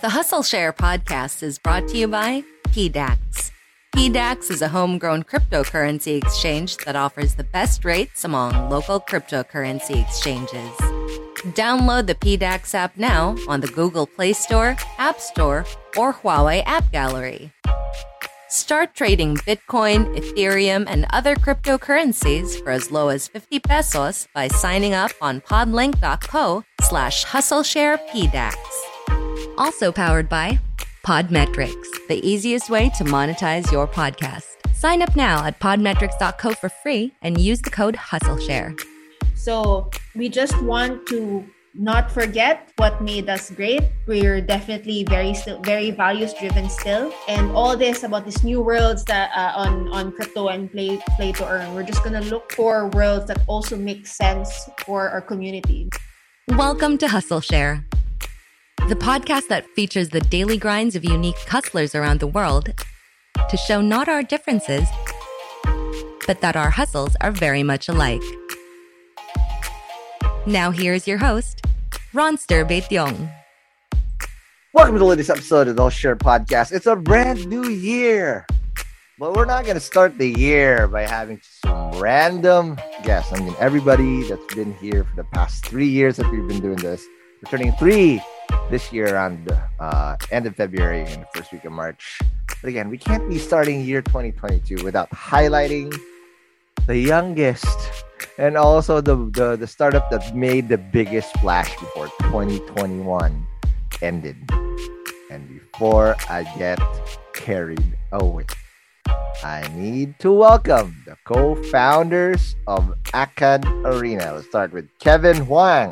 The 0.00 0.08
Hustle 0.08 0.42
Share 0.42 0.72
podcast 0.72 1.42
is 1.42 1.58
brought 1.58 1.86
to 1.88 1.98
you 1.98 2.08
by 2.08 2.42
PDAX. 2.68 3.50
PDAX 3.94 4.50
is 4.50 4.62
a 4.62 4.68
homegrown 4.68 5.24
cryptocurrency 5.24 6.16
exchange 6.16 6.78
that 6.86 6.96
offers 6.96 7.34
the 7.34 7.44
best 7.44 7.84
rates 7.84 8.24
among 8.24 8.70
local 8.70 8.98
cryptocurrency 8.98 10.02
exchanges. 10.02 10.72
Download 11.52 12.06
the 12.06 12.14
PDAX 12.14 12.74
app 12.74 12.96
now 12.96 13.36
on 13.46 13.60
the 13.60 13.68
Google 13.68 14.06
Play 14.06 14.32
Store, 14.32 14.74
App 14.96 15.20
Store, 15.20 15.66
or 15.98 16.14
Huawei 16.14 16.62
App 16.64 16.90
Gallery. 16.90 17.52
Start 18.48 18.94
trading 18.94 19.36
Bitcoin, 19.36 20.16
Ethereum, 20.16 20.86
and 20.88 21.06
other 21.10 21.36
cryptocurrencies 21.36 22.58
for 22.64 22.70
as 22.70 22.90
low 22.90 23.10
as 23.10 23.28
50 23.28 23.60
pesos 23.60 24.28
by 24.34 24.48
signing 24.48 24.94
up 24.94 25.12
on 25.20 25.42
podlink.co 25.42 26.64
slash 26.80 27.26
hustlesharepdax. 27.26 28.54
Also 29.58 29.92
powered 29.92 30.28
by 30.28 30.58
Podmetrics, 31.04 31.88
the 32.08 32.20
easiest 32.26 32.70
way 32.70 32.90
to 32.90 33.04
monetize 33.04 33.70
your 33.72 33.86
podcast. 33.86 34.44
Sign 34.74 35.02
up 35.02 35.14
now 35.16 35.44
at 35.44 35.58
podmetrics.co 35.60 36.52
for 36.52 36.68
free 36.68 37.12
and 37.22 37.40
use 37.40 37.60
the 37.60 37.70
code 37.70 37.96
HustleShare. 37.96 38.80
So 39.34 39.90
we 40.14 40.28
just 40.28 40.60
want 40.62 41.06
to 41.08 41.44
not 41.74 42.10
forget 42.10 42.72
what 42.76 43.00
made 43.00 43.28
us 43.28 43.50
great. 43.50 43.82
We're 44.06 44.40
definitely 44.40 45.04
very 45.04 45.34
still 45.34 45.60
very 45.62 45.90
values 45.90 46.34
driven 46.34 46.68
still, 46.68 47.12
and 47.28 47.50
all 47.52 47.76
this 47.76 48.02
about 48.02 48.24
these 48.24 48.42
new 48.42 48.60
worlds 48.60 49.04
that 49.04 49.30
uh, 49.36 49.52
on 49.54 49.88
on 49.88 50.12
crypto 50.12 50.48
and 50.48 50.70
play 50.70 51.00
play 51.16 51.32
to 51.32 51.46
earn. 51.48 51.74
We're 51.74 51.84
just 51.84 52.02
gonna 52.02 52.22
look 52.22 52.52
for 52.52 52.88
worlds 52.88 53.26
that 53.26 53.38
also 53.46 53.76
make 53.76 54.06
sense 54.06 54.50
for 54.84 55.08
our 55.10 55.20
community. 55.20 55.88
Welcome 56.48 56.98
to 56.98 57.08
Hustle 57.08 57.40
Share, 57.40 57.86
the 58.90 58.96
podcast 58.96 59.46
that 59.46 59.64
features 59.76 60.08
the 60.08 60.18
daily 60.18 60.58
grinds 60.58 60.96
of 60.96 61.04
unique 61.04 61.38
hustlers 61.46 61.94
around 61.94 62.18
the 62.18 62.26
world 62.26 62.70
to 63.48 63.56
show 63.56 63.80
not 63.80 64.08
our 64.08 64.20
differences, 64.20 64.88
but 66.26 66.40
that 66.40 66.56
our 66.56 66.70
hustles 66.70 67.14
are 67.20 67.30
very 67.30 67.62
much 67.62 67.88
alike. 67.88 68.20
Now 70.44 70.72
here's 70.72 71.06
your 71.06 71.18
host, 71.18 71.62
Ronster 72.12 72.68
Baetiong. 72.68 73.32
Welcome 74.74 74.96
to 74.96 74.98
the 74.98 75.04
latest 75.04 75.30
episode 75.30 75.68
of 75.68 75.76
the 75.76 75.82
Hustle 75.84 75.96
Share 75.96 76.16
Podcast. 76.16 76.72
It's 76.72 76.86
a 76.86 76.96
brand 76.96 77.46
new 77.46 77.68
year. 77.68 78.44
But 79.20 79.34
we're 79.36 79.44
not 79.44 79.62
going 79.62 79.76
to 79.76 79.80
start 79.80 80.18
the 80.18 80.30
year 80.36 80.88
by 80.88 81.02
having 81.02 81.40
some 81.64 81.92
random 82.00 82.76
guests. 83.04 83.32
I 83.32 83.38
mean, 83.38 83.54
everybody 83.60 84.24
that's 84.24 84.52
been 84.52 84.74
here 84.74 85.04
for 85.04 85.14
the 85.14 85.28
past 85.32 85.64
three 85.64 85.86
years 85.86 86.16
that 86.16 86.28
we've 86.32 86.48
been 86.48 86.60
doing 86.60 86.78
this, 86.78 87.06
we're 87.42 87.50
turning 87.50 87.72
three 87.72 88.22
this 88.70 88.92
year 88.92 89.06
the 89.46 89.58
uh, 89.78 90.16
end 90.30 90.46
of 90.46 90.54
February 90.54 91.02
and 91.02 91.22
the 91.22 91.26
first 91.34 91.52
week 91.52 91.64
of 91.64 91.72
March. 91.72 92.18
But 92.60 92.68
again, 92.68 92.90
we 92.90 92.98
can't 92.98 93.28
be 93.28 93.38
starting 93.38 93.82
year 93.82 94.02
2022 94.02 94.84
without 94.84 95.08
highlighting 95.10 95.96
the 96.86 96.98
youngest 96.98 97.66
and 98.36 98.56
also 98.56 99.00
the, 99.00 99.16
the, 99.32 99.56
the 99.56 99.66
startup 99.66 100.10
that 100.10 100.36
made 100.36 100.68
the 100.68 100.76
biggest 100.76 101.32
splash 101.32 101.70
before 101.78 102.08
2021 102.20 103.46
ended. 104.02 104.36
And 105.30 105.48
before 105.48 106.16
I 106.28 106.42
get 106.58 106.78
carried 107.32 107.96
away, 108.12 108.44
I 109.42 109.66
need 109.74 110.18
to 110.20 110.32
welcome 110.32 111.02
the 111.06 111.16
co-founders 111.24 112.56
of 112.66 112.94
Acad 113.14 113.64
Arena. 113.84 114.34
Let's 114.34 114.46
start 114.48 114.72
with 114.72 114.88
Kevin 114.98 115.44
Huang, 115.46 115.90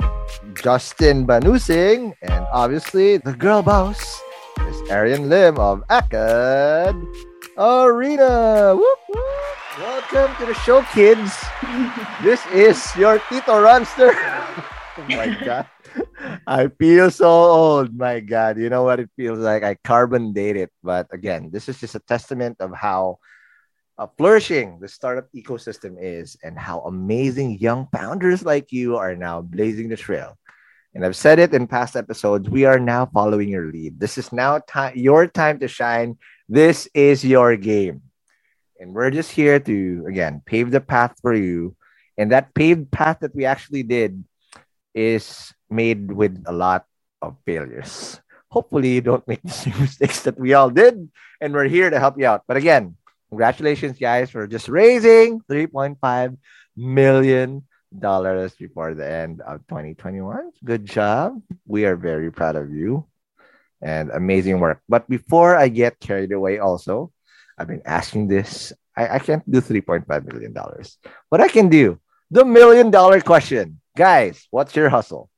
Justin 0.54 1.26
Banusing, 1.26 2.14
and 2.22 2.46
obviously 2.52 3.16
the 3.18 3.32
girl 3.32 3.62
boss 3.62 4.20
is 4.66 4.90
Arian 4.90 5.28
Lim 5.28 5.58
of 5.58 5.82
Acad 5.88 6.94
Arena. 7.56 8.76
Whoop, 8.76 8.98
whoop. 9.08 9.48
Welcome 9.78 10.34
to 10.36 10.46
the 10.46 10.54
show, 10.54 10.82
kids. 10.92 11.32
this 12.22 12.44
is 12.52 12.94
your 12.96 13.18
Tito 13.30 13.62
Ronster. 13.62 14.12
oh 14.98 15.04
my 15.08 15.36
god. 15.44 15.66
I 16.46 16.68
feel 16.68 17.10
so 17.10 17.28
old. 17.28 17.96
My 17.96 18.20
God. 18.20 18.58
You 18.58 18.70
know 18.70 18.84
what 18.84 19.00
it 19.00 19.10
feels 19.16 19.38
like? 19.38 19.62
I 19.62 19.76
carbon 19.84 20.32
date 20.32 20.56
it. 20.56 20.70
But 20.82 21.08
again, 21.12 21.50
this 21.52 21.68
is 21.68 21.80
just 21.80 21.94
a 21.94 22.00
testament 22.00 22.56
of 22.60 22.74
how 22.74 23.18
uh, 23.98 24.06
flourishing 24.16 24.78
the 24.80 24.88
startup 24.88 25.26
ecosystem 25.34 25.96
is 26.00 26.36
and 26.42 26.58
how 26.58 26.80
amazing 26.80 27.58
young 27.58 27.88
founders 27.92 28.44
like 28.44 28.72
you 28.72 28.96
are 28.96 29.16
now 29.16 29.40
blazing 29.40 29.88
the 29.88 29.96
trail. 29.96 30.38
And 30.94 31.04
I've 31.04 31.16
said 31.16 31.38
it 31.38 31.52
in 31.52 31.66
past 31.66 31.96
episodes, 31.96 32.48
we 32.48 32.64
are 32.64 32.78
now 32.78 33.06
following 33.06 33.48
your 33.48 33.70
lead. 33.70 34.00
This 34.00 34.16
is 34.16 34.32
now 34.32 34.60
time 34.66 34.96
your 34.96 35.26
time 35.26 35.58
to 35.60 35.68
shine. 35.68 36.16
This 36.48 36.88
is 36.94 37.24
your 37.24 37.56
game. 37.56 38.02
And 38.80 38.94
we're 38.94 39.10
just 39.10 39.30
here 39.30 39.60
to 39.60 40.06
again 40.08 40.42
pave 40.46 40.70
the 40.70 40.80
path 40.80 41.14
for 41.20 41.34
you. 41.34 41.76
And 42.16 42.32
that 42.32 42.54
paved 42.54 42.90
path 42.90 43.18
that 43.20 43.34
we 43.34 43.44
actually 43.44 43.82
did 43.82 44.24
is 44.94 45.52
made 45.70 46.10
with 46.12 46.42
a 46.46 46.52
lot 46.52 46.86
of 47.22 47.36
failures. 47.44 48.20
Hopefully, 48.50 48.94
you 48.94 49.00
don't 49.00 49.26
make 49.28 49.42
the 49.42 49.52
same 49.52 49.76
mistakes 49.80 50.22
that 50.22 50.38
we 50.38 50.54
all 50.54 50.70
did. 50.70 51.08
And 51.40 51.52
we're 51.52 51.68
here 51.68 51.90
to 51.90 52.00
help 52.00 52.18
you 52.18 52.26
out. 52.26 52.42
But 52.48 52.56
again, 52.56 52.96
congratulations, 53.28 53.98
guys, 53.98 54.30
for 54.30 54.46
just 54.46 54.68
raising 54.68 55.40
3.5 55.50 56.36
million 56.76 57.64
dollars 57.96 58.54
before 58.54 58.94
the 58.94 59.08
end 59.08 59.40
of 59.40 59.66
2021. 59.68 60.52
Good 60.64 60.84
job. 60.84 61.40
We 61.66 61.86
are 61.86 61.96
very 61.96 62.30
proud 62.30 62.56
of 62.56 62.70
you 62.70 63.06
and 63.80 64.10
amazing 64.10 64.60
work. 64.60 64.80
But 64.88 65.08
before 65.08 65.56
I 65.56 65.68
get 65.68 66.00
carried 66.00 66.32
away, 66.32 66.58
also, 66.58 67.12
I've 67.56 67.68
been 67.68 67.82
asking 67.84 68.28
this. 68.28 68.72
I, 68.96 69.16
I 69.16 69.18
can't 69.18 69.48
do 69.50 69.60
$3.5 69.60 70.06
million, 70.32 70.54
but 71.30 71.40
I 71.40 71.48
can 71.48 71.68
do 71.68 71.98
the 72.30 72.44
million 72.44 72.90
dollar 72.90 73.20
question. 73.20 73.80
Guys, 73.96 74.46
what's 74.50 74.76
your 74.76 74.88
hustle? 74.88 75.30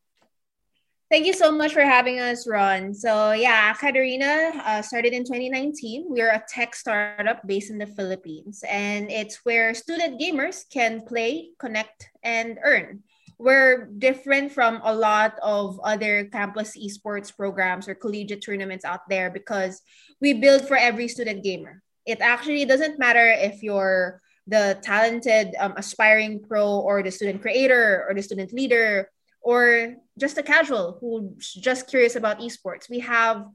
Thank 1.11 1.27
you 1.27 1.35
so 1.35 1.51
much 1.51 1.73
for 1.73 1.83
having 1.83 2.21
us, 2.21 2.47
Ron. 2.47 2.95
So, 2.95 3.33
yeah, 3.33 3.75
AcadArena 3.75 4.55
uh, 4.63 4.81
started 4.81 5.13
in 5.13 5.25
2019. 5.25 6.07
We're 6.07 6.31
a 6.31 6.41
tech 6.49 6.73
startup 6.73 7.45
based 7.49 7.69
in 7.69 7.79
the 7.79 7.89
Philippines, 7.89 8.63
and 8.63 9.11
it's 9.11 9.45
where 9.45 9.75
student 9.75 10.21
gamers 10.21 10.63
can 10.71 11.03
play, 11.03 11.51
connect, 11.59 12.11
and 12.23 12.61
earn. 12.63 13.03
We're 13.39 13.87
different 13.99 14.53
from 14.53 14.83
a 14.85 14.95
lot 14.95 15.35
of 15.43 15.81
other 15.83 16.27
campus 16.31 16.79
esports 16.79 17.35
programs 17.35 17.89
or 17.89 17.97
collegiate 17.97 18.45
tournaments 18.47 18.85
out 18.85 19.09
there 19.09 19.31
because 19.31 19.83
we 20.21 20.35
build 20.35 20.69
for 20.69 20.77
every 20.77 21.09
student 21.09 21.43
gamer. 21.43 21.83
It 22.07 22.21
actually 22.21 22.67
doesn't 22.67 23.01
matter 23.01 23.35
if 23.35 23.65
you're 23.65 24.23
the 24.47 24.79
talented 24.81 25.57
um, 25.59 25.75
aspiring 25.77 26.39
pro 26.47 26.71
or 26.71 27.03
the 27.03 27.11
student 27.11 27.43
creator 27.43 28.07
or 28.09 28.15
the 28.15 28.23
student 28.23 28.53
leader 28.53 29.11
or 29.41 29.95
just 30.19 30.39
a 30.39 30.43
casual 30.43 30.99
who's 31.01 31.53
just 31.55 31.89
curious 31.89 32.17
about 32.17 32.41
esports, 32.41 32.89
we 32.91 33.01
have 33.01 33.47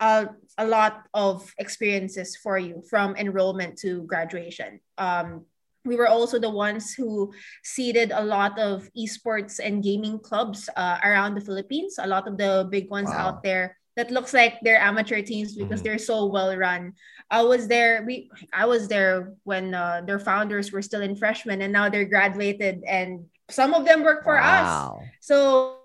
a, 0.00 0.28
a 0.58 0.66
lot 0.66 1.04
of 1.14 1.52
experiences 1.58 2.36
for 2.36 2.58
you 2.58 2.82
from 2.88 3.16
enrollment 3.16 3.78
to 3.78 4.02
graduation. 4.02 4.80
Um, 4.98 5.44
we 5.84 5.96
were 5.96 6.08
also 6.08 6.38
the 6.38 6.50
ones 6.50 6.92
who 6.94 7.32
seeded 7.62 8.10
a 8.12 8.24
lot 8.24 8.58
of 8.58 8.90
esports 8.98 9.60
and 9.62 9.82
gaming 9.82 10.18
clubs 10.18 10.68
uh, 10.76 10.98
around 11.04 11.34
the 11.36 11.40
Philippines, 11.40 11.96
a 11.98 12.06
lot 12.06 12.26
of 12.26 12.36
the 12.36 12.66
big 12.70 12.90
ones 12.90 13.08
wow. 13.08 13.28
out 13.28 13.42
there 13.42 13.76
that 13.96 14.10
looks 14.10 14.34
like 14.34 14.58
they're 14.62 14.80
amateur 14.80 15.22
teams 15.22 15.54
because 15.54 15.80
mm-hmm. 15.80 15.84
they're 15.84 15.98
so 15.98 16.26
well 16.26 16.54
run. 16.56 16.92
I 17.30 17.42
was 17.42 17.66
there. 17.66 18.04
We 18.06 18.30
I 18.52 18.66
was 18.66 18.88
there 18.88 19.34
when 19.44 19.74
uh, 19.74 20.02
their 20.06 20.18
founders 20.18 20.70
were 20.70 20.82
still 20.82 21.02
in 21.02 21.16
freshmen, 21.16 21.62
and 21.62 21.72
now 21.72 21.88
they're 21.88 22.04
graduated, 22.04 22.84
and 22.86 23.24
some 23.50 23.74
of 23.74 23.84
them 23.84 24.02
work 24.02 24.24
for 24.24 24.34
wow. 24.34 24.98
us. 24.98 25.08
So 25.20 25.78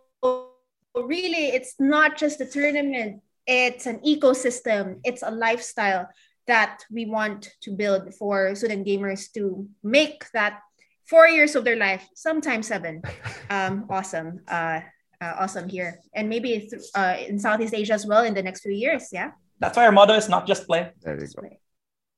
really, 0.95 1.49
it's 1.49 1.75
not 1.79 2.17
just 2.17 2.41
a 2.41 2.45
tournament; 2.45 3.21
it's 3.47 3.85
an 3.85 3.99
ecosystem. 3.99 4.99
It's 5.03 5.23
a 5.23 5.31
lifestyle 5.31 6.09
that 6.47 6.83
we 6.91 7.05
want 7.05 7.49
to 7.61 7.71
build 7.71 8.13
for 8.15 8.55
student 8.55 8.85
gamers 8.87 9.31
to 9.33 9.67
make 9.83 10.25
that 10.33 10.59
four 11.05 11.27
years 11.27 11.55
of 11.55 11.63
their 11.63 11.75
life, 11.75 12.07
sometimes 12.15 12.67
seven. 12.67 13.01
Um, 13.51 13.85
awesome. 13.89 14.39
Uh, 14.47 14.79
uh, 15.19 15.35
awesome 15.43 15.67
here, 15.69 15.99
and 16.15 16.27
maybe 16.27 16.67
th- 16.71 16.87
uh, 16.95 17.15
in 17.27 17.37
Southeast 17.37 17.75
Asia 17.75 17.93
as 17.93 18.07
well 18.07 18.23
in 18.23 18.33
the 18.33 18.41
next 18.41 18.61
few 18.61 18.71
years. 18.71 19.09
Yeah, 19.11 19.31
that's 19.59 19.77
why 19.77 19.85
our 19.85 19.91
motto 19.91 20.13
is 20.15 20.27
not 20.27 20.47
just 20.47 20.65
play. 20.65 20.89
There 21.01 21.19
you 21.19 21.27
go. 21.27 21.49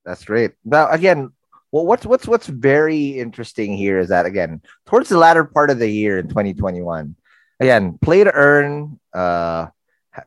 That's 0.05 0.23
great. 0.23 0.51
Now, 0.63 0.89
again, 0.89 1.31
well, 1.73 1.87
what's 1.87 2.05
what's 2.05 2.27
what's 2.27 2.45
very 2.45 3.17
interesting 3.17 3.75
here 3.75 3.97
is 3.97 4.09
that 4.09 4.27
again, 4.27 4.61
towards 4.85 5.09
the 5.09 5.17
latter 5.17 5.43
part 5.43 5.71
of 5.71 5.79
the 5.79 5.89
year 5.89 6.19
in 6.19 6.29
2021, 6.29 7.15
again, 7.59 7.97
play 7.97 8.23
to 8.23 8.31
earn, 8.31 8.99
uh, 9.11 9.73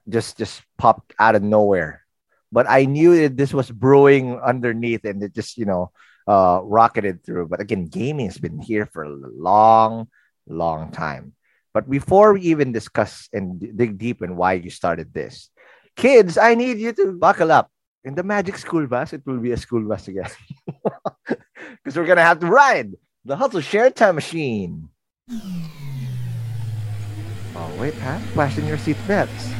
just 0.08 0.38
just 0.38 0.60
popped 0.76 1.14
out 1.20 1.37
of 1.37 1.44
nowhere. 1.44 2.02
But 2.50 2.66
I 2.69 2.87
knew 2.87 3.22
that 3.22 3.37
this 3.37 3.54
was 3.54 3.70
brewing 3.70 4.40
underneath, 4.40 5.04
and 5.04 5.22
it 5.22 5.38
just 5.38 5.56
you 5.56 5.66
know 5.66 5.93
uh, 6.26 6.62
rocketed 6.64 7.22
through. 7.22 7.46
But 7.46 7.60
again, 7.60 7.87
gaming 7.87 8.26
has 8.26 8.38
been 8.38 8.58
here 8.58 8.87
for 8.90 9.04
a 9.04 9.14
long, 9.14 10.08
long 10.48 10.90
time. 10.90 11.32
But 11.72 11.88
before 11.88 12.34
we 12.34 12.40
even 12.50 12.72
discuss 12.72 13.28
and 13.32 13.62
dig 13.78 13.98
deep 13.98 14.20
in 14.20 14.34
why 14.34 14.54
you 14.54 14.70
started 14.70 15.14
this, 15.14 15.50
kids, 15.94 16.38
I 16.38 16.56
need 16.56 16.78
you 16.78 16.90
to 16.94 17.12
buckle 17.12 17.52
up. 17.52 17.70
In 18.02 18.14
the 18.16 18.22
Magic 18.22 18.58
School 18.58 18.87
Bus, 18.87 19.12
it 19.12 19.22
will 19.26 19.38
be 19.38 19.50
a 19.50 19.56
school 19.56 19.87
bus 19.87 20.08
again. 20.08 20.31
Because 21.86 21.98
we're 21.98 22.06
going 22.06 22.16
to 22.16 22.24
have 22.24 22.40
to 22.40 22.48
ride 22.48 22.96
the 23.24 23.36
Hustle 23.36 23.60
Share 23.60 23.92
Time 23.92 24.16
Machine. 24.16 24.88
Oh, 27.54 27.76
wait, 27.78 27.94
huh? 27.94 28.18
Fasten 28.34 28.66
your 28.66 28.76
seat 28.76 28.96
belts. 29.06 29.52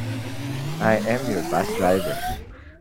I 0.81 0.97
am 1.07 1.31
your 1.31 1.41
bus 1.43 1.73
driver. 1.77 2.19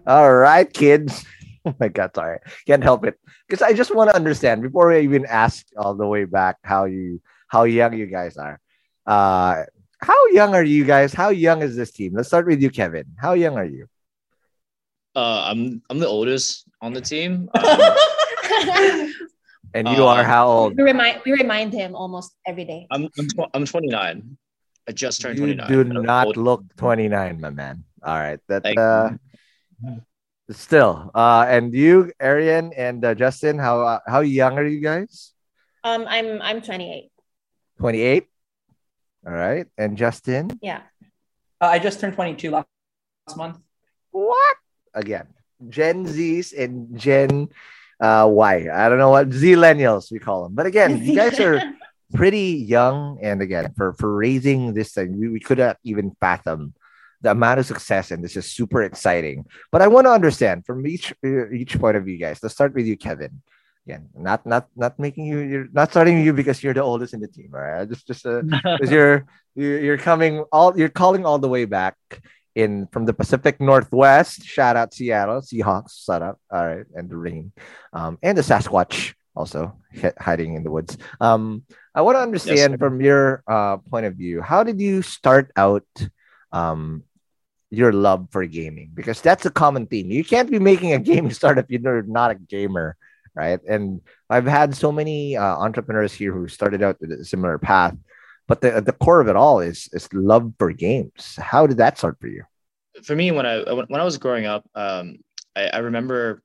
All 0.04 0.34
right, 0.34 0.70
kids. 0.72 1.24
Oh 1.64 1.74
my 1.80 1.88
God, 1.88 2.12
sorry. 2.14 2.38
Can't 2.64 2.82
help 2.84 3.04
it. 3.04 3.18
Because 3.48 3.60
I 3.60 3.72
just 3.72 3.92
want 3.92 4.10
to 4.10 4.14
understand 4.14 4.62
before 4.62 4.86
we 4.88 5.00
even 5.00 5.26
ask 5.26 5.66
all 5.76 5.94
the 5.94 6.06
way 6.06 6.24
back 6.24 6.58
how 6.62 6.84
you 6.84 7.20
how 7.48 7.64
young 7.64 7.92
you 7.92 8.06
guys 8.06 8.36
are. 8.36 8.60
Uh, 9.04 9.64
how 9.98 10.26
young 10.28 10.54
are 10.54 10.62
you 10.62 10.84
guys? 10.84 11.12
How 11.12 11.30
young 11.30 11.62
is 11.62 11.74
this 11.74 11.90
team? 11.90 12.14
Let's 12.14 12.28
start 12.28 12.46
with 12.46 12.62
you, 12.62 12.70
Kevin. 12.70 13.06
How 13.18 13.32
young 13.32 13.56
are 13.56 13.64
you? 13.64 13.88
Uh, 15.16 15.50
I'm 15.50 15.82
I'm 15.90 15.98
the 15.98 16.06
oldest 16.06 16.68
on 16.80 16.92
the 16.92 17.00
team. 17.00 17.50
Um, 18.56 19.12
and 19.76 19.88
you 19.88 20.08
uh, 20.08 20.16
are 20.16 20.24
how 20.24 20.48
old? 20.48 20.76
We 20.76 20.82
remind 20.82 21.20
we 21.28 21.32
remind 21.32 21.72
him 21.72 21.94
almost 21.94 22.32
every 22.48 22.64
day. 22.64 22.88
I'm 22.90 23.12
I'm, 23.18 23.28
tw- 23.28 23.52
I'm 23.52 23.64
29. 23.68 24.36
I 24.88 24.92
just 24.92 25.20
turned 25.20 25.38
you 25.38 25.52
29. 25.52 25.68
do 25.68 25.84
not 25.84 26.32
old. 26.32 26.36
look 26.36 26.62
29, 26.76 27.40
my 27.40 27.50
man. 27.50 27.84
All 28.02 28.16
right, 28.16 28.40
that 28.48 28.64
uh, 28.78 29.12
still. 30.50 31.10
Uh, 31.12 31.44
and 31.48 31.74
you, 31.74 32.12
Arian 32.20 32.72
and 32.72 33.04
uh, 33.04 33.14
Justin, 33.14 33.58
how 33.58 33.82
uh, 33.82 34.00
how 34.06 34.20
young 34.20 34.56
are 34.56 34.64
you 34.64 34.80
guys? 34.80 35.36
Um, 35.84 36.06
I'm 36.08 36.40
I'm 36.40 36.62
28. 36.62 37.10
28. 37.78 38.26
All 39.26 39.32
right. 39.32 39.66
And 39.76 39.96
Justin? 39.96 40.58
Yeah. 40.62 40.82
Uh, 41.60 41.66
I 41.66 41.78
just 41.78 42.00
turned 42.00 42.14
22 42.14 42.50
last, 42.50 42.66
last 43.26 43.36
month. 43.36 43.58
What? 44.10 44.56
Again, 44.94 45.26
Gen 45.68 46.06
Zs 46.06 46.56
and 46.56 46.96
Gen 46.98 47.48
uh, 48.00 48.28
why. 48.28 48.68
I 48.72 48.88
don't 48.88 48.98
know 48.98 49.10
what 49.10 49.30
Zillennials 49.30 50.10
we 50.10 50.18
call 50.18 50.44
them. 50.44 50.54
But 50.54 50.66
again, 50.66 51.04
you 51.04 51.14
guys 51.14 51.38
are 51.40 51.60
pretty 52.14 52.64
young. 52.66 53.18
And 53.22 53.42
again, 53.42 53.72
for, 53.76 53.92
for 53.94 54.14
raising 54.14 54.74
this 54.74 54.92
thing, 54.92 55.18
we, 55.18 55.28
we 55.28 55.40
could 55.40 55.58
not 55.58 55.78
even 55.84 56.16
fathom 56.20 56.74
the 57.22 57.30
amount 57.30 57.60
of 57.60 57.66
success. 57.66 58.10
And 58.10 58.22
this 58.22 58.36
is 58.36 58.52
super 58.52 58.82
exciting. 58.82 59.46
But 59.72 59.82
I 59.82 59.88
want 59.88 60.06
to 60.06 60.12
understand 60.12 60.66
from 60.66 60.86
each 60.86 61.14
each 61.24 61.78
point 61.78 61.96
of 61.96 62.04
view, 62.04 62.18
guys. 62.18 62.40
Let's 62.42 62.54
start 62.54 62.74
with 62.74 62.86
you, 62.86 62.96
Kevin 62.96 63.42
again 63.86 64.08
not 64.18 64.44
not 64.44 64.66
not 64.74 64.98
making 64.98 65.26
you 65.26 65.38
you're 65.38 65.68
not 65.72 65.90
starting 65.90 66.20
you 66.20 66.32
because 66.32 66.62
you're 66.62 66.74
the 66.74 66.82
oldest 66.82 67.14
in 67.14 67.20
the 67.20 67.28
team 67.28 67.50
all 67.54 67.60
right 67.60 67.88
just 67.88 68.06
just 68.06 68.26
uh, 68.26 68.42
because 68.78 68.90
you're 68.90 69.26
you're 69.54 69.98
coming 69.98 70.44
all 70.52 70.76
you're 70.76 70.90
calling 70.90 71.24
all 71.24 71.38
the 71.38 71.48
way 71.48 71.64
back 71.64 71.96
in 72.56 72.88
from 72.90 73.04
the 73.04 73.12
pacific 73.12 73.60
northwest. 73.60 74.42
Shout 74.42 74.76
out 74.76 74.94
seattle. 74.94 75.40
Seahawks 75.40 75.90
set 76.02 76.22
up. 76.22 76.40
All 76.50 76.66
right 76.66 76.86
and 76.96 77.08
the 77.08 77.16
rain. 77.16 77.52
Um 77.92 78.18
and 78.22 78.36
the 78.36 78.42
sasquatch 78.42 79.14
also 79.36 79.76
hiding 80.18 80.56
in 80.56 80.64
the 80.64 80.72
woods. 80.72 80.96
Um 81.20 81.62
i 81.94 82.02
want 82.02 82.16
to 82.16 82.24
understand 82.24 82.72
yes, 82.72 82.80
from 82.80 83.00
your 83.00 83.44
uh 83.46 83.76
point 83.78 84.04
of 84.04 84.16
view 84.16 84.42
how 84.42 84.64
did 84.64 84.80
you 84.80 85.00
start 85.02 85.52
out 85.56 85.86
um 86.50 87.04
your 87.70 87.92
love 87.92 88.28
for 88.32 88.46
gaming? 88.46 88.90
Because 88.94 89.20
that's 89.20 89.44
a 89.44 89.50
common 89.50 89.86
theme. 89.86 90.10
You 90.10 90.24
can't 90.24 90.50
be 90.50 90.58
making 90.58 90.94
a 90.94 90.98
gaming 90.98 91.32
startup 91.32 91.66
if 91.68 91.82
you're 91.82 92.02
not 92.02 92.32
a 92.32 92.34
gamer 92.34 92.96
right? 93.36 93.60
And 93.68 94.00
I've 94.30 94.46
had 94.46 94.74
so 94.74 94.90
many 94.90 95.36
uh, 95.36 95.56
entrepreneurs 95.60 96.12
here 96.12 96.32
who 96.32 96.48
started 96.48 96.82
out 96.82 96.96
with 97.00 97.12
a 97.12 97.24
similar 97.24 97.58
path, 97.58 97.94
but 98.46 98.60
the 98.60 98.80
the 98.80 98.92
core 98.92 99.20
of 99.20 99.28
it 99.28 99.36
all 99.36 99.60
is 99.60 99.88
is 99.92 100.12
love 100.12 100.52
for 100.58 100.72
games. 100.72 101.36
How 101.36 101.66
did 101.66 101.78
that 101.78 101.98
start 101.98 102.18
for 102.20 102.28
you? 102.28 102.44
For 103.02 103.14
me, 103.14 103.30
when 103.30 103.46
I 103.46 103.62
when 103.72 104.00
I 104.00 104.04
was 104.04 104.18
growing 104.18 104.46
up, 104.46 104.68
um, 104.74 105.18
I, 105.54 105.68
I 105.68 105.78
remember 105.78 106.42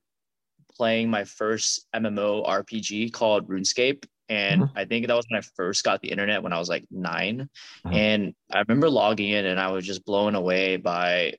playing 0.76 1.10
my 1.10 1.24
first 1.24 1.86
MMO 1.94 2.46
RPG 2.46 3.12
called 3.12 3.48
RuneScape. 3.48 4.04
And 4.28 4.62
mm-hmm. 4.62 4.78
I 4.78 4.84
think 4.84 5.06
that 5.06 5.14
was 5.14 5.26
when 5.28 5.38
I 5.38 5.42
first 5.56 5.84
got 5.84 6.00
the 6.00 6.10
internet 6.10 6.42
when 6.42 6.52
I 6.52 6.58
was 6.58 6.68
like 6.68 6.86
9 6.90 7.48
mm-hmm. 7.86 7.94
And 7.94 8.34
I 8.50 8.60
remember 8.60 8.88
logging 8.88 9.30
in 9.30 9.44
and 9.44 9.60
I 9.60 9.70
was 9.70 9.84
just 9.84 10.04
blown 10.04 10.34
away 10.34 10.76
by 10.76 11.34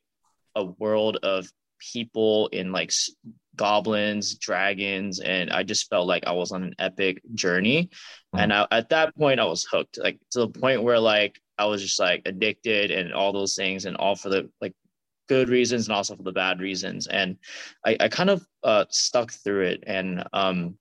a 0.56 0.64
world 0.64 1.18
of 1.24 1.50
people 1.80 2.48
in 2.48 2.72
like 2.72 2.92
goblins, 3.56 4.36
dragons, 4.36 5.20
and 5.20 5.52
I 5.52 5.64
just 5.64 5.90
felt 5.90 6.08
like 6.08 6.26
I 6.26 6.32
was 6.32 6.52
on 6.52 6.64
an 6.64 6.76
epic 6.80 7.22
journey. 7.34 7.86
Mm-hmm. 7.86 8.40
And 8.40 8.54
I, 8.54 8.68
at 8.72 8.90
that 8.90 9.16
point, 9.16 9.40
I 9.40 9.46
was 9.46 9.66
hooked, 9.70 10.00
like 10.02 10.20
to 10.32 10.40
the 10.40 10.48
point 10.48 10.84
where 10.84 11.00
like 11.00 11.40
I 11.58 11.66
was 11.66 11.82
just 11.82 12.00
like 12.00 12.24
addicted 12.26 12.92
and 12.92 13.14
all 13.14 13.34
those 13.34 13.56
things, 13.56 13.86
and 13.86 13.96
all 13.98 14.16
for 14.16 14.30
the 14.30 14.50
like 14.62 14.74
good 15.30 15.50
reasons 15.50 15.88
and 15.88 15.96
also 15.96 16.16
for 16.16 16.24
the 16.24 16.32
bad 16.32 16.60
reasons. 16.60 17.08
And 17.08 17.38
I, 17.86 17.98
I 18.00 18.08
kind 18.10 18.30
of 18.30 18.46
uh, 18.64 18.86
stuck 18.90 19.32
through 19.32 19.62
it, 19.66 19.84
and 19.88 20.24
um, 20.34 20.78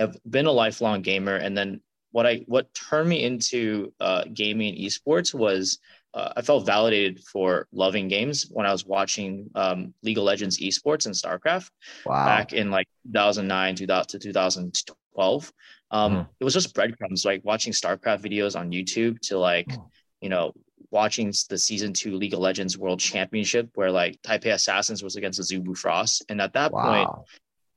I've 0.00 0.16
been 0.28 0.46
a 0.46 0.52
lifelong 0.52 1.02
gamer. 1.02 1.36
And 1.36 1.56
then 1.56 1.80
what 2.12 2.26
I 2.26 2.44
what 2.46 2.72
turned 2.74 3.08
me 3.08 3.22
into 3.22 3.92
uh, 4.00 4.24
gaming 4.32 4.74
and 4.74 4.84
esports 4.84 5.34
was 5.34 5.78
uh, 6.14 6.32
I 6.36 6.42
felt 6.42 6.64
validated 6.66 7.22
for 7.24 7.68
loving 7.72 8.08
games 8.08 8.46
when 8.50 8.66
I 8.66 8.72
was 8.72 8.86
watching 8.86 9.50
um, 9.54 9.92
League 10.02 10.18
of 10.18 10.24
Legends 10.24 10.58
esports 10.60 11.06
and 11.06 11.14
StarCraft 11.14 11.70
wow. 12.04 12.24
back 12.24 12.52
in 12.52 12.70
like 12.70 12.88
2009 13.12 13.74
to 13.76 14.18
2012. 14.18 15.52
Um, 15.90 16.12
Mhm. 16.12 16.28
it 16.40 16.44
was 16.44 16.54
just 16.54 16.74
breadcrumbs, 16.74 17.24
like 17.24 17.44
watching 17.44 17.72
StarCraft 17.72 18.22
videos 18.22 18.58
on 18.58 18.70
YouTube 18.70 19.20
to 19.28 19.38
like, 19.38 19.68
Mm. 19.68 19.90
you 20.20 20.28
know, 20.28 20.52
watching 20.90 21.32
the 21.50 21.58
season 21.58 21.92
two 21.92 22.16
League 22.16 22.32
of 22.34 22.40
Legends 22.40 22.78
World 22.78 23.00
Championship 23.00 23.70
where 23.74 23.90
like 23.90 24.20
Taipei 24.22 24.52
Assassins 24.54 25.02
was 25.02 25.16
against 25.16 25.40
Azubu 25.40 25.76
Frost. 25.76 26.24
And 26.28 26.40
at 26.40 26.52
that 26.54 26.72
point, 26.72 27.08
Wow. 27.08 27.24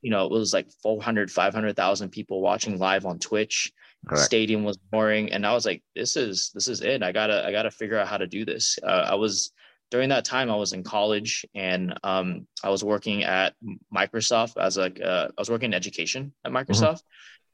You 0.02 0.12
know, 0.12 0.26
it 0.26 0.32
was 0.32 0.54
like 0.54 0.70
400, 0.82 1.32
500,000 1.32 2.10
people 2.10 2.42
watching 2.42 2.78
live 2.78 3.06
on 3.06 3.20
Twitch. 3.20 3.72
Correct. 4.08 4.26
Stadium 4.26 4.64
was 4.64 4.78
boring. 4.78 5.32
And 5.32 5.46
I 5.46 5.54
was 5.54 5.66
like, 5.66 5.84
this 5.96 6.16
is, 6.16 6.52
this 6.54 6.68
is 6.68 6.82
it. 6.82 7.04
I 7.04 7.12
gotta, 7.12 7.46
I 7.46 7.52
gotta 7.52 7.72
figure 7.72 7.98
out 7.98 8.08
how 8.08 8.18
to 8.18 8.28
do 8.28 8.46
this. 8.46 8.80
Uh, 8.82 9.08
I 9.10 9.16
was, 9.16 9.52
during 9.92 10.10
that 10.10 10.24
time, 10.24 10.50
I 10.50 10.56
was 10.56 10.74
in 10.74 10.84
college 10.84 11.46
and 11.56 11.98
um, 12.04 12.48
I 12.64 12.70
was 12.70 12.84
working 12.84 13.24
at 13.24 13.56
Microsoft 13.94 14.58
as 14.58 14.78
like, 14.78 15.02
uh, 15.04 15.30
I 15.30 15.42
was 15.42 15.50
working 15.50 15.72
in 15.72 15.74
education 15.74 16.34
at 16.46 16.52
Microsoft 16.52 17.02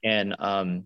and 0.04 0.36
um, 0.38 0.84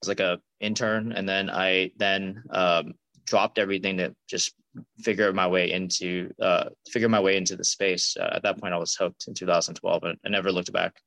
was 0.00 0.08
like 0.08 0.20
a 0.20 0.40
intern. 0.60 1.12
And 1.12 1.28
then 1.28 1.50
I 1.50 1.90
then 1.96 2.44
um, 2.50 2.94
dropped 3.24 3.58
everything 3.58 3.96
to 3.96 4.14
just 4.28 4.54
figure 4.98 5.32
my 5.32 5.46
way 5.46 5.70
into 5.72 6.32
uh, 6.40 6.66
figure 6.88 7.08
my 7.08 7.20
way 7.20 7.36
into 7.36 7.56
the 7.56 7.64
space. 7.64 8.16
Uh, 8.18 8.30
at 8.34 8.42
that 8.42 8.60
point, 8.60 8.74
I 8.74 8.78
was 8.78 8.94
hooked 8.94 9.26
in 9.28 9.34
2012 9.34 10.04
and 10.04 10.18
I 10.24 10.28
never 10.28 10.50
looked 10.52 10.72
back. 10.72 11.00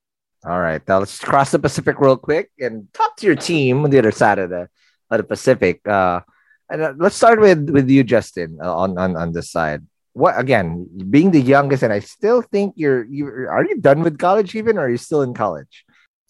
All 0.46 0.60
right, 0.60 0.82
now 0.88 1.00
let's 1.00 1.20
cross 1.20 1.52
the 1.52 1.60
Pacific 1.60 2.00
real 2.00 2.18
quick 2.18 2.52
and 2.60 2.88
talk 2.94 3.18
to 3.18 3.26
your 3.26 3.36
team 3.36 3.84
on 3.84 3.90
the 3.90 4.00
other 4.00 4.12
side 4.12 4.40
of 4.40 4.50
the 4.50 4.70
of 5.10 5.18
the 5.18 5.24
Pacific. 5.24 5.86
Uh, 5.88 6.22
and 6.70 6.82
uh, 6.82 6.94
let's 6.98 7.16
start 7.16 7.40
with 7.40 7.70
with 7.70 7.90
you, 7.90 8.04
Justin, 8.04 8.60
uh, 8.62 8.76
on 8.76 8.98
on 8.98 9.16
on 9.16 9.34
this 9.34 9.52
side. 9.52 9.86
What 10.14 10.40
again? 10.40 10.88
Being 11.10 11.32
the 11.32 11.42
youngest, 11.42 11.84
and 11.84 11.94
I 11.94 12.00
still 12.00 12.42
think 12.42 12.74
you're 12.76 13.06
you 13.06 13.28
are 13.28 13.66
you 13.66 13.80
done 13.80 14.02
with 14.02 14.18
college 14.18 14.56
even, 14.56 14.78
or 14.78 14.86
are 14.86 14.90
you 14.90 14.98
still 14.98 15.22
in 15.22 15.34
college? 15.34 15.86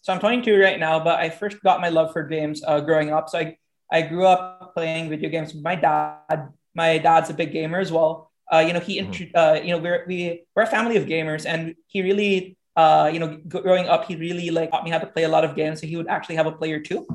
So 0.08 0.14
I'm 0.14 0.22
22 0.22 0.58
right 0.58 0.80
now, 0.80 1.04
but 1.04 1.20
I 1.20 1.30
first 1.30 1.62
got 1.64 1.82
my 1.82 1.90
love 1.90 2.14
for 2.14 2.24
games 2.24 2.64
uh, 2.66 2.80
growing 2.80 3.12
up. 3.12 3.28
So 3.28 3.40
I, 3.40 3.58
I 3.92 4.04
grew 4.04 4.26
up 4.26 4.74
playing 4.74 5.10
video 5.10 5.30
games 5.30 5.54
with 5.54 5.62
my 5.62 5.76
dad. 5.76 6.48
My 6.78 6.98
dad's 7.00 7.30
a 7.30 7.34
big 7.34 7.52
gamer 7.52 7.80
as 7.80 7.92
well. 7.92 8.32
Uh, 8.54 8.64
you 8.68 8.72
know, 8.72 8.80
he, 8.80 9.00
intro- 9.00 9.34
uh, 9.36 9.60
you 9.62 9.72
know, 9.72 9.80
we're, 9.80 10.06
we, 10.08 10.46
we're 10.56 10.64
a 10.64 10.68
family 10.78 10.96
of 10.96 11.06
gamers 11.06 11.46
and 11.46 11.76
he 11.88 12.02
really, 12.02 12.56
uh, 12.78 13.10
you 13.12 13.20
know, 13.20 13.30
growing 13.48 13.88
up, 13.94 14.06
he 14.06 14.16
really 14.16 14.50
like 14.52 14.70
taught 14.72 14.86
me 14.86 14.92
how 14.92 15.00
to 15.00 15.08
play 15.08 15.24
a 15.24 15.30
lot 15.36 15.44
of 15.44 15.56
games. 15.56 15.82
So 15.82 15.88
he 15.88 15.98
would 15.98 16.08
actually 16.08 16.36
have 16.36 16.46
a 16.46 16.52
player 16.52 16.80
too. 16.80 17.06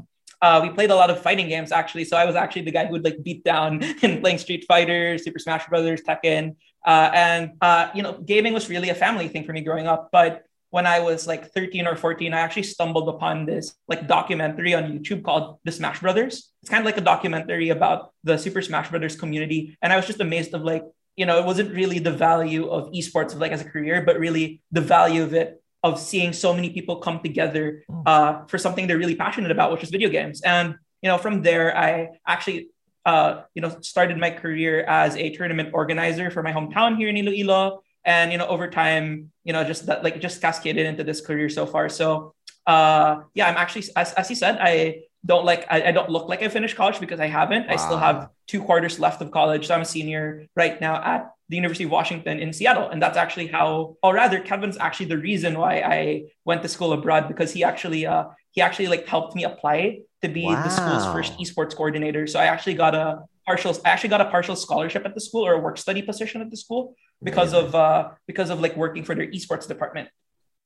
Uh, 0.43 0.59
we 0.63 0.69
played 0.71 0.91
a 0.91 0.95
lot 1.03 1.09
of 1.09 1.23
fighting 1.23 1.49
games 1.49 1.71
actually. 1.71 2.05
So 2.05 2.17
I 2.17 2.25
was 2.27 2.35
actually 2.35 2.63
the 2.63 2.73
guy 2.73 2.85
who 2.87 2.93
would 2.93 3.05
like 3.05 3.23
beat 3.23 3.45
down 3.45 3.83
in 4.03 4.21
playing 4.21 4.39
Street 4.39 4.65
Fighter, 4.67 5.17
Super 5.17 5.39
Smash 5.39 5.65
Brothers, 5.69 6.03
Tekken. 6.03 6.57
Uh, 6.85 7.11
and, 7.15 7.53
uh, 7.61 7.89
you 7.95 8.03
know, 8.03 8.15
gaming 8.33 8.53
was 8.53 8.69
really 8.69 8.91
a 8.91 8.95
family 8.95 9.29
thing 9.29 9.45
for 9.45 9.53
me 9.53 9.63
growing 9.63 9.87
up. 9.87 10.11
But 10.11 10.45
when 10.73 10.87
I 10.87 11.01
was 11.01 11.27
like 11.27 11.53
13 11.53 11.87
or 11.87 11.97
14, 11.97 12.33
I 12.33 12.41
actually 12.41 12.63
stumbled 12.63 13.07
upon 13.07 13.45
this 13.45 13.75
like 13.89 14.09
documentary 14.09 14.73
on 14.73 14.85
YouTube 14.85 15.23
called 15.23 15.59
The 15.65 15.71
Smash 15.71 16.01
Brothers. 16.01 16.51
It's 16.63 16.71
kind 16.71 16.81
of 16.81 16.87
like 16.87 16.97
a 16.97 17.03
documentary 17.03 17.69
about 17.69 18.15
the 18.25 18.39
Super 18.39 18.63
Smash 18.63 18.89
Brothers 18.89 19.15
community. 19.15 19.77
And 19.83 19.93
I 19.93 19.97
was 19.97 20.07
just 20.07 20.21
amazed 20.21 20.55
of 20.55 20.63
like, 20.63 20.83
you 21.15 21.27
know, 21.27 21.39
it 21.39 21.45
wasn't 21.45 21.75
really 21.75 21.99
the 21.99 22.11
value 22.11 22.71
of 22.71 22.91
esports 22.93 23.35
of 23.35 23.39
like 23.39 23.53
as 23.53 23.61
a 23.61 23.69
career, 23.69 24.01
but 24.01 24.19
really 24.19 24.63
the 24.73 24.81
value 24.81 25.23
of 25.23 25.35
it 25.35 25.63
of 25.83 26.01
seeing 26.01 26.33
so 26.33 26.55
many 26.55 26.71
people 26.71 26.97
come 26.97 27.21
together 27.21 27.85
uh, 28.07 28.47
for 28.47 28.57
something 28.57 28.87
they're 28.87 28.97
really 28.97 29.17
passionate 29.17 29.51
about, 29.51 29.73
which 29.73 29.83
is 29.83 29.91
video 29.91 30.09
games. 30.09 30.41
And, 30.41 30.77
you 31.03 31.09
know, 31.11 31.19
from 31.19 31.43
there, 31.43 31.77
I 31.77 32.17
actually 32.27 32.71
uh, 33.05 33.43
you 33.55 33.63
know, 33.63 33.77
started 33.81 34.17
my 34.17 34.31
career 34.31 34.85
as 34.85 35.17
a 35.17 35.35
tournament 35.35 35.71
organizer 35.73 36.31
for 36.31 36.43
my 36.43 36.53
hometown 36.53 36.97
here 36.97 37.09
in 37.09 37.17
Iloilo. 37.17 37.82
And, 38.05 38.33
you 38.33 38.39
know, 38.39 38.47
over 38.47 38.69
time, 38.69 39.31
you 39.45 39.53
know, 39.53 39.65
just 39.65 39.87
that 39.87 40.03
like 40.03 40.21
just 40.21 40.41
cascaded 40.41 40.87
into 40.87 41.05
this 41.05 41.21
career 41.21 41.49
so 41.49 41.67
far. 41.67 41.89
So 41.89 42.35
uh 42.67 43.23
yeah, 43.35 43.49
I'm 43.49 43.57
actually 43.57 43.85
as, 43.97 44.13
as 44.15 44.29
he 44.29 44.35
said, 44.35 44.59
I 44.61 45.03
don't 45.25 45.45
like 45.45 45.67
I, 45.71 45.89
I 45.89 45.93
don't 45.93 46.11
look 46.11 46.29
like 46.29 46.43
I 46.43 46.49
finished 46.49 46.77
college 46.77 46.99
because 46.99 47.21
I 47.21 47.27
haven't. 47.27 47.69
I 47.69 47.77
still 47.77 47.99
have 47.99 48.29
two 48.49 48.63
quarters 48.63 48.99
left 48.99 49.23
of 49.23 49.31
college. 49.31 49.69
So 49.69 49.75
I'm 49.75 49.83
a 49.83 49.85
senior 49.85 50.47
right 50.57 50.81
now 50.81 50.97
at 51.03 51.31
the 51.49 51.57
University 51.57 51.85
of 51.85 51.91
Washington 51.91 52.41
in 52.41 52.53
Seattle. 52.53 52.89
And 52.89 53.01
that's 53.01 53.17
actually 53.17 53.47
how, 53.47 53.97
or 54.03 54.15
rather, 54.15 54.41
Kevin's 54.41 54.79
actually 54.79 55.07
the 55.07 55.19
reason 55.19 55.59
why 55.59 55.81
I 55.81 56.25
went 56.45 56.63
to 56.63 56.69
school 56.69 56.93
abroad 56.93 57.29
because 57.29 57.53
he 57.53 57.63
actually 57.63 58.07
uh 58.07 58.25
he 58.51 58.61
actually 58.61 58.89
like 58.89 59.07
helped 59.07 59.35
me 59.37 59.45
apply 59.45 60.01
to 60.23 60.29
be 60.29 60.47
the 60.47 60.69
school's 60.69 61.07
first 61.07 61.39
esports 61.39 61.75
coordinator. 61.77 62.27
So 62.27 62.41
I 62.41 62.47
actually 62.47 62.75
got 62.75 62.95
a 62.95 63.23
partial 63.47 63.77
I 63.85 63.91
actually 63.91 64.11
got 64.11 64.21
a 64.21 64.31
partial 64.31 64.57
scholarship 64.57 65.05
at 65.05 65.15
the 65.15 65.21
school 65.21 65.47
or 65.47 65.55
a 65.55 65.61
work 65.61 65.79
study 65.79 66.03
position 66.03 66.41
at 66.41 66.51
the 66.51 66.57
school 66.57 66.97
because 67.23 67.55
of 67.55 67.75
uh 67.75 68.11
because 68.27 68.51
of 68.51 68.61
like 68.61 68.77
working 68.77 69.05
for 69.05 69.15
their 69.15 69.27
esports 69.27 69.67
department. 69.67 70.09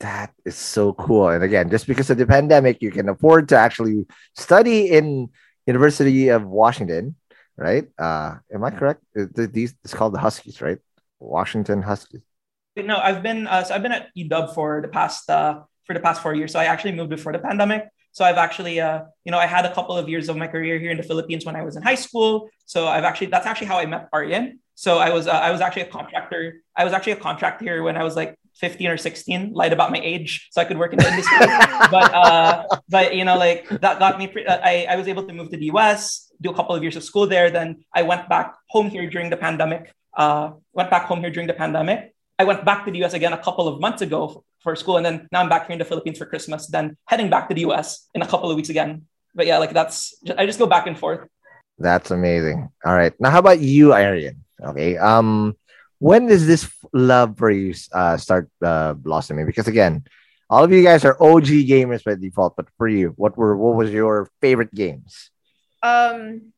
That 0.01 0.33
is 0.45 0.57
so 0.57 0.93
cool. 0.93 1.29
And 1.31 1.43
again, 1.43 1.71
just 1.71 1.87
because 1.87 2.11
of 2.11 2.19
the 2.19 2.27
pandemic, 2.27 2.83
you 2.83 2.91
can 2.91 3.09
afford 3.09 3.49
to 3.49 3.57
actually 3.57 4.07
study 4.35 4.93
in 4.93 5.31
University 5.67 6.29
of 6.29 6.45
Washington, 6.45 7.17
right? 7.57 7.89
Uh, 7.99 8.37
am 8.53 8.65
I 8.65 8.71
correct? 8.71 9.03
Uh, 9.19 9.25
These 9.35 9.75
it's 9.85 9.95
called 9.95 10.13
the 10.13 10.21
Huskies, 10.21 10.61
right? 10.61 10.79
Washington 11.19 11.81
Huskies. 11.81 12.21
No, 12.77 12.99
I've 12.99 13.23
been 13.23 13.47
uh, 13.47 13.65
so 13.65 13.75
I've 13.75 13.83
been 13.83 13.93
at 13.93 14.09
UW 14.17 14.55
for 14.55 14.83
the 14.83 14.89
past 14.89 15.31
uh, 15.31 15.65
for 15.87 15.95
the 15.95 16.01
past 16.01 16.23
four 16.23 16.35
years. 16.35 16.53
So 16.53 16.59
I 16.59 16.67
actually 16.67 16.93
moved 16.93 17.11
before 17.11 17.33
the 17.33 17.39
pandemic. 17.39 17.89
So 18.17 18.25
I've 18.25 18.41
actually 18.47 18.81
uh, 18.81 19.03
you 19.27 19.31
know 19.31 19.37
I 19.37 19.45
had 19.45 19.67
a 19.67 19.75
couple 19.75 19.95
of 19.95 20.09
years 20.09 20.31
of 20.31 20.39
my 20.39 20.49
career 20.49 20.79
here 20.79 20.91
in 20.91 20.97
the 20.97 21.03
Philippines 21.11 21.45
when 21.45 21.55
I 21.55 21.63
was 21.69 21.77
in 21.77 21.83
high 21.83 22.01
school. 22.07 22.49
So 22.65 22.89
I've 22.89 23.05
actually 23.05 23.27
that's 23.27 23.45
actually 23.45 23.67
how 23.67 23.77
I 23.77 23.85
met 23.85 24.09
Aryan. 24.11 24.59
So 24.75 24.97
I 24.97 25.11
was 25.13 25.27
uh, 25.27 25.33
I 25.33 25.51
was 25.53 25.61
actually 25.61 25.83
a 25.83 25.93
contractor. 25.99 26.63
I 26.75 26.83
was 26.85 26.95
actually 26.95 27.13
a 27.13 27.23
contractor 27.29 27.83
when 27.83 27.95
I 28.01 28.05
was 28.09 28.17
like 28.17 28.39
15 28.55 28.89
or 28.89 28.97
16. 28.97 29.53
Lied 29.53 29.75
about 29.75 29.91
my 29.93 30.01
age 30.01 30.49
so 30.51 30.63
I 30.63 30.65
could 30.65 30.79
work 30.79 30.95
in 30.95 30.99
the 30.99 31.09
industry. 31.13 31.37
but 31.97 32.09
uh, 32.15 32.65
but 32.89 33.15
you 33.15 33.27
know 33.29 33.37
like 33.37 33.69
that 33.85 33.99
got 33.99 34.17
me. 34.17 34.29
Pre- 34.33 34.47
uh, 34.47 34.65
I 34.65 34.87
I 34.89 34.97
was 34.97 35.09
able 35.13 35.25
to 35.29 35.35
move 35.35 35.51
to 35.51 35.59
the 35.59 35.69
US, 35.77 36.33
do 36.41 36.49
a 36.49 36.57
couple 36.57 36.75
of 36.75 36.81
years 36.81 36.97
of 36.97 37.05
school 37.05 37.27
there. 37.27 37.51
Then 37.51 37.85
I 37.93 38.01
went 38.01 38.31
back 38.33 38.57
home 38.73 38.89
here 38.89 39.05
during 39.13 39.29
the 39.29 39.37
pandemic. 39.37 39.93
Uh, 40.17 40.57
went 40.73 40.89
back 40.89 41.05
home 41.05 41.21
here 41.21 41.33
during 41.37 41.49
the 41.53 41.59
pandemic. 41.63 42.17
I 42.41 42.45
went 42.49 42.65
back 42.65 42.87
to 42.87 42.91
the 42.91 43.05
US 43.05 43.13
again 43.13 43.35
a 43.37 43.43
couple 43.47 43.69
of 43.69 43.77
months 43.79 44.01
ago 44.01 44.45
for, 44.67 44.75
for 44.75 44.75
school, 44.75 44.97
and 44.97 45.07
then 45.07 45.29
now 45.31 45.41
I'm 45.41 45.49
back 45.49 45.67
here 45.67 45.75
in 45.75 45.79
the 45.79 45.85
Philippines 45.85 46.19
for 46.19 46.27
Christmas. 46.27 46.67
Then 46.67 46.97
heading 47.07 47.31
back 47.31 47.47
to 47.49 47.55
the 47.55 47.63
US 47.71 48.11
in 48.15 48.23
a 48.23 48.27
couple 48.27 48.51
of 48.51 48.57
weeks 48.57 48.69
again. 48.69 49.07
But 49.35 49.47
yeah, 49.47 49.59
like 49.59 49.71
that's 49.71 50.19
I 50.37 50.45
just 50.47 50.59
go 50.59 50.67
back 50.67 50.87
and 50.87 50.99
forth. 50.99 51.29
That's 51.79 52.11
amazing. 52.11 52.69
All 52.85 52.95
right. 52.95 53.15
Now, 53.21 53.31
how 53.31 53.39
about 53.39 53.61
you, 53.61 53.95
Arian? 53.95 54.43
Okay. 54.59 54.99
Um, 54.99 55.55
when 55.99 56.27
does 56.27 56.47
this 56.47 56.67
love 56.93 57.39
for 57.39 57.51
you 57.51 57.75
uh, 57.93 58.17
start 58.17 58.51
uh, 58.65 58.95
blossoming? 58.95 59.47
Because 59.47 59.69
again, 59.69 60.05
all 60.51 60.65
of 60.65 60.73
you 60.73 60.83
guys 60.83 61.05
are 61.05 61.17
OG 61.23 61.71
gamers 61.71 62.03
by 62.03 62.15
default, 62.17 62.57
but 62.57 62.67
for 62.77 62.89
you, 62.89 63.15
what 63.15 63.39
were 63.39 63.57
what 63.57 63.77
was 63.77 63.93
your 63.93 64.29
favorite 64.41 64.75
games? 64.75 65.31
Um, 65.83 66.53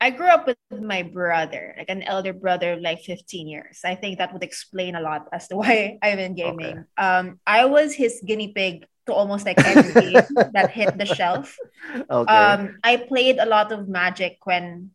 I 0.00 0.10
grew 0.10 0.26
up 0.26 0.46
with 0.46 0.58
my 0.70 1.02
brother, 1.02 1.74
like 1.78 1.88
an 1.88 2.02
elder 2.02 2.32
brother 2.32 2.74
of 2.74 2.80
like 2.80 3.00
15 3.00 3.48
years. 3.48 3.80
I 3.84 3.94
think 3.94 4.18
that 4.18 4.32
would 4.32 4.42
explain 4.42 4.94
a 4.94 5.00
lot 5.00 5.28
as 5.32 5.48
to 5.48 5.56
why 5.60 5.98
I'm 6.02 6.18
in 6.18 6.34
gaming. 6.34 6.84
Um, 6.98 7.40
I 7.46 7.64
was 7.66 7.94
his 7.94 8.20
guinea 8.24 8.52
pig 8.52 8.86
to 9.06 9.12
almost 9.12 9.46
like 9.46 9.60
every 9.64 9.92
game 9.92 10.24
that 10.52 10.70
hit 10.70 10.98
the 10.98 11.06
shelf. 11.06 11.56
Okay. 12.10 12.32
Um, 12.32 12.78
I 12.82 12.96
played 12.96 13.38
a 13.38 13.44
lot 13.44 13.70
of 13.70 13.88
Magic 13.88 14.38
when 14.44 14.90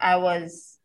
I 0.00 0.16
was 0.16 0.78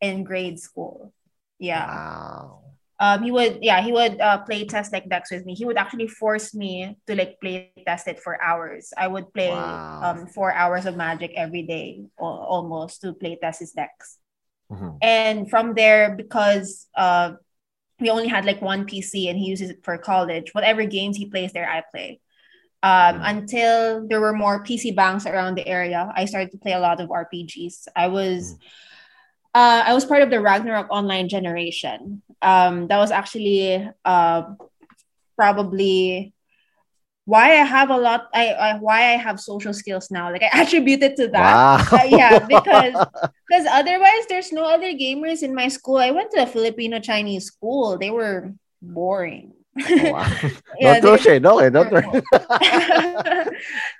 in 0.00 0.22
grade 0.22 0.60
school. 0.60 1.12
Yeah. 1.58 1.86
Wow. 1.86 2.62
Um, 2.98 3.22
he 3.22 3.30
would, 3.30 3.58
yeah, 3.62 3.82
he 3.82 3.92
would 3.92 4.20
uh, 4.20 4.38
play 4.44 4.64
test 4.64 4.92
like 4.92 5.08
decks 5.08 5.30
with 5.30 5.44
me. 5.44 5.54
He 5.54 5.66
would 5.66 5.76
actually 5.76 6.08
force 6.08 6.54
me 6.54 6.96
to 7.06 7.14
like 7.14 7.36
play 7.40 7.72
test 7.86 8.08
it 8.08 8.20
for 8.20 8.40
hours. 8.42 8.92
I 8.96 9.06
would 9.08 9.32
play 9.34 9.50
Wow. 9.50 10.00
um 10.02 10.26
four 10.28 10.52
hours 10.52 10.86
of 10.86 10.96
Magic 10.96 11.32
every 11.36 11.62
day, 11.62 12.04
al- 12.20 12.46
almost 12.48 13.02
to 13.02 13.12
play 13.12 13.36
test 13.40 13.60
his 13.60 13.72
decks. 13.72 14.18
Mhm. 14.70 14.98
And 15.02 15.50
from 15.50 15.74
there, 15.74 16.14
because 16.16 16.86
uh, 16.96 17.32
we 18.00 18.10
only 18.10 18.28
had 18.28 18.44
like 18.44 18.60
one 18.62 18.86
PC 18.86 19.28
and 19.28 19.38
he 19.38 19.46
uses 19.46 19.70
it 19.70 19.80
for 19.84 19.96
college. 19.98 20.54
Whatever 20.54 20.84
games 20.84 21.16
he 21.16 21.30
plays 21.30 21.52
there, 21.52 21.68
I 21.68 21.82
play. 21.92 22.20
Um, 22.82 23.20
Mm. 23.20 23.22
Until 23.24 24.06
there 24.08 24.20
were 24.20 24.32
more 24.34 24.62
PC 24.62 24.92
banks 24.92 25.26
around 25.26 25.56
the 25.56 25.66
area, 25.66 26.12
I 26.14 26.26
started 26.26 26.52
to 26.52 26.58
play 26.58 26.72
a 26.72 26.80
lot 26.80 27.00
of 27.00 27.10
RPGs. 27.10 27.88
I 27.96 28.08
was, 28.08 28.56
uh, 29.56 29.82
I 29.86 29.94
was 29.94 30.04
part 30.04 30.20
of 30.20 30.28
the 30.28 30.38
Ragnarok 30.38 30.88
online 30.90 31.30
generation. 31.30 32.20
Um, 32.42 32.88
that 32.88 32.98
was 32.98 33.10
actually 33.10 33.88
uh, 34.04 34.42
probably 35.34 36.34
why 37.24 37.52
I 37.56 37.64
have 37.64 37.88
a 37.88 37.96
lot. 37.96 38.28
I, 38.34 38.52
I 38.52 38.78
why 38.78 39.14
I 39.14 39.16
have 39.16 39.40
social 39.40 39.72
skills 39.72 40.10
now. 40.10 40.30
Like 40.30 40.42
I 40.42 40.50
attribute 40.60 41.02
it 41.02 41.16
to 41.16 41.28
that. 41.28 41.56
Wow. 41.56 41.98
Uh, 41.98 42.04
yeah, 42.04 42.38
because 42.44 43.00
because 43.48 43.64
otherwise 43.72 44.28
there's 44.28 44.52
no 44.52 44.64
other 44.68 44.92
gamers 44.92 45.42
in 45.42 45.54
my 45.54 45.68
school. 45.68 45.96
I 45.96 46.10
went 46.10 46.32
to 46.32 46.42
a 46.42 46.46
Filipino 46.46 47.00
Chinese 47.00 47.46
school. 47.46 47.96
They 47.96 48.10
were 48.10 48.52
boring. 48.82 49.54
Oh, 49.78 50.12
wow. 50.12 50.26
Yeah, 50.80 51.00
don't 51.00 51.02
throw 51.02 51.16
they- 51.16 51.22
shade. 51.22 51.42
Don't 51.42 51.92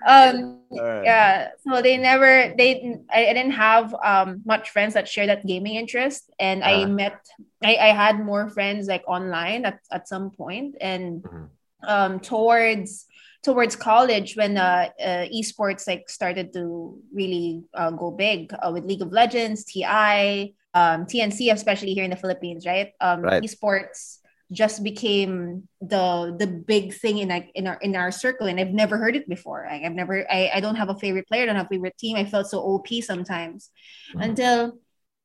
um 0.06 0.60
right. 0.70 1.04
yeah 1.04 1.48
so 1.66 1.82
they 1.82 1.96
never 1.96 2.54
they 2.56 2.96
I, 3.12 3.26
I 3.26 3.32
didn't 3.32 3.52
have 3.52 3.94
um 4.04 4.42
much 4.44 4.70
friends 4.70 4.94
that 4.94 5.08
share 5.08 5.26
that 5.26 5.46
gaming 5.46 5.74
interest 5.76 6.30
and 6.38 6.62
i 6.64 6.84
Ah. 6.84 6.86
met 6.86 7.26
I, 7.64 7.76
I 7.76 7.86
had 7.92 8.20
more 8.20 8.48
friends 8.50 8.86
like 8.86 9.02
online 9.08 9.64
at, 9.64 9.80
at 9.92 10.08
some 10.08 10.30
point 10.30 10.76
and 10.80 11.22
Mhm. 11.22 11.48
um 11.86 12.20
towards 12.20 13.06
towards 13.42 13.76
college 13.76 14.34
when 14.36 14.58
uh, 14.58 14.88
uh, 14.98 15.24
esports 15.30 15.86
like 15.86 16.10
started 16.10 16.52
to 16.52 16.98
really 17.14 17.62
uh, 17.74 17.90
go 17.94 18.10
big 18.10 18.50
uh, 18.58 18.72
with 18.74 18.82
League 18.84 19.02
of 19.02 19.12
Legends, 19.12 19.62
TI, 19.62 20.50
um, 20.74 21.06
TNC, 21.06 21.52
especially 21.52 21.94
here 21.94 22.02
in 22.02 22.10
the 22.10 22.16
Philippines, 22.18 22.66
right? 22.66 22.90
Um, 23.00 23.22
Right. 23.22 23.40
Esports 23.44 24.18
just 24.52 24.84
became 24.84 25.66
the 25.80 26.34
the 26.38 26.46
big 26.46 26.94
thing 26.94 27.18
in 27.18 27.28
like 27.28 27.50
in 27.54 27.66
our 27.66 27.78
in 27.82 27.96
our 27.96 28.10
circle, 28.12 28.46
and 28.46 28.60
I've 28.60 28.72
never 28.72 28.96
heard 28.98 29.16
it 29.16 29.28
before. 29.28 29.66
Like 29.68 29.82
I've 29.82 29.94
never, 29.94 30.24
I, 30.30 30.50
I 30.54 30.60
don't 30.60 30.76
have 30.76 30.88
a 30.88 30.98
favorite 30.98 31.26
player, 31.28 31.42
I 31.42 31.46
don't 31.46 31.56
have 31.56 31.66
a 31.66 31.74
favorite 31.74 31.98
team. 31.98 32.16
I 32.16 32.24
felt 32.24 32.46
so 32.48 32.60
OP 32.60 33.00
sometimes 33.02 33.70
Mhm. 34.14 34.22
until 34.24 34.78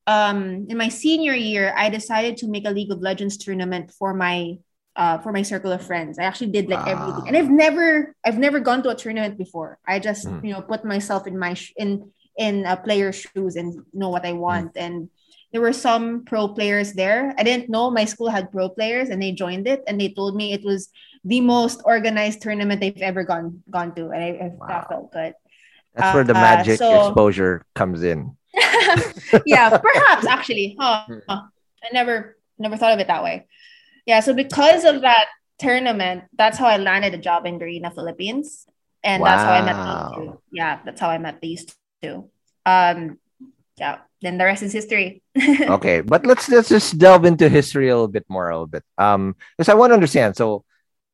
um 0.07 0.65
in 0.69 0.77
my 0.77 0.89
senior 0.89 1.33
year, 1.33 1.73
I 1.77 1.89
decided 1.89 2.37
to 2.37 2.47
make 2.47 2.65
a 2.65 2.71
League 2.71 2.91
of 2.91 3.01
Legends 3.01 3.37
tournament 3.37 3.91
for 3.91 4.13
my 4.13 4.57
uh 4.95 5.19
for 5.19 5.31
my 5.31 5.43
circle 5.43 5.71
of 5.71 5.85
friends. 5.85 6.17
I 6.19 6.23
actually 6.23 6.51
did 6.51 6.67
like 6.69 6.85
Wow. 6.85 6.93
everything, 6.93 7.27
and 7.27 7.37
I've 7.37 7.49
never 7.51 8.15
I've 8.25 8.39
never 8.39 8.59
gone 8.59 8.81
to 8.83 8.89
a 8.89 8.95
tournament 8.95 9.37
before. 9.37 9.77
I 9.87 9.99
just 9.99 10.27
Mm. 10.27 10.43
you 10.43 10.53
know 10.53 10.61
put 10.61 10.83
myself 10.83 11.27
in 11.27 11.37
my 11.37 11.53
sh- 11.53 11.73
in 11.77 12.11
in 12.37 12.65
a 12.65 12.75
player's 12.77 13.21
shoes 13.21 13.55
and 13.55 13.85
know 13.93 14.09
what 14.09 14.25
I 14.25 14.33
want. 14.33 14.75
And 14.75 15.09
there 15.51 15.61
were 15.61 15.73
some 15.73 16.23
pro 16.25 16.47
players 16.47 16.93
there. 16.93 17.33
I 17.37 17.43
didn't 17.43 17.69
know 17.69 17.91
my 17.91 18.05
school 18.05 18.29
had 18.29 18.51
pro 18.51 18.69
players, 18.69 19.09
and 19.09 19.21
they 19.21 19.31
joined 19.31 19.67
it, 19.67 19.83
and 19.87 19.99
they 19.99 20.09
told 20.09 20.35
me 20.35 20.53
it 20.53 20.63
was 20.63 20.89
the 21.23 21.41
most 21.41 21.81
organized 21.85 22.41
tournament 22.41 22.79
they've 22.81 23.01
ever 23.01 23.23
gone 23.23 23.61
gone 23.69 23.93
to, 23.95 24.09
and 24.09 24.23
I, 24.23 24.29
I 24.45 24.47
Wow. 24.55 24.67
that 24.67 24.87
felt 24.89 25.11
good. 25.11 25.33
That's 25.93 26.15
where 26.15 26.23
the 26.23 26.33
Uh, 26.37 26.41
magic 26.41 26.77
so- 26.79 27.07
exposure 27.07 27.65
comes 27.75 28.03
in. 28.03 28.37
yeah, 29.45 29.77
perhaps 29.83 30.25
actually. 30.27 30.75
Huh. 30.79 31.05
Hmm. 31.07 31.19
huh. 31.27 31.41
I 31.83 31.87
never 31.93 32.37
never 32.59 32.77
thought 32.77 32.93
of 32.93 32.99
it 32.99 33.07
that 33.07 33.23
way. 33.23 33.47
Yeah, 34.05 34.19
so 34.21 34.33
because 34.33 34.83
of 34.85 35.01
that 35.01 35.27
tournament, 35.59 36.25
that's 36.37 36.57
how 36.57 36.67
I 36.67 36.77
landed 36.77 37.13
a 37.13 37.17
job 37.17 37.45
in 37.45 37.59
Garena, 37.59 37.93
Philippines. 37.93 38.65
And 39.03 39.23
that's 39.23 39.41
how 39.43 39.53
I 39.53 39.61
met 39.65 39.77
these 39.81 40.15
two. 40.15 40.41
Yeah, 40.53 40.79
that's 40.85 40.99
how 41.01 41.09
I 41.09 41.17
met 41.17 41.41
these 41.41 41.65
two. 42.01 42.29
Um 42.65 43.17
yeah, 43.77 44.05
then 44.21 44.37
the 44.37 44.45
rest 44.45 44.63
is 44.63 44.71
history. 44.71 45.21
okay 45.61 46.01
but 46.01 46.25
let's 46.25 46.47
let's 46.49 46.69
just 46.69 46.97
delve 46.97 47.25
into 47.25 47.49
history 47.49 47.89
a 47.89 47.95
little 47.95 48.07
bit 48.07 48.25
more 48.29 48.49
a 48.49 48.55
little 48.55 48.67
bit. 48.67 48.83
Um 48.97 49.35
because 49.57 49.69
i 49.69 49.73
want 49.73 49.91
to 49.91 49.95
understand. 49.95 50.35
So 50.35 50.63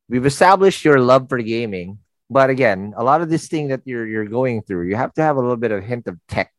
we've 0.08 0.26
established 0.26 0.84
your 0.84 1.00
love 1.00 1.28
for 1.28 1.38
gaming 1.38 1.98
but 2.30 2.50
again 2.50 2.92
a 2.96 3.04
lot 3.04 3.20
of 3.20 3.28
this 3.28 3.48
thing 3.48 3.68
that 3.68 3.80
you're 3.84 4.06
you're 4.06 4.28
going 4.28 4.62
through 4.62 4.88
you 4.88 4.96
have 4.96 5.12
to 5.14 5.22
have 5.22 5.36
a 5.36 5.40
little 5.40 5.56
bit 5.56 5.72
of 5.72 5.82
hint 5.84 6.06
of 6.06 6.18
tech 6.28 6.52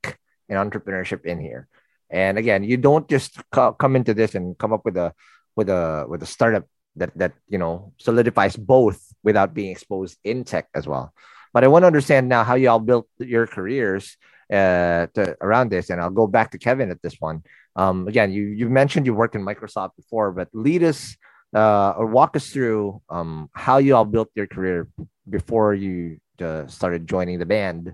and 0.49 0.57
entrepreneurship 0.57 1.25
in 1.25 1.39
here. 1.39 1.67
And 2.09 2.37
again 2.37 2.63
you 2.63 2.77
don't 2.77 3.07
just 3.07 3.37
co- 3.51 3.73
come 3.73 3.95
into 3.95 4.13
this 4.13 4.33
and 4.33 4.57
come 4.57 4.73
up 4.73 4.83
with 4.83 4.97
a 4.97 5.13
with 5.55 5.69
a 5.69 6.05
with 6.09 6.23
a 6.23 6.29
startup 6.29 6.65
that 6.95 7.13
that 7.17 7.33
you 7.47 7.57
know 7.57 7.93
solidifies 7.97 8.57
both 8.57 8.97
without 9.23 9.53
being 9.53 9.71
exposed 9.71 10.17
in 10.23 10.43
tech 10.43 10.67
as 10.73 10.87
well. 10.87 11.13
But 11.53 11.63
i 11.63 11.67
want 11.67 11.83
to 11.83 11.87
understand 11.87 12.29
now 12.29 12.43
how 12.43 12.55
you 12.55 12.69
all 12.69 12.79
built 12.79 13.07
your 13.17 13.45
careers 13.45 14.17
uh, 14.51 15.05
to, 15.13 15.35
around 15.41 15.69
this 15.69 15.89
and 15.89 16.01
i'll 16.01 16.09
go 16.09 16.27
back 16.27 16.51
to 16.51 16.57
kevin 16.57 16.91
at 16.91 17.01
this 17.01 17.15
one 17.19 17.43
um, 17.79 18.09
again, 18.09 18.31
you 18.31 18.43
you 18.43 18.69
mentioned 18.69 19.05
you 19.05 19.13
worked 19.13 19.35
in 19.35 19.45
Microsoft 19.45 19.95
before, 19.95 20.33
but 20.33 20.49
lead 20.51 20.83
us 20.83 21.15
uh, 21.55 21.91
or 21.91 22.07
walk 22.07 22.35
us 22.35 22.49
through 22.49 23.01
um, 23.09 23.49
how 23.53 23.77
you 23.77 23.95
all 23.95 24.03
built 24.03 24.29
your 24.35 24.47
career 24.47 24.89
before 25.29 25.73
you 25.73 26.19
uh, 26.41 26.67
started 26.67 27.07
joining 27.07 27.39
the 27.39 27.45
band 27.45 27.93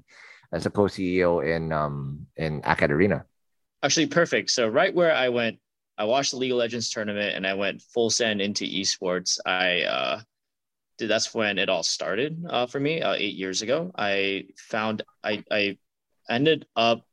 as 0.52 0.66
a 0.66 0.72
co-CEO 0.72 1.46
in 1.46 1.72
um, 1.72 2.26
in 2.36 2.62
Acad 2.64 2.90
Arena. 2.90 3.26
Actually, 3.84 4.08
perfect. 4.08 4.50
So 4.50 4.68
right 4.68 4.94
where 4.94 5.14
I 5.14 5.30
went, 5.30 5.60
I 6.00 6.06
watched 6.06 6.32
the 6.32 6.38
League 6.38 6.52
of 6.52 6.58
Legends 6.58 6.90
tournament 6.90 7.36
and 7.36 7.46
I 7.46 7.54
went 7.54 7.84
full 7.84 8.10
send 8.10 8.42
into 8.42 8.66
esports. 8.66 9.38
I 9.46 9.84
uh, 9.84 10.22
did. 10.98 11.10
That's 11.10 11.32
when 11.32 11.60
it 11.60 11.70
all 11.70 11.84
started 11.84 12.44
uh, 12.50 12.66
for 12.66 12.80
me 12.80 13.04
uh, 13.04 13.14
eight 13.14 13.36
years 13.36 13.62
ago. 13.62 13.92
I 13.96 14.46
found 14.58 15.04
I 15.24 15.44
I 15.52 15.78
ended 16.30 16.66
up 16.76 17.06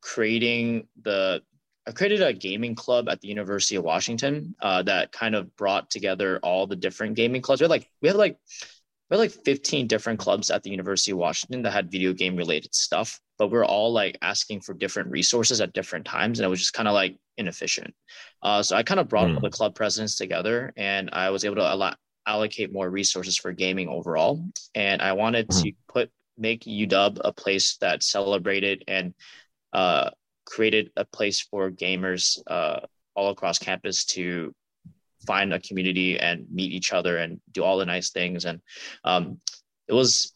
creating 0.00 0.86
the 1.02 1.42
I 1.86 1.92
created 1.92 2.20
a 2.20 2.34
gaming 2.34 2.74
club 2.74 3.08
at 3.08 3.22
the 3.22 3.28
University 3.28 3.76
of 3.76 3.84
Washington 3.84 4.54
uh, 4.60 4.82
that 4.82 5.10
kind 5.10 5.34
of 5.34 5.56
brought 5.56 5.90
together 5.90 6.38
all 6.42 6.66
the 6.66 6.76
different 6.76 7.16
gaming 7.16 7.40
clubs. 7.40 7.62
We 7.62 7.64
had 7.64 7.70
like 7.70 7.88
we 8.02 8.08
had 8.08 8.16
like 8.16 8.36
we 9.10 9.16
had 9.16 9.20
like 9.20 9.30
15 9.30 9.86
different 9.86 10.18
clubs 10.20 10.50
at 10.50 10.62
the 10.62 10.70
University 10.70 11.12
of 11.12 11.18
Washington 11.18 11.62
that 11.62 11.70
had 11.72 11.90
video 11.90 12.12
game 12.12 12.36
related 12.36 12.74
stuff, 12.74 13.18
but 13.38 13.50
we're 13.50 13.64
all 13.64 13.90
like 13.90 14.18
asking 14.20 14.60
for 14.60 14.74
different 14.74 15.10
resources 15.10 15.62
at 15.62 15.72
different 15.72 16.04
times, 16.04 16.38
and 16.38 16.44
it 16.44 16.50
was 16.50 16.60
just 16.60 16.74
kind 16.74 16.88
of 16.88 16.92
like 16.94 17.16
inefficient. 17.38 17.94
Uh, 18.42 18.62
so 18.62 18.76
I 18.76 18.82
kind 18.82 19.00
of 19.00 19.08
brought 19.08 19.28
all 19.30 19.36
Mm. 19.36 19.42
the 19.42 19.50
club 19.50 19.74
presidents 19.74 20.16
together, 20.16 20.74
and 20.76 21.08
I 21.14 21.30
was 21.30 21.46
able 21.46 21.56
to 21.56 21.74
allow, 21.74 21.94
allocate 22.26 22.70
more 22.70 22.90
resources 22.90 23.38
for 23.38 23.52
gaming 23.52 23.88
overall. 23.88 24.44
And 24.74 25.00
I 25.00 25.12
wanted 25.14 25.48
to 25.48 25.72
put 25.88 26.10
make 26.38 26.64
UW 26.64 27.20
a 27.24 27.32
place 27.32 27.76
that 27.80 28.02
celebrated 28.02 28.84
and 28.88 29.14
uh, 29.72 30.10
created 30.44 30.90
a 30.96 31.04
place 31.04 31.40
for 31.40 31.70
gamers 31.70 32.38
uh, 32.46 32.80
all 33.14 33.30
across 33.30 33.58
campus 33.58 34.04
to 34.04 34.54
find 35.26 35.52
a 35.52 35.60
community 35.60 36.18
and 36.18 36.46
meet 36.50 36.72
each 36.72 36.92
other 36.92 37.18
and 37.18 37.40
do 37.52 37.62
all 37.62 37.78
the 37.78 37.84
nice 37.84 38.10
things. 38.10 38.44
And 38.44 38.60
um, 39.04 39.40
it 39.88 39.92
was 39.92 40.32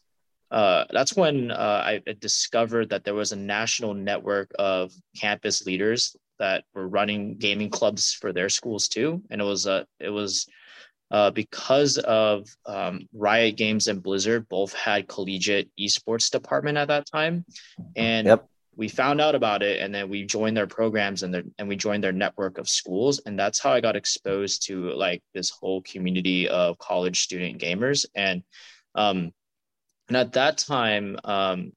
uh, 0.51 0.85
that's 0.91 1.15
when 1.15 1.49
uh, 1.49 1.83
I 1.83 2.01
discovered 2.19 2.89
that 2.89 3.03
there 3.03 3.15
was 3.15 3.31
a 3.31 3.35
national 3.35 3.95
network 3.95 4.51
of 4.59 4.91
campus 5.19 5.65
leaders 5.65 6.15
that 6.37 6.65
were 6.75 6.87
running 6.87 7.37
gaming 7.37 7.71
clubs 7.71 8.13
for 8.13 8.31
their 8.31 8.49
schools 8.49 8.87
too. 8.87 9.23
And 9.31 9.41
it 9.41 9.45
was 9.45 9.65
uh, 9.65 9.85
it 9.99 10.09
was 10.09 10.45
uh, 11.13 11.29
because 11.29 11.99
of 11.99 12.49
um, 12.65 13.07
Riot 13.13 13.55
Games 13.55 13.87
and 13.87 14.01
Blizzard 14.01 14.49
both 14.49 14.73
had 14.73 15.07
collegiate 15.07 15.69
esports 15.79 16.31
department 16.31 16.77
at 16.77 16.87
that 16.87 17.05
time, 17.05 17.45
and 17.95 18.25
Yep. 18.27 18.47
we 18.75 18.89
found 18.89 19.21
out 19.21 19.35
about 19.35 19.61
it, 19.61 19.79
and 19.79 19.93
then 19.93 20.09
we 20.09 20.25
joined 20.25 20.57
their 20.57 20.65
programs 20.65 21.21
and 21.21 21.31
their 21.31 21.43
and 21.59 21.67
we 21.67 21.75
joined 21.75 22.03
their 22.03 22.11
network 22.11 22.57
of 22.57 22.67
schools, 22.67 23.21
and 23.27 23.37
that's 23.37 23.59
how 23.59 23.71
I 23.71 23.79
got 23.79 23.95
exposed 23.95 24.65
to 24.67 24.89
like 24.89 25.21
this 25.35 25.51
whole 25.51 25.83
community 25.83 26.49
of 26.49 26.79
college 26.79 27.21
student 27.21 27.61
gamers, 27.61 28.07
and 28.15 28.41
um, 28.95 29.31
and 30.07 30.17
at 30.17 30.33
that 30.33 30.57
time, 30.57 31.17
um, 31.23 31.73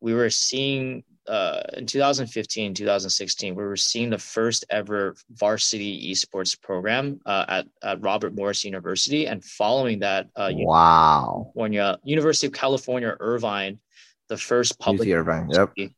we 0.00 0.14
were 0.14 0.30
seeing 0.30 1.02
uh, 1.28 1.62
in 1.74 1.86
2015, 1.86 2.74
2016, 2.74 3.54
we 3.54 3.62
were 3.62 3.76
seeing 3.76 4.10
the 4.10 4.18
first 4.18 4.64
ever 4.70 5.14
varsity 5.30 6.10
esports 6.12 6.60
program 6.60 7.20
uh, 7.26 7.44
at, 7.48 7.66
at 7.82 8.02
Robert 8.02 8.34
Morris 8.34 8.64
University. 8.64 9.26
And 9.26 9.44
following 9.44 9.98
that, 10.00 10.28
uh, 10.36 10.50
Wow. 10.54 11.44
California, 11.54 11.98
University 12.04 12.46
of 12.46 12.52
California, 12.52 13.14
Irvine, 13.20 13.78
the 14.28 14.36
first 14.36 14.78
public 14.78 15.08
Irvine, 15.08 15.48
yep. 15.50 15.70
university 15.76 15.94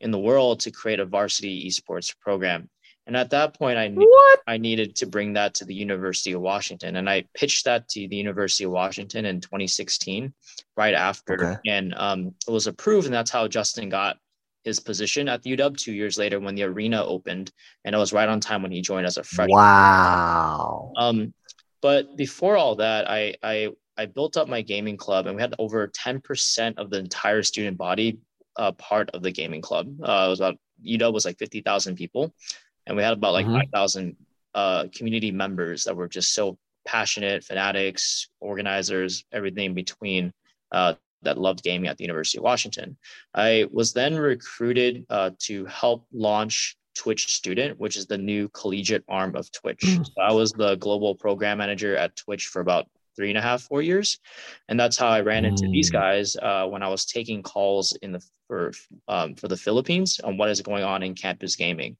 in 0.00 0.10
the 0.10 0.18
world 0.18 0.60
to 0.60 0.70
create 0.70 1.00
a 1.00 1.06
varsity 1.06 1.66
esports 1.68 2.14
program. 2.20 2.68
And 3.06 3.16
at 3.16 3.30
that 3.30 3.58
point, 3.58 3.78
I 3.78 3.88
knew 3.88 4.08
What? 4.08 4.40
I 4.46 4.56
needed 4.56 4.96
to 4.96 5.06
bring 5.06 5.34
that 5.34 5.54
to 5.54 5.64
the 5.64 5.74
University 5.74 6.32
of 6.32 6.40
Washington. 6.40 6.96
And 6.96 7.08
I 7.08 7.24
pitched 7.34 7.64
that 7.66 7.88
to 7.90 8.08
the 8.08 8.16
University 8.16 8.64
of 8.64 8.70
Washington 8.70 9.26
in 9.26 9.40
2016, 9.40 10.32
right 10.76 10.94
after. 10.94 11.34
Okay. 11.34 11.56
And 11.66 11.94
um, 11.96 12.34
it 12.46 12.50
was 12.50 12.66
approved. 12.66 13.06
And 13.06 13.14
that's 13.14 13.30
how 13.30 13.46
Justin 13.46 13.88
got 13.88 14.16
his 14.64 14.80
position 14.80 15.28
at 15.28 15.42
the 15.42 15.56
UW 15.56 15.76
two 15.76 15.92
years 15.92 16.16
later 16.18 16.40
when 16.40 16.54
the 16.54 16.62
arena 16.64 17.04
opened. 17.04 17.52
And 17.84 17.94
it 17.94 17.98
was 17.98 18.12
right 18.12 18.28
on 18.28 18.40
time 18.40 18.62
when 18.62 18.72
he 18.72 18.80
joined 18.80 19.06
as 19.06 19.18
a 19.18 19.22
freshman. 19.22 19.56
Wow. 19.56 20.92
Um, 20.96 21.34
but 21.82 22.16
before 22.16 22.56
all 22.56 22.76
that, 22.76 23.08
I, 23.08 23.34
I 23.42 23.68
I 23.96 24.06
built 24.06 24.36
up 24.36 24.48
my 24.48 24.60
gaming 24.62 24.96
club, 24.96 25.26
and 25.26 25.36
we 25.36 25.42
had 25.42 25.54
over 25.58 25.86
ten 25.86 26.20
percent 26.20 26.78
of 26.78 26.90
the 26.90 26.98
entire 26.98 27.42
student 27.42 27.76
body 27.76 28.18
uh, 28.56 28.72
part 28.72 29.10
of 29.10 29.22
the 29.22 29.30
gaming 29.30 29.60
club. 29.60 29.86
Uh, 30.02 30.24
it 30.26 30.30
was 30.30 30.40
about 30.40 30.56
UW 30.84 31.12
was 31.12 31.24
like 31.24 31.38
fifty 31.38 31.60
thousand 31.60 31.94
people, 31.96 32.34
and 32.86 32.96
we 32.96 33.02
had 33.02 33.12
about 33.12 33.34
like 33.34 33.46
Mhm. 33.46 33.60
five 33.60 33.70
thousand 33.72 34.16
uh, 34.54 34.86
community 34.94 35.30
members 35.30 35.84
that 35.84 35.94
were 35.94 36.08
just 36.08 36.32
so 36.32 36.56
passionate, 36.86 37.44
fanatics, 37.44 38.28
organizers, 38.40 39.24
everything 39.32 39.66
in 39.66 39.74
between. 39.74 40.32
Uh, 40.72 40.94
that 41.24 41.38
loved 41.38 41.62
gaming 41.62 41.88
at 41.88 41.96
the 41.96 42.04
University 42.04 42.38
of 42.38 42.44
Washington. 42.44 42.96
I 43.34 43.66
was 43.72 43.92
then 43.92 44.16
recruited 44.16 45.04
uh, 45.10 45.30
to 45.40 45.64
help 45.66 46.06
launch 46.12 46.76
Twitch 46.94 47.34
Student, 47.34 47.78
which 47.78 47.96
is 47.96 48.06
the 48.06 48.18
new 48.18 48.48
collegiate 48.50 49.04
arm 49.08 49.34
of 49.36 49.50
Twitch. 49.52 49.80
Mm. 49.80 50.06
So 50.06 50.22
I 50.22 50.32
was 50.32 50.52
the 50.52 50.76
global 50.76 51.14
program 51.14 51.58
manager 51.58 51.96
at 51.96 52.14
Twitch 52.16 52.46
for 52.46 52.60
about 52.60 52.86
three 53.16 53.28
and 53.28 53.38
a 53.38 53.42
half, 53.42 53.62
four 53.62 53.80
years, 53.82 54.18
and 54.68 54.78
that's 54.78 54.98
how 54.98 55.08
I 55.08 55.20
ran 55.20 55.44
into 55.44 55.68
these 55.68 55.90
Mm. 55.90 55.92
guys 55.92 56.36
uh, 56.36 56.66
when 56.66 56.82
I 56.82 56.88
was 56.88 57.04
taking 57.04 57.42
calls 57.42 57.96
in 58.02 58.12
the 58.12 58.20
for 58.48 58.72
um, 59.08 59.34
for 59.34 59.48
the 59.48 59.56
Philippines 59.56 60.20
on 60.22 60.36
what 60.36 60.50
is 60.50 60.60
going 60.60 60.84
on 60.84 61.02
in 61.02 61.14
campus 61.14 61.56
gaming, 61.56 61.96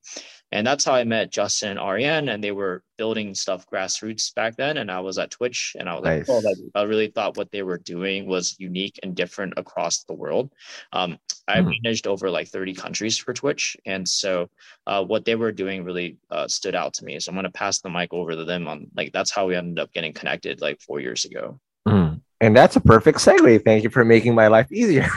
and 0.55 0.67
that's 0.67 0.85
how 0.87 0.95
I 0.95 1.05
met 1.05 1.31
Justin 1.33 1.71
and 1.73 1.81
Ariane, 1.81 2.29
and 2.31 2.43
they 2.43 2.53
were 2.53 2.83
building 2.99 3.35
stuff 3.35 3.67
grassroots 3.67 4.35
back 4.35 4.57
then, 4.57 4.79
and 4.79 4.91
I 4.91 5.01
was 5.01 5.19
at 5.19 5.31
Twitch, 5.33 5.77
and 5.79 5.89
I 5.89 5.95
was 5.95 6.03
Nice. 6.05 6.47
like, 6.47 6.55
oh, 6.75 6.81
I 6.81 6.83
really 6.85 7.09
thought 7.09 7.37
what 7.37 7.51
they 7.53 7.63
were 7.63 7.79
doing 7.79 8.27
was 8.27 8.57
unique 8.59 8.99
and 9.03 9.15
different 9.17 9.55
across 9.59 10.05
the 10.05 10.15
world. 10.15 10.53
Um, 10.93 11.19
I 11.49 11.61
Mhm. 11.61 11.75
managed 11.85 12.07
over 12.07 12.31
like 12.31 12.49
30 12.49 12.75
countries 12.75 13.19
for 13.19 13.35
Twitch. 13.35 13.77
And 13.87 14.09
so 14.09 14.49
uh, 14.87 15.05
what 15.05 15.25
they 15.25 15.35
were 15.35 15.53
doing 15.53 15.85
really 15.85 16.19
uh, 16.31 16.49
stood 16.49 16.75
out 16.75 16.95
to 16.95 17.05
me. 17.05 17.21
So 17.21 17.31
I'm 17.31 17.37
going 17.37 17.45
to 17.45 17.51
pass 17.51 17.81
the 17.81 17.91
mic 17.91 18.13
over 18.15 18.33
to 18.33 18.45
them 18.45 18.67
on 18.69 18.87
like, 18.97 19.13
that's 19.13 19.31
how 19.31 19.47
we 19.47 19.57
ended 19.57 19.79
up 19.79 19.93
getting 19.93 20.13
connected 20.15 20.61
like 20.63 20.81
four 20.81 21.01
years 21.01 21.25
ago. 21.27 21.61
Mm. 22.43 22.47
And 22.47 22.57
that's 22.57 22.77
a 22.77 22.81
perfect 22.81 23.19
segue. 23.19 23.65
Thank 23.65 23.85
you 23.85 23.91
for 23.91 24.05
making 24.05 24.35
my 24.35 24.49
life 24.49 24.71
easier 24.73 25.07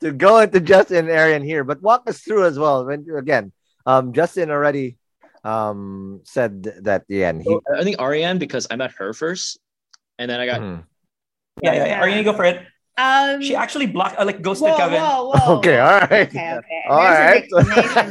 to 0.00 0.12
go 0.12 0.38
into 0.38 0.60
Justin 0.60 1.08
and 1.08 1.10
Arian 1.10 1.42
here. 1.42 1.64
But 1.64 1.82
walk 1.82 2.08
us 2.08 2.20
through 2.20 2.44
as 2.44 2.58
well. 2.58 2.84
When 2.84 3.06
again, 3.16 3.52
um, 3.86 4.12
Justin 4.12 4.50
already 4.50 4.96
um 5.44 6.20
said 6.24 6.64
that 6.82 7.04
yeah, 7.08 7.30
and 7.30 7.40
he 7.40 7.48
So, 7.50 7.62
I 7.78 7.84
think 7.84 8.00
Arian 8.00 8.38
because 8.38 8.66
I 8.70 8.76
met 8.76 8.92
her 8.92 9.12
first, 9.12 9.58
and 10.18 10.30
then 10.30 10.40
I 10.40 10.46
got 10.46 10.60
Mhm. 10.60 10.84
Yeah, 11.62 11.72
yeah, 11.72 11.86
yeah. 11.86 12.00
Are 12.00 12.08
you 12.08 12.14
gonna 12.14 12.24
go 12.24 12.36
for 12.36 12.44
it? 12.44 12.66
Um, 12.98 13.42
She 13.42 13.54
actually 13.54 13.86
blocked, 13.86 14.18
uh, 14.18 14.24
like 14.24 14.40
ghosted 14.40 14.68
whoa, 14.68 14.76
Kevin. 14.76 15.00
whoa, 15.00 15.32
whoa. 15.34 15.56
okay, 15.58 15.78
all 15.78 16.00
right. 16.00 16.28
Okay, 16.28 16.52
okay. 16.52 16.82
All 16.88 17.02
There's 17.02 17.46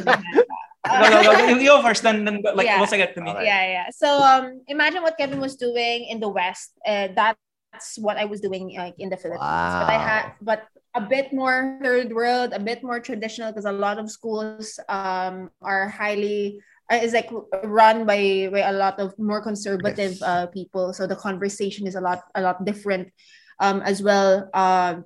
right. 0.05 0.45
An 0.89 1.02
explanation 1.02 1.21
behind 1.21 1.26
that. 1.26 1.39
No, 1.39 1.45
no, 1.48 1.54
no. 1.54 1.60
You 1.62 1.69
go 1.69 1.82
first, 1.82 2.02
then, 2.04 2.26
then 2.26 2.41
like 2.54 2.65
Yeah. 2.67 2.80
once 2.80 2.93
I 2.93 2.98
get 2.98 3.15
to 3.15 3.21
me. 3.21 3.30
All 3.30 3.36
right. 3.36 3.45
yeah 3.45 3.63
yeah 3.67 3.88
so 3.91 4.08
um 4.21 4.62
imagine 4.67 5.02
what 5.02 5.17
kevin 5.17 5.39
was 5.39 5.56
doing 5.56 6.06
in 6.10 6.19
the 6.19 6.30
west 6.30 6.74
uh, 6.86 7.08
that's 7.15 7.98
what 8.00 8.15
i 8.17 8.26
was 8.26 8.39
doing 8.39 8.71
like 8.78 8.95
in 8.98 9.10
the 9.10 9.17
philippines 9.17 9.74
but 9.82 9.89
i 9.89 9.98
had 10.00 10.24
but 10.41 10.63
a 10.95 11.02
bit 11.04 11.34
more 11.34 11.76
third 11.84 12.13
world 12.13 12.54
a 12.54 12.60
bit 12.62 12.80
more 12.84 13.00
traditional 13.04 13.52
because 13.52 13.65
a 13.67 13.71
lot 13.76 13.98
of 14.00 14.08
schools 14.10 14.80
um 14.88 15.50
are 15.62 15.89
highly 15.91 16.62
uh, 16.91 16.95
is 17.02 17.12
like 17.12 17.28
run 17.67 18.06
by 18.08 18.48
by 18.54 18.63
a 18.63 18.71
lot 18.71 18.95
of 19.00 19.12
more 19.19 19.41
conservative 19.43 20.15
Yes. 20.15 20.24
uh, 20.24 20.45
people 20.54 20.93
so 20.93 21.04
the 21.08 21.17
conversation 21.19 21.84
is 21.88 21.95
a 22.00 22.02
lot 22.02 22.24
a 22.38 22.41
lot 22.41 22.63
different 22.63 23.12
um 23.60 23.82
as 23.84 24.00
well 24.02 24.48
um 24.56 25.04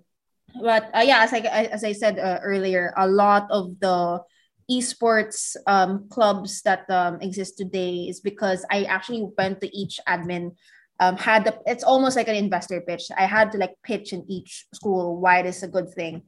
but 0.62 0.90
uh, 0.94 1.02
yeah 1.06 1.24
as 1.26 1.34
i 1.34 1.40
as 1.74 1.84
i 1.84 1.94
said 1.94 2.20
uh, 2.20 2.38
earlier 2.46 2.94
a 2.98 3.08
lot 3.10 3.50
of 3.50 3.74
the 3.82 4.20
esports 4.70 5.56
um, 5.68 6.08
clubs 6.10 6.62
that 6.62 6.90
um, 6.90 7.20
exist 7.22 7.58
today 7.58 8.08
is 8.08 8.20
because 8.20 8.66
I 8.72 8.84
actually 8.84 9.28
went 9.38 9.62
to 9.62 9.70
each 9.76 10.00
admin. 10.08 10.56
Um, 11.00 11.16
had 11.16 11.46
the 11.46 11.58
it's 11.66 11.84
almost 11.84 12.18
like 12.18 12.28
an 12.28 12.36
investor 12.36 12.82
pitch. 12.82 13.08
I 13.18 13.26
had 13.26 13.52
to 13.54 13.58
like 13.58 13.72
pitch 13.84 14.12
in 14.12 14.26
each 14.28 14.68
school 14.74 15.20
why 15.20 15.40
it 15.40 15.46
is 15.46 15.64
a 15.64 15.68
good 15.68 15.94
thing. 15.94 16.24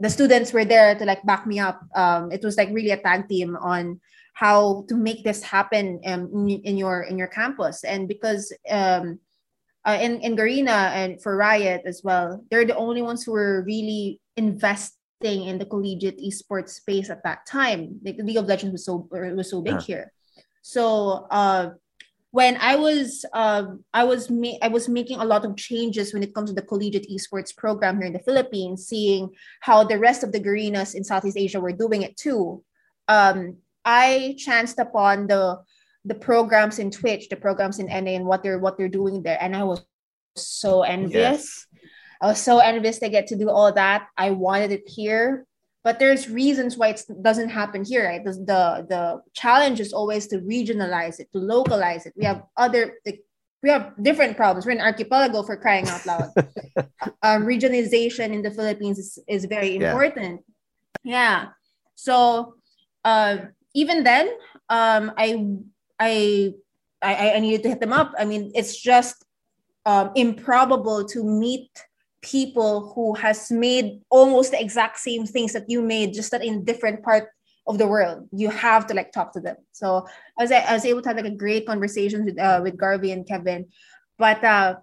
The 0.00 0.10
students 0.10 0.52
were 0.52 0.64
there 0.64 0.94
to 0.94 1.04
like 1.04 1.24
back 1.24 1.46
me 1.46 1.60
up. 1.60 1.80
Um, 1.94 2.32
it 2.32 2.42
was 2.42 2.56
like 2.56 2.70
really 2.70 2.90
a 2.90 3.00
tag 3.00 3.28
team 3.28 3.56
on 3.56 4.00
how 4.34 4.84
to 4.88 4.96
make 4.96 5.24
this 5.24 5.42
happen 5.42 6.00
um, 6.04 6.28
in, 6.34 6.60
in 6.62 6.76
your 6.76 7.02
in 7.02 7.16
your 7.16 7.28
campus. 7.28 7.84
And 7.84 8.08
because 8.08 8.52
um, 8.68 9.20
uh, 9.86 9.98
in 10.00 10.20
in 10.20 10.36
Garena 10.36 10.90
and 10.90 11.22
for 11.22 11.36
Riot 11.36 11.82
as 11.86 12.02
well, 12.02 12.44
they're 12.50 12.66
the 12.66 12.76
only 12.76 13.00
ones 13.00 13.22
who 13.22 13.32
were 13.32 13.62
really 13.62 14.20
investing 15.20 15.48
in 15.48 15.58
the 15.58 15.66
collegiate 15.66 16.18
esports 16.18 16.70
space 16.70 17.10
at 17.10 17.22
that 17.24 17.46
time. 17.46 18.00
Like 18.04 18.16
League 18.18 18.36
of 18.36 18.46
Legends 18.46 18.72
was 18.72 18.84
so 18.84 19.08
it 19.12 19.36
was 19.36 19.50
so 19.50 19.62
big 19.62 19.80
here. 19.80 20.12
So 20.62 21.26
uh, 21.30 21.70
when 22.30 22.56
I 22.60 22.76
was 22.76 23.24
um 23.32 23.84
I 23.94 24.04
was 24.04 24.30
ma- 24.30 24.58
I 24.62 24.68
was 24.68 24.88
making 24.88 25.20
a 25.20 25.24
lot 25.24 25.44
of 25.44 25.56
changes 25.56 26.12
when 26.12 26.22
it 26.22 26.34
comes 26.34 26.50
to 26.50 26.54
the 26.54 26.62
collegiate 26.62 27.08
esports 27.10 27.56
program 27.56 27.96
here 27.96 28.06
in 28.06 28.12
the 28.12 28.18
Philippines, 28.18 28.86
seeing 28.86 29.30
how 29.60 29.84
the 29.84 29.98
rest 29.98 30.22
of 30.22 30.32
the 30.32 30.40
Garenas 30.40 30.94
in 30.94 31.04
Southeast 31.04 31.36
Asia 31.36 31.60
were 31.60 31.72
doing 31.72 32.02
it 32.02 32.16
too. 32.16 32.62
Um, 33.08 33.58
I 33.84 34.34
chanced 34.38 34.78
upon 34.78 35.28
the 35.28 35.58
the 36.04 36.14
programs 36.14 36.78
in 36.78 36.90
Twitch, 36.90 37.28
the 37.28 37.36
programs 37.36 37.78
in 37.78 37.86
NA, 37.86 38.12
and 38.12 38.26
what 38.26 38.42
they're 38.42 38.58
what 38.58 38.76
they're 38.76 38.88
doing 38.88 39.22
there, 39.22 39.38
and 39.40 39.56
I 39.56 39.64
was 39.64 39.84
so 40.36 40.82
envious. 40.82 41.65
I 42.22 42.26
was 42.26 42.40
so 42.40 42.58
envious 42.58 42.98
to 43.00 43.08
get 43.08 43.26
to 43.28 43.36
do 43.36 43.50
all 43.50 43.72
that. 43.72 44.08
I 44.16 44.30
wanted 44.30 44.72
it 44.72 44.88
here, 44.88 45.46
but 45.84 45.98
there's 45.98 46.28
reasons 46.30 46.76
why 46.76 46.88
it 46.88 47.04
doesn't 47.22 47.50
happen 47.50 47.84
here. 47.84 48.06
Right? 48.06 48.24
The, 48.24 48.32
the 48.32 48.86
the 48.88 49.22
challenge 49.34 49.80
is 49.80 49.92
always 49.92 50.26
to 50.28 50.38
regionalize 50.38 51.20
it, 51.20 51.28
to 51.32 51.38
localize 51.38 52.06
it. 52.06 52.14
We 52.16 52.24
have 52.24 52.42
other 52.56 52.94
like, 53.04 53.20
we 53.62 53.70
have 53.70 53.92
different 54.02 54.36
problems. 54.36 54.66
We're 54.66 54.72
an 54.72 54.80
archipelago 54.80 55.42
for 55.42 55.56
crying 55.56 55.88
out 55.88 56.04
loud. 56.06 56.30
um, 57.22 57.44
regionalization 57.44 58.32
in 58.32 58.42
the 58.42 58.50
Philippines 58.50 58.98
is, 58.98 59.18
is 59.26 59.44
very 59.46 59.76
Yeah. 59.76 59.90
important. 59.90 60.44
Yeah. 61.02 61.48
So 61.94 62.54
uh, 63.04 63.38
even 63.74 64.04
then, 64.04 64.28
um, 64.68 65.12
I, 65.16 65.46
I 65.98 66.52
I 67.02 67.32
I 67.36 67.38
needed 67.40 67.62
to 67.64 67.68
hit 67.70 67.80
them 67.80 67.92
up. 67.92 68.12
I 68.18 68.24
mean, 68.24 68.52
it's 68.54 68.76
just 68.76 69.24
um, 69.84 70.10
improbable 70.14 71.04
to 71.06 71.22
meet 71.24 71.70
people 72.22 72.92
who 72.94 73.14
has 73.14 73.50
made 73.50 74.00
almost 74.10 74.50
the 74.50 74.60
exact 74.60 74.98
same 74.98 75.26
things 75.26 75.52
that 75.52 75.68
you 75.68 75.82
made, 75.82 76.14
just 76.14 76.30
that 76.30 76.44
in 76.44 76.64
different 76.64 77.02
part 77.02 77.28
of 77.66 77.78
the 77.78 77.86
world. 77.86 78.28
You 78.32 78.50
have 78.50 78.86
to 78.88 78.94
like 78.94 79.12
talk 79.12 79.32
to 79.32 79.40
them. 79.40 79.56
So 79.72 80.06
I 80.38 80.42
was 80.42 80.52
I 80.52 80.72
was 80.72 80.84
able 80.84 81.02
to 81.02 81.08
have 81.08 81.16
like 81.16 81.26
a 81.26 81.30
great 81.36 81.66
conversation 81.66 82.24
with 82.24 82.38
uh, 82.38 82.60
with 82.62 82.76
Garvey 82.76 83.12
and 83.12 83.26
Kevin, 83.26 83.66
but 84.18 84.42
uh, 84.44 84.76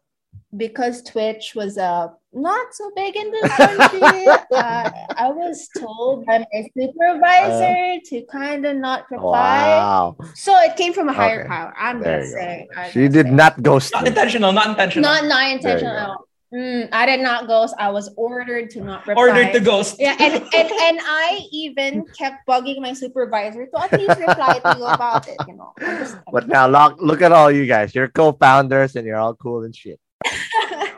because 0.56 1.02
Twitch 1.04 1.54
was 1.56 1.78
uh 1.78 2.08
not 2.34 2.74
so 2.74 2.91
big 2.96 3.15
in 3.15 3.32
this 3.32 3.50
country, 3.58 4.28
uh, 4.52 4.89
I 5.17 5.30
was 5.30 5.69
told 5.80 6.26
by 6.26 6.39
my 6.52 6.67
supervisor 6.78 8.00
to 8.10 8.26
kind 8.32 8.65
of 8.65 8.78
not 8.78 9.10
reply. 9.12 9.30
Wow. 9.32 10.17
So 10.36 10.56
it 10.62 10.76
came 10.76 10.93
from 10.93 11.10
a 11.10 11.13
higher 11.13 11.39
Okay. 11.41 11.48
power. 11.48 11.74
I'm 11.78 12.02
There 12.04 12.19
just 12.19 12.30
you 12.30 12.36
go. 12.36 12.39
saying. 12.41 12.67
I'm 12.76 12.91
She 12.91 13.02
just 13.02 13.13
did 13.13 13.26
saying. 13.28 13.36
not 13.36 13.63
ghost 13.63 13.93
Not 13.93 14.08
intentional, 14.08 14.52
not 14.52 14.69
intentional. 14.69 15.12
Not 15.12 15.26
not 15.26 15.43
There 15.43 15.54
intentional. 15.54 16.28
Mm, 16.54 16.88
I 16.92 17.06
did 17.08 17.22
not 17.22 17.48
ghost. 17.48 17.74
I 17.80 17.89
was 17.89 18.13
ordered 18.16 18.70
to 18.72 18.82
not 18.82 19.08
reply. 19.08 19.22
Ordered 19.24 19.54
to 19.54 19.60
ghost. 19.60 19.98
Yeah, 20.00 20.16
and, 20.20 20.34
and 20.54 20.70
and 20.70 21.00
I 21.02 21.42
even 21.52 22.06
kept 22.16 22.46
bugging 22.48 22.80
my 22.80 22.94
supervisor 22.94 23.66
to 23.66 23.78
at 23.82 23.92
least 23.94 24.20
reply 24.20 24.60
to 24.60 24.78
you 24.78 24.86
about 24.86 25.28
it. 25.28 25.38
You 25.48 25.56
know. 25.56 25.74
I'm 25.82 25.98
just- 25.98 26.18
But 26.32 26.48
now 26.48 26.68
look, 26.68 27.02
look 27.02 27.22
at 27.24 27.32
all 27.32 27.50
you 27.50 27.66
guys. 27.66 27.96
You're 27.96 28.08
co-founders 28.08 28.96
and 28.96 29.08
you're 29.08 29.18
all 29.18 29.34
cool 29.34 29.63
and 29.63 29.76
shit. 29.76 30.00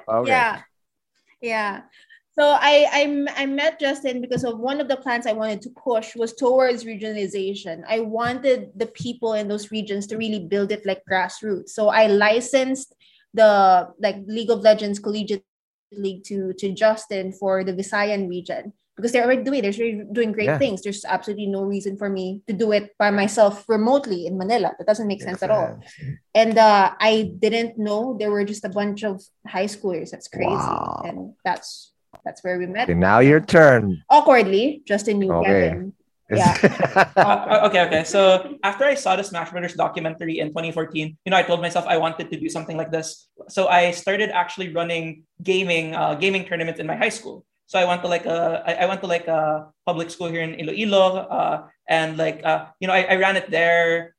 Okay. 0.07 0.29
Yeah, 0.29 0.61
yeah. 1.41 1.81
So 2.37 2.43
I, 2.45 2.85
I 2.91 3.43
I 3.43 3.45
met 3.47 3.79
Justin 3.79 4.19
because 4.21 4.43
of 4.43 4.59
one 4.59 4.81
of 4.81 4.87
the 4.87 4.97
plans 4.97 5.25
I 5.25 5.31
wanted 5.31 5.61
to 5.63 5.69
push 5.71 6.15
was 6.15 6.33
towards 6.35 6.83
regionalization. 6.83 7.81
I 7.87 8.01
wanted 8.01 8.69
the 8.75 8.87
people 8.87 9.33
in 9.33 9.47
those 9.47 9.71
regions 9.71 10.05
to 10.07 10.17
really 10.17 10.45
build 10.45 10.71
it 10.71 10.85
like 10.85 11.01
grassroots. 11.09 11.69
So 11.69 11.87
I 11.89 12.07
licensed 12.07 12.93
the 13.35 13.89
like 13.99 14.17
League 14.27 14.49
of 14.49 14.61
Legends 14.61 14.99
Collegiate 14.99 15.43
League 15.91 16.23
to 16.31 16.53
to 16.61 16.71
Justin 16.73 17.31
for 17.31 17.63
the 17.63 17.73
Visayan 17.73 18.27
region 18.27 18.73
because 18.95 19.11
they're 19.11 19.23
already 19.27 19.43
doing 19.43 19.61
they're 19.61 19.75
doing 20.11 20.31
great 20.31 20.47
Yeah. 20.47 20.57
things. 20.57 20.81
There's 20.81 21.03
absolutely 21.05 21.47
no 21.47 21.63
reason 21.63 21.97
for 21.99 22.09
me 22.09 22.41
to 22.47 22.53
do 22.55 22.71
it 22.71 22.95
by 22.97 23.11
myself 23.11 23.67
remotely 23.67 24.25
in 24.25 24.37
Manila. 24.39 24.71
That 24.79 24.87
doesn't 24.87 25.07
make 25.07 25.21
sense 25.21 25.43
at 25.43 25.51
all 25.51 25.79
and 26.33 26.57
uh, 26.57 26.95
I 26.99 27.31
didn't 27.39 27.77
know 27.77 28.15
there 28.19 28.31
were 28.31 28.43
just 28.47 28.63
a 28.65 28.69
bunch 28.71 29.03
of 29.03 29.21
high 29.47 29.67
schoolers. 29.67 30.09
That's 30.11 30.27
crazy, 30.27 30.47
Wow. 30.55 31.03
and 31.05 31.17
that's 31.43 31.91
that's 32.23 32.43
where 32.43 32.57
we 32.57 32.65
met. 32.65 32.87
Okay, 32.89 32.97
now 32.97 33.19
your 33.19 33.39
turn. 33.43 34.01
Awkwardly, 34.09 34.81
Justin 34.87 35.19
knew 35.19 35.31
Okay. 35.43 35.69
Kevin. 35.69 35.93
Yeah. 36.29 36.57
Uh, 37.15 37.67
okay, 37.67 37.81
okay. 37.87 38.03
So 38.03 38.55
after 38.63 38.83
I 38.83 38.93
saw 38.93 39.15
the 39.15 39.23
Smash 39.23 39.49
Brothers 39.49 39.73
documentary 39.73 40.39
in 40.39 40.49
2014, 40.49 41.17
you 41.25 41.29
know, 41.31 41.37
I 41.37 41.43
told 41.43 41.61
myself 41.61 41.85
I 41.87 41.97
wanted 41.97 42.29
to 42.29 42.39
do 42.39 42.49
something 42.49 42.77
like 42.77 42.91
this. 42.91 43.27
So 43.47 43.67
I 43.67 43.91
started 43.91 44.29
actually 44.31 44.73
running 44.73 45.23
gaming, 45.41 45.95
uh, 45.95 46.15
gaming 46.15 46.45
tournaments 46.45 46.79
in 46.79 46.87
my 46.87 46.95
high 46.95 47.09
school. 47.09 47.45
So 47.67 47.79
I 47.79 47.85
went 47.85 48.01
to 48.03 48.07
like 48.07 48.25
a, 48.25 48.63
I 48.67 48.83
I 48.83 48.85
went 48.85 49.01
to 49.01 49.07
like 49.07 49.27
a 49.27 49.71
public 49.85 50.11
school 50.11 50.27
here 50.27 50.43
in 50.43 50.53
Iloilo, 50.59 51.25
uh, 51.25 51.67
and 51.89 52.17
like, 52.17 52.45
uh, 52.45 52.67
you 52.79 52.87
know, 52.87 52.93
I, 52.93 53.03
I 53.09 53.15
ran 53.15 53.35
it 53.35 53.49
there. 53.49 54.13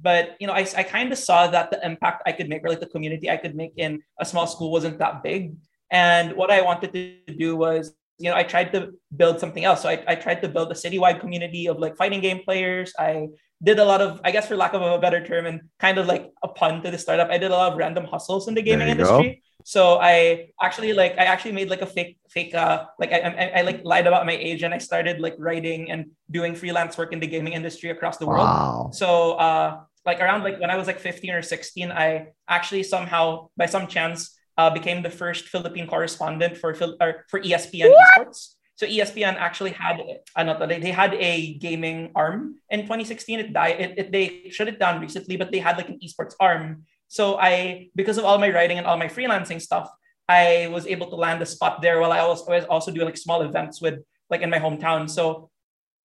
But 0.00 0.36
you 0.40 0.46
know, 0.46 0.54
I, 0.54 0.64
I 0.76 0.82
kind 0.82 1.12
of 1.12 1.18
saw 1.18 1.46
that 1.48 1.70
the 1.70 1.84
impact 1.84 2.22
I 2.24 2.32
could 2.32 2.48
make, 2.48 2.64
or 2.64 2.70
like 2.70 2.80
the 2.80 2.88
community 2.88 3.28
I 3.28 3.36
could 3.36 3.54
make 3.54 3.74
in 3.76 4.00
a 4.18 4.24
small 4.24 4.46
school, 4.46 4.72
wasn't 4.72 4.98
that 4.98 5.22
big. 5.22 5.56
And 5.90 6.36
what 6.36 6.50
I 6.50 6.62
wanted 6.62 6.92
to 6.94 7.34
do 7.34 7.56
was 7.56 7.92
you 8.20 8.28
know, 8.28 8.36
I 8.36 8.42
tried 8.42 8.72
to 8.72 8.92
build 9.16 9.40
something 9.40 9.64
else. 9.64 9.82
So 9.82 9.88
I, 9.88 10.04
I 10.06 10.14
tried 10.14 10.42
to 10.42 10.48
build 10.48 10.70
a 10.70 10.74
citywide 10.74 11.20
community 11.20 11.66
of 11.68 11.78
like 11.78 11.96
fighting 11.96 12.20
game 12.20 12.40
players. 12.44 12.92
I 12.98 13.28
did 13.62 13.78
a 13.78 13.84
lot 13.84 14.00
of, 14.00 14.20
I 14.24 14.30
guess 14.30 14.46
for 14.48 14.56
lack 14.56 14.74
of 14.74 14.82
a 14.82 14.98
better 14.98 15.24
term, 15.24 15.46
and 15.46 15.62
kind 15.78 15.96
of 15.98 16.06
like 16.06 16.30
a 16.42 16.48
pun 16.48 16.82
to 16.82 16.90
the 16.90 16.98
startup, 16.98 17.30
I 17.30 17.38
did 17.38 17.50
a 17.50 17.54
lot 17.54 17.72
of 17.72 17.78
random 17.78 18.04
hustles 18.04 18.46
in 18.46 18.54
the 18.54 18.62
gaming 18.62 18.88
industry. 18.88 19.42
So 19.64 19.98
I 20.00 20.48
actually 20.60 20.92
like 20.92 21.12
I 21.18 21.24
actually 21.24 21.52
made 21.52 21.68
like 21.68 21.82
a 21.82 21.86
fake 21.86 22.18
fake 22.30 22.54
uh 22.54 22.86
like 22.98 23.12
I, 23.12 23.18
I 23.18 23.44
I 23.58 23.62
like 23.62 23.84
lied 23.84 24.06
about 24.06 24.24
my 24.24 24.32
age 24.32 24.62
and 24.62 24.72
I 24.72 24.78
started 24.78 25.20
like 25.20 25.36
writing 25.38 25.90
and 25.90 26.06
doing 26.30 26.54
freelance 26.54 26.96
work 26.96 27.12
in 27.12 27.20
the 27.20 27.26
gaming 27.26 27.52
industry 27.52 27.90
across 27.90 28.16
the 28.16 28.26
world. 28.26 28.48
Wow. 28.48 28.90
So 28.92 29.32
uh 29.32 29.80
like 30.06 30.20
around 30.20 30.44
like 30.44 30.58
when 30.60 30.70
I 30.70 30.76
was 30.76 30.86
like 30.86 30.98
15 30.98 31.30
or 31.30 31.42
16, 31.42 31.92
I 31.92 32.28
actually 32.48 32.84
somehow 32.84 33.50
by 33.56 33.66
some 33.66 33.86
chance 33.86 34.34
uh, 34.60 34.68
became 34.68 35.00
the 35.00 35.08
first 35.08 35.48
Philippine 35.48 35.88
correspondent 35.88 36.52
for 36.60 36.74
Phil- 36.76 37.00
or 37.00 37.24
for 37.32 37.40
ESPN 37.40 37.88
esports. 37.96 38.60
So 38.76 38.84
ESPN 38.84 39.36
actually 39.36 39.72
had 39.72 39.96
ano 40.36 40.58
to, 40.58 40.66
they, 40.68 40.80
they 40.80 40.92
had 40.92 41.12
a 41.16 41.56
gaming 41.56 42.12
arm 42.14 42.60
in 42.68 42.84
2016. 42.84 43.40
It 43.40 43.52
died. 43.52 43.76
It, 43.80 43.90
it, 44.00 44.06
they 44.12 44.52
shut 44.52 44.68
it 44.68 44.78
down 44.78 45.00
recently, 45.00 45.36
but 45.40 45.48
they 45.52 45.60
had 45.64 45.76
like 45.80 45.88
an 45.88 45.98
esports 46.04 46.34
arm. 46.40 46.84
So 47.08 47.40
I 47.40 47.88
because 47.96 48.18
of 48.20 48.24
all 48.28 48.38
my 48.38 48.50
writing 48.52 48.76
and 48.76 48.86
all 48.86 49.00
my 49.00 49.08
freelancing 49.08 49.60
stuff, 49.60 49.88
I 50.28 50.68
was 50.68 50.84
able 50.86 51.08
to 51.08 51.16
land 51.16 51.40
a 51.40 51.48
spot 51.48 51.80
there 51.80 52.00
while 52.00 52.12
I 52.12 52.20
was, 52.24 52.46
I 52.48 52.60
was 52.60 52.68
also 52.68 52.92
doing 52.92 53.06
like 53.08 53.16
small 53.16 53.40
events 53.42 53.80
with 53.80 53.96
like 54.28 54.42
in 54.44 54.50
my 54.52 54.60
hometown. 54.60 55.08
So 55.08 55.50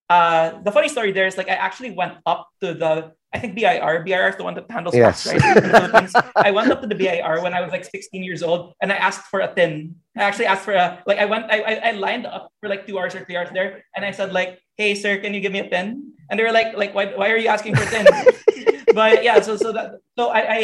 uh, 0.09 0.61
the 0.63 0.71
funny 0.71 0.87
story 0.87 1.11
there 1.11 1.27
is 1.27 1.35
like 1.37 1.49
I 1.51 1.57
actually 1.59 1.91
went 1.91 2.15
up 2.25 2.47
to 2.61 2.73
the 2.73 3.11
I 3.35 3.37
think 3.37 3.53
BIR. 3.59 4.07
BIR 4.07 4.29
is 4.31 4.37
the 4.39 4.47
one 4.47 4.55
that 4.55 4.71
handles 4.71 4.95
Yes. 4.95 5.27
tax, 5.27 5.35
right? 5.35 5.57
in 5.57 5.63
the 5.67 5.69
Philippines. 5.75 6.13
I 6.39 6.51
went 6.55 6.71
up 6.71 6.79
to 6.79 6.87
the 6.87 6.95
BIR 6.95 7.43
when 7.43 7.53
I 7.53 7.59
was 7.59 7.71
like 7.75 7.83
16 7.83 8.23
years 8.23 8.41
old, 8.41 8.71
and 8.79 8.91
I 8.91 8.95
asked 8.95 9.27
for 9.27 9.41
a 9.43 9.51
tin. 9.51 9.95
I 10.15 10.23
actually 10.23 10.47
asked 10.47 10.63
for 10.63 10.71
a 10.71 11.03
like. 11.05 11.19
I 11.19 11.25
went. 11.27 11.51
I 11.51 11.91
I, 11.91 11.91
lined 11.91 12.25
up 12.25 12.47
for 12.63 12.71
like 12.71 12.87
two 12.87 12.95
hours 12.97 13.11
or 13.13 13.27
three 13.27 13.35
hours 13.35 13.51
there, 13.51 13.83
and 13.95 14.07
I 14.07 14.11
said 14.15 14.31
like, 14.31 14.63
"Hey, 14.79 14.95
sir, 14.95 15.19
can 15.19 15.35
you 15.35 15.41
give 15.43 15.51
me 15.51 15.59
a 15.59 15.69
tin?" 15.69 16.15
And 16.31 16.39
they 16.39 16.43
were 16.47 16.55
like, 16.55 16.79
"Like, 16.79 16.95
why, 16.95 17.11
why 17.11 17.27
are 17.35 17.37
you 17.37 17.51
asking 17.51 17.75
for 17.75 17.83
a 17.83 17.91
tin?" 17.91 18.07
but 18.95 19.19
yeah, 19.27 19.43
so 19.43 19.59
so 19.59 19.75
that 19.75 19.99
so 20.15 20.31
I, 20.31 20.41
I 20.47 20.61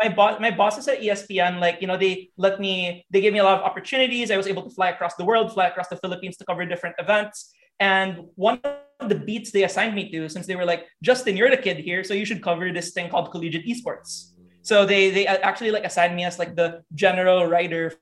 my 0.00 0.08
boss 0.08 0.40
my 0.40 0.50
bosses 0.50 0.88
at 0.88 1.04
ESPN 1.04 1.60
like 1.60 1.82
you 1.82 1.88
know 1.90 1.98
they 2.00 2.30
let 2.40 2.56
me 2.60 3.04
they 3.12 3.20
gave 3.20 3.36
me 3.36 3.40
a 3.40 3.44
lot 3.44 3.60
of 3.60 3.64
opportunities. 3.68 4.32
I 4.32 4.40
was 4.40 4.48
able 4.48 4.64
to 4.64 4.72
fly 4.72 4.88
across 4.88 5.14
the 5.20 5.26
world, 5.28 5.52
fly 5.52 5.68
across 5.68 5.92
the 5.92 6.00
Philippines 6.00 6.40
to 6.40 6.44
cover 6.48 6.64
different 6.64 6.96
events. 6.98 7.52
And 7.80 8.28
one 8.34 8.60
of 9.00 9.08
the 9.08 9.14
beats 9.14 9.52
they 9.52 9.64
assigned 9.64 9.94
me 9.94 10.10
to, 10.10 10.28
since 10.28 10.46
they 10.46 10.56
were 10.56 10.64
like, 10.64 10.86
Justin, 11.02 11.36
you're 11.36 11.50
the 11.50 11.56
kid 11.56 11.78
here, 11.78 12.02
so 12.02 12.14
you 12.14 12.24
should 12.24 12.42
cover 12.42 12.72
this 12.72 12.90
thing 12.90 13.10
called 13.10 13.30
collegiate 13.30 13.66
esports. 13.66 14.32
So 14.62 14.84
they 14.84 15.10
they 15.10 15.26
actually 15.26 15.70
like 15.70 15.84
assigned 15.84 16.14
me 16.14 16.24
as 16.24 16.38
like 16.38 16.54
the 16.54 16.82
general 16.94 17.46
writer 17.46 17.94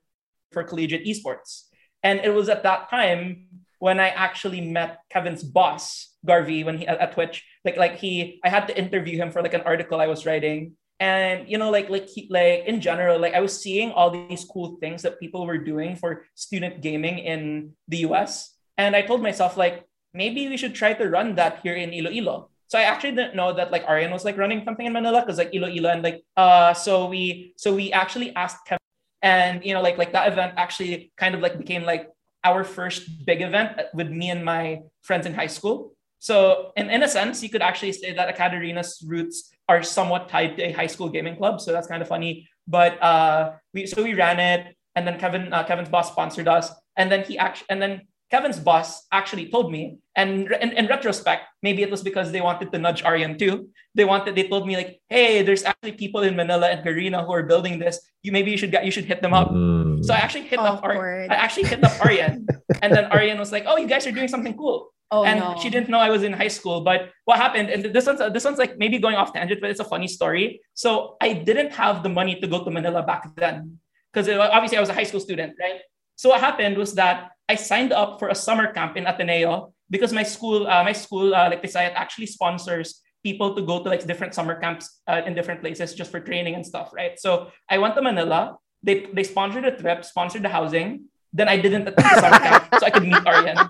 for 0.51 0.63
collegiate 0.63 1.05
esports. 1.05 1.69
And 2.03 2.19
it 2.19 2.33
was 2.33 2.49
at 2.49 2.63
that 2.63 2.89
time 2.89 3.47
when 3.79 3.99
I 3.99 4.09
actually 4.09 4.61
met 4.61 4.99
Kevin's 5.09 5.43
boss, 5.43 6.15
Garvey, 6.25 6.63
when 6.63 6.77
he 6.77 6.87
at, 6.87 7.13
Twitch. 7.13 7.45
Like 7.63 7.77
like 7.77 7.95
he 7.97 8.41
I 8.43 8.49
had 8.49 8.67
to 8.67 8.77
interview 8.77 9.17
him 9.17 9.31
for 9.31 9.41
like 9.41 9.53
an 9.53 9.61
article 9.61 10.01
I 10.01 10.07
was 10.07 10.25
writing. 10.25 10.75
And 10.99 11.47
you 11.47 11.57
know, 11.57 11.69
like 11.69 11.89
like 11.89 12.09
he, 12.09 12.27
like 12.29 12.65
in 12.65 12.81
general, 12.81 13.19
like 13.19 13.33
I 13.33 13.39
was 13.39 13.55
seeing 13.55 13.91
all 13.91 14.09
these 14.09 14.43
cool 14.43 14.77
things 14.81 15.03
that 15.03 15.19
people 15.19 15.45
were 15.45 15.61
doing 15.61 15.95
for 15.95 16.25
student 16.33 16.81
gaming 16.81 17.19
in 17.19 17.77
the 17.87 18.09
US. 18.09 18.56
And 18.77 18.95
I 18.95 19.01
told 19.01 19.21
myself, 19.21 19.57
like, 19.57 19.85
maybe 20.13 20.47
we 20.47 20.57
should 20.57 20.75
try 20.75 20.93
to 20.93 21.09
run 21.09 21.35
that 21.35 21.59
here 21.63 21.75
in 21.75 21.93
Iloilo. 21.93 22.49
So 22.67 22.77
I 22.77 22.83
actually 22.83 23.11
didn't 23.11 23.35
know 23.35 23.53
that 23.53 23.71
like 23.71 23.85
Arian 23.87 24.11
was 24.11 24.25
like 24.25 24.37
running 24.37 24.63
something 24.65 24.85
in 24.85 24.91
Manila 24.91 25.21
because 25.21 25.37
like 25.37 25.53
Iloilo 25.53 25.89
and 25.89 26.03
like 26.03 26.23
uh 26.35 26.73
so 26.73 27.07
we 27.07 27.53
so 27.55 27.73
we 27.73 27.93
actually 27.93 28.35
asked 28.35 28.65
Kevin 28.67 28.83
and 29.21 29.63
you 29.63 29.73
know 29.73 29.81
like 29.81 29.97
like 29.97 30.11
that 30.11 30.27
event 30.27 30.53
actually 30.57 31.13
kind 31.15 31.33
of 31.33 31.39
like 31.39 31.57
became 31.57 31.83
like 31.83 32.09
our 32.43 32.63
first 32.63 33.25
big 33.25 33.41
event 33.41 33.79
with 33.93 34.09
me 34.09 34.29
and 34.29 34.43
my 34.43 34.81
friends 35.01 35.25
in 35.25 35.33
high 35.33 35.47
school. 35.47 35.93
So 36.19 36.71
in, 36.75 36.89
in 36.89 37.03
a 37.03 37.07
sense, 37.07 37.43
you 37.43 37.49
could 37.49 37.61
actually 37.61 37.91
say 37.93 38.13
that 38.13 38.35
AcadArena's 38.35 39.03
roots 39.05 39.51
are 39.69 39.83
somewhat 39.83 40.29
tied 40.29 40.57
to 40.57 40.63
a 40.63 40.71
high 40.71 40.87
school 40.87 41.09
gaming 41.09 41.35
club. 41.35 41.61
So 41.61 41.71
that's 41.71 41.87
kind 41.87 42.01
of 42.01 42.07
funny. 42.07 42.47
But 42.67 43.01
uh, 43.01 43.53
we 43.73 43.85
so 43.85 44.03
we 44.03 44.13
ran 44.13 44.39
it, 44.39 44.75
and 44.95 45.07
then 45.07 45.19
Kevin 45.19 45.53
uh, 45.53 45.63
Kevin's 45.63 45.89
boss 45.89 46.11
sponsored 46.11 46.47
us, 46.47 46.71
and 46.95 47.11
then 47.11 47.23
he 47.23 47.37
actually 47.37 47.67
and 47.69 47.81
then 47.81 48.01
Kevin's 48.29 48.59
boss 48.59 49.07
actually 49.11 49.49
told 49.49 49.71
me, 49.71 49.99
and 50.15 50.51
in, 50.51 50.71
in 50.73 50.87
retrospect, 50.87 51.43
maybe 51.63 51.81
it 51.81 51.89
was 51.89 52.03
because 52.03 52.31
they 52.31 52.41
wanted 52.41 52.71
to 52.71 52.77
nudge 52.77 53.03
Aryan 53.03 53.37
too. 53.37 53.69
They 53.95 54.05
wanted, 54.05 54.35
they 54.35 54.47
told 54.47 54.67
me 54.67 54.75
like, 54.75 54.99
hey, 55.09 55.43
there's 55.43 55.63
actually 55.63 55.93
people 55.93 56.21
in 56.21 56.35
Manila 56.35 56.67
and 56.67 56.85
Garena 56.85 57.25
who 57.25 57.31
are 57.31 57.43
building 57.43 57.79
this. 57.79 57.99
You 58.23 58.31
maybe 58.31 58.51
you 58.51 58.57
should 58.57 58.71
get, 58.71 58.85
you 58.85 58.91
should 58.91 59.05
hit 59.05 59.21
them 59.21 59.33
up. 59.33 59.51
Mm. 59.51 60.03
So 60.03 60.13
I 60.13 60.17
actually 60.17 60.43
hit 60.43 60.59
up 60.59 60.83
Ar- 60.83 60.91
Awkward. 60.91 61.31
I 61.31 61.35
actually 61.35 61.67
hit 61.67 61.83
up 61.83 61.93
Aryan, 62.03 62.45
and 62.81 62.93
then 62.93 63.05
Aryan 63.05 63.39
was 63.39 63.51
like, 63.51 63.63
oh, 63.65 63.77
you 63.77 63.87
guys 63.87 64.05
are 64.05 64.11
doing 64.11 64.27
something 64.27 64.55
cool 64.57 64.91
Oh 65.09 65.23
and 65.23 65.39
no. 65.39 65.55
she 65.61 65.69
didn't 65.69 65.87
know 65.89 65.99
I 65.99 66.09
was 66.09 66.23
in 66.23 66.33
high 66.33 66.49
school. 66.49 66.81
But 66.81 67.11
what 67.25 67.37
happened, 67.37 67.69
and 67.69 67.93
this 67.95 68.05
one's 68.05 68.19
this 68.33 68.43
one's 68.43 68.57
like 68.57 68.77
maybe 68.77 68.99
going 68.99 69.15
off 69.15 69.33
tangent, 69.33 69.61
but 69.61 69.69
it's 69.69 69.79
a 69.79 69.87
funny 69.87 70.07
story. 70.07 70.59
So 70.73 71.15
I 71.21 71.33
didn't 71.33 71.71
have 71.73 72.03
the 72.03 72.09
money 72.09 72.39
to 72.41 72.47
go 72.47 72.63
to 72.63 72.69
Manila 72.69 73.03
back 73.03 73.23
then 73.35 73.79
because 74.11 74.27
obviously 74.27 74.77
I 74.77 74.81
was 74.81 74.89
a 74.89 74.93
high 74.93 75.07
school 75.07 75.21
student, 75.21 75.55
right? 75.59 75.79
So 76.17 76.29
what 76.29 76.41
happened 76.41 76.77
was 76.77 76.95
that 76.95 77.31
I 77.49 77.55
signed 77.55 77.93
up 77.93 78.19
for 78.19 78.29
a 78.29 78.35
summer 78.35 78.71
camp 78.73 78.97
in 78.97 79.07
Ateneo 79.07 79.73
because 79.89 80.11
my 80.11 80.23
school, 80.23 80.67
uh, 80.67 80.83
my 80.83 80.91
school, 80.91 81.33
uh, 81.33 81.49
like 81.49 81.63
Pisayat, 81.63 81.93
actually 81.95 82.27
sponsors 82.27 83.01
people 83.23 83.55
to 83.55 83.61
go 83.61 83.83
to 83.83 83.89
like 83.89 84.05
different 84.05 84.33
summer 84.33 84.59
camps 84.59 85.01
uh, 85.07 85.21
in 85.25 85.33
different 85.33 85.61
places 85.61 85.93
just 85.93 86.11
for 86.11 86.19
training 86.19 86.55
and 86.55 86.65
stuff, 86.65 86.91
right? 86.93 87.19
So 87.19 87.51
I 87.69 87.77
went 87.77 87.95
to 87.95 88.01
Manila. 88.01 88.57
They 88.83 89.07
they 89.13 89.23
sponsored 89.23 89.63
the 89.63 89.71
trip, 89.71 90.05
sponsored 90.05 90.43
the 90.43 90.49
housing. 90.49 91.05
Then 91.33 91.47
I 91.47 91.57
didn't 91.57 91.87
attend 91.87 92.07
the 92.07 92.21
summer 92.21 92.39
camp, 92.39 92.63
so 92.79 92.85
I 92.85 92.89
could 92.91 93.03
meet 93.03 93.25
Arian. 93.25 93.57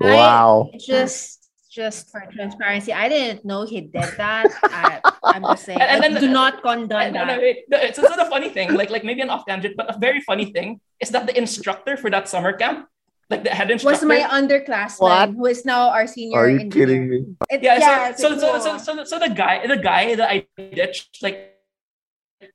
Wow. 0.00 0.70
just 0.80 1.37
just 1.78 2.10
for 2.10 2.20
transparency, 2.34 2.92
I 2.92 3.06
didn't 3.08 3.44
know 3.46 3.60
he 3.64 3.80
did 3.96 4.10
that. 4.18 4.46
I, 4.64 4.98
I'm 5.32 5.42
just 5.54 5.64
saying. 5.66 5.80
And- 5.80 5.90
and 5.94 6.00
I 6.04 6.08
then- 6.10 6.20
do 6.26 6.28
not 6.40 6.54
condone 6.66 7.12
No, 7.14 7.20
no, 7.22 7.26
that. 7.30 7.38
wait. 7.38 7.56
No, 7.72 7.78
it's, 7.78 7.98
it's 7.98 8.10
not 8.14 8.20
a 8.26 8.30
funny 8.34 8.50
thing. 8.56 8.74
Like, 8.74 8.90
like 8.90 9.04
maybe 9.08 9.20
an 9.22 9.30
off 9.30 9.44
tangent, 9.46 9.74
but 9.78 9.86
a 9.94 9.96
very 10.06 10.20
funny 10.30 10.46
thing 10.56 10.80
is 10.98 11.10
that 11.14 11.24
the 11.28 11.34
instructor 11.38 11.94
for 11.96 12.10
that 12.10 12.26
summer 12.28 12.52
camp, 12.52 12.86
like 13.30 13.44
the 13.44 13.50
head 13.58 13.70
instructor 13.70 14.06
Was 14.06 14.14
my 14.14 14.22
underclassman 14.38 15.00
What? 15.06 15.28
who 15.38 15.46
is 15.46 15.64
now 15.64 15.90
our 15.96 16.06
senior 16.08 16.38
Are 16.38 16.48
you 16.50 16.60
engineer. 16.66 16.86
kidding 16.86 17.02
me? 17.10 17.18
It- 17.54 17.62
yeah. 17.62 17.78
yeah, 17.78 18.14
so, 18.16 18.34
so, 18.34 18.38
so, 18.38 18.50
cool. 18.52 18.60
so, 18.60 18.94
so, 18.96 19.04
so, 19.04 19.16
the 19.22 19.30
guy, 19.30 19.54
the 19.66 19.76
guy 19.78 20.14
that 20.18 20.28
I 20.34 20.36
ditched, 20.58 21.22
like, 21.22 21.54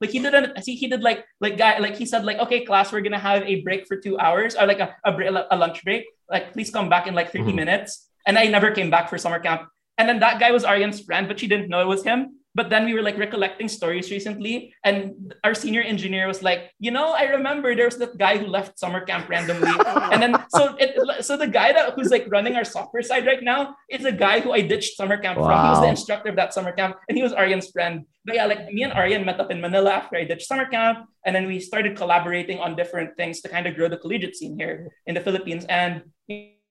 like 0.01 0.11
he 0.11 0.19
didn't. 0.19 0.59
See, 0.63 0.75
he 0.75 0.87
did 0.87 1.01
like, 1.01 1.23
like 1.39 1.55
guy, 1.57 1.77
like 1.79 1.95
he 1.95 2.05
said, 2.05 2.23
like, 2.25 2.39
okay, 2.39 2.65
class, 2.65 2.91
we're 2.91 3.01
gonna 3.07 3.19
have 3.19 3.43
a 3.43 3.61
break 3.63 3.85
for 3.87 3.95
two 3.97 4.17
hours, 4.17 4.55
or 4.55 4.65
like 4.65 4.79
a 4.79 4.95
a, 5.05 5.11
a 5.51 5.57
lunch 5.57 5.83
break. 5.83 6.03
Like, 6.31 6.53
please 6.53 6.71
come 6.71 6.87
back 6.89 7.05
in 7.07 7.13
like 7.13 7.31
30 7.31 7.51
Mhm. 7.51 7.55
minutes. 7.55 8.09
And 8.25 8.37
I 8.37 8.47
never 8.47 8.71
came 8.71 8.89
back 8.89 9.09
for 9.09 9.17
summer 9.17 9.39
camp. 9.39 9.67
And 9.97 10.09
then 10.09 10.19
that 10.19 10.39
guy 10.39 10.51
was 10.51 10.63
Aryan's 10.63 11.01
friend, 11.01 11.27
but 11.27 11.39
she 11.39 11.47
didn't 11.47 11.69
know 11.69 11.81
it 11.81 11.87
was 11.87 12.03
him. 12.03 12.39
But 12.55 12.69
then 12.69 12.85
we 12.85 12.93
were 12.93 13.01
like 13.01 13.17
recollecting 13.17 13.67
stories 13.67 14.11
recently, 14.11 14.75
and 14.83 15.33
our 15.43 15.55
senior 15.55 15.81
engineer 15.81 16.27
was 16.27 16.43
like, 16.43 16.69
you 16.77 16.91
know, 16.91 17.13
I 17.13 17.23
remember 17.23 17.73
there's 17.73 17.97
that 17.97 18.15
guy 18.17 18.37
who 18.37 18.45
left 18.45 18.77
summer 18.77 19.01
camp 19.01 19.27
randomly, 19.27 19.73
and 20.13 20.21
then 20.21 20.37
so 20.49 20.75
it, 20.77 20.93
so 21.25 21.35
the 21.35 21.47
guy 21.47 21.73
that 21.73 21.93
who's 21.95 22.11
like 22.11 22.27
running 22.29 22.55
our 22.55 22.63
software 22.63 23.01
side 23.01 23.25
right 23.25 23.41
now 23.41 23.75
is 23.89 24.05
a 24.05 24.11
guy 24.11 24.39
who 24.39 24.51
I 24.51 24.61
ditched 24.61 24.97
summer 24.97 25.17
camp 25.17 25.39
from. 25.39 25.49
He 25.49 25.69
was 25.69 25.81
the 25.81 25.89
instructor 25.89 26.29
of 26.29 26.35
that 26.35 26.53
summer 26.53 26.71
camp, 26.71 26.97
and 27.09 27.17
he 27.17 27.23
was 27.23 27.33
Aryan's 27.33 27.71
friend. 27.71 28.05
But 28.23 28.35
yeah, 28.35 28.45
like 28.45 28.71
me 28.71 28.83
and 28.83 28.93
Aryan 28.93 29.25
met 29.25 29.39
up 29.39 29.49
in 29.49 29.59
Manila 29.59 29.91
after 29.91 30.17
I 30.17 30.23
ditched 30.23 30.45
summer 30.45 30.67
camp, 30.67 31.09
and 31.25 31.35
then 31.35 31.47
we 31.47 31.59
started 31.59 31.97
collaborating 31.97 32.59
on 32.59 32.75
different 32.75 33.17
things 33.17 33.41
to 33.41 33.49
kind 33.49 33.65
of 33.65 33.73
grow 33.73 33.89
the 33.89 33.97
collegiate 33.97 34.35
scene 34.35 34.59
here 34.59 34.93
in 35.07 35.15
the 35.15 35.21
Philippines. 35.21 35.65
And 35.69 36.03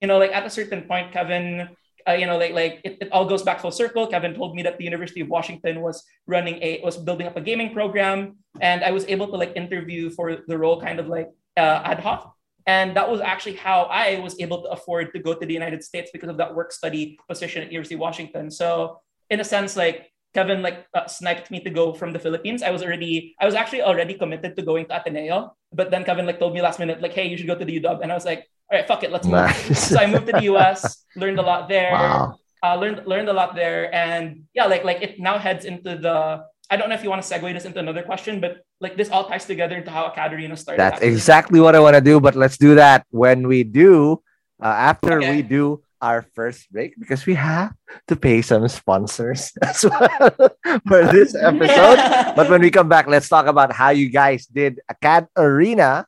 you 0.03 0.09
know, 0.09 0.19
like 0.19 0.33
at 0.33 0.45
a 0.45 0.51
certain 0.51 0.83
point, 0.83 1.13
Kevin 1.13 1.71
uh, 2.09 2.13
you 2.13 2.27
know, 2.27 2.37
like 2.37 2.53
like 2.53 2.81
it, 2.85 2.99
it 3.01 3.09
all 3.13 3.27
goes 3.27 3.43
back 3.43 3.61
full 3.61 3.71
circle. 3.71 4.07
Kevin 4.07 4.35
told 4.35 4.55
me 4.55 4.63
that 4.63 4.79
the 4.79 4.85
University 4.85 5.21
of 5.21 5.29
Washington 5.29 5.81
was 5.81 6.05
running 6.27 6.59
a 6.63 6.81
was 6.83 6.97
building 6.97 7.27
up 7.27 7.37
a 7.37 7.41
gaming 7.41 7.73
program, 7.73 8.37
and 8.61 8.83
I 8.85 8.91
was 8.91 9.05
able 9.07 9.29
to 9.29 9.37
like 9.37 9.53
interview 9.57 10.11
for 10.11 10.43
the 10.47 10.59
role 10.59 10.81
kind 10.81 10.99
of 10.99 11.07
like 11.07 11.31
uh, 11.57 11.83
ad 11.85 12.01
hoc. 12.01 12.35
And 12.67 12.97
that 12.97 13.11
was 13.11 13.21
actually 13.21 13.55
how 13.55 13.83
I 13.91 14.21
was 14.21 14.39
able 14.39 14.63
to 14.63 14.69
afford 14.71 15.13
to 15.15 15.19
go 15.19 15.35
to 15.35 15.45
the 15.45 15.53
United 15.53 15.83
States 15.83 16.11
because 16.13 16.29
of 16.29 16.37
that 16.39 16.55
work 16.55 16.71
study 16.71 17.19
position 17.29 17.63
at 17.63 17.73
University 17.73 17.97
of 17.97 18.01
Washington. 18.01 18.51
So 18.51 19.01
in 19.31 19.41
a 19.41 19.45
sense, 19.45 19.77
like 19.77 20.13
Kevin 20.33 20.63
like 20.63 20.87
uh, 20.95 21.07
sniped 21.07 21.51
me 21.51 21.59
to 21.61 21.71
go 21.71 21.93
from 21.93 22.13
the 22.13 22.19
Philippines. 22.19 22.63
I 22.63 22.71
was 22.71 22.83
already 22.83 23.35
I 23.41 23.47
was 23.47 23.55
actually 23.55 23.83
already 23.83 24.15
committed 24.15 24.57
to 24.57 24.63
going 24.63 24.87
to 24.87 25.01
Ateneo, 25.01 25.55
but 25.73 25.91
then 25.91 26.05
Kevin 26.05 26.27
like 26.27 26.39
told 26.39 26.55
me 26.55 26.63
last 26.63 26.79
minute 26.79 27.03
like, 27.03 27.13
hey, 27.13 27.27
you 27.27 27.37
should 27.37 27.47
go 27.47 27.59
to 27.59 27.65
the 27.65 27.81
UW, 27.81 28.03
and 28.03 28.11
I 28.11 28.15
was 28.15 28.25
like, 28.25 28.47
all 28.73 28.79
right, 28.79 28.89
fuck 28.89 29.05
it, 29.05 29.13
let's 29.13 29.27
move. 29.29 29.53
So 29.77 30.01
I 30.01 30.07
moved 30.09 30.27
to 30.27 30.33
the 30.33 30.49
US, 30.57 31.05
learned 31.15 31.39
a 31.39 31.43
lot 31.45 31.69
there. 31.69 31.93
Wow. 31.93 32.41
Uh, 32.65 32.77
learned 32.77 33.05
learned 33.07 33.29
a 33.29 33.33
lot 33.35 33.55
there, 33.55 33.93
and 33.93 34.45
yeah, 34.55 34.65
like 34.65 34.83
like 34.85 35.03
it 35.03 35.21
now 35.21 35.37
heads 35.37 35.67
into 35.67 35.99
the. 35.99 36.47
I 36.71 36.77
don't 36.81 36.89
know 36.89 36.95
if 36.95 37.03
you 37.05 37.11
want 37.11 37.21
to 37.21 37.29
segue 37.29 37.53
this 37.53 37.67
into 37.67 37.81
another 37.81 38.01
question, 38.01 38.41
but 38.41 38.65
like 38.81 38.97
this 38.97 39.11
all 39.11 39.29
ties 39.29 39.45
together 39.45 39.77
into 39.77 39.91
how 39.91 40.09
AcadArena 40.09 40.57
started. 40.57 40.81
That's 40.81 41.03
actually. 41.03 41.13
exactly 41.13 41.61
what 41.61 41.75
I 41.77 41.81
want 41.81 41.97
to 41.97 42.01
do, 42.01 42.17
but 42.17 42.35
let's 42.35 42.57
do 42.57 42.77
that 42.77 43.05
when 43.11 43.47
we 43.47 43.61
do, 43.63 44.23
uh, 44.63 44.73
after 44.73 45.21
Okay. 45.21 45.37
we 45.37 45.43
do 45.43 45.83
our 46.01 46.23
first 46.33 46.71
break, 46.73 46.95
because 46.99 47.27
we 47.27 47.35
have 47.35 47.75
to 48.09 48.17
pay 48.17 48.41
some 48.41 48.67
sponsors 48.69 49.53
as 49.63 49.85
well 49.85 50.31
for 50.89 51.13
this 51.13 51.35
episode. 51.35 51.99
but 52.39 52.49
when 52.49 52.63
we 52.63 52.71
come 52.71 52.89
back, 52.89 53.07
let's 53.07 53.29
talk 53.29 53.47
about 53.47 53.75
how 53.75 53.91
you 53.91 54.09
guys 54.09 54.47
did 54.47 54.81
Acad 54.89 55.29
Arena 55.37 56.07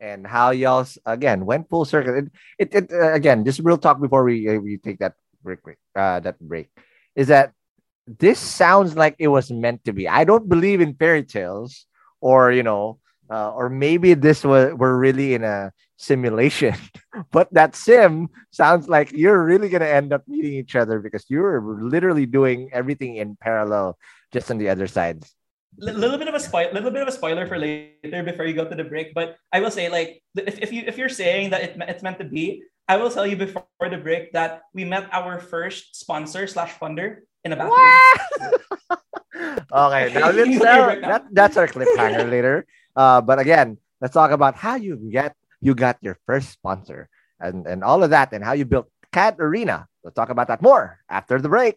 and 0.00 0.26
how 0.26 0.50
y'all 0.50 0.86
again 1.04 1.46
went 1.46 1.68
full 1.68 1.84
circle. 1.84 2.14
It, 2.14 2.26
it, 2.58 2.74
it 2.74 2.92
uh, 2.92 3.12
again, 3.12 3.44
just 3.44 3.60
real 3.60 3.78
talk 3.78 4.00
before 4.00 4.24
we 4.24 4.48
uh, 4.48 4.60
we 4.60 4.78
take 4.78 4.98
that 4.98 5.14
break, 5.42 5.60
uh, 5.94 6.20
that 6.20 6.38
break, 6.40 6.68
is 7.14 7.28
that 7.28 7.52
this 8.06 8.38
sounds 8.38 8.96
like 8.96 9.16
it 9.18 9.28
was 9.28 9.50
meant 9.50 9.84
to 9.84 9.92
be. 9.92 10.08
I 10.08 10.24
don't 10.24 10.48
believe 10.48 10.80
in 10.80 10.94
fairy 10.94 11.24
tales, 11.24 11.86
or 12.20 12.52
you 12.52 12.62
know, 12.62 12.98
uh, 13.30 13.50
or 13.52 13.68
maybe 13.68 14.14
this 14.14 14.44
was 14.44 14.74
we're 14.74 14.96
really 14.96 15.34
in 15.34 15.44
a 15.44 15.72
simulation. 15.96 16.74
but 17.30 17.52
that 17.52 17.76
sim 17.76 18.28
sounds 18.50 18.88
like 18.88 19.12
you're 19.12 19.44
really 19.44 19.68
gonna 19.68 19.86
end 19.86 20.12
up 20.12 20.26
meeting 20.26 20.54
each 20.54 20.76
other 20.76 21.00
because 21.00 21.24
you're 21.28 21.62
literally 21.62 22.26
doing 22.26 22.70
everything 22.72 23.16
in 23.16 23.36
parallel, 23.36 23.98
just 24.32 24.50
on 24.50 24.58
the 24.58 24.68
other 24.68 24.86
sides. 24.86 25.35
Little 25.78 26.16
bit 26.16 26.28
of 26.28 26.34
a 26.34 26.40
spoil, 26.40 26.72
little 26.72 26.90
bit 26.90 27.02
of 27.02 27.08
a 27.08 27.12
spoiler 27.12 27.46
for 27.46 27.58
later 27.58 28.22
before 28.24 28.46
you 28.46 28.54
go 28.54 28.64
to 28.64 28.74
the 28.74 28.84
break. 28.84 29.12
But 29.12 29.36
I 29.52 29.60
will 29.60 29.70
say, 29.70 29.88
like, 29.88 30.22
if, 30.34 30.58
if 30.62 30.72
you 30.72 30.84
if 30.86 30.96
you're 30.96 31.12
saying 31.12 31.50
that 31.50 31.62
it, 31.62 31.76
it's 31.84 32.02
meant 32.02 32.18
to 32.18 32.24
be, 32.24 32.64
I 32.88 32.96
will 32.96 33.10
tell 33.10 33.26
you 33.26 33.36
before 33.36 33.66
the 33.82 33.98
break 33.98 34.32
that 34.32 34.62
we 34.72 34.84
met 34.84 35.08
our 35.12 35.38
first 35.38 35.96
sponsor 35.96 36.46
slash 36.46 36.72
funder 36.78 37.26
in 37.44 37.52
a 37.52 37.56
bathroom. 37.56 38.56
okay, 39.72 40.14
now 40.14 40.30
let's 40.30 40.60
uh, 40.64 40.96
that, 41.02 41.24
that's 41.32 41.56
our 41.56 41.68
cliffhanger 41.68 42.30
later. 42.34 42.66
Uh, 42.94 43.20
but 43.20 43.38
again, 43.38 43.76
let's 44.00 44.14
talk 44.14 44.30
about 44.30 44.56
how 44.56 44.76
you 44.76 44.96
get 45.10 45.34
you 45.60 45.74
got 45.74 45.98
your 46.00 46.16
first 46.26 46.50
sponsor 46.50 47.08
and 47.40 47.66
and 47.66 47.84
all 47.84 48.02
of 48.02 48.10
that 48.10 48.32
and 48.32 48.44
how 48.44 48.52
you 48.52 48.64
built 48.64 48.88
Acad 49.12 49.36
Arena. 49.40 49.86
We'll 50.02 50.12
talk 50.12 50.30
about 50.30 50.48
that 50.48 50.62
more 50.62 51.00
after 51.10 51.40
the 51.40 51.48
break. 51.48 51.76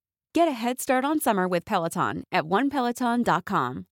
Get 0.33 0.47
a 0.47 0.53
head 0.53 0.79
start 0.79 1.03
on 1.03 1.19
summer 1.19 1.45
with 1.45 1.65
Peloton 1.65 2.23
at 2.31 2.45
onepeloton.com. 2.45 3.85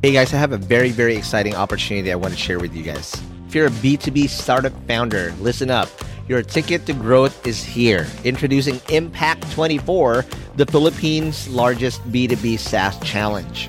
Hey 0.00 0.12
guys, 0.12 0.32
I 0.32 0.36
have 0.36 0.52
a 0.52 0.56
very, 0.56 0.90
very 0.90 1.16
exciting 1.16 1.56
opportunity 1.56 2.12
I 2.12 2.14
want 2.14 2.32
to 2.32 2.38
share 2.38 2.60
with 2.60 2.72
you 2.72 2.84
guys. 2.84 3.20
If 3.48 3.54
you're 3.56 3.66
a 3.66 3.70
B2B 3.70 4.28
startup 4.28 4.72
founder, 4.86 5.34
listen 5.40 5.70
up. 5.70 5.88
Your 6.28 6.42
ticket 6.42 6.86
to 6.86 6.92
growth 6.92 7.44
is 7.44 7.64
here. 7.64 8.06
Introducing 8.22 8.80
Impact 8.90 9.50
24, 9.50 10.24
the 10.54 10.66
Philippines' 10.66 11.48
largest 11.48 12.00
B2B 12.12 12.60
SaaS 12.60 12.96
challenge. 13.00 13.68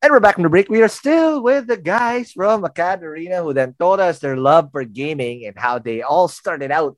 And 0.00 0.12
we're 0.12 0.20
back 0.20 0.34
from 0.34 0.44
the 0.44 0.48
break. 0.48 0.68
We 0.70 0.80
are 0.82 0.88
still 0.88 1.42
with 1.42 1.66
the 1.66 1.76
guys 1.76 2.30
from 2.30 2.62
Acad 2.62 3.02
Arena 3.02 3.42
who 3.42 3.52
then 3.52 3.74
told 3.80 3.98
us 3.98 4.20
their 4.20 4.36
love 4.36 4.70
for 4.70 4.84
gaming 4.84 5.44
and 5.44 5.58
how 5.58 5.80
they 5.80 6.02
all 6.02 6.28
started 6.28 6.70
out 6.70 6.96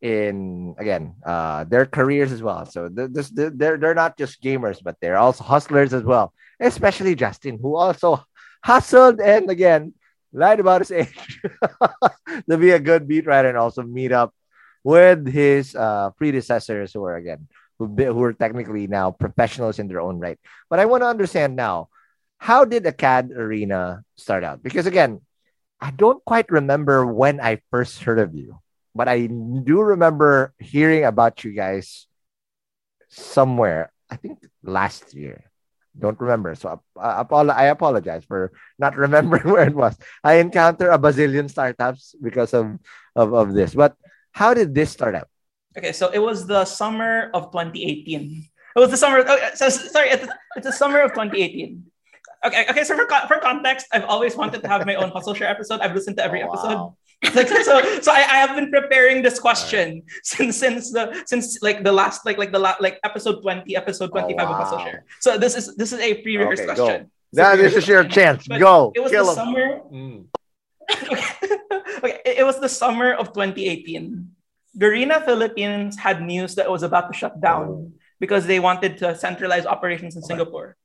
in 0.00 0.74
again 0.78 1.14
uh, 1.26 1.64
their 1.64 1.84
careers 1.84 2.32
as 2.32 2.42
well. 2.42 2.64
So 2.64 2.88
th- 2.88 3.10
this, 3.12 3.28
they're 3.28 3.76
they're 3.76 3.94
not 3.94 4.16
just 4.16 4.42
gamers, 4.42 4.82
but 4.82 4.96
they're 5.02 5.18
also 5.18 5.44
hustlers 5.44 5.92
as 5.92 6.04
well. 6.04 6.32
Especially 6.58 7.14
Justin, 7.14 7.58
who 7.60 7.76
also 7.76 8.24
hustled 8.64 9.20
and 9.20 9.50
again 9.50 9.92
lied 10.32 10.58
about 10.58 10.80
his 10.80 10.90
age 10.90 11.42
to 12.48 12.56
be 12.56 12.70
a 12.70 12.80
good 12.80 13.06
beat 13.06 13.26
writer 13.26 13.50
and 13.50 13.58
also 13.58 13.82
meet 13.82 14.10
up 14.10 14.32
with 14.82 15.28
his 15.28 15.76
uh, 15.76 16.08
predecessors 16.16 16.94
who 16.94 17.04
are 17.04 17.16
again 17.16 17.46
who 17.78 17.92
who 17.92 18.22
are 18.22 18.32
technically 18.32 18.86
now 18.86 19.10
professionals 19.10 19.78
in 19.78 19.86
their 19.86 20.00
own 20.00 20.18
right. 20.18 20.38
But 20.70 20.78
I 20.78 20.86
want 20.86 21.02
to 21.02 21.12
understand 21.12 21.56
now 21.56 21.90
how 22.42 22.66
did 22.66 22.82
Acad 22.82 23.30
Arena 23.30 24.02
start 24.18 24.42
out? 24.42 24.66
Because 24.66 24.90
again, 24.90 25.22
I 25.78 25.94
don't 25.94 26.18
quite 26.26 26.50
remember 26.50 27.06
when 27.06 27.38
I 27.38 27.62
first 27.70 28.02
heard 28.02 28.18
of 28.18 28.34
you, 28.34 28.58
but 28.98 29.06
I 29.06 29.30
do 29.30 29.78
remember 29.78 30.50
hearing 30.58 31.06
about 31.06 31.46
you 31.46 31.54
guys 31.54 32.10
somewhere. 33.06 33.94
I 34.10 34.16
think 34.18 34.42
last 34.58 35.14
year. 35.14 35.46
Don't 35.94 36.18
remember. 36.18 36.56
So 36.56 36.82
I, 36.98 37.22
uh, 37.22 37.54
I 37.54 37.70
apologize 37.70 38.24
for 38.26 38.50
not 38.74 38.96
remembering 39.06 39.46
where 39.46 39.68
it 39.68 39.78
was. 39.78 39.94
I 40.24 40.42
encounter 40.42 40.90
a 40.90 40.98
bazillion 40.98 41.48
startups 41.48 42.16
because 42.20 42.54
of, 42.54 42.74
of, 43.14 43.34
of 43.34 43.54
this. 43.54 43.72
But 43.72 43.94
how 44.32 44.52
did 44.52 44.74
this 44.74 44.90
start 44.90 45.14
out? 45.14 45.28
Okay, 45.78 45.92
so 45.92 46.10
it 46.10 46.18
was 46.18 46.48
the 46.48 46.64
summer 46.64 47.30
of 47.34 47.54
2018. 47.54 48.50
It 48.74 48.80
was 48.80 48.90
the 48.90 48.96
summer. 48.96 49.18
Okay, 49.22 49.50
so 49.54 49.68
sorry, 49.68 50.10
it's, 50.10 50.26
it's 50.56 50.66
the 50.66 50.72
summer 50.72 50.98
of 51.02 51.12
2018. 51.12 51.91
Okay, 52.44 52.66
okay. 52.70 52.84
So 52.84 52.96
for, 52.96 53.06
for 53.28 53.38
context, 53.38 53.86
I've 53.92 54.04
always 54.04 54.34
wanted 54.36 54.62
to 54.62 54.68
have 54.68 54.84
my 54.86 54.96
own 54.96 55.10
hustle 55.10 55.34
share 55.34 55.48
episode. 55.48 55.80
I've 55.80 55.94
listened 55.94 56.16
to 56.18 56.24
every 56.24 56.42
Oh, 56.42 56.48
episode. 56.50 56.74
wow. 56.74 56.96
like 57.38 57.46
so, 57.46 58.00
so 58.02 58.10
I, 58.10 58.26
I 58.26 58.38
have 58.42 58.56
been 58.58 58.68
preparing 58.72 59.22
this 59.22 59.38
question 59.38 60.02
since 60.24 60.56
since 60.58 60.90
the 60.90 61.22
since 61.24 61.62
like 61.62 61.84
the 61.84 61.92
last 61.92 62.26
like 62.26 62.36
like 62.36 62.50
the 62.50 62.58
last 62.58 62.80
like 62.82 62.98
episode 63.04 63.42
20, 63.42 63.76
episode 63.76 64.10
25 64.10 64.42
of 64.48 64.56
hustle 64.56 64.74
Oh, 64.74 64.80
wow. 64.80 64.84
share. 64.84 65.04
So 65.20 65.38
this 65.38 65.54
is 65.54 65.76
this 65.76 65.92
is 65.92 66.00
a 66.00 66.14
pre-rehearsed 66.22 66.62
Okay, 66.66 66.74
go. 66.74 66.84
question. 66.84 67.10
Now 67.32 67.54
So 67.54 67.62
this 67.62 67.74
is 67.76 67.86
your 67.86 68.02
chance. 68.04 68.48
But 68.48 68.58
Go. 68.58 68.90
It 68.96 69.00
was 69.06 69.12
Kill 69.12 69.24
the 69.24 69.30
'em. 69.30 69.36
summer 69.38 69.66
Mm. 69.92 70.18
okay, 72.02 72.18
it 72.26 72.38
it 72.42 72.44
was 72.44 72.58
the 72.60 72.68
summer 72.68 73.12
of 73.14 73.32
2018. 73.32 74.28
Garena 74.76 75.24
Philippines 75.24 75.96
had 75.98 76.22
news 76.22 76.54
that 76.56 76.66
it 76.66 76.72
was 76.72 76.82
about 76.82 77.06
to 77.12 77.14
shut 77.16 77.40
down 77.40 77.92
because 78.18 78.46
they 78.46 78.58
wanted 78.58 78.98
to 78.98 79.14
centralize 79.14 79.64
operations 79.66 80.16
in 80.16 80.22
Singapore. 80.22 80.76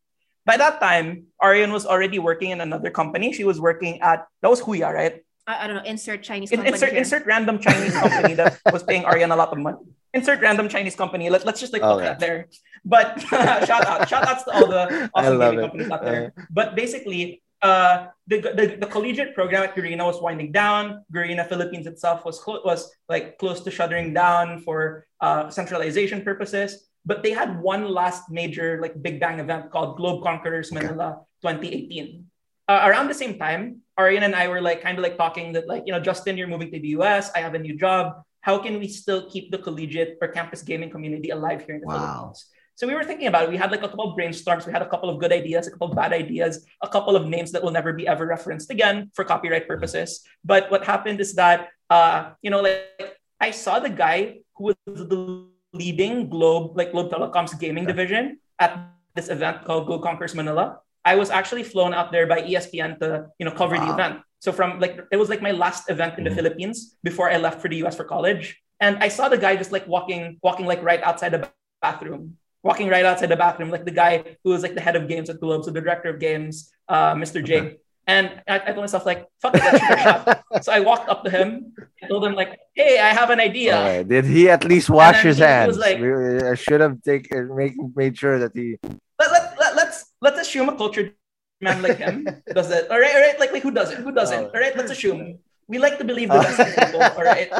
By 0.47 0.55
that 0.55 0.79
time, 0.79 1.27
Arian 1.43 1.75
was 1.75 1.86
already 1.86 2.19
working 2.23 2.51
in 2.55 2.62
another 2.63 2.89
company. 2.89 3.33
She 3.36 3.43
was 3.43 3.60
working 3.60 3.99
at 3.99 4.25
that 4.41 4.47
was 4.47 4.62
Huya, 4.63 4.88
right? 4.95 5.19
I, 5.45 5.63
I 5.63 5.67
don't 5.67 5.75
know. 5.75 5.83
Insert 5.83 6.23
Chinese. 6.23 6.55
In, 6.55 6.65
insert 6.65 6.91
here. 6.95 6.99
insert 7.03 7.25
random 7.27 7.60
Chinese 7.60 7.91
company 7.91 8.33
that 8.39 8.55
was 8.71 8.81
paying 8.83 9.03
Arian 9.03 9.31
a 9.31 9.36
lot 9.36 9.51
of 9.51 9.60
money. 9.60 9.83
Insert 10.15 10.39
random 10.39 10.69
Chinese 10.71 10.95
company. 10.95 11.29
Let, 11.29 11.45
let's 11.45 11.60
just 11.60 11.73
like 11.73 11.81
put 11.83 11.99
Okay. 11.99 12.05
that 12.05 12.19
there. 12.19 12.47
But 12.86 13.19
shout 13.67 13.86
out, 13.86 14.07
shout 14.07 14.23
outs 14.23 14.43
to 14.47 14.55
all 14.55 14.67
the 14.71 15.12
I 15.15 15.27
awesome 15.27 15.38
love 15.38 15.51
gaming 15.51 15.65
companies 15.67 15.91
out 15.91 16.03
there. 16.03 16.31
But 16.49 16.75
basically, 16.79 17.43
uh, 17.62 18.07
the, 18.27 18.39
the, 18.39 18.77
the 18.79 18.88
collegiate 18.88 19.36
program 19.36 19.63
at 19.63 19.75
Garena 19.75 20.05
was 20.05 20.21
winding 20.21 20.53
down. 20.53 21.03
Garena 21.12 21.43
Philippines 21.47 21.88
itself 21.88 22.23
was 22.23 22.39
clo- 22.39 22.62
was 22.63 22.89
like 23.10 23.38
close 23.38 23.60
to 23.67 23.69
shuttering 23.71 24.13
down 24.13 24.62
for 24.62 25.05
uh, 25.19 25.49
centralization 25.49 26.21
purposes. 26.23 26.87
But 27.07 27.23
they 27.23 27.31
had 27.31 27.49
one 27.63 27.87
last 27.87 28.27
major 28.29 28.83
like 28.83 28.99
big 29.01 29.15
bang 29.23 29.39
event 29.39 29.71
called 29.71 29.95
Globe 29.95 30.19
Conquerors 30.27 30.75
Manila 30.75 31.23
2018. 31.41 32.27
Uh, 32.67 32.83
around 32.83 33.07
the 33.07 33.15
same 33.15 33.39
time, 33.39 33.79
Arian 33.95 34.23
and 34.27 34.35
I 34.35 34.51
were 34.51 34.59
like 34.59 34.83
kind 34.83 34.99
of 34.99 35.03
like 35.07 35.15
talking 35.15 35.55
that 35.55 35.65
like 35.71 35.83
you 35.87 35.93
know 35.95 36.03
Justin, 36.03 36.35
you're 36.37 36.51
moving 36.51 36.69
to 36.75 36.79
the 36.83 36.91
US. 36.99 37.31
I 37.31 37.39
have 37.39 37.55
a 37.55 37.61
new 37.67 37.79
job. 37.79 38.21
How 38.43 38.59
can 38.59 38.75
we 38.83 38.87
still 38.91 39.21
keep 39.31 39.51
the 39.55 39.57
collegiate 39.57 40.19
or 40.21 40.27
campus 40.27 40.61
gaming 40.61 40.91
community 40.91 41.31
alive 41.31 41.63
here 41.65 41.75
in 41.75 41.81
the 41.81 41.87
Wow. 41.87 41.95
Philippines? 41.95 42.51
So 42.77 42.85
we 42.85 42.93
were 42.93 43.03
thinking 43.03 43.25
about 43.25 43.43
it. 43.45 43.49
We 43.49 43.57
had 43.57 43.71
like 43.71 43.81
a 43.81 43.89
couple 43.89 44.05
of 44.05 44.13
brainstorms. 44.19 44.67
We 44.67 44.71
had 44.71 44.83
a 44.83 44.89
couple 44.93 45.09
of 45.09 45.17
good 45.17 45.33
ideas, 45.33 45.65
a 45.65 45.71
couple 45.71 45.89
of 45.89 45.95
bad 45.95 46.13
ideas, 46.13 46.63
a 46.83 46.87
couple 46.87 47.15
of 47.15 47.25
names 47.25 47.51
that 47.53 47.63
will 47.63 47.73
never 47.73 47.91
be 47.91 48.05
ever 48.05 48.27
referenced 48.27 48.69
again 48.69 49.10
for 49.15 49.23
copyright 49.25 49.65
purposes. 49.67 50.21
But 50.45 50.69
what 50.69 50.85
happened 50.85 51.19
is 51.19 51.33
that, 51.41 51.69
uh, 51.89 52.37
you 52.43 52.51
know, 52.51 52.62
like 52.62 53.17
I 53.41 53.49
saw 53.49 53.79
the 53.79 53.89
guy 53.89 54.45
who 54.55 54.75
was 54.75 54.77
the 54.85 55.49
leading 55.73 56.29
Globe, 56.29 56.77
like 56.77 56.91
Globe 56.91 57.11
Telecom's 57.11 57.53
gaming 57.55 57.85
division 57.85 58.39
at 58.59 58.89
this 59.15 59.29
event 59.29 59.65
called 59.65 59.87
Globe 59.87 60.03
Conquers 60.03 60.35
Manila. 60.35 60.79
I 61.05 61.15
was 61.15 61.29
actually 61.29 61.63
flown 61.63 61.93
out 61.93 62.11
there 62.11 62.27
by 62.27 62.41
ESPN 62.41 62.99
to, 62.99 63.27
you 63.39 63.45
know, 63.45 63.51
cover 63.51 63.77
the 63.77 63.91
event. 63.93 64.19
So 64.39 64.51
from 64.51 64.79
like 64.79 64.99
it 65.11 65.17
was 65.17 65.29
like 65.29 65.41
my 65.41 65.51
last 65.51 65.89
event 65.89 66.17
in 66.17 66.23
the 66.23 66.29
Mhm. 66.29 66.35
Philippines 66.35 66.97
before 67.03 67.29
I 67.31 67.37
left 67.37 67.61
for 67.61 67.69
the 67.69 67.77
US 67.77 67.95
for 67.95 68.03
college. 68.03 68.59
And 68.79 68.97
I 69.01 69.07
saw 69.07 69.29
the 69.29 69.37
guy 69.37 69.55
just 69.55 69.71
like 69.71 69.87
walking, 69.87 70.37
walking 70.43 70.65
like 70.65 70.83
right 70.83 71.01
outside 71.01 71.29
the 71.33 71.49
bathroom, 71.81 72.37
walking 72.61 72.87
right 72.89 73.05
outside 73.05 73.29
the 73.29 73.35
bathroom, 73.37 73.71
like 73.71 73.85
the 73.85 73.91
guy 74.03 74.37
who 74.43 74.51
was 74.51 74.61
like 74.61 74.75
the 74.75 74.81
head 74.81 74.95
of 74.95 75.07
games 75.07 75.29
at 75.29 75.39
Globe, 75.39 75.63
so 75.63 75.71
the 75.71 75.81
director 75.81 76.09
of 76.09 76.19
games, 76.19 76.71
uh, 76.87 77.15
Mr. 77.15 77.43
Jake. 77.43 77.79
And 78.08 78.41
I, 78.47 78.55
I 78.55 78.71
told 78.71 78.87
myself 78.87 79.05
like, 79.05 79.27
fuck 79.41 79.53
it, 79.55 79.62
let's 79.62 79.83
shoot. 79.83 80.37
So 80.63 80.71
I 80.71 80.79
walked 80.79 81.10
up 81.10 81.23
to 81.25 81.29
him, 81.29 81.73
I 82.01 82.08
told 82.08 82.23
him 82.23 82.33
like, 82.33 82.58
hey, 82.73 82.99
I 82.99 83.10
have 83.10 83.29
an 83.29 83.39
idea. 83.39 83.77
Okay, 83.77 84.03
Did 84.03 84.25
he 84.25 84.49
at 84.49 84.63
least 84.63 84.89
wash 84.89 85.21
his 85.21 85.37
hands? 85.37 85.77
like- 85.77 85.99
I 85.99 86.55
should 86.55 86.79
have 86.79 87.03
taken 87.03 87.53
make, 87.55 87.75
made 87.95 88.17
sure 88.17 88.39
that 88.39 88.55
he. 88.55 88.77
Let, 89.19 89.31
let, 89.31 89.60
let, 89.60 89.75
let's 89.75 90.05
let's 90.21 90.39
assume 90.39 90.69
a 90.69 90.75
cultured 90.77 91.13
man 91.60 91.81
like 91.81 91.97
him 91.97 92.25
does 92.53 92.71
it. 92.71 92.89
All 92.89 92.99
right, 92.99 93.13
all 93.13 93.21
right. 93.21 93.39
Like, 93.39 93.51
like 93.51 93.63
who 93.63 93.71
doesn't? 93.71 94.01
Who 94.03 94.12
doesn't? 94.12 94.45
All 94.53 94.62
right, 94.62 94.75
let's 94.77 94.91
assume. 94.91 95.39
We 95.67 95.79
like 95.79 95.97
to 95.97 96.05
believe 96.05 96.29
the 96.29 96.39
best 96.39 96.79
people. 96.79 97.01
All 97.01 97.23
right. 97.23 97.51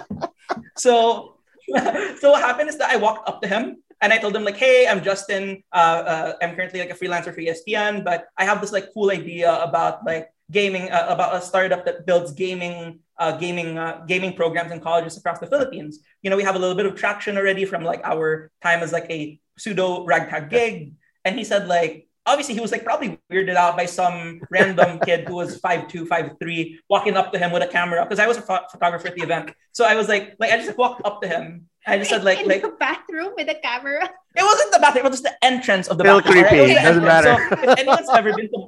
So, 0.78 1.36
so 2.22 2.32
what 2.32 2.42
happened 2.42 2.70
is 2.70 2.78
that 2.78 2.90
I 2.90 2.96
walked 2.98 3.28
up 3.28 3.42
to 3.42 3.48
him 3.50 3.84
and 4.02 4.14
I 4.14 4.18
told 4.18 4.36
him 4.36 4.44
like, 4.46 4.56
"Hey, 4.56 4.88
I'm 4.88 5.04
Justin. 5.04 5.64
Uh, 5.74 5.76
uh, 5.76 6.34
I'm 6.42 6.56
currently 6.56 6.80
like 6.80 6.92
a 6.92 6.94
freelancer 6.96 7.34
for 7.34 7.42
ESPN, 7.42 8.06
but 8.06 8.28
I 8.38 8.46
have 8.46 8.62
this 8.62 8.72
like 8.72 8.94
cool 8.94 9.12
idea 9.12 9.52
about 9.62 10.06
like 10.06 10.30
gaming, 10.52 10.92
uh, 10.92 11.08
about 11.10 11.36
a 11.36 11.42
startup 11.42 11.86
that 11.86 12.06
builds 12.06 12.32
gaming, 12.32 13.00
uh, 13.20 13.38
gaming, 13.38 13.78
uh, 13.78 14.04
gaming 14.08 14.34
programs 14.34 14.72
in 14.72 14.80
colleges 14.80 15.18
across 15.18 15.40
the 15.40 15.48
Philippines. 15.48 16.00
You 16.22 16.30
know, 16.30 16.38
we 16.38 16.44
have 16.44 16.56
a 16.56 16.60
little 16.60 16.76
bit 16.76 16.86
of 16.86 16.96
traction 16.96 17.38
already 17.38 17.66
from 17.66 17.84
like 17.84 18.02
our 18.04 18.52
time 18.62 18.82
as 18.82 18.92
like 18.92 19.10
a 19.10 19.40
pseudo 19.58 20.06
ragtag 20.06 20.50
gig." 20.50 20.94
And 21.26 21.38
he 21.38 21.44
said 21.44 21.68
like, 21.68 22.08
obviously 22.28 22.54
he 22.54 22.60
was 22.60 22.72
like 22.72 22.84
probably 22.84 23.18
weirded 23.32 23.56
out 23.56 23.76
by 23.76 23.86
some 23.86 24.42
random 24.52 25.00
kid 25.06 25.28
who 25.28 25.36
was 25.36 25.60
5'2 25.60 26.08
5'3 26.08 26.78
walking 26.90 27.16
up 27.16 27.32
to 27.32 27.40
him 27.40 27.52
with 27.52 27.64
a 27.64 27.68
camera 27.68 28.04
because 28.04 28.20
i 28.20 28.28
was 28.28 28.38
a 28.38 28.42
pho- 28.42 28.68
photographer 28.70 29.08
at 29.08 29.16
the 29.16 29.24
event 29.24 29.52
so 29.72 29.86
i 29.86 29.96
was 29.96 30.08
like 30.08 30.36
like 30.40 30.52
i 30.52 30.58
just 30.58 30.78
walked 30.78 31.02
up 31.06 31.22
to 31.22 31.28
him 31.28 31.66
i 31.88 31.98
just 31.98 32.10
said 32.10 32.24
like 32.24 32.40
in 32.44 32.48
like 32.48 32.62
the 32.62 32.76
bathroom 32.80 33.32
with 33.38 33.50
a 33.50 33.56
camera. 33.56 34.04
it 34.36 34.44
wasn't 34.44 34.72
the 34.74 34.80
bathroom 34.80 35.06
it 35.06 35.10
was 35.10 35.22
just 35.22 35.24
the 35.24 35.46
entrance 35.46 35.88
of 35.88 35.98
the 35.98 36.04
Still 36.04 36.22
bathroom 36.22 36.44
creepy. 36.44 36.58
It 36.58 36.76
was 36.76 36.84
Doesn't 36.84 37.04
matter. 37.04 37.48
so 37.50 37.72
if 37.72 37.80
anyone's 37.80 38.10
ever 38.10 38.34
been 38.34 38.50
to 38.50 38.68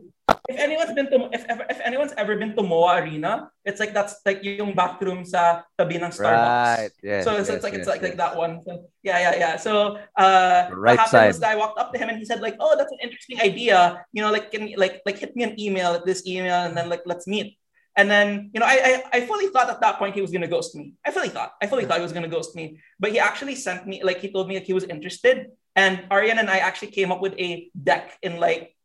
if 0.49 0.57
anyone's 0.57 0.93
been 0.93 1.09
to 1.09 1.29
if, 1.31 1.45
ever, 1.45 1.65
if 1.69 1.79
anyone's 1.83 2.13
ever 2.17 2.35
been 2.37 2.55
to 2.55 2.63
Moa 2.63 3.01
Arena 3.01 3.49
it's 3.65 3.79
like 3.79 3.93
that's 3.93 4.21
like 4.25 4.43
yung 4.43 4.73
bathroom 4.73 5.25
sa 5.25 5.61
tabi 5.77 5.97
ng 5.97 6.09
Starbucks 6.09 6.69
Right. 6.79 6.91
Yes. 7.03 7.23
so 7.25 7.35
it's, 7.35 7.49
yes, 7.49 7.55
it's 7.55 7.63
like 7.63 7.73
yes, 7.73 7.79
it's 7.81 7.89
like, 7.89 8.01
like 8.01 8.17
that 8.17 8.35
one. 8.35 8.61
So, 8.63 8.85
yeah, 9.03 9.19
yeah, 9.19 9.35
yeah. 9.35 9.53
So 9.57 9.97
uh, 10.17 10.69
Right 10.71 10.97
what 10.97 10.99
happened 10.99 11.11
side. 11.11 11.27
was 11.27 11.39
that 11.39 11.51
I 11.51 11.57
walked 11.57 11.79
up 11.79 11.91
to 11.93 11.97
him 11.99 12.09
and 12.09 12.17
he 12.17 12.25
said 12.25 12.41
like, 12.41 12.55
"Oh, 12.59 12.75
that's 12.77 12.91
an 12.91 12.99
interesting 13.01 13.41
idea. 13.41 14.05
You 14.13 14.21
know, 14.21 14.31
like 14.31 14.51
can 14.51 14.71
like 14.77 15.01
like 15.05 15.17
hit 15.17 15.35
me 15.35 15.43
an 15.43 15.59
email 15.59 15.93
at 15.93 16.05
this 16.05 16.25
email 16.25 16.65
and 16.65 16.75
then 16.77 16.89
like 16.89 17.01
let's 17.05 17.27
meet." 17.27 17.57
And 17.97 18.09
then 18.09 18.51
you 18.53 18.59
know, 18.59 18.67
I, 18.69 19.03
I 19.11 19.17
I 19.17 19.19
fully 19.27 19.47
thought 19.49 19.69
at 19.69 19.81
that 19.81 19.97
point 19.99 20.15
he 20.15 20.21
was 20.21 20.31
gonna 20.31 20.47
ghost 20.47 20.75
me. 20.75 20.93
I 21.03 21.11
fully 21.11 21.29
thought 21.29 21.53
I 21.61 21.67
fully 21.67 21.85
thought 21.85 21.97
he 21.97 22.05
was 22.05 22.13
gonna 22.13 22.31
ghost 22.31 22.55
me. 22.55 22.79
But 22.99 23.11
he 23.11 23.19
actually 23.19 23.55
sent 23.55 23.87
me 23.87 24.03
like 24.03 24.19
he 24.21 24.31
told 24.31 24.47
me 24.47 24.55
like 24.55 24.67
he 24.69 24.77
was 24.77 24.85
interested. 24.85 25.51
And 25.75 26.05
Aryan 26.11 26.39
and 26.39 26.49
I 26.49 26.59
actually 26.59 26.91
came 26.91 27.11
up 27.11 27.21
with 27.21 27.35
a 27.39 27.69
deck 27.75 28.17
in 28.21 28.39
like 28.39 28.75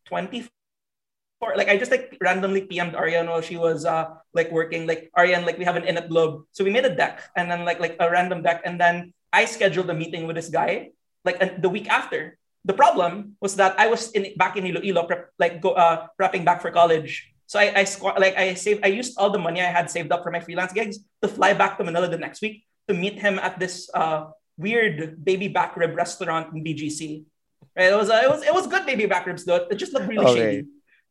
24 1.45 1.57
like 1.57 1.69
I 1.69 1.77
just 1.77 1.91
like 1.91 2.17
randomly 2.21 2.61
PM'd 2.65 2.95
Aryan 2.95 3.27
while 3.29 3.41
she 3.41 3.57
was 3.57 3.85
uh 3.85 4.15
like 4.33 4.51
working 4.51 4.87
like 4.87 5.11
Aryan 5.15 5.45
like 5.45 5.57
we 5.57 5.65
have 5.65 5.75
an 5.75 5.83
in 5.85 5.97
at 5.97 6.09
Globe. 6.09 6.43
So 6.51 6.63
we 6.63 6.71
made 6.71 6.85
a 6.85 6.93
deck 6.95 7.21
and 7.37 7.49
then 7.49 7.65
like 7.65 7.79
like 7.79 7.95
a 7.99 8.09
random 8.09 8.41
deck. 8.41 8.61
And 8.65 8.79
then 8.79 9.13
I 9.31 9.45
scheduled 9.45 9.89
a 9.89 9.93
meeting 9.93 10.27
with 10.27 10.35
this 10.35 10.49
guy 10.49 10.91
like 11.23 11.37
uh, 11.41 11.49
the 11.59 11.69
week 11.69 11.89
after. 11.89 12.37
The 12.65 12.73
problem 12.73 13.37
was 13.41 13.55
that 13.61 13.77
I 13.77 13.87
was 13.87 14.09
in 14.17 14.33
back 14.37 14.57
in 14.57 14.65
Iloilo 14.65 15.05
prep, 15.05 15.29
like 15.37 15.61
go 15.61 15.77
uh 15.77 16.07
prepping 16.19 16.43
back 16.45 16.61
for 16.61 16.71
college. 16.73 17.29
So 17.45 17.61
I 17.61 17.81
I 17.81 17.83
squ- 17.85 18.17
like 18.17 18.33
I 18.37 18.57
saved 18.57 18.81
I 18.81 18.89
used 18.89 19.13
all 19.21 19.29
the 19.29 19.37
money 19.37 19.61
I 19.61 19.69
had 19.69 19.93
saved 19.93 20.09
up 20.11 20.25
for 20.25 20.31
my 20.33 20.41
freelance 20.41 20.73
gigs 20.73 20.97
to 21.21 21.29
fly 21.29 21.53
back 21.53 21.77
to 21.77 21.85
Manila 21.85 22.09
the 22.09 22.17
next 22.17 22.41
week 22.41 22.65
to 22.89 22.97
meet 22.97 23.21
him 23.21 23.37
at 23.37 23.61
this 23.61 23.85
uh 23.93 24.33
weird 24.57 25.21
baby 25.21 25.45
back 25.51 25.77
rib 25.77 25.93
restaurant 25.93 26.55
in 26.55 26.63
BGC 26.65 27.25
right? 27.77 27.91
It 27.93 27.97
was 27.97 28.09
uh, 28.09 28.21
it 28.23 28.29
was 28.33 28.41
it 28.41 28.53
was 28.53 28.65
good 28.65 28.85
baby 28.89 29.05
back 29.05 29.27
ribs 29.29 29.45
though. 29.45 29.67
It 29.69 29.75
just 29.77 29.93
looked 29.93 30.07
really 30.09 30.25
Okay. 30.25 30.33
shady 30.33 30.59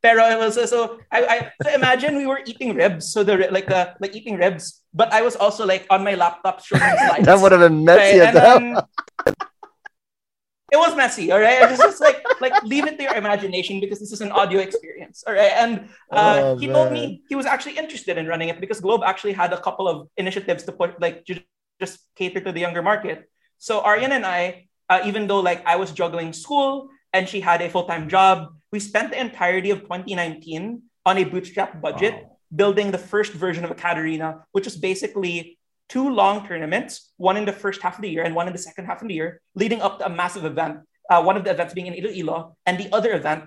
Pero 0.05 0.21
it 0.29 0.37
was 0.37 0.61
so 0.69 1.01
I, 1.09 1.19
I 1.25 1.37
so 1.65 1.73
imagine 1.73 2.21
we 2.21 2.29
were 2.29 2.45
eating 2.45 2.77
ribs, 2.77 3.09
so 3.09 3.25
the 3.25 3.49
like 3.49 3.73
uh, 3.73 3.97
like 4.05 4.13
eating 4.13 4.37
ribs, 4.37 4.85
but 4.93 5.09
I 5.17 5.25
was 5.25 5.33
also 5.33 5.65
like 5.65 5.89
on 5.89 6.05
my 6.05 6.13
laptop 6.13 6.61
showing 6.61 6.85
slides. 7.09 7.25
That 7.25 7.41
would 7.41 7.53
have 7.57 7.65
been 7.65 7.89
messy 7.89 8.21
Right, 8.21 8.29
and 8.29 8.37
then- 8.37 8.85
it 10.73 10.77
was 10.77 10.97
messy, 10.97 11.31
all 11.33 11.41
right. 11.41 11.71
It's 11.71 11.81
just 11.81 12.01
like 12.05 12.21
like 12.41 12.53
leave 12.69 12.85
it 12.85 12.99
to 12.99 13.03
your 13.09 13.15
imagination 13.15 13.81
because 13.81 13.97
this 14.01 14.13
is 14.13 14.21
an 14.21 14.33
audio 14.33 14.61
experience, 14.61 15.23
all 15.27 15.33
right. 15.33 15.53
And 15.57 15.89
uh, 16.11 16.53
Oh, 16.53 16.57
he 16.61 16.67
told 16.69 16.91
me 16.93 17.23
he 17.29 17.35
was 17.39 17.47
actually 17.47 17.79
interested 17.79 18.19
in 18.19 18.27
running 18.27 18.49
it 18.53 18.61
because 18.61 18.81
Globe 18.85 19.03
actually 19.07 19.33
had 19.33 19.53
a 19.57 19.61
couple 19.61 19.87
of 19.89 20.09
initiatives 20.21 20.65
to 20.69 20.73
put 20.73 21.01
like 21.01 21.25
ju- 21.25 21.41
just 21.81 22.01
cater 22.17 22.41
to 22.45 22.51
the 22.53 22.61
younger 22.61 22.83
market. 22.83 23.31
So 23.57 23.81
Aryan 23.81 24.13
and 24.13 24.27
I, 24.27 24.69
uh, 24.91 25.01
even 25.07 25.29
though 25.29 25.41
like 25.41 25.65
I 25.65 25.77
was 25.77 25.93
juggling 25.93 26.33
school 26.37 26.89
and 27.13 27.29
she 27.29 27.39
had 27.41 27.63
a 27.63 27.71
full 27.71 27.85
time 27.87 28.09
job, 28.11 28.53
we 28.75 28.81
spent 28.81 29.13
the 29.13 29.21
entirety 29.21 29.71
of 29.71 29.83
2019 29.83 30.83
on 31.07 31.15
a 31.17 31.23
bootstrap 31.23 31.81
budget 31.81 32.27
building 32.61 32.91
the 32.91 32.99
first 32.99 33.33
version 33.33 33.63
of 33.65 33.71
AcadArena, 33.71 34.43
which 34.51 34.65
was 34.65 34.77
basically 34.77 35.57
two 35.89 36.11
long 36.11 36.45
tournaments, 36.45 37.13
one 37.17 37.37
in 37.37 37.45
the 37.45 37.53
first 37.53 37.81
half 37.83 37.95
of 37.99 38.03
the 38.03 38.11
year 38.11 38.25
and 38.25 38.35
one 38.35 38.49
in 38.49 38.53
the 38.53 38.59
second 38.59 38.87
half 38.87 39.01
of 39.01 39.07
the 39.07 39.15
year, 39.15 39.41
leading 39.55 39.81
up 39.81 40.01
to 40.01 40.07
a 40.07 40.11
massive 40.11 40.45
event. 40.45 40.81
Uh, 41.09 41.23
one 41.23 41.37
of 41.37 41.45
the 41.45 41.53
events 41.53 41.73
being 41.73 41.87
in 41.87 41.95
Iloilo, 41.95 42.57
and 42.67 42.75
the 42.77 42.91
other 42.93 43.13
event 43.13 43.45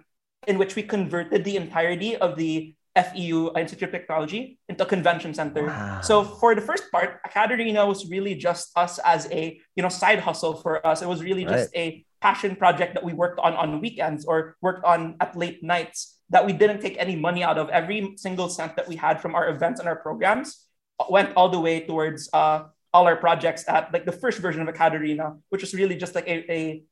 in 0.48 0.58
which 0.58 0.78
we 0.78 0.84
converted 0.84 1.44
the 1.44 1.58
entirety 1.58 2.16
of 2.16 2.38
the 2.38 2.74
FEU 2.96 3.52
Institute 3.58 3.90
of 3.90 3.92
Technology 3.92 4.58
into 4.70 4.84
a 4.84 4.88
convention 4.88 5.34
center. 5.34 5.66
Wow. 5.66 6.02
So 6.02 6.24
for 6.24 6.56
the 6.56 6.62
first 6.62 6.90
part, 6.92 7.20
AcadArena 7.28 7.86
was 7.86 8.10
really 8.10 8.36
just 8.36 8.72
us 8.78 8.98
as 9.04 9.28
a 9.32 9.60
you 9.76 9.84
know 9.84 9.90
side 9.90 10.20
hustle 10.20 10.56
for 10.64 10.86
us. 10.88 11.02
It 11.02 11.08
was 11.08 11.22
really 11.22 11.44
just 11.44 11.76
a 11.76 12.06
passion 12.22 12.56
project 12.56 12.94
that 12.96 13.04
we 13.04 13.14
worked 13.14 13.40
on 13.40 13.54
on 13.54 13.82
weekends 13.82 14.26
or 14.26 14.56
worked 14.62 14.84
on 14.86 15.16
at 15.20 15.36
late 15.36 15.64
nights 15.64 16.18
that 16.30 16.46
we 16.46 16.52
didn't 16.54 16.82
take 16.82 16.98
any 17.00 17.16
money 17.16 17.44
out 17.44 17.58
of. 17.58 17.70
Every 17.70 18.14
single 18.18 18.50
cent 18.50 18.76
that 18.76 18.88
we 18.88 18.96
had 18.96 19.22
from 19.22 19.36
our 19.36 19.48
events 19.50 19.80
and 19.80 19.88
our 19.88 19.96
programs 19.96 20.66
went 21.10 21.34
all 21.36 21.50
the 21.50 21.60
way 21.60 21.86
towards 21.86 22.30
uh, 22.34 22.64
all 22.94 23.06
our 23.08 23.16
projects 23.16 23.64
at 23.68 23.94
like 23.94 24.06
the 24.06 24.12
first 24.12 24.40
version 24.40 24.62
of 24.62 24.68
AcadArena, 24.74 25.38
which 25.50 25.62
was 25.62 25.74
really 25.74 25.96
just 25.96 26.16
like 26.16 26.28
a, 26.28 26.52
a 26.52 26.84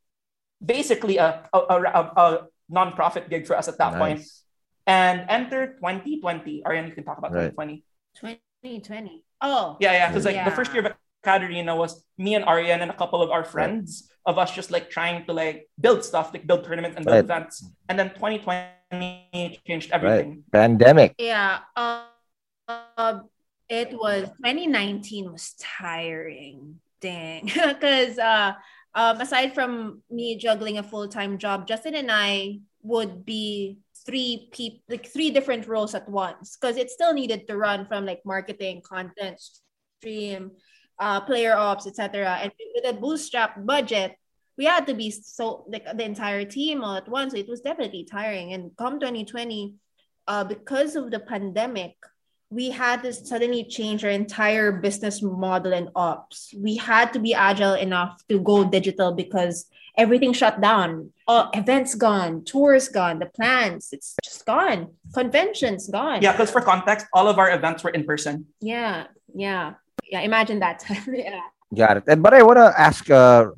basically 0.63 1.17
a, 1.17 1.49
a, 1.53 1.57
a, 1.57 1.78
a, 1.82 2.01
a 2.15 2.47
non-profit 2.69 3.30
gig 3.30 3.45
for 3.47 3.57
us 3.57 3.67
at 3.67 3.78
that 3.78 3.97
point. 3.97 4.19
Nice. 4.19 4.43
And 4.88 5.26
enter 5.30 5.73
2020. 5.82 6.63
Ariane, 6.65 6.88
you 6.88 6.93
can 6.93 7.03
talk 7.03 7.17
about 7.17 7.34
Right. 7.34 7.49
2020. 7.51 7.84
2020. 8.61 9.23
Oh. 9.41 9.78
Yeah, 9.80 9.93
yeah. 9.93 10.07
Because 10.09 10.26
like 10.26 10.36
Yeah. 10.36 10.47
the 10.47 10.55
first 10.55 10.73
year 10.73 10.86
of 10.86 10.93
AcadArena 11.26 11.76
was 11.76 12.05
me 12.17 12.36
and 12.36 12.45
Ariane 12.45 12.82
and 12.82 12.91
a 12.91 12.95
couple 12.95 13.21
of 13.21 13.32
our 13.32 13.43
friends 13.43 14.09
of 14.26 14.38
us 14.38 14.53
just 14.53 14.71
like 14.71 14.89
trying 14.89 15.26
to 15.26 15.34
like 15.34 15.69
build 15.80 16.03
stuff, 16.03 16.34
like 16.34 16.47
build 16.47 16.63
tournaments 16.65 16.97
and 16.97 17.05
build 17.05 17.15
Right. 17.15 17.23
events. 17.23 17.65
And 17.89 17.97
then 17.99 18.09
2020 18.15 19.61
changed 19.67 19.91
everything. 19.91 19.93
Right. 19.93 20.19
everything. 20.19 20.43
Pandemic. 20.51 21.15
Yeah. 21.19 21.59
Uh, 21.76 22.05
uh, 22.67 23.19
it 23.69 23.93
was 23.93 24.30
2019 24.41 25.32
was 25.32 25.53
tiring. 25.59 26.80
Dang. 27.01 27.45
Because 27.53 28.17
uh, 28.17 28.53
um, 28.95 29.21
aside 29.21 29.53
from 29.53 30.01
me 30.09 30.38
juggling 30.38 30.78
a 30.78 30.84
full 30.84 31.07
time 31.07 31.38
job, 31.38 31.67
Justin 31.67 31.95
and 31.95 32.09
I 32.11 32.59
would 32.82 33.26
be 33.26 33.78
three 34.05 34.49
people, 34.51 34.82
like 34.89 35.05
three 35.07 35.30
different 35.32 35.67
roles 35.67 35.93
at 35.93 36.07
once. 36.09 36.57
Because 36.57 36.78
it 36.78 36.89
still 36.89 37.13
needed 37.13 37.47
to 37.47 37.57
run 37.57 37.86
from 37.86 38.05
like 38.05 38.21
marketing, 38.26 38.82
content, 38.82 39.41
stream, 40.01 40.51
uh, 40.99 41.21
player 41.21 41.55
ops, 41.55 41.87
etc. 41.87 42.39
And 42.41 42.51
with 42.73 42.85
a 42.85 42.93
bootstrap 42.93 43.65
budget, 43.65 44.15
we 44.57 44.65
had 44.65 44.87
to 44.87 44.93
be 44.93 45.11
so 45.11 45.65
like 45.67 45.85
the 45.97 46.03
entire 46.03 46.45
team 46.45 46.83
all 46.83 46.95
at 46.95 47.09
once. 47.09 47.33
So 47.33 47.39
it 47.39 47.49
was 47.49 47.61
definitely 47.61 48.05
tiring. 48.05 48.53
And 48.53 48.71
come 48.77 48.99
2020, 48.99 49.75
uh, 50.27 50.43
because 50.43 50.95
of 50.95 51.11
the 51.11 51.19
pandemic, 51.19 51.95
we 52.49 52.69
had 52.69 53.03
to 53.03 53.11
suddenly 53.11 53.65
change 53.65 54.03
our 54.05 54.11
entire 54.11 54.71
business 54.71 55.21
model 55.21 55.73
and 55.73 55.89
ops. 55.95 56.53
We 56.57 56.77
had 56.77 57.11
to 57.13 57.19
be 57.19 57.33
agile 57.33 57.73
enough 57.73 58.21
to 58.29 58.39
go 58.39 58.63
digital 58.63 59.11
because 59.13 59.65
everything 59.97 60.31
shut 60.31 60.61
down. 60.61 61.11
All 61.27 61.49
events 61.53 61.95
gone, 61.95 62.43
tours 62.43 62.87
gone, 62.87 63.19
the 63.19 63.25
plans, 63.25 63.89
it's 63.91 64.15
just 64.23 64.45
gone. 64.45 64.93
Conventions 65.13 65.89
gone. 65.89 66.21
Yeah, 66.21 66.31
because 66.31 66.51
for 66.51 66.61
context, 66.61 67.07
all 67.13 67.27
of 67.27 67.39
our 67.39 67.51
events 67.51 67.83
were 67.83 67.89
in 67.89 68.05
person. 68.05 68.45
Yeah. 68.61 69.07
Yeah. 69.33 69.73
Yeah. 70.11 70.21
Imagine 70.21 70.59
that. 70.59 70.83
yeah. 71.11 71.41
Got 71.73 71.97
it. 71.97 72.03
And 72.07 72.21
but 72.21 72.33
I 72.33 72.43
want 72.43 72.57
to 72.57 72.73
ask 72.77 73.09
uh 73.09 73.51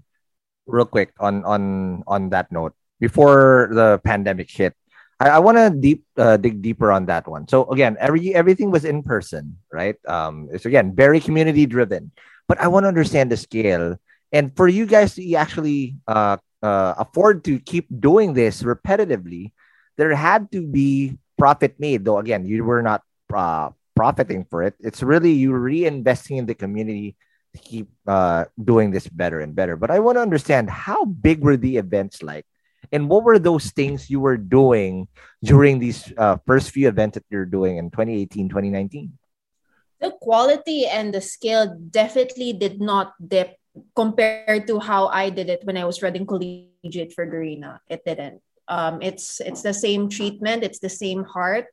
real 0.65 0.85
quick 0.85 1.13
on 1.19 1.43
on 1.45 2.03
on 2.07 2.29
that 2.29 2.51
note 2.51 2.73
before 2.99 3.69
the 3.71 3.99
pandemic 4.03 4.51
hit. 4.51 4.73
I, 5.19 5.29
I 5.29 5.39
want 5.39 5.57
to 5.57 5.69
deep 5.69 6.05
uh, 6.17 6.37
dig 6.37 6.61
deeper 6.61 6.91
on 6.91 7.07
that 7.07 7.27
one. 7.27 7.47
So 7.47 7.65
again, 7.71 7.97
every 7.99 8.35
everything 8.35 8.69
was 8.69 8.85
in 8.85 9.01
person, 9.01 9.57
right? 9.71 9.95
Um, 10.07 10.49
it's 10.51 10.65
again 10.65 10.93
very 10.93 11.19
community 11.19 11.65
driven. 11.65 12.11
But 12.47 12.61
I 12.61 12.67
want 12.67 12.83
to 12.85 12.87
understand 12.87 13.31
the 13.31 13.37
scale, 13.37 13.97
and 14.31 14.55
for 14.55 14.67
you 14.67 14.85
guys 14.85 15.15
to 15.15 15.33
actually 15.35 15.97
uh, 16.07 16.37
uh, 16.61 16.93
afford 16.97 17.43
to 17.45 17.59
keep 17.59 17.87
doing 17.91 18.33
this 18.33 18.63
repetitively, 18.63 19.51
there 19.97 20.13
had 20.15 20.51
to 20.51 20.65
be 20.65 21.17
profit 21.37 21.79
made. 21.79 22.05
Though 22.05 22.19
again, 22.19 22.45
you 22.45 22.63
were 22.63 22.81
not 22.81 23.03
uh, 23.33 23.71
profiting 23.97 24.45
for 24.45 24.63
it. 24.63 24.75
It's 24.79 25.03
really 25.03 25.31
you 25.31 25.51
reinvesting 25.51 26.37
in 26.37 26.45
the 26.45 26.55
community 26.55 27.15
to 27.53 27.59
keep 27.59 27.89
uh, 28.05 28.45
doing 28.61 28.91
this 28.91 29.07
better 29.07 29.41
and 29.41 29.55
better. 29.55 29.75
But 29.75 29.91
I 29.91 29.99
want 29.99 30.17
to 30.17 30.21
understand 30.21 30.69
how 30.69 31.05
big 31.05 31.41
were 31.41 31.57
the 31.57 31.77
events 31.77 32.21
like, 32.21 32.45
and 32.91 33.09
what 33.09 33.23
were 33.23 33.39
those 33.39 33.71
things 33.71 34.09
you 34.09 34.19
were 34.19 34.37
doing 34.37 35.07
during 35.43 35.79
these 35.79 36.13
uh, 36.17 36.37
first 36.45 36.71
few 36.71 36.87
events 36.87 37.15
that 37.15 37.25
you're 37.29 37.49
doing 37.49 37.77
in 37.77 37.89
2018, 37.91 38.49
2019? 38.49 39.17
the 39.99 40.11
quality 40.21 40.85
and 40.85 41.13
the 41.13 41.21
scale 41.21 41.75
definitely 41.89 42.53
did 42.53 42.79
not 42.79 43.13
dip 43.17 43.57
compared 43.95 44.67
to 44.67 44.79
how 44.79 45.07
I 45.07 45.29
did 45.29 45.49
it 45.49 45.61
when 45.63 45.77
I 45.77 45.85
was 45.85 46.01
running 46.01 46.25
collegiate 46.25 47.13
for 47.13 47.25
Garena. 47.25 47.79
It 47.89 48.05
didn't. 48.05 48.41
Um, 48.67 49.01
it's 49.01 49.39
it's 49.39 49.61
the 49.61 49.73
same 49.73 50.09
treatment, 50.09 50.63
it's 50.63 50.79
the 50.79 50.89
same 50.91 51.23
heart. 51.23 51.71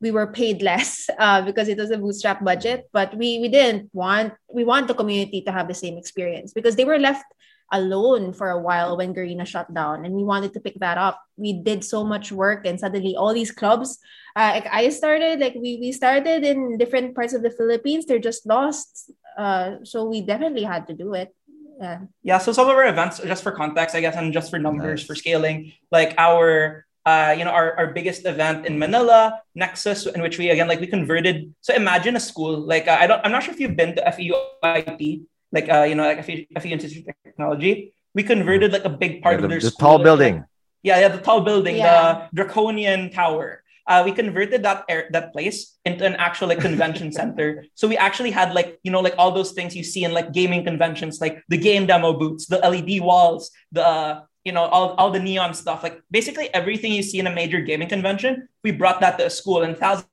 We 0.00 0.10
were 0.10 0.26
paid 0.26 0.62
less 0.62 1.08
uh, 1.18 1.42
because 1.42 1.68
it 1.68 1.78
was 1.78 1.90
a 1.90 1.98
bootstrap 1.98 2.44
budget, 2.44 2.88
but 2.92 3.14
we 3.16 3.38
we 3.38 3.48
didn't 3.48 3.90
want 3.92 4.34
we 4.52 4.64
want 4.64 4.88
the 4.88 4.94
community 4.94 5.42
to 5.42 5.52
have 5.52 5.68
the 5.68 5.74
same 5.74 5.98
experience 5.98 6.52
because 6.52 6.76
they 6.76 6.84
were 6.84 6.98
left 6.98 7.24
alone 7.72 8.32
for 8.32 8.50
a 8.50 8.58
while 8.58 8.96
when 8.96 9.14
Garena 9.14 9.46
shut 9.46 9.72
down, 9.72 10.04
and 10.04 10.14
we 10.14 10.24
wanted 10.24 10.52
to 10.54 10.60
pick 10.60 10.78
that 10.80 10.98
up. 10.98 11.22
We 11.36 11.52
did 11.52 11.84
so 11.84 12.04
much 12.04 12.32
work, 12.32 12.66
and 12.66 12.78
suddenly 12.78 13.16
all 13.16 13.32
these 13.32 13.52
clubs. 13.52 13.98
Uh, 14.34 14.60
like 14.62 14.68
I 14.70 14.88
started, 14.90 15.40
like 15.40 15.54
we 15.54 15.78
we 15.80 15.92
started 15.92 16.44
in 16.44 16.78
different 16.78 17.14
parts 17.14 17.32
of 17.32 17.42
the 17.42 17.50
Philippines. 17.50 18.06
They're 18.06 18.22
just 18.22 18.46
lost, 18.46 19.10
uh, 19.38 19.82
so 19.84 20.04
we 20.04 20.22
definitely 20.22 20.64
had 20.64 20.86
to 20.88 20.94
do 20.94 21.14
it. 21.14 21.34
Yeah. 21.80 21.98
Yeah. 22.22 22.38
So 22.38 22.52
some 22.52 22.68
of 22.68 22.76
our 22.76 22.86
events, 22.86 23.20
just 23.20 23.42
for 23.42 23.52
context, 23.52 23.96
I 23.96 24.00
guess, 24.00 24.14
and 24.14 24.32
just 24.32 24.50
for 24.50 24.58
numbers, 24.58 25.00
nice. 25.00 25.06
for 25.06 25.14
scaling, 25.14 25.72
like 25.90 26.14
our 26.18 26.84
uh, 27.10 27.30
you 27.38 27.44
know, 27.44 27.54
our, 27.58 27.68
our 27.78 27.88
biggest 27.98 28.22
event 28.32 28.58
in 28.68 28.78
Manila, 28.78 29.20
Nexus, 29.54 30.06
in 30.06 30.20
which 30.24 30.36
we 30.38 30.50
again 30.54 30.68
like 30.72 30.80
we 30.84 30.86
converted. 30.86 31.36
So 31.66 31.70
imagine 31.74 32.14
a 32.16 32.22
school 32.30 32.54
like 32.72 32.86
uh, 32.86 32.98
I 33.02 33.06
don't, 33.08 33.20
I'm 33.24 33.32
not 33.34 33.42
sure 33.42 33.54
if 33.54 33.60
you've 33.60 33.78
been 33.82 33.92
to 33.96 34.02
FEUIP, 34.16 35.26
like 35.56 35.68
uh, 35.68 35.84
you 35.88 35.94
know, 35.96 36.06
like 36.10 36.22
FEU, 36.24 36.46
FEU 36.60 36.72
Institute 36.76 37.08
of 37.08 37.14
Technology. 37.24 37.74
We 38.14 38.22
converted 38.22 38.72
like 38.76 38.86
a 38.92 38.94
big 39.04 39.22
part 39.22 39.34
yeah, 39.34 39.38
the, 39.38 39.44
of 39.44 39.50
their 39.50 39.60
the 39.60 39.70
school, 39.70 39.86
tall 39.86 39.98
building. 40.02 40.34
Like, 40.36 40.44
yeah, 40.82 40.98
yeah, 41.02 41.08
the 41.08 41.22
tall 41.22 41.40
building, 41.42 41.76
Yeah. 41.76 42.28
the 42.30 42.42
draconian 42.42 43.10
tower. 43.10 43.62
Uh, 43.90 44.02
we 44.06 44.12
converted 44.12 44.62
that 44.62 44.84
air, 44.88 45.10
that 45.10 45.32
place 45.34 45.78
into 45.84 46.06
an 46.06 46.14
actual 46.14 46.46
like 46.46 46.60
convention 46.60 47.10
center. 47.20 47.64
So 47.74 47.88
we 47.90 47.96
actually 47.96 48.30
had 48.30 48.54
like 48.54 48.78
you 48.86 48.92
know 48.94 49.02
like 49.06 49.16
all 49.18 49.32
those 49.32 49.52
things 49.52 49.74
you 49.74 49.82
see 49.82 50.04
in 50.06 50.12
like 50.12 50.30
gaming 50.32 50.62
conventions, 50.70 51.20
like 51.20 51.42
the 51.48 51.58
game 51.58 51.86
demo 51.90 52.12
booths, 52.12 52.46
the 52.46 52.60
LED 52.72 53.00
walls, 53.02 53.50
the 53.72 53.82
uh, 53.82 54.12
you 54.44 54.52
know 54.52 54.64
all, 54.64 54.94
all 54.94 55.10
the 55.10 55.20
neon 55.20 55.54
stuff, 55.54 55.82
like 55.82 56.02
basically 56.10 56.52
everything 56.54 56.92
you 56.92 57.02
see 57.02 57.18
in 57.18 57.26
a 57.26 57.34
major 57.34 57.60
gaming 57.60 57.88
convention. 57.88 58.48
We 58.64 58.72
brought 58.72 59.00
that 59.00 59.18
to 59.18 59.26
a 59.26 59.30
school, 59.30 59.62
and 59.62 59.76
thousands 59.76 60.06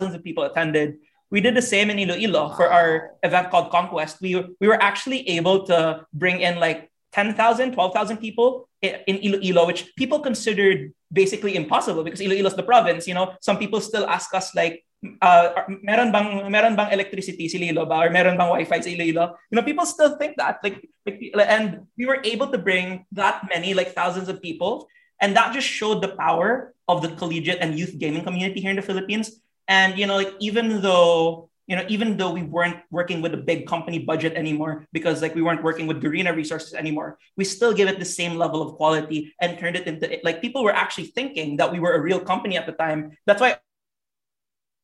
of 0.00 0.22
people 0.24 0.44
attended. 0.44 0.98
We 1.30 1.40
did 1.40 1.54
the 1.54 1.62
same 1.62 1.88
in 1.88 1.98
Iloilo 1.98 2.52
for 2.54 2.70
our 2.70 3.12
event 3.22 3.50
called 3.50 3.70
Conquest. 3.70 4.20
We 4.20 4.36
we 4.60 4.68
were 4.68 4.82
actually 4.82 5.28
able 5.30 5.64
to 5.66 6.06
bring 6.12 6.40
in 6.40 6.60
like 6.60 6.90
10,000, 7.12 7.72
12,000 7.72 8.16
people 8.18 8.68
in 8.82 9.00
in 9.06 9.16
Iloilo, 9.24 9.66
which 9.66 9.94
people 9.96 10.20
considered 10.20 10.92
basically 11.12 11.56
impossible 11.56 12.04
because 12.04 12.20
Iloilo 12.20 12.48
is 12.48 12.56
the 12.56 12.62
province. 12.62 13.06
You 13.06 13.14
know, 13.14 13.34
some 13.40 13.58
people 13.58 13.80
still 13.80 14.06
ask 14.06 14.34
us 14.34 14.54
like, 14.54 14.84
uh, 15.20 15.66
meron 15.82 16.12
bang 16.12 16.50
meron 16.50 16.76
bang 16.76 16.92
electricity 16.92 17.48
si 17.48 17.58
Iloilo 17.58 17.86
ba 17.88 18.06
or 18.06 18.10
meron 18.10 18.38
bang 18.38 18.48
Wi-Fi 18.48 18.80
sa 18.80 18.90
Iloilo? 18.90 19.34
You 19.50 19.56
know, 19.58 19.66
people 19.66 19.86
still 19.86 20.16
think 20.16 20.36
that. 20.38 20.62
Like, 20.62 20.88
like, 21.06 21.48
and 21.48 21.86
we 21.98 22.06
were 22.06 22.20
able 22.22 22.48
to 22.48 22.58
bring 22.58 23.06
that 23.12 23.48
many, 23.48 23.74
like 23.74 23.94
thousands 23.94 24.28
of 24.28 24.42
people, 24.42 24.86
and 25.20 25.36
that 25.36 25.52
just 25.52 25.66
showed 25.66 26.02
the 26.02 26.14
power 26.14 26.74
of 26.88 27.02
the 27.02 27.10
collegiate 27.18 27.58
and 27.60 27.78
youth 27.78 27.98
gaming 27.98 28.22
community 28.22 28.60
here 28.60 28.70
in 28.70 28.76
the 28.76 28.86
Philippines. 28.86 29.42
And 29.66 29.98
you 29.98 30.06
know, 30.06 30.16
like 30.16 30.34
even 30.38 30.82
though 30.82 31.50
you 31.66 31.76
know, 31.76 31.86
even 31.88 32.16
though 32.16 32.32
we 32.32 32.42
weren't 32.42 32.78
working 32.90 33.22
with 33.22 33.34
a 33.34 33.38
big 33.38 33.66
company 33.66 33.98
budget 33.98 34.34
anymore 34.34 34.86
because 34.92 35.22
like 35.22 35.34
we 35.34 35.42
weren't 35.42 35.62
working 35.62 35.86
with 35.86 36.02
Garena 36.02 36.34
resources 36.34 36.74
anymore, 36.74 37.18
we 37.36 37.44
still 37.44 37.72
give 37.72 37.88
it 37.88 37.98
the 37.98 38.04
same 38.04 38.36
level 38.36 38.60
of 38.60 38.74
quality 38.74 39.32
and 39.40 39.58
turned 39.58 39.76
it 39.76 39.86
into 39.86 40.18
like 40.22 40.42
people 40.42 40.64
were 40.64 40.74
actually 40.74 41.06
thinking 41.06 41.56
that 41.56 41.70
we 41.70 41.78
were 41.78 41.94
a 41.94 42.00
real 42.00 42.20
company 42.20 42.58
at 42.58 42.66
the 42.66 42.72
time. 42.72 43.16
That's 43.26 43.40
why 43.40 43.58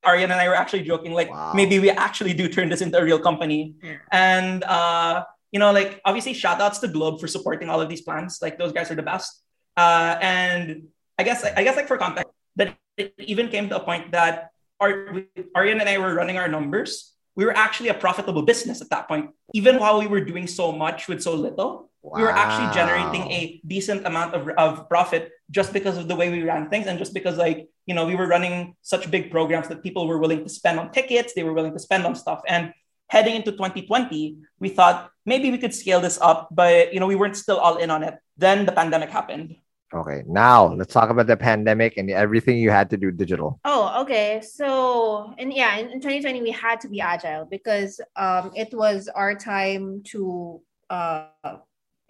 Arian 0.08 0.30
and 0.32 0.40
I 0.40 0.48
were 0.48 0.56
actually 0.56 0.82
joking, 0.92 1.12
like 1.12 1.30
Wow. 1.30 1.52
maybe 1.54 1.76
we 1.84 1.90
actually 1.90 2.32
do 2.40 2.48
turn 2.48 2.68
this 2.72 2.80
into 2.80 2.96
a 2.98 3.04
real 3.04 3.20
company. 3.28 3.74
And 4.10 4.64
uh, 4.64 5.24
you 5.52 5.60
know, 5.60 5.70
like 5.72 6.00
obviously 6.08 6.32
shout 6.34 6.60
outs 6.64 6.78
to 6.80 6.88
Globe 6.88 7.20
for 7.20 7.28
supporting 7.28 7.68
all 7.68 7.80
of 7.84 7.88
these 7.92 8.02
plans. 8.02 8.40
Like 8.44 8.58
those 8.58 8.72
guys 8.72 8.90
are 8.90 8.96
the 8.96 9.06
best. 9.12 9.30
Uh, 9.76 10.16
and 10.20 10.88
I 11.18 11.22
guess 11.28 11.44
I 11.44 11.62
guess 11.64 11.76
like 11.76 11.88
for 11.88 11.98
context, 11.98 12.32
that 12.56 12.76
it 12.96 13.14
even 13.32 13.48
came 13.48 13.68
to 13.70 13.76
a 13.76 13.82
point 13.84 14.12
that 14.12 14.50
Ar- 14.80 15.24
Arian 15.56 15.78
and 15.80 15.88
I 15.88 15.98
were 15.98 16.14
running 16.14 16.38
our 16.38 16.48
numbers. 16.48 17.14
We 17.38 17.46
were 17.46 17.56
actually 17.56 17.88
a 17.88 17.94
profitable 17.94 18.42
business 18.42 18.82
at 18.82 18.90
that 18.90 19.06
point. 19.06 19.30
Even 19.54 19.78
while 19.78 20.00
we 20.02 20.08
were 20.08 20.20
doing 20.20 20.48
so 20.48 20.72
much 20.72 21.06
with 21.06 21.22
so 21.22 21.34
little, 21.38 21.88
we 22.02 22.22
were 22.22 22.34
actually 22.34 22.74
generating 22.74 23.30
a 23.30 23.60
decent 23.64 24.06
amount 24.06 24.34
of, 24.34 24.48
of 24.58 24.88
profit 24.88 25.30
just 25.48 25.72
because 25.72 25.96
of 25.96 26.08
the 26.08 26.16
way 26.16 26.30
we 26.30 26.42
ran 26.42 26.68
things 26.68 26.88
and 26.88 26.98
just 26.98 27.14
because 27.14 27.36
like 27.38 27.68
you 27.86 27.94
know 27.94 28.06
we 28.06 28.16
were 28.16 28.26
running 28.26 28.74
such 28.82 29.08
big 29.10 29.30
programs 29.30 29.68
that 29.68 29.84
people 29.84 30.08
were 30.10 30.18
willing 30.18 30.42
to 30.42 30.50
spend 30.50 30.80
on 30.80 30.90
tickets 30.90 31.32
they 31.32 31.44
were 31.44 31.52
willing 31.52 31.72
to 31.72 31.78
spend 31.78 32.04
on 32.04 32.14
stuff. 32.16 32.42
And 32.46 32.72
heading 33.06 33.36
into 33.36 33.52
2020 33.52 34.36
we 34.58 34.68
thought 34.68 35.10
maybe 35.24 35.50
we 35.50 35.58
could 35.58 35.72
scale 35.72 36.00
this 36.00 36.18
up 36.20 36.48
but 36.50 36.92
you 36.92 36.98
know 36.98 37.06
we 37.06 37.14
weren't 37.14 37.36
still 37.36 37.58
all 37.58 37.76
in 37.76 37.90
on 37.90 38.02
it. 38.02 38.18
Then 38.36 38.66
the 38.66 38.72
pandemic 38.72 39.10
happened 39.10 39.56
Okay, 39.94 40.22
now 40.26 40.74
let's 40.74 40.92
talk 40.92 41.08
about 41.08 41.26
the 41.26 41.36
pandemic 41.36 41.96
and 41.96 42.10
everything 42.10 42.58
you 42.58 42.70
had 42.70 42.90
to 42.90 42.96
do 42.98 43.10
digital. 43.10 43.58
Oh, 43.64 44.02
okay. 44.02 44.42
So, 44.44 45.32
and 45.38 45.52
yeah, 45.52 45.76
in, 45.78 45.88
in 45.88 46.00
2020 46.00 46.42
we 46.42 46.50
had 46.50 46.80
to 46.82 46.88
be 46.88 47.00
agile 47.00 47.46
because 47.46 48.00
um 48.16 48.52
it 48.54 48.74
was 48.74 49.08
our 49.08 49.34
time 49.34 50.02
to 50.12 50.60
uh 50.90 51.28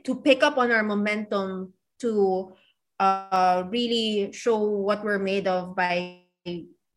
to 0.02 0.14
pick 0.16 0.42
up 0.42 0.58
on 0.58 0.72
our 0.72 0.82
momentum 0.82 1.72
to 2.00 2.52
uh 2.98 3.62
really 3.68 4.32
show 4.32 4.58
what 4.58 5.04
we're 5.04 5.22
made 5.22 5.46
of 5.46 5.76
by 5.76 6.22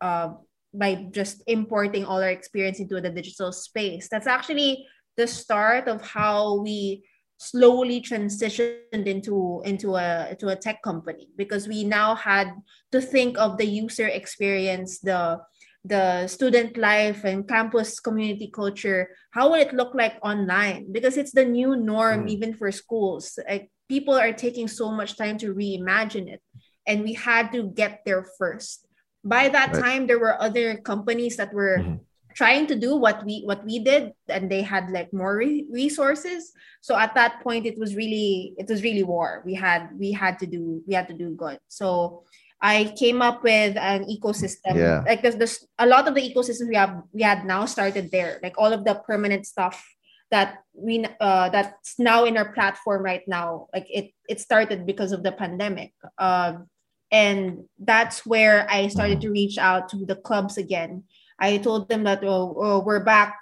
uh 0.02 0.34
by 0.74 0.96
just 1.12 1.44
importing 1.46 2.06
all 2.06 2.24
our 2.24 2.32
experience 2.32 2.80
into 2.80 3.00
the 3.00 3.10
digital 3.10 3.52
space. 3.52 4.10
That's 4.10 4.28
actually 4.28 4.88
the 5.16 5.28
start 5.28 5.88
of 5.88 6.02
how 6.02 6.56
we 6.62 7.04
slowly 7.42 7.98
transitioned 8.02 9.10
into 9.10 9.62
into 9.66 9.96
a 9.98 10.30
into 10.30 10.48
a 10.50 10.56
tech 10.56 10.78
company 10.86 11.26
because 11.36 11.66
we 11.68 11.82
now 11.84 12.14
had 12.14 12.54
to 12.94 13.02
think 13.02 13.34
of 13.42 13.58
the 13.58 13.66
user 13.66 14.06
experience 14.06 15.00
the 15.02 15.42
the 15.84 16.28
student 16.30 16.78
life 16.78 17.26
and 17.26 17.48
campus 17.50 17.98
community 18.00 18.46
culture 18.54 19.10
how 19.34 19.50
will 19.50 19.58
it 19.58 19.74
look 19.74 19.98
like 19.98 20.22
online 20.22 20.86
because 20.94 21.18
it's 21.18 21.34
the 21.34 21.44
new 21.44 21.74
norm 21.76 22.26
Mm. 22.26 22.30
even 22.30 22.52
for 22.54 22.70
schools 22.72 23.39
like 23.50 23.74
people 23.89 24.14
are 24.14 24.34
taking 24.38 24.70
so 24.70 24.92
much 24.94 25.18
time 25.18 25.42
to 25.42 25.50
reimagine 25.58 26.30
it 26.30 26.42
and 26.86 27.02
we 27.02 27.18
had 27.18 27.50
to 27.58 27.74
get 27.74 28.06
there 28.06 28.22
first 28.38 28.86
by 29.26 29.50
that 29.50 29.74
Right. 29.74 29.82
time 29.82 30.02
there 30.06 30.22
were 30.22 30.38
other 30.38 30.78
companies 30.78 31.42
that 31.42 31.50
were 31.50 31.82
Mhm. 31.82 32.06
Trying 32.36 32.68
to 32.68 32.76
do 32.76 32.96
what 32.96 33.26
we 33.26 33.42
what 33.44 33.66
we 33.66 33.80
did 33.80 34.14
and 34.30 34.50
they 34.50 34.62
had 34.62 34.90
like 34.90 35.12
more 35.14 35.38
re- 35.38 35.66
resources. 35.70 36.54
So 36.82 36.98
at 36.98 37.16
that 37.16 37.42
point 37.42 37.66
it 37.66 37.78
was 37.78 37.96
really 37.96 38.54
it 38.58 38.68
was 38.70 38.84
really 38.84 39.04
war. 39.04 39.42
We 39.46 39.54
had 39.54 39.90
we 39.98 40.12
had 40.12 40.40
to 40.40 40.48
do 40.48 40.84
we 40.88 40.94
had 40.94 41.08
to 41.08 41.14
do 41.14 41.32
good. 41.32 41.60
So 41.68 42.24
i 42.64 42.94
came 42.96 43.22
up 43.24 43.44
with 43.44 43.76
an 43.78 44.06
ecosystem. 44.06 44.78
Yeah. 44.78 45.04
like 45.06 45.24
there's, 45.24 45.36
there's 45.36 45.66
a 45.80 45.88
lot 45.88 46.08
of 46.08 46.14
the 46.14 46.22
ecosystems 46.22 46.70
we 46.70 46.76
have 46.76 47.02
we 47.12 47.24
had 47.24 47.46
now 47.46 47.66
started 47.66 48.12
there. 48.12 48.40
Like 48.44 48.56
all 48.58 48.72
of 48.72 48.86
the 48.86 48.96
permanent 48.96 49.46
stuff 49.46 49.84
that 50.30 50.64
we 50.74 51.06
uh 51.20 51.50
that's 51.50 52.00
now 52.00 52.26
in 52.26 52.38
our 52.38 52.54
platform 52.54 53.04
right 53.04 53.28
now 53.28 53.68
like 53.74 53.86
it 53.90 54.12
it 54.30 54.40
started 54.40 54.86
because 54.86 55.12
of 55.12 55.24
the 55.24 55.32
pandemic. 55.32 55.94
Um 56.18 56.68
and 57.12 57.66
that's 57.78 58.26
where 58.26 58.66
i 58.70 58.88
started 58.88 59.20
to 59.22 59.30
reach 59.30 59.58
out 59.58 59.90
to 59.90 60.06
the 60.06 60.16
clubs 60.16 60.58
again 60.58 61.04
i 61.42 61.58
told 61.58 61.89
them 61.89 62.04
that 62.06 62.24
oh, 62.24 62.80
we're 62.86 63.04
back. 63.04 63.42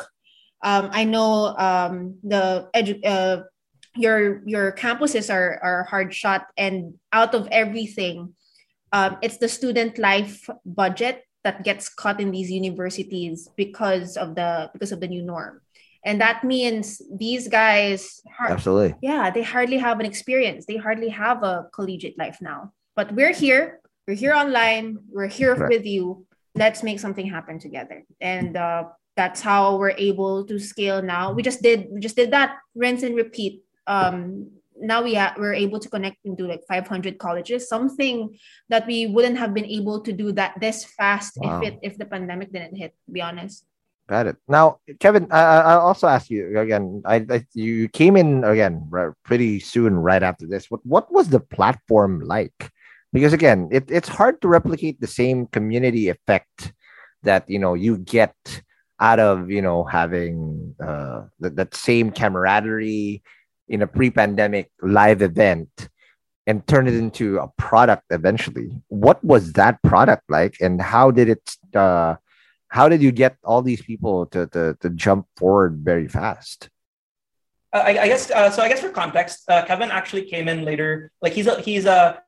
Um 0.64 0.90
i 0.92 1.04
know 1.04 1.54
um 1.56 2.18
the 2.24 2.68
edu- 2.76 3.06
uh 3.06 3.44
your 3.96 4.42
your 4.48 4.72
campuses 4.72 5.28
are 5.32 5.60
are 5.62 5.84
hard 5.84 6.14
shot 6.14 6.48
and 6.58 6.96
out 7.12 7.36
of 7.36 7.48
everything 7.52 8.34
um 8.92 9.18
it's 9.22 9.38
the 9.38 9.48
student 9.48 9.98
life 9.98 10.50
budget 10.66 11.24
that 11.44 11.64
gets 11.64 11.88
cut 11.88 12.20
in 12.20 12.32
these 12.32 12.52
universities 12.52 13.48
because 13.56 14.18
of 14.18 14.36
the 14.36 14.70
because 14.74 14.92
of 14.92 15.00
the 15.00 15.08
new 15.08 15.24
norm. 15.24 15.62
And 16.04 16.22
that 16.22 16.44
means 16.44 17.02
these 17.12 17.48
guys 17.48 18.22
har- 18.38 18.52
Absolutely. 18.52 18.96
yeah 19.02 19.30
they 19.32 19.44
hardly 19.44 19.78
have 19.78 20.00
an 20.00 20.06
experience. 20.06 20.66
They 20.66 20.78
hardly 20.78 21.10
have 21.10 21.44
a 21.44 21.68
collegiate 21.74 22.18
life 22.18 22.40
now. 22.42 22.72
But 22.96 23.12
we're 23.14 23.34
here. 23.34 23.80
We're 24.08 24.20
here 24.20 24.34
online. 24.34 25.00
We're 25.12 25.32
here 25.32 25.56
Correct. 25.56 25.72
with 25.72 25.86
you 25.86 26.26
let's 26.56 26.84
make 26.84 27.00
something 27.00 27.28
happen 27.28 27.60
together 27.60 28.04
and 28.22 28.58
uh, 28.58 28.84
that's 29.16 29.42
how 29.42 29.78
we're 29.78 29.98
able 29.98 30.46
to 30.46 30.60
scale 30.60 31.02
now 31.02 31.32
we 31.32 31.44
just 31.44 31.62
did 31.62 31.88
we 31.92 32.00
just 32.00 32.16
did 32.16 32.32
that 32.32 32.58
rinse 32.76 33.04
and 33.04 33.16
repeat 33.16 33.62
um 33.88 34.50
now 34.82 35.04
we 35.04 35.18
are 35.18 35.34
we're 35.38 35.54
able 35.54 35.80
to 35.80 35.90
connect 35.90 36.18
into 36.24 36.48
like 36.48 36.62
500 36.68 37.18
colleges 37.18 37.68
something 37.68 38.38
that 38.70 38.88
we 38.88 39.08
wouldn't 39.08 39.38
have 39.38 39.54
been 39.54 39.66
able 39.66 40.02
to 40.02 40.14
do 40.14 40.32
that 40.32 40.56
this 40.60 40.86
fast 40.86 41.34
Wow. 41.38 41.62
if 41.62 41.68
it 41.68 41.80
if 41.82 41.98
the 41.98 42.06
pandemic 42.06 42.52
didn't 42.52 42.76
hit 42.76 42.96
to 43.06 43.12
be 43.12 43.22
honest 43.22 43.66
Got 44.10 44.26
it. 44.26 44.38
Now, 44.48 44.80
Kevin, 45.00 45.28
I, 45.30 45.40
I 45.40 45.58
I'll 45.74 45.82
also 45.82 46.08
ask 46.08 46.32
you 46.32 46.58
again. 46.58 47.04
I, 47.06 47.24
I 47.30 47.46
you 47.54 47.88
came 47.90 48.18
in 48.18 48.44
again 48.44 48.90
pretty 49.24 49.60
soon 49.60 49.94
right 49.94 50.24
after 50.24 50.48
this. 50.48 50.66
What 50.72 50.84
what 50.84 51.14
was 51.14 51.30
the 51.30 51.40
platform 51.40 52.22
like? 52.22 52.72
Because 53.12 53.34
again, 53.34 53.70
it, 53.72 53.90
it's 53.90 54.08
hard 54.08 54.42
to 54.42 54.48
replicate 54.48 55.02
the 55.02 55.08
same 55.08 55.48
community 55.48 56.10
effect 56.10 56.74
that 57.24 57.50
you 57.50 57.60
know 57.60 57.74
you 57.74 57.98
get 57.98 58.36
out 59.00 59.20
of 59.20 59.50
you 59.50 59.62
know 59.62 59.84
having 59.84 60.76
uh, 60.82 61.24
that, 61.40 61.56
that 61.56 61.76
same 61.76 62.12
camaraderie 62.12 63.24
in 63.68 63.82
a 63.82 63.88
pre-pandemic 63.88 64.72
live 64.82 65.22
event 65.22 65.90
and 66.48 66.66
turn 66.66 66.88
it 66.88 66.96
into 66.96 67.38
a 67.38 67.48
product 67.58 68.04
eventually. 68.10 68.72
What 68.88 69.24
was 69.24 69.54
that 69.54 69.82
product 69.84 70.24
like, 70.30 70.56
and 70.60 70.82
how 70.82 71.12
did 71.12 71.30
it? 71.30 71.56
Uh, 71.76 72.16
how 72.70 72.88
did 72.88 73.02
you 73.02 73.12
get 73.12 73.38
all 73.44 73.62
these 73.62 73.82
people 73.82 74.26
to 74.28 74.48
to, 74.48 74.78
to 74.82 74.90
jump 74.92 75.28
forward 75.36 75.82
very 75.84 76.08
fast? 76.08 76.70
Uh, 77.72 77.84
I, 77.86 77.90
I, 78.02 78.08
guess 78.08 78.32
uh, 78.32 78.50
so. 78.50 78.64
I 78.64 78.70
guess 78.70 78.82
for 78.82 78.90
context, 78.90 79.44
uh, 79.48 79.64
Kevin 79.66 79.92
actually 79.92 80.26
came 80.26 80.48
in 80.48 80.66
later. 80.66 81.12
Like 81.22 81.34
he's 81.34 81.46
a 81.46 81.62
he's 81.62 81.86
a 81.86 82.22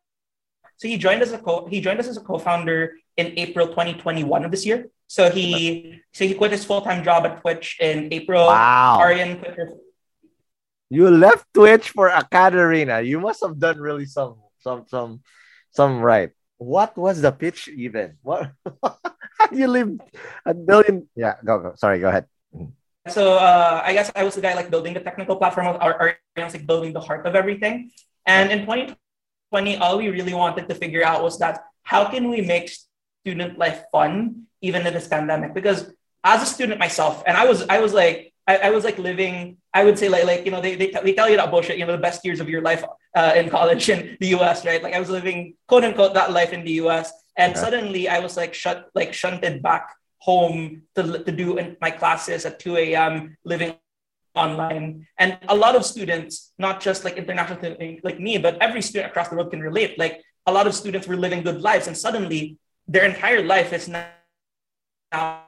so 0.82 0.88
he 0.89 0.97
joined 0.97 1.21
as 1.21 1.29
a 1.29 1.38
co 1.38 1.69
he 1.69 1.77
joined 1.77 2.01
us 2.01 2.09
as 2.09 2.17
a 2.17 2.25
co-founder 2.25 2.97
in 3.13 3.38
April 3.38 3.69
2021 3.69 4.25
of 4.25 4.49
this 4.49 4.65
year. 4.65 4.89
So 5.05 5.29
he 5.29 6.01
so 6.09 6.25
he 6.25 6.34
quit 6.34 6.49
his 6.49 6.65
full 6.65 6.82
time 6.82 7.05
job 7.05 7.21
at 7.29 7.38
Twitch 7.45 7.77
in 7.77 8.09
April. 8.09 8.49
Wow. 8.49 8.97
Quit 8.97 9.53
her. 9.61 9.77
You 10.89 11.13
left 11.13 11.45
Twitch 11.53 11.93
for 11.93 12.09
AcadArena. 12.09 13.05
You 13.05 13.21
must 13.21 13.45
have 13.45 13.61
done 13.61 13.77
really 13.77 14.09
some 14.09 14.41
some 14.57 14.89
some 14.89 15.21
some 15.69 16.01
right. 16.01 16.34
What 16.57 16.97
was 16.97 17.21
the 17.21 17.29
pitch 17.29 17.69
even? 17.69 18.17
What 18.25 18.49
how 18.82 19.45
do 19.53 19.61
you 19.61 19.69
live 19.69 20.01
a 20.49 20.57
billion? 20.57 21.05
Yeah, 21.13 21.38
go 21.45 21.61
go. 21.61 21.77
Sorry, 21.77 22.01
go 22.01 22.09
ahead. 22.09 22.25
So 23.05 23.38
uh, 23.38 23.86
I 23.86 23.93
guess 23.93 24.09
I 24.17 24.25
was 24.25 24.34
the 24.34 24.41
guy 24.41 24.57
like 24.57 24.73
building 24.73 24.97
the 24.97 25.05
technical 25.05 25.38
platform 25.38 25.67
of 25.67 25.77
our, 25.77 25.93
our 25.93 26.09
like 26.41 26.65
building 26.65 26.93
the 26.93 27.01
heart 27.05 27.29
of 27.29 27.38
everything. 27.38 27.93
And 28.25 28.49
in 28.49 28.65
2020, 28.65 28.97
all 29.52 29.97
we 29.97 30.10
really 30.10 30.34
wanted 30.34 30.70
to 30.70 30.76
figure 30.76 31.04
out 31.04 31.24
was 31.24 31.39
that 31.39 31.64
how 31.84 32.06
can 32.06 32.30
we 32.30 32.41
make 32.41 32.72
student 33.24 33.58
life 33.58 33.84
fun 33.91 34.47
even 34.62 34.86
in 34.88 34.93
this 34.93 35.08
pandemic? 35.08 35.54
Because 35.54 35.91
as 36.24 36.43
a 36.43 36.45
student 36.45 36.80
myself, 36.80 37.24
and 37.26 37.36
I 37.36 37.45
was 37.45 37.66
I 37.68 37.80
was 37.80 37.93
like 37.93 38.34
I, 38.47 38.58
I 38.58 38.70
was 38.70 38.84
like 38.84 38.97
living 38.97 39.58
I 39.74 39.84
would 39.84 39.97
say 39.97 40.10
like 40.10 40.26
like 40.26 40.45
you 40.45 40.52
know 40.52 40.62
they, 40.62 40.76
they, 40.76 40.91
they 40.91 41.14
tell 41.14 41.30
you 41.30 41.38
that 41.38 41.52
bullshit 41.52 41.78
you 41.78 41.86
know 41.86 41.91
the 41.91 42.02
best 42.02 42.24
years 42.26 42.39
of 42.39 42.49
your 42.49 42.62
life 42.62 42.84
uh, 43.16 43.34
in 43.36 43.49
college 43.49 43.89
in 43.89 44.18
the 44.20 44.28
U.S. 44.38 44.66
right 44.66 44.82
like 44.82 44.93
I 44.93 44.99
was 44.99 45.10
living 45.10 45.56
quote 45.68 45.84
unquote 45.84 46.14
that 46.14 46.32
life 46.32 46.54
in 46.54 46.64
the 46.64 46.72
U.S. 46.84 47.12
and 47.38 47.54
yeah. 47.54 47.62
suddenly 47.62 48.10
I 48.10 48.20
was 48.20 48.38
like 48.38 48.54
shut 48.54 48.89
like 48.95 49.14
shunted 49.14 49.62
back 49.62 49.89
home 50.20 50.84
to, 50.95 51.24
to 51.24 51.32
do 51.32 51.76
my 51.82 51.89
classes 51.89 52.45
at 52.45 52.60
2 52.60 52.78
a.m. 52.78 53.38
living 53.43 53.76
online. 54.36 55.07
And 55.17 55.38
a 55.47 55.55
lot 55.55 55.75
of 55.75 55.86
students 55.86 56.53
not 56.57 56.82
just 56.82 57.03
like 57.03 57.17
international 57.17 57.59
like 58.03 58.19
me 58.19 58.38
but 58.38 58.57
every 58.61 58.82
student 58.82 59.11
across 59.11 59.29
the 59.29 59.36
world 59.36 59.51
can 59.51 59.61
relate. 59.61 59.97
Like 59.97 60.21
a 60.45 60.51
lot 60.51 60.67
of 60.67 60.73
students 60.73 61.07
were 61.07 61.17
living 61.17 61.43
good 61.43 61.61
lives 61.61 61.88
and 61.88 61.97
suddenly 61.97 62.57
their 62.88 63.05
entire 63.05 63.43
life 63.43 63.73
is 63.73 63.88
now 63.88 65.43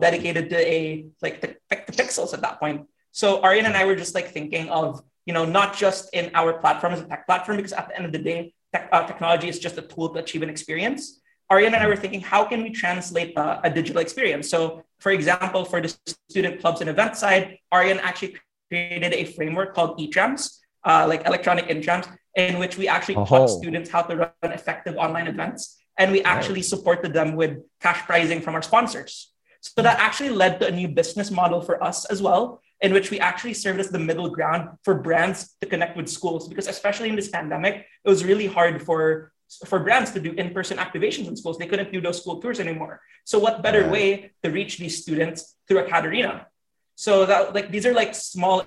dedicated 0.00 0.50
to 0.50 0.56
a 0.56 1.06
like 1.20 1.40
the, 1.40 1.56
the 1.70 1.92
pixels 1.92 2.32
at 2.34 2.40
that 2.40 2.58
point. 2.60 2.86
So 3.12 3.42
Aryan 3.42 3.66
and 3.66 3.76
I 3.76 3.84
were 3.84 3.96
just 3.96 4.14
like 4.14 4.28
thinking 4.28 4.68
of 4.68 5.02
you 5.26 5.34
know 5.34 5.44
not 5.44 5.76
just 5.76 6.12
in 6.14 6.30
our 6.34 6.54
platform 6.54 6.94
as 6.94 7.00
a 7.00 7.04
tech 7.04 7.26
platform 7.26 7.56
because 7.58 7.72
at 7.72 7.88
the 7.88 7.96
end 7.96 8.06
of 8.06 8.12
the 8.12 8.18
day 8.18 8.54
tech, 8.72 8.88
uh, 8.92 9.06
technology 9.06 9.48
is 9.48 9.58
just 9.58 9.78
a 9.78 9.82
tool 9.82 10.08
to 10.10 10.18
achieve 10.18 10.42
an 10.42 10.50
experience. 10.50 11.20
Aryan 11.50 11.74
and 11.74 11.82
I 11.82 11.86
were 11.86 11.96
thinking, 11.96 12.22
how 12.22 12.44
can 12.44 12.62
we 12.62 12.70
translate 12.70 13.36
uh, 13.36 13.60
a 13.62 13.70
digital 13.70 14.00
experience? 14.00 14.48
So, 14.48 14.84
for 15.02 15.10
example, 15.10 15.64
for 15.64 15.80
the 15.80 15.92
student 16.30 16.60
clubs 16.60 16.80
and 16.80 16.88
event 16.88 17.16
side, 17.16 17.58
Aryan 17.72 17.98
actually 17.98 18.36
created 18.70 19.12
a 19.12 19.24
framework 19.24 19.74
called 19.74 19.98
eTrams, 19.98 20.58
uh, 20.84 21.06
like 21.08 21.26
electronic 21.26 21.66
intrams, 21.66 22.06
in 22.36 22.60
which 22.60 22.78
we 22.78 22.86
actually 22.86 23.16
oh. 23.16 23.26
taught 23.26 23.48
students 23.48 23.90
how 23.90 24.02
to 24.02 24.14
run 24.16 24.52
effective 24.52 24.94
online 24.96 25.26
events. 25.26 25.76
And 25.98 26.12
we 26.12 26.22
actually 26.22 26.62
supported 26.62 27.12
them 27.12 27.34
with 27.34 27.58
cash 27.80 28.06
pricing 28.06 28.40
from 28.40 28.54
our 28.54 28.62
sponsors. 28.62 29.32
So 29.60 29.82
that 29.82 29.98
actually 29.98 30.30
led 30.30 30.60
to 30.60 30.68
a 30.68 30.70
new 30.70 30.86
business 30.86 31.32
model 31.32 31.60
for 31.60 31.82
us 31.82 32.04
as 32.04 32.22
well, 32.22 32.60
in 32.80 32.92
which 32.92 33.10
we 33.10 33.18
actually 33.18 33.54
served 33.54 33.80
as 33.80 33.90
the 33.90 33.98
middle 33.98 34.30
ground 34.30 34.70
for 34.84 34.94
brands 34.94 35.56
to 35.60 35.66
connect 35.66 35.96
with 35.96 36.08
schools. 36.08 36.48
Because 36.48 36.68
especially 36.68 37.08
in 37.08 37.16
this 37.16 37.28
pandemic, 37.28 37.86
it 38.04 38.08
was 38.08 38.24
really 38.24 38.46
hard 38.46 38.82
for 38.82 39.32
for 39.66 39.78
brands 39.80 40.10
to 40.12 40.20
do 40.20 40.32
in-person 40.32 40.78
activations 40.78 41.28
in 41.28 41.36
schools. 41.36 41.58
They 41.58 41.66
couldn't 41.66 41.92
do 41.92 42.00
those 42.00 42.20
school 42.20 42.40
tours 42.40 42.60
anymore. 42.60 43.00
So 43.24 43.38
what 43.38 43.62
better 43.62 43.88
way 43.88 44.32
to 44.42 44.50
reach 44.50 44.78
these 44.78 45.02
students 45.02 45.56
through 45.66 45.86
AcadArena? 45.86 46.46
So 46.94 47.26
that 47.26 47.54
like 47.54 47.70
these 47.70 47.86
are 47.86 47.94
like 47.94 48.14
small 48.14 48.66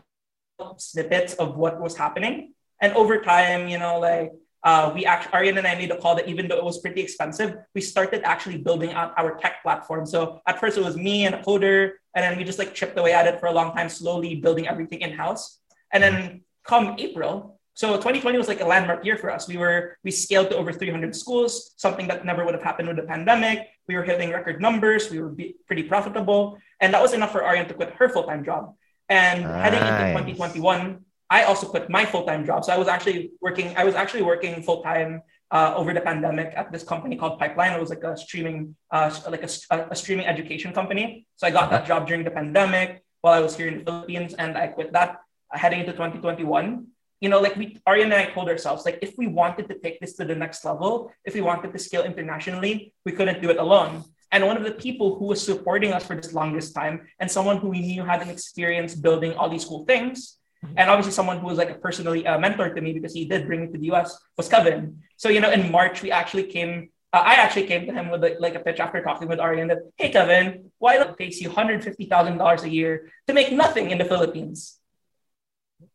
snippets 0.78 1.34
of 1.36 1.58
what 1.58 1.82
was 1.82 1.96
happening. 1.96 2.54
And 2.82 2.94
over 2.94 3.22
time, 3.22 3.68
you 3.68 3.78
know, 3.78 4.00
like 4.00 4.32
uh, 4.64 4.92
we 4.96 5.06
actually 5.06 5.34
Aryan 5.34 5.58
and 5.58 5.68
I 5.68 5.76
made 5.76 5.92
a 5.92 5.98
call 5.98 6.16
that 6.16 6.28
even 6.28 6.48
though 6.48 6.58
it 6.58 6.64
was 6.64 6.80
pretty 6.80 7.02
expensive, 7.02 7.56
we 7.74 7.82
started 7.82 8.24
actually 8.24 8.58
building 8.58 8.92
out 8.94 9.14
our 9.18 9.38
tech 9.38 9.62
platform. 9.62 10.06
So 10.06 10.42
at 10.48 10.60
first 10.60 10.78
it 10.78 10.84
was 10.84 10.98
me 10.98 11.26
and 11.26 11.36
a 11.36 11.42
coder, 11.42 11.92
and 12.16 12.24
then 12.24 12.38
we 12.38 12.44
just 12.44 12.58
like 12.58 12.74
chipped 12.74 12.98
away 12.98 13.14
at 13.14 13.28
it 13.28 13.40
for 13.40 13.46
a 13.46 13.52
long 13.52 13.76
time, 13.76 13.90
slowly 13.90 14.36
building 14.36 14.68
everything 14.68 15.02
in-house. 15.02 15.60
And 15.94 16.02
then 16.02 16.42
come 16.66 16.96
April, 16.98 17.55
so 17.76 17.96
2020 18.00 18.38
was 18.38 18.48
like 18.48 18.62
a 18.62 18.66
landmark 18.66 19.04
year 19.04 19.18
for 19.18 19.30
us. 19.30 19.50
We 19.50 19.58
were 19.58 19.98
we 20.04 20.10
scaled 20.10 20.50
to 20.52 20.56
over 20.56 20.72
300 20.72 21.14
schools, 21.14 21.76
something 21.76 22.08
that 22.08 22.24
never 22.24 22.46
would 22.46 22.56
have 22.56 22.64
happened 22.64 22.88
with 22.88 22.96
the 22.96 23.04
pandemic. 23.04 23.68
We 23.88 23.96
were 23.96 24.04
hitting 24.04 24.32
record 24.32 24.62
numbers. 24.62 25.12
We 25.12 25.20
were 25.20 25.36
pretty 25.68 25.84
profitable, 25.84 26.58
and 26.80 26.94
that 26.94 27.02
was 27.02 27.12
enough 27.12 27.34
for 27.34 27.44
Aryan 27.44 27.68
to 27.68 27.74
quit 27.74 27.92
her 28.00 28.08
full 28.08 28.24
time 28.24 28.46
job. 28.46 28.74
And 29.10 29.44
nice. 29.44 29.64
heading 29.64 29.84
into 29.84 30.24
2021, 30.24 31.04
I 31.30 31.44
also 31.44 31.68
quit 31.68 31.90
my 31.90 32.06
full 32.06 32.24
time 32.24 32.46
job. 32.46 32.64
So 32.64 32.72
I 32.72 32.78
was 32.78 32.88
actually 32.88 33.32
working. 33.42 33.76
I 33.76 33.84
was 33.84 33.94
actually 33.94 34.24
working 34.24 34.64
full 34.64 34.82
time 34.82 35.22
uh, 35.52 35.74
over 35.76 35.94
the 35.94 36.00
pandemic 36.00 36.54
at 36.56 36.72
this 36.72 36.84
company 36.84 37.18
called 37.18 37.40
Pipeline. 37.40 37.74
It 37.74 37.82
was 37.82 37.90
like 37.90 38.06
a 38.06 38.16
streaming, 38.16 38.76
uh, 38.90 39.12
like 39.30 39.44
a, 39.44 39.50
a, 39.92 39.96
streaming 39.96 40.28
education 40.28 40.72
company. 40.72 41.28
So 41.36 41.46
I 41.46 41.52
got 41.52 41.70
that 41.72 41.86
job 41.86 42.08
during 42.08 42.24
the 42.24 42.32
pandemic 42.32 43.04
while 43.20 43.34
I 43.34 43.42
was 43.42 43.58
here 43.58 43.68
in 43.68 43.80
the 43.80 43.84
Philippines, 43.84 44.34
and 44.34 44.58
I 44.58 44.68
quit 44.68 44.94
that 44.94 45.20
heading 45.52 45.82
into 45.82 45.92
2021 45.92 46.88
you 47.22 47.30
know, 47.30 47.40
like 47.40 47.56
we, 47.56 47.80
Aryan 47.88 48.12
and 48.12 48.22
I 48.22 48.26
told 48.32 48.50
ourselves, 48.50 48.86
like 48.86 49.00
if 49.02 49.18
we 49.18 49.28
wanted 49.28 49.68
to 49.70 49.80
take 49.80 50.00
this 50.00 50.14
to 50.18 50.26
the 50.26 50.36
next 50.36 50.66
level, 50.66 51.12
if 51.24 51.34
we 51.34 51.42
wanted 51.42 51.72
to 51.74 51.80
scale 51.80 52.04
internationally, 52.04 52.94
we 53.06 53.12
couldn't 53.12 53.42
do 53.42 53.50
it 53.50 53.58
alone. 53.58 54.04
And 54.32 54.46
one 54.46 54.58
of 54.58 54.64
the 54.64 54.72
people 54.72 55.18
who 55.18 55.26
was 55.26 55.42
supporting 55.42 55.94
us 55.94 56.06
for 56.06 56.16
this 56.16 56.34
longest 56.34 56.76
time, 56.76 57.08
and 57.20 57.32
someone 57.32 57.58
who 57.58 57.70
we 57.70 57.80
knew 57.80 58.04
had 58.04 58.22
an 58.22 58.30
experience 58.30 58.94
building 58.94 59.34
all 59.34 59.50
these 59.50 59.64
cool 59.64 59.86
things, 59.86 60.38
and 60.76 60.90
obviously 60.90 61.14
someone 61.14 61.40
who 61.40 61.48
was 61.48 61.58
like 61.58 61.70
a 61.70 61.76
personally 61.76 62.26
uh, 62.26 62.38
mentor 62.40 62.74
to 62.74 62.82
me 62.82 62.94
because 62.94 63.14
he 63.14 63.26
did 63.26 63.46
bring 63.46 63.62
me 63.62 63.68
to 63.72 63.78
the 63.78 63.92
US 63.94 64.18
was 64.36 64.50
Kevin. 64.50 65.04
So 65.18 65.30
you 65.30 65.40
know, 65.40 65.52
in 65.52 65.72
March 65.72 66.02
we 66.02 66.12
actually 66.12 66.44
came. 66.44 66.90
Uh, 67.14 67.24
I 67.24 67.36
actually 67.36 67.68
came 67.68 67.86
to 67.86 67.94
him 67.94 68.10
with 68.10 68.22
like, 68.22 68.38
like 68.40 68.56
a 68.56 68.60
pitch 68.60 68.80
after 68.80 69.02
talking 69.02 69.30
with 69.30 69.40
Aryan 69.40 69.70
that, 69.70 69.80
hey 69.96 70.10
Kevin, 70.10 70.72
why 70.80 70.98
don't 70.98 71.12
it 71.12 71.18
takes 71.18 71.40
you 71.40 71.50
hundred 71.50 71.84
fifty 71.84 72.06
thousand 72.06 72.38
dollars 72.38 72.64
a 72.64 72.70
year 72.70 73.12
to 73.28 73.34
make 73.34 73.52
nothing 73.54 73.92
in 73.92 73.98
the 73.98 74.06
Philippines? 74.06 74.80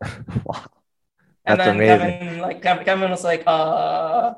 wow. 0.44 0.64
And 1.44 1.58
That's 1.58 1.66
then 1.66 1.76
amazing. 1.76 2.18
Kevin, 2.18 2.38
like 2.40 2.62
Kevin 2.62 3.10
was 3.10 3.24
like, 3.24 3.42
uh 3.46 4.34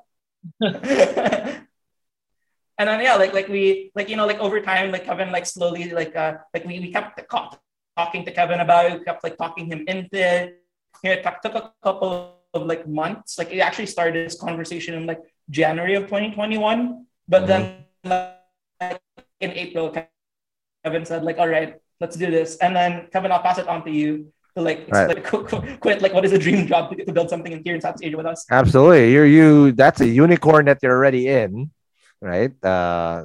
and 0.61 1.65
then 2.79 3.01
yeah, 3.01 3.15
like 3.17 3.33
like 3.33 3.49
we 3.49 3.91
like 3.95 4.09
you 4.09 4.17
know 4.17 4.27
like 4.27 4.39
over 4.39 4.61
time 4.61 4.91
like 4.91 5.05
Kevin 5.05 5.31
like 5.31 5.47
slowly 5.47 5.91
like 5.91 6.15
uh 6.17 6.39
like 6.55 6.65
we, 6.65 6.81
we 6.81 6.93
kept 6.93 7.19
talking 7.97 8.25
to 8.25 8.33
Kevin 8.33 8.61
about 8.61 8.87
it, 8.87 8.99
we 8.99 9.05
kept 9.05 9.25
like 9.25 9.37
talking 9.37 9.67
him 9.67 9.85
into 9.87 10.19
it. 10.19 10.63
You 11.03 11.11
know, 11.11 11.17
it 11.17 11.27
took 11.43 11.55
a 11.55 11.73
couple 11.83 12.39
of 12.55 12.67
like 12.67 12.87
months. 12.87 13.39
Like 13.39 13.53
it 13.53 13.59
actually 13.59 13.87
started 13.87 14.27
this 14.27 14.39
conversation 14.39 14.95
in 14.95 15.07
like 15.07 15.21
January 15.51 15.95
of 15.95 16.05
2021, 16.05 17.07
but 17.29 17.45
mm-hmm. 17.45 17.47
then 17.47 17.85
like, 18.81 19.01
in 19.41 19.51
April, 19.53 19.91
Kevin 20.85 21.05
said 21.05 21.25
like, 21.25 21.39
"All 21.39 21.49
right, 21.49 21.77
let's 22.01 22.17
do 22.17 22.31
this," 22.31 22.57
and 22.59 22.75
then 22.75 23.09
Kevin, 23.13 23.33
I'll 23.33 23.43
pass 23.43 23.59
it 23.59 23.67
on 23.69 23.85
to 23.85 23.91
you 23.91 24.33
to 24.57 24.63
like, 24.63 24.89
right. 24.91 25.09
like 25.09 25.25
quit 25.81 26.03
like 26.03 26.13
what 26.13 26.25
is 26.25 26.33
a 26.33 26.39
dream 26.39 26.67
job 26.67 26.91
to, 26.91 27.05
to 27.05 27.13
build 27.13 27.31
something 27.31 27.53
in 27.53 27.63
here 27.65 27.75
in 27.75 27.81
Southeast 27.81 28.05
Asia 28.05 28.17
with 28.17 28.27
us. 28.27 28.47
Absolutely, 28.51 29.13
you're 29.13 29.27
you. 29.27 29.73
That's 29.73 30.01
a 30.01 30.09
unicorn 30.09 30.67
that 30.67 30.79
you're 30.83 30.97
already 30.97 31.29
in, 31.29 31.71
right? 32.21 32.53
Uh, 32.65 33.25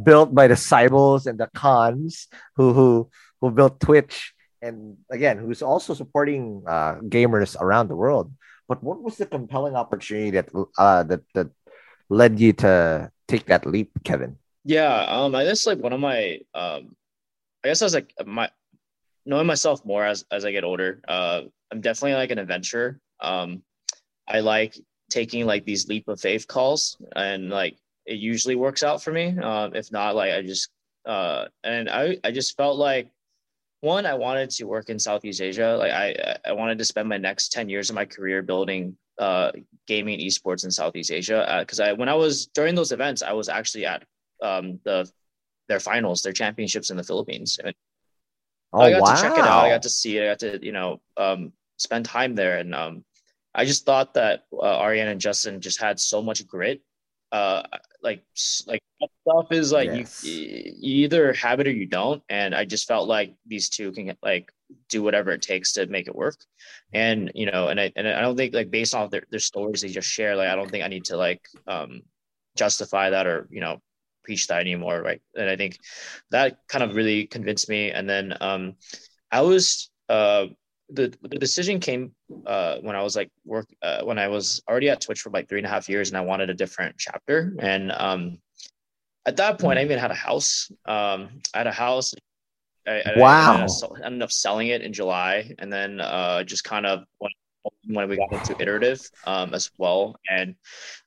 built 0.00 0.34
by 0.34 0.46
the 0.46 0.54
Seibels 0.54 1.26
and 1.26 1.38
the 1.38 1.50
Kans 1.54 2.28
who 2.56 2.72
who 2.72 3.10
who 3.40 3.50
built 3.50 3.80
Twitch, 3.80 4.34
and 4.62 4.96
again, 5.10 5.38
who's 5.38 5.62
also 5.62 5.94
supporting 5.94 6.62
uh, 6.66 6.96
gamers 7.02 7.58
around 7.60 7.88
the 7.88 7.96
world. 7.96 8.32
But 8.68 8.82
what 8.82 9.02
was 9.02 9.16
the 9.16 9.26
compelling 9.26 9.74
opportunity 9.74 10.30
that 10.30 10.50
uh, 10.76 11.02
that 11.04 11.22
that 11.34 11.48
led 12.08 12.38
you 12.38 12.52
to 12.64 13.10
take 13.26 13.46
that 13.46 13.66
leap, 13.66 13.90
Kevin? 14.04 14.36
Yeah, 14.64 15.06
um, 15.08 15.34
I 15.34 15.44
guess 15.44 15.66
like 15.66 15.78
one 15.78 15.92
of 15.92 16.00
my 16.00 16.40
um, 16.54 16.94
I 17.64 17.68
guess 17.68 17.82
I 17.82 17.86
was 17.86 17.94
like 17.94 18.12
my 18.26 18.50
knowing 19.28 19.46
myself 19.46 19.84
more 19.84 20.04
as 20.04 20.24
as 20.32 20.44
I 20.44 20.50
get 20.50 20.64
older, 20.64 21.00
uh, 21.06 21.42
I'm 21.70 21.80
definitely 21.80 22.14
like 22.14 22.30
an 22.30 22.38
adventurer. 22.38 22.98
Um, 23.20 23.62
I 24.26 24.40
like 24.40 24.76
taking 25.10 25.46
like 25.46 25.64
these 25.64 25.86
leap 25.86 26.08
of 26.08 26.20
faith 26.20 26.48
calls, 26.48 26.96
and 27.14 27.50
like 27.50 27.76
it 28.06 28.18
usually 28.18 28.56
works 28.56 28.82
out 28.82 29.02
for 29.02 29.12
me. 29.12 29.36
Uh, 29.40 29.68
if 29.74 29.92
not, 29.92 30.16
like 30.16 30.32
I 30.32 30.42
just 30.42 30.70
uh, 31.06 31.44
and 31.62 31.88
I 31.90 32.18
I 32.24 32.32
just 32.32 32.56
felt 32.56 32.78
like 32.78 33.10
one 33.80 34.06
I 34.06 34.14
wanted 34.14 34.50
to 34.50 34.64
work 34.64 34.88
in 34.88 34.98
Southeast 34.98 35.42
Asia. 35.42 35.76
Like 35.78 35.92
I 35.92 36.38
I 36.44 36.52
wanted 36.52 36.78
to 36.78 36.84
spend 36.84 37.08
my 37.08 37.18
next 37.18 37.52
ten 37.52 37.68
years 37.68 37.90
of 37.90 37.96
my 37.96 38.06
career 38.06 38.42
building 38.42 38.96
uh, 39.18 39.52
gaming 39.86 40.20
esports 40.20 40.64
in 40.64 40.70
Southeast 40.70 41.12
Asia. 41.12 41.58
Because 41.60 41.80
uh, 41.80 41.84
I 41.84 41.92
when 41.92 42.08
I 42.08 42.14
was 42.14 42.46
during 42.46 42.74
those 42.74 42.92
events, 42.92 43.22
I 43.22 43.32
was 43.32 43.50
actually 43.50 43.84
at 43.84 44.04
um, 44.42 44.80
the 44.84 45.10
their 45.68 45.80
finals, 45.80 46.22
their 46.22 46.32
championships 46.32 46.90
in 46.90 46.96
the 46.96 47.04
Philippines. 47.04 47.58
And 47.62 47.74
Oh, 48.72 48.80
I 48.80 48.90
got 48.90 49.02
wow. 49.02 49.14
to 49.14 49.22
check 49.22 49.32
it 49.32 49.44
out. 49.44 49.64
I 49.64 49.70
got 49.70 49.82
to 49.82 49.88
see 49.88 50.18
it. 50.18 50.24
I 50.24 50.26
got 50.26 50.38
to, 50.40 50.64
you 50.64 50.72
know, 50.72 51.00
um, 51.16 51.52
spend 51.78 52.04
time 52.04 52.34
there. 52.34 52.58
And 52.58 52.74
um, 52.74 53.04
I 53.54 53.64
just 53.64 53.86
thought 53.86 54.14
that 54.14 54.44
uh, 54.52 54.80
Ariane 54.80 55.08
and 55.08 55.20
Justin 55.20 55.60
just 55.60 55.80
had 55.80 55.98
so 55.98 56.22
much 56.22 56.46
grit. 56.46 56.82
Uh, 57.30 57.62
like 58.02 58.24
like 58.66 58.80
stuff 59.22 59.46
is 59.50 59.70
like 59.70 59.90
yes. 59.90 60.24
you, 60.24 60.72
you 60.78 61.04
either 61.04 61.32
have 61.34 61.60
it 61.60 61.66
or 61.66 61.72
you 61.72 61.86
don't, 61.86 62.22
and 62.30 62.54
I 62.54 62.64
just 62.64 62.88
felt 62.88 63.06
like 63.06 63.34
these 63.46 63.68
two 63.68 63.92
can 63.92 64.16
like 64.22 64.50
do 64.88 65.02
whatever 65.02 65.30
it 65.32 65.42
takes 65.42 65.74
to 65.74 65.86
make 65.86 66.08
it 66.08 66.14
work. 66.14 66.36
And 66.92 67.30
you 67.34 67.50
know, 67.50 67.68
and 67.68 67.78
I 67.78 67.92
and 67.96 68.08
I 68.08 68.22
don't 68.22 68.36
think 68.36 68.54
like 68.54 68.70
based 68.70 68.94
off 68.94 69.10
their, 69.10 69.24
their 69.30 69.40
stories 69.40 69.82
they 69.82 69.88
just 69.88 70.08
share, 70.08 70.36
like 70.36 70.48
I 70.48 70.56
don't 70.56 70.70
think 70.70 70.84
I 70.84 70.88
need 70.88 71.04
to 71.06 71.18
like 71.18 71.46
um 71.66 72.02
justify 72.56 73.10
that 73.10 73.26
or 73.26 73.46
you 73.50 73.60
know 73.60 73.80
preach 74.28 74.46
that 74.48 74.60
anymore, 74.60 75.00
right? 75.00 75.22
And 75.34 75.48
I 75.48 75.56
think 75.56 75.78
that 76.30 76.58
kind 76.68 76.84
of 76.84 76.94
really 76.94 77.26
convinced 77.26 77.66
me. 77.70 77.90
And 77.90 78.08
then 78.08 78.36
um 78.42 78.76
I 79.32 79.40
was 79.40 79.90
uh 80.10 80.46
the, 80.90 81.12
the 81.22 81.38
decision 81.38 81.80
came 81.80 82.12
uh, 82.46 82.76
when 82.80 82.96
I 82.96 83.02
was 83.02 83.14
like 83.14 83.30
work 83.44 83.68
uh, 83.82 84.02
when 84.04 84.18
I 84.18 84.28
was 84.28 84.62
already 84.68 84.88
at 84.90 85.00
Twitch 85.00 85.20
for 85.20 85.30
like 85.30 85.48
three 85.48 85.58
and 85.58 85.66
a 85.66 85.70
half 85.70 85.88
years 85.88 86.08
and 86.08 86.16
I 86.16 86.22
wanted 86.22 86.50
a 86.50 86.54
different 86.54 86.96
chapter. 86.98 87.54
And 87.58 87.92
um, 87.92 88.38
at 89.26 89.36
that 89.36 89.58
point 89.58 89.78
I 89.78 89.84
even 89.84 89.98
had 89.98 90.10
a 90.10 90.20
house. 90.28 90.70
Um, 90.86 91.40
I 91.54 91.58
had 91.58 91.66
a 91.66 91.72
house. 91.72 92.14
I, 92.86 93.02
wow. 93.16 93.66
I, 93.66 94.06
ended 94.06 94.22
up 94.22 94.32
selling 94.32 94.68
it 94.68 94.80
in 94.80 94.94
July. 94.94 95.54
And 95.58 95.70
then 95.70 96.00
uh, 96.00 96.42
just 96.44 96.64
kind 96.64 96.86
of 96.86 97.04
when, 97.18 97.32
when 97.88 98.08
we 98.08 98.16
got 98.16 98.32
into 98.32 98.56
iterative 98.60 99.00
um, 99.26 99.52
as 99.52 99.70
well. 99.76 100.16
And 100.30 100.54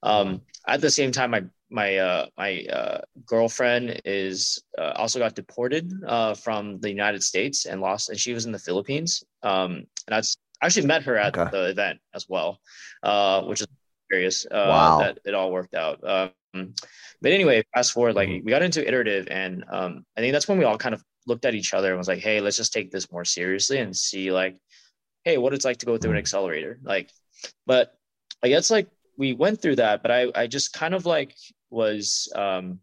um, 0.04 0.42
at 0.68 0.82
the 0.82 0.92
same 0.92 1.12
time 1.12 1.34
I 1.34 1.42
my 1.72 1.98
uh, 1.98 2.26
my 2.38 2.66
uh, 2.66 3.02
girlfriend 3.26 4.02
is 4.06 4.62
uh, 4.78 4.94
also 4.96 5.20
got 5.20 5.36
deported 5.36 5.92
uh, 6.06 6.34
from 6.36 6.80
the 6.80 6.90
United 6.90 7.24
States 7.24 7.66
and 7.66 7.82
lost, 7.82 8.10
and 8.10 8.20
she 8.20 8.34
was 8.34 8.46
in 8.46 8.52
the 8.52 8.60
Philippines. 8.60 9.24
Um, 9.42 9.72
and 9.72 9.88
that's 10.08 10.38
I 10.62 10.68
actually 10.68 10.88
met 10.88 11.04
her 11.04 11.18
at 11.18 11.36
okay. 11.36 11.50
the 11.50 11.70
event 11.70 12.00
as 12.14 12.28
well, 12.30 12.60
uh, 13.02 13.42
which 13.44 13.62
is 13.62 13.68
curious. 14.10 14.46
Uh, 14.46 14.66
wow. 14.68 15.00
that 15.00 15.20
it 15.26 15.34
all 15.34 15.52
worked 15.52 15.74
out. 15.74 16.00
Um, 16.04 16.74
but 17.22 17.32
anyway, 17.32 17.64
fast 17.74 17.94
forward, 17.94 18.16
like 18.16 18.30
mm-hmm. 18.30 18.46
we 18.46 18.52
got 18.52 18.62
into 18.62 18.86
iterative, 18.86 19.28
and 19.32 19.64
um, 19.72 20.06
I 20.18 20.22
think 20.22 20.34
that's 20.34 20.48
when 20.48 20.58
we 20.58 20.66
all 20.66 20.78
kind 20.78 20.94
of 20.94 21.04
looked 21.26 21.46
at 21.46 21.56
each 21.56 21.74
other 21.74 21.90
and 21.90 21.98
was 21.98 22.08
like, 22.08 22.20
"Hey, 22.20 22.42
let's 22.42 22.58
just 22.58 22.74
take 22.74 22.92
this 22.92 23.12
more 23.12 23.26
seriously 23.26 23.80
and 23.80 23.96
see 23.96 24.32
like, 24.32 24.58
hey, 25.24 25.38
what 25.38 25.54
it's 25.54 25.66
like 25.66 25.78
to 25.78 25.86
go 25.86 25.98
through 25.98 26.12
an 26.12 26.16
mm-hmm. 26.16 26.20
accelerator." 26.20 26.80
Like, 26.84 27.10
but 27.66 27.94
I 28.44 28.50
guess 28.50 28.70
like 28.70 28.90
we 29.18 29.34
went 29.34 29.62
through 29.62 29.78
that, 29.78 30.02
but 30.02 30.12
I 30.12 30.28
I 30.36 30.48
just 30.48 30.74
kind 30.74 30.94
of 30.94 31.06
like 31.06 31.36
was 31.72 32.32
um 32.36 32.80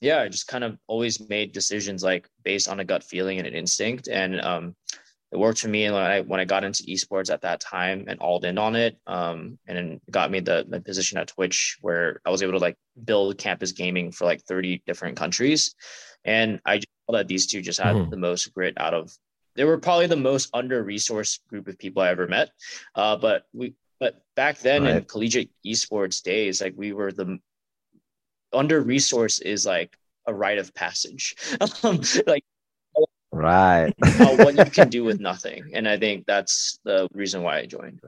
yeah 0.00 0.20
i 0.20 0.28
just 0.28 0.48
kind 0.48 0.64
of 0.64 0.78
always 0.86 1.26
made 1.28 1.52
decisions 1.52 2.02
like 2.02 2.28
based 2.44 2.68
on 2.68 2.80
a 2.80 2.84
gut 2.84 3.02
feeling 3.02 3.38
and 3.38 3.46
an 3.46 3.54
instinct 3.54 4.08
and 4.08 4.40
um 4.40 4.74
it 5.32 5.38
worked 5.38 5.60
for 5.60 5.68
me 5.68 5.84
and 5.84 5.94
when 5.94 6.04
I 6.04 6.20
when 6.20 6.40
I 6.40 6.44
got 6.44 6.62
into 6.62 6.82
esports 6.82 7.32
at 7.32 7.40
that 7.40 7.58
time 7.58 8.04
and 8.06 8.20
all 8.20 8.38
in 8.44 8.58
on 8.58 8.76
it, 8.76 8.98
um, 9.06 9.58
and 9.66 9.78
then 9.78 10.00
got 10.10 10.30
me 10.30 10.40
the, 10.40 10.66
the 10.68 10.80
position 10.80 11.16
at 11.16 11.28
Twitch 11.28 11.78
where 11.80 12.20
I 12.26 12.30
was 12.30 12.42
able 12.42 12.52
to 12.52 12.58
like 12.58 12.76
build 13.02 13.38
campus 13.38 13.72
gaming 13.72 14.12
for 14.12 14.26
like 14.26 14.42
30 14.42 14.82
different 14.86 15.16
countries. 15.16 15.74
And 16.22 16.60
I 16.66 16.76
just 16.76 16.88
saw 17.06 17.16
that 17.16 17.28
these 17.28 17.46
two 17.46 17.62
just 17.62 17.80
had 17.80 17.96
mm-hmm. 17.96 18.10
the 18.10 18.18
most 18.18 18.52
grit 18.52 18.74
out 18.76 18.92
of 18.92 19.10
they 19.54 19.64
were 19.64 19.78
probably 19.78 20.06
the 20.06 20.16
most 20.16 20.50
under 20.54 20.84
resourced 20.84 21.40
group 21.48 21.66
of 21.66 21.78
people 21.78 22.02
I 22.02 22.10
ever 22.10 22.26
met. 22.26 22.50
Uh, 22.94 23.16
but 23.16 23.44
we 23.54 23.74
but 23.98 24.22
back 24.36 24.58
then 24.58 24.82
right. 24.82 24.96
in 24.96 25.04
collegiate 25.04 25.50
esports 25.66 26.22
days, 26.22 26.60
like 26.60 26.74
we 26.76 26.92
were 26.92 27.10
the 27.10 27.38
under 28.52 28.80
resource 28.80 29.40
is 29.40 29.66
like 29.66 29.96
a 30.26 30.34
rite 30.34 30.58
of 30.58 30.74
passage. 30.74 31.34
um, 31.82 32.00
like 32.26 32.44
right 33.32 33.94
uh, 34.02 34.36
what 34.36 34.54
you 34.56 34.64
can 34.66 34.88
do 34.88 35.04
with 35.04 35.20
nothing, 35.20 35.70
and 35.74 35.88
I 35.88 35.96
think 35.98 36.26
that's 36.26 36.78
the 36.84 37.08
reason 37.12 37.42
why 37.42 37.58
I 37.58 37.66
joined. 37.66 38.00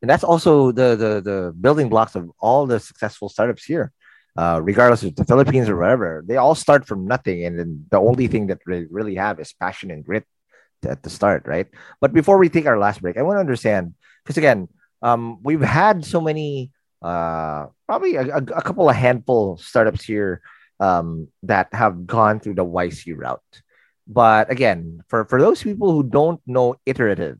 And 0.00 0.08
that's 0.08 0.24
also 0.24 0.70
the 0.72 0.94
the 0.96 1.20
the 1.20 1.54
building 1.60 1.88
blocks 1.88 2.14
of 2.14 2.30
all 2.38 2.66
the 2.66 2.80
successful 2.80 3.28
startups 3.28 3.64
here. 3.64 3.92
Uh, 4.36 4.60
regardless 4.62 5.02
of 5.02 5.16
the 5.16 5.24
Philippines 5.24 5.68
or 5.68 5.74
wherever, 5.74 6.22
they 6.24 6.36
all 6.36 6.54
start 6.54 6.86
from 6.86 7.08
nothing, 7.08 7.44
and 7.44 7.58
then 7.58 7.84
the 7.90 7.98
only 7.98 8.28
thing 8.28 8.46
that 8.46 8.60
they 8.68 8.84
really 8.88 9.16
have 9.16 9.40
is 9.40 9.52
passion 9.52 9.90
and 9.90 10.04
grit 10.04 10.24
at 10.86 11.02
the 11.02 11.10
start, 11.10 11.42
right? 11.44 11.66
But 12.00 12.12
before 12.12 12.38
we 12.38 12.48
take 12.48 12.66
our 12.66 12.78
last 12.78 13.02
break, 13.02 13.16
I 13.16 13.22
want 13.22 13.36
to 13.36 13.40
understand 13.40 13.94
because 14.22 14.38
again, 14.38 14.68
um, 15.02 15.42
we've 15.42 15.60
had 15.60 16.04
so 16.04 16.20
many 16.20 16.70
uh, 17.02 17.66
probably 17.86 18.16
a, 18.16 18.36
a, 18.36 18.62
couple 18.62 18.88
of 18.88 18.96
handful 18.96 19.56
startups 19.58 20.04
here 20.04 20.40
um, 20.80 21.28
that 21.42 21.72
have 21.72 22.06
gone 22.06 22.40
through 22.40 22.54
the 22.54 22.64
YC 22.64 23.14
route. 23.16 23.62
But 24.06 24.50
again, 24.50 25.02
for, 25.08 25.24
for 25.26 25.40
those 25.40 25.62
people 25.62 25.92
who 25.92 26.02
don't 26.02 26.40
know 26.46 26.76
iterative, 26.86 27.38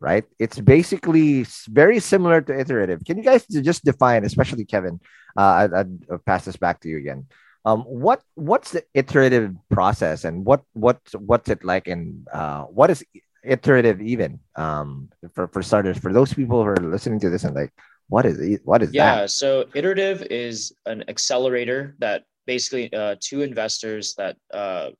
right? 0.00 0.24
It's 0.38 0.58
basically 0.58 1.46
very 1.68 2.00
similar 2.00 2.40
to 2.42 2.58
iterative. 2.58 3.04
Can 3.04 3.16
you 3.16 3.24
guys 3.24 3.46
just 3.46 3.84
define, 3.84 4.24
especially 4.24 4.64
Kevin? 4.64 5.00
Uh, 5.36 5.68
I, 5.72 5.84
I'll 6.10 6.18
pass 6.26 6.44
this 6.44 6.56
back 6.56 6.80
to 6.80 6.88
you 6.88 6.98
again. 6.98 7.26
Um, 7.64 7.82
what 7.82 8.22
what's 8.34 8.70
the 8.72 8.84
iterative 8.94 9.54
process, 9.68 10.24
and 10.24 10.44
what 10.44 10.62
what 10.72 11.00
what's 11.18 11.50
it 11.50 11.64
like, 11.64 11.86
and 11.86 12.26
uh, 12.32 12.64
what 12.64 12.90
is 12.90 13.04
iterative 13.44 14.00
even 14.00 14.40
um, 14.56 15.10
for 15.34 15.48
for 15.48 15.62
starters? 15.62 15.98
For 15.98 16.12
those 16.12 16.32
people 16.32 16.62
who 16.62 16.68
are 16.70 16.76
listening 16.76 17.20
to 17.20 17.30
this 17.30 17.44
and 17.44 17.54
like, 17.54 17.72
what 18.08 18.26
is 18.26 18.60
what 18.64 18.82
is 18.82 18.92
yeah, 18.92 19.14
that? 19.14 19.20
Yeah, 19.20 19.26
so 19.26 19.66
iterative 19.74 20.22
is 20.30 20.72
an 20.86 21.04
accelerator 21.08 21.94
that 21.98 22.24
basically 22.46 22.92
uh, 22.92 23.16
two 23.20 23.42
investors 23.42 24.14
that 24.16 24.36
uh, 24.52 24.90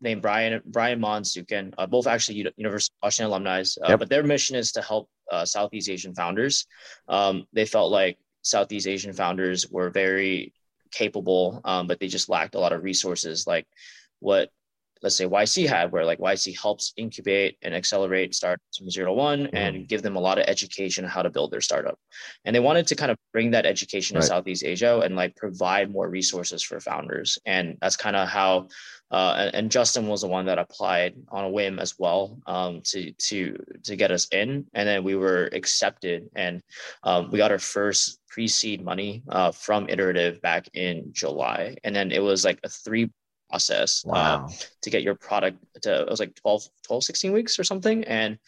named 0.00 0.22
Brian 0.22 0.62
Brian 0.66 1.00
Monsukin, 1.00 1.74
uh, 1.78 1.86
both 1.86 2.06
actually 2.06 2.36
University 2.56 2.92
of 3.02 3.06
Washington 3.06 3.30
alumni, 3.30 3.60
uh, 3.60 3.88
yep. 3.88 3.98
but 3.98 4.08
their 4.08 4.22
mission 4.22 4.56
is 4.56 4.72
to 4.72 4.82
help 4.82 5.08
uh, 5.30 5.44
Southeast 5.44 5.88
Asian 5.88 6.14
founders. 6.14 6.66
Um, 7.08 7.46
they 7.52 7.66
felt 7.66 7.90
like 7.90 8.18
Southeast 8.42 8.86
Asian 8.86 9.12
founders 9.12 9.68
were 9.68 9.90
very 9.90 10.52
capable, 10.92 11.60
um, 11.64 11.88
but 11.88 11.98
they 11.98 12.06
just 12.06 12.28
lacked 12.28 12.54
a 12.54 12.60
lot 12.60 12.72
of 12.72 12.84
resources, 12.84 13.46
like 13.46 13.66
what 14.20 14.50
let's 15.02 15.16
say 15.16 15.26
YC 15.26 15.68
had, 15.68 15.92
where 15.92 16.04
like 16.04 16.18
YC 16.18 16.60
helps 16.60 16.92
incubate 16.96 17.56
and 17.62 17.74
accelerate 17.74 18.34
startups 18.34 18.78
from 18.78 18.90
zero 18.90 19.06
to 19.06 19.12
one 19.12 19.44
mm-hmm. 19.44 19.56
and 19.56 19.88
give 19.88 20.02
them 20.02 20.16
a 20.16 20.20
lot 20.20 20.38
of 20.38 20.44
education 20.48 21.04
on 21.04 21.10
how 21.10 21.22
to 21.22 21.30
build 21.30 21.50
their 21.50 21.60
startup. 21.60 21.98
And 22.44 22.54
they 22.54 22.60
wanted 22.60 22.86
to 22.88 22.96
kind 22.96 23.10
of 23.10 23.18
bring 23.32 23.50
that 23.52 23.66
education 23.66 24.16
right. 24.16 24.22
to 24.22 24.26
Southeast 24.26 24.64
Asia 24.64 25.00
and 25.00 25.16
like 25.16 25.36
provide 25.36 25.90
more 25.90 26.08
resources 26.08 26.62
for 26.62 26.80
founders. 26.80 27.38
And 27.44 27.76
that's 27.80 27.96
kind 27.96 28.16
of 28.16 28.28
how 28.28 28.68
uh, 29.10 29.50
and, 29.54 29.70
Justin 29.70 30.08
was 30.08 30.22
the 30.22 30.26
one 30.26 30.46
that 30.46 30.58
applied 30.58 31.14
on 31.28 31.44
a 31.44 31.48
whim 31.48 31.78
as 31.78 31.96
well 31.98 32.40
um, 32.46 32.80
to 32.82 33.12
to 33.12 33.56
to 33.84 33.94
get 33.94 34.10
us 34.10 34.26
in, 34.32 34.66
and 34.74 34.88
then 34.88 35.04
we 35.04 35.14
were 35.14 35.48
accepted, 35.52 36.28
and 36.34 36.60
um, 37.04 37.30
we 37.30 37.38
got 37.38 37.52
our 37.52 37.58
first 37.58 38.18
pre-seed 38.28 38.84
money 38.84 39.22
uh, 39.28 39.52
from 39.52 39.88
Iterative 39.88 40.40
back 40.42 40.68
in 40.74 41.10
July, 41.12 41.76
and 41.84 41.94
then 41.94 42.10
it 42.10 42.22
was 42.22 42.44
like 42.44 42.58
a 42.64 42.68
three 42.68 43.10
process 43.48 44.04
uh, 44.06 44.10
wow. 44.12 44.46
uh, 44.46 44.48
to 44.82 44.90
get 44.90 45.02
your 45.02 45.14
product 45.14 45.58
to 45.82 46.02
it 46.02 46.10
was 46.10 46.20
like 46.20 46.34
12 46.34 46.68
12 46.86 47.04
16 47.04 47.32
weeks 47.32 47.58
or 47.58 47.64
something. 47.64 48.04
And 48.04 48.38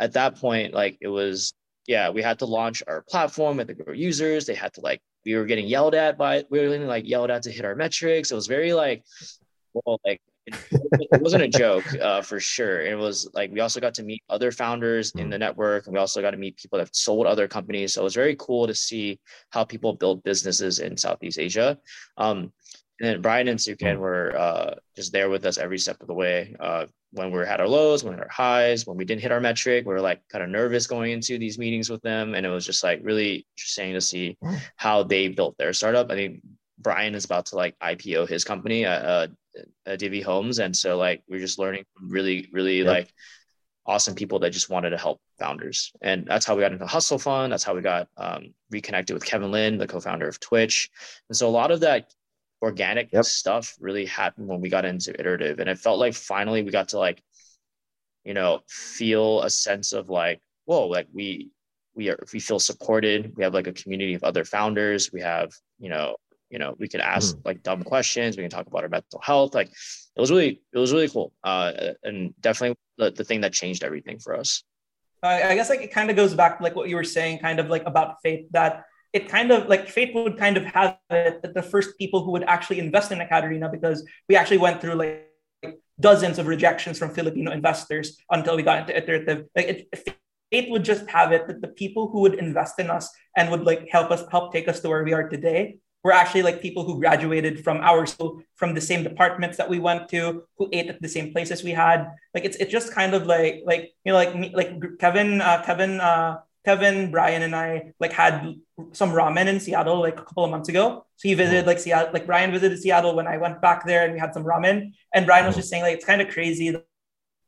at 0.00 0.12
that 0.12 0.36
point 0.36 0.74
like 0.74 0.98
it 1.00 1.08
was 1.08 1.54
yeah 1.86 2.10
we 2.10 2.22
had 2.22 2.38
to 2.40 2.46
launch 2.46 2.82
our 2.86 3.02
platform 3.08 3.58
with 3.58 3.68
the 3.68 3.96
users. 3.96 4.46
They 4.46 4.54
had 4.54 4.74
to 4.74 4.80
like 4.80 5.00
we 5.24 5.34
were 5.34 5.44
getting 5.44 5.66
yelled 5.66 5.94
at 5.94 6.18
by 6.18 6.44
we 6.50 6.58
were 6.60 6.68
getting 6.68 6.86
like 6.86 7.06
yelled 7.06 7.30
at 7.30 7.42
to 7.44 7.50
hit 7.50 7.64
our 7.64 7.74
metrics. 7.74 8.30
It 8.30 8.34
was 8.34 8.46
very 8.46 8.72
like 8.72 9.04
well 9.74 10.00
like 10.04 10.20
it, 10.48 11.08
it 11.12 11.22
wasn't 11.22 11.42
a 11.42 11.48
joke 11.48 11.84
uh, 12.00 12.22
for 12.22 12.40
sure. 12.40 12.80
It 12.82 12.96
was 12.96 13.28
like 13.34 13.50
we 13.52 13.60
also 13.60 13.80
got 13.80 13.94
to 13.94 14.02
meet 14.02 14.22
other 14.28 14.50
founders 14.50 15.12
in 15.12 15.30
the 15.30 15.38
network 15.38 15.86
and 15.86 15.94
we 15.94 16.00
also 16.00 16.22
got 16.22 16.30
to 16.32 16.36
meet 16.36 16.56
people 16.56 16.78
that 16.78 16.94
sold 16.94 17.26
other 17.26 17.48
companies. 17.48 17.94
So 17.94 18.00
it 18.02 18.04
was 18.04 18.14
very 18.14 18.36
cool 18.38 18.66
to 18.66 18.74
see 18.74 19.20
how 19.50 19.64
people 19.64 19.94
build 19.94 20.22
businesses 20.22 20.78
in 20.78 20.96
southeast 20.96 21.38
asia. 21.38 21.78
Um, 22.16 22.52
and 23.00 23.08
then 23.08 23.22
Brian 23.22 23.48
and 23.48 23.60
Hsu 23.60 23.76
Ken 23.76 23.96
hmm. 23.96 24.02
were 24.02 24.36
uh, 24.36 24.74
just 24.96 25.12
there 25.12 25.30
with 25.30 25.44
us 25.46 25.58
every 25.58 25.78
step 25.78 26.00
of 26.00 26.08
the 26.08 26.14
way. 26.14 26.54
Uh, 26.58 26.86
when 27.12 27.30
we 27.30 27.46
had 27.46 27.60
our 27.60 27.68
lows, 27.68 28.02
when 28.02 28.12
we 28.12 28.18
had 28.18 28.24
our 28.24 28.30
highs, 28.30 28.86
when 28.86 28.96
we 28.96 29.04
didn't 29.04 29.22
hit 29.22 29.32
our 29.32 29.40
metric, 29.40 29.86
we 29.86 29.94
were 29.94 30.00
like 30.00 30.20
kind 30.28 30.44
of 30.44 30.50
nervous 30.50 30.86
going 30.86 31.12
into 31.12 31.38
these 31.38 31.58
meetings 31.58 31.88
with 31.88 32.02
them. 32.02 32.34
And 32.34 32.44
it 32.44 32.50
was 32.50 32.66
just 32.66 32.82
like 32.82 33.00
really 33.02 33.46
interesting 33.56 33.94
to 33.94 34.00
see 34.00 34.36
hmm. 34.42 34.56
how 34.76 35.04
they 35.04 35.28
built 35.28 35.56
their 35.58 35.72
startup. 35.72 36.10
I 36.10 36.16
think 36.16 36.42
Brian 36.78 37.14
is 37.14 37.24
about 37.24 37.46
to 37.46 37.56
like 37.56 37.78
IPO 37.78 38.28
his 38.28 38.44
company, 38.44 38.84
uh, 38.84 39.28
uh, 39.86 39.96
Divvy 39.96 40.20
Homes. 40.20 40.58
And 40.58 40.76
so 40.76 40.96
like 40.96 41.22
we're 41.28 41.40
just 41.40 41.58
learning 41.58 41.84
from 41.96 42.10
really, 42.10 42.48
really 42.52 42.78
yep. 42.78 42.86
like 42.86 43.12
awesome 43.86 44.14
people 44.14 44.38
that 44.40 44.50
just 44.50 44.68
wanted 44.68 44.90
to 44.90 44.98
help 44.98 45.20
founders. 45.38 45.92
And 46.02 46.26
that's 46.26 46.44
how 46.44 46.54
we 46.54 46.60
got 46.60 46.72
into 46.72 46.86
Hustle 46.86 47.18
Fund. 47.18 47.52
That's 47.52 47.64
how 47.64 47.74
we 47.74 47.80
got 47.80 48.08
um, 48.18 48.52
reconnected 48.70 49.14
with 49.14 49.24
Kevin 49.24 49.50
Lin, 49.50 49.78
the 49.78 49.86
co-founder 49.86 50.28
of 50.28 50.38
Twitch. 50.40 50.90
And 51.28 51.36
so 51.36 51.48
a 51.48 51.50
lot 51.50 51.70
of 51.70 51.80
that 51.80 52.12
organic 52.62 53.12
yep. 53.12 53.24
stuff 53.24 53.76
really 53.80 54.06
happened 54.06 54.48
when 54.48 54.60
we 54.60 54.68
got 54.68 54.84
into 54.84 55.18
iterative 55.18 55.60
and 55.60 55.68
it 55.68 55.78
felt 55.78 55.98
like 55.98 56.14
finally 56.14 56.62
we 56.62 56.70
got 56.70 56.88
to 56.88 56.98
like 56.98 57.22
you 58.24 58.34
know 58.34 58.60
feel 58.68 59.42
a 59.42 59.50
sense 59.50 59.92
of 59.92 60.08
like 60.08 60.40
whoa 60.64 60.86
like 60.86 61.06
we 61.12 61.50
we 61.98 62.08
are 62.08 62.18
we 62.32 62.38
feel 62.38 62.60
supported. 62.60 63.32
We 63.36 63.42
have 63.42 63.52
like 63.52 63.66
a 63.66 63.72
community 63.72 64.14
of 64.14 64.22
other 64.22 64.44
founders. 64.44 65.12
We 65.12 65.20
have 65.20 65.52
you 65.78 65.90
know 65.90 66.16
you 66.48 66.58
know 66.58 66.74
we 66.78 66.88
can 66.88 67.00
ask 67.00 67.36
mm. 67.36 67.44
like 67.44 67.62
dumb 67.62 67.82
questions. 67.82 68.36
We 68.36 68.44
can 68.44 68.50
talk 68.50 68.68
about 68.68 68.84
our 68.84 68.88
mental 68.88 69.20
health. 69.20 69.54
Like 69.54 69.68
it 69.68 70.20
was 70.20 70.30
really 70.30 70.62
it 70.72 70.78
was 70.78 70.92
really 70.92 71.08
cool 71.08 71.32
uh 71.44 71.72
and 72.04 72.32
definitely 72.40 72.76
the, 72.96 73.10
the 73.10 73.24
thing 73.24 73.42
that 73.42 73.52
changed 73.52 73.84
everything 73.84 74.18
for 74.18 74.34
us. 74.36 74.62
I 75.20 75.56
guess 75.56 75.68
like 75.68 75.80
it 75.80 75.92
kind 75.92 76.10
of 76.10 76.16
goes 76.16 76.32
back 76.32 76.58
to 76.58 76.64
like 76.64 76.76
what 76.76 76.88
you 76.88 76.94
were 76.94 77.04
saying, 77.04 77.40
kind 77.40 77.58
of 77.58 77.68
like 77.68 77.84
about 77.84 78.22
faith 78.22 78.46
that 78.52 78.84
it 79.12 79.28
kind 79.28 79.50
of 79.50 79.68
like 79.68 79.88
fate 79.88 80.14
would 80.14 80.36
kind 80.36 80.56
of 80.56 80.64
have 80.64 80.98
it 81.10 81.42
that 81.42 81.54
the 81.54 81.62
first 81.62 81.96
people 81.98 82.22
who 82.24 82.32
would 82.32 82.44
actually 82.44 82.78
invest 82.78 83.10
in 83.12 83.18
AcadArena 83.18 83.70
because 83.70 84.06
we 84.28 84.36
actually 84.36 84.58
went 84.58 84.80
through 84.80 84.94
like 84.94 85.28
dozens 86.00 86.38
of 86.38 86.46
rejections 86.46 86.98
from 86.98 87.10
Filipino 87.10 87.50
investors 87.50 88.18
until 88.30 88.56
we 88.56 88.62
got 88.62 88.80
into 88.80 88.96
iterative. 88.96 89.46
Like 89.56 89.88
it, 89.92 90.08
fate 90.50 90.70
would 90.70 90.84
just 90.84 91.08
have 91.08 91.32
it 91.32 91.46
that 91.46 91.60
the 91.60 91.68
people 91.68 92.08
who 92.08 92.20
would 92.20 92.34
invest 92.34 92.78
in 92.78 92.90
us 92.90 93.10
and 93.36 93.50
would 93.50 93.64
like 93.64 93.88
help 93.90 94.10
us 94.10 94.24
help 94.30 94.52
take 94.52 94.68
us 94.68 94.80
to 94.80 94.88
where 94.88 95.04
we 95.04 95.12
are 95.12 95.28
today 95.28 95.78
were 96.04 96.12
actually 96.12 96.42
like 96.42 96.62
people 96.62 96.84
who 96.84 96.98
graduated 96.98 97.62
from 97.64 97.78
our 97.78 98.06
school 98.06 98.40
from 98.56 98.72
the 98.74 98.80
same 98.80 99.02
departments 99.02 99.56
that 99.56 99.68
we 99.68 99.78
went 99.78 100.08
to 100.08 100.44
who 100.56 100.68
ate 100.72 100.88
at 100.88 101.02
the 101.02 101.08
same 101.08 101.32
places 101.32 101.62
we 101.62 101.72
had 101.72 102.08
like 102.34 102.44
it's 102.44 102.56
it's 102.56 102.70
just 102.70 102.94
kind 102.94 103.14
of 103.14 103.26
like 103.26 103.62
like 103.66 103.92
you 104.04 104.12
know 104.12 104.18
like 104.18 104.34
me 104.34 104.50
like 104.54 104.72
kevin 104.98 105.40
uh, 105.40 105.62
kevin 105.66 106.00
uh, 106.00 106.38
kevin 106.64 107.10
brian 107.10 107.42
and 107.42 107.54
i 107.54 107.92
like 108.00 108.12
had 108.12 108.54
some 108.92 109.10
ramen 109.10 109.46
in 109.46 109.60
seattle 109.60 110.00
like 110.00 110.18
a 110.18 110.22
couple 110.22 110.44
of 110.44 110.50
months 110.50 110.68
ago. 110.68 111.04
So 111.16 111.28
he 111.28 111.34
visited 111.34 111.66
like 111.66 111.78
seattle 111.78 112.12
like 112.12 112.26
brian 112.26 112.52
visited 112.52 112.78
seattle 112.78 113.14
when 113.16 113.26
i 113.26 113.36
went 113.36 113.60
back 113.60 113.86
there 113.86 114.04
and 114.04 114.12
we 114.12 114.18
had 114.18 114.34
some 114.34 114.44
ramen. 114.44 114.92
And 115.14 115.26
brian 115.26 115.46
was 115.46 115.56
just 115.56 115.68
saying 115.68 115.82
like 115.82 115.96
it's 115.96 116.04
kind 116.04 116.22
of 116.22 116.28
crazy 116.28 116.70
that, 116.70 116.86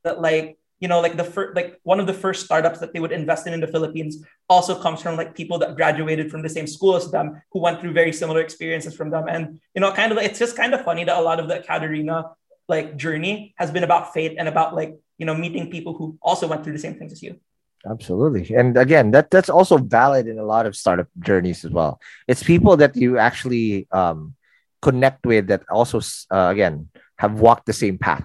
that 0.03 0.21
like 0.21 0.57
you 0.79 0.87
know 0.87 0.99
like 0.99 1.15
the 1.15 1.23
first 1.23 1.55
like 1.55 1.79
one 1.83 1.99
of 1.99 2.07
the 2.07 2.13
first 2.13 2.43
startups 2.45 2.79
that 2.79 2.91
they 2.91 2.99
would 2.99 3.11
invest 3.11 3.47
in 3.47 3.53
in 3.53 3.61
the 3.61 3.67
philippines 3.67 4.25
also 4.49 4.79
comes 4.81 5.01
from 5.01 5.15
like 5.15 5.35
people 5.35 5.57
that 5.59 5.75
graduated 5.75 6.29
from 6.29 6.41
the 6.41 6.49
same 6.49 6.67
school 6.67 6.95
as 6.95 7.09
them 7.11 7.41
who 7.51 7.59
went 7.59 7.79
through 7.79 7.93
very 7.93 8.11
similar 8.11 8.41
experiences 8.41 8.95
from 8.95 9.09
them. 9.09 9.25
And 9.29 9.59
you 9.75 9.81
know 9.81 9.91
kind 9.91 10.11
of 10.11 10.17
it's 10.17 10.39
just 10.39 10.57
kind 10.57 10.73
of 10.73 10.83
funny 10.83 11.03
that 11.05 11.17
a 11.17 11.21
lot 11.21 11.39
of 11.39 11.47
the 11.47 11.59
AcadArena 11.59 12.33
like 12.67 12.97
journey 12.97 13.53
has 13.57 13.71
been 13.71 13.83
about 13.83 14.13
fate 14.13 14.35
and 14.37 14.47
about 14.47 14.75
like 14.75 14.97
you 15.17 15.25
know 15.25 15.35
meeting 15.35 15.69
people 15.69 15.93
who 15.93 16.17
also 16.21 16.47
went 16.47 16.63
through 16.63 16.73
the 16.73 16.79
same 16.79 16.95
things 16.95 17.13
as 17.13 17.21
you 17.23 17.39
absolutely 17.89 18.53
and 18.55 18.77
again 18.77 19.11
that 19.11 19.31
that's 19.31 19.49
also 19.49 19.77
valid 19.77 20.27
in 20.27 20.37
a 20.37 20.43
lot 20.43 20.65
of 20.65 20.75
startup 20.75 21.07
journeys 21.19 21.65
as 21.65 21.71
well 21.71 21.99
it's 22.27 22.43
people 22.43 22.77
that 22.77 22.95
you 22.95 23.17
actually 23.17 23.87
um, 23.91 24.35
connect 24.81 25.25
with 25.25 25.47
that 25.47 25.63
also 25.69 25.99
uh, 26.31 26.49
again 26.49 26.87
have 27.17 27.39
walked 27.39 27.65
the 27.65 27.73
same 27.73 27.97
path 27.97 28.23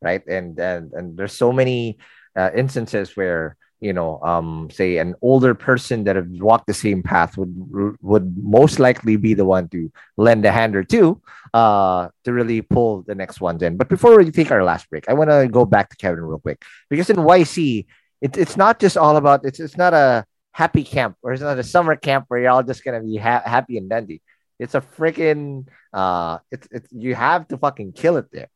right? 0.00 0.26
And 0.26 0.58
and 0.58 0.92
and 0.92 1.16
there's 1.16 1.32
so 1.32 1.52
many 1.52 1.98
uh, 2.36 2.50
instances 2.54 3.16
where 3.16 3.56
you 3.80 3.92
know, 3.92 4.20
um, 4.22 4.68
say 4.72 4.98
an 4.98 5.14
older 5.22 5.54
person 5.54 6.02
that 6.04 6.16
have 6.16 6.26
walked 6.28 6.66
the 6.66 6.74
same 6.74 7.00
path 7.00 7.38
would 7.38 7.54
would 8.02 8.36
most 8.36 8.80
likely 8.80 9.16
be 9.16 9.34
the 9.34 9.44
one 9.44 9.68
to 9.68 9.92
lend 10.16 10.44
a 10.44 10.50
hand 10.50 10.74
or 10.74 10.82
two 10.82 11.22
uh, 11.54 12.08
to 12.24 12.32
really 12.32 12.60
pull 12.60 13.02
the 13.02 13.14
next 13.14 13.40
ones 13.40 13.62
in. 13.62 13.76
But 13.76 13.88
before 13.88 14.18
we 14.18 14.32
take 14.32 14.50
our 14.50 14.64
last 14.64 14.90
break, 14.90 15.08
I 15.08 15.14
want 15.14 15.30
to 15.30 15.46
go 15.46 15.64
back 15.64 15.90
to 15.90 15.96
Kevin 15.96 16.24
real 16.24 16.40
quick 16.40 16.64
because 16.90 17.08
in 17.08 17.16
YC, 17.18 17.86
it, 18.20 18.36
it's 18.36 18.56
not 18.56 18.80
just 18.80 18.96
all 18.96 19.16
about 19.16 19.44
it's 19.44 19.60
it's 19.60 19.76
not 19.76 19.94
a 19.94 20.24
happy 20.52 20.82
camp 20.82 21.16
or 21.22 21.32
it's 21.32 21.42
not 21.42 21.58
a 21.58 21.62
summer 21.62 21.96
camp 21.96 22.24
where 22.28 22.40
you're 22.40 22.50
all 22.50 22.62
just 22.62 22.84
gonna 22.84 23.02
be 23.02 23.16
ha- 23.16 23.42
happy 23.44 23.78
and 23.78 23.88
dandy. 23.88 24.22
It's 24.58 24.74
a 24.74 24.80
freaking 24.80 25.68
uh, 25.92 26.38
it's 26.50 26.66
it's 26.70 26.88
you 26.92 27.14
have 27.14 27.46
to 27.48 27.58
fucking 27.58 27.92
kill 27.92 28.16
it 28.16 28.26
there. 28.32 28.48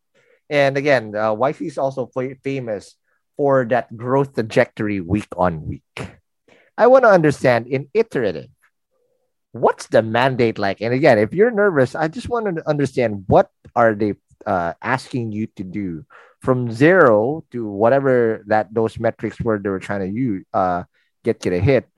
And 0.51 0.77
again, 0.77 1.15
uh, 1.15 1.35
YC 1.35 1.67
is 1.67 1.79
also 1.79 2.11
f- 2.15 2.39
famous 2.43 2.97
for 3.37 3.65
that 3.71 3.97
growth 3.97 4.35
trajectory 4.35 5.01
week 5.01 5.29
on 5.37 5.67
week. 5.67 6.19
I 6.77 6.87
want 6.89 7.05
to 7.05 7.11
understand 7.11 7.67
in 7.69 7.89
iterative, 7.95 8.51
what's 9.53 9.87
the 9.87 10.03
mandate 10.03 10.59
like? 10.59 10.81
And 10.81 10.93
again, 10.93 11.19
if 11.19 11.33
you're 11.33 11.51
nervous, 11.51 11.95
I 11.95 12.09
just 12.09 12.29
want 12.29 12.57
to 12.57 12.69
understand 12.69 13.25
what 13.29 13.49
are 13.77 13.95
they 13.95 14.15
uh, 14.45 14.75
asking 14.83 15.33
you 15.33 15.47
to 15.57 15.65
do 15.65 16.05
from 16.43 16.71
zero 16.71 17.45
to 17.53 17.65
whatever 17.71 18.43
that 18.49 18.75
those 18.75 18.99
metrics 18.99 19.41
were 19.41 19.59
they 19.59 19.71
were 19.71 19.79
trying 19.79 20.01
to 20.01 20.11
use 20.11 20.45
uh, 20.53 20.83
get 21.25 21.45
you 21.45 21.53
to 21.53 21.61
hit. 21.61 21.89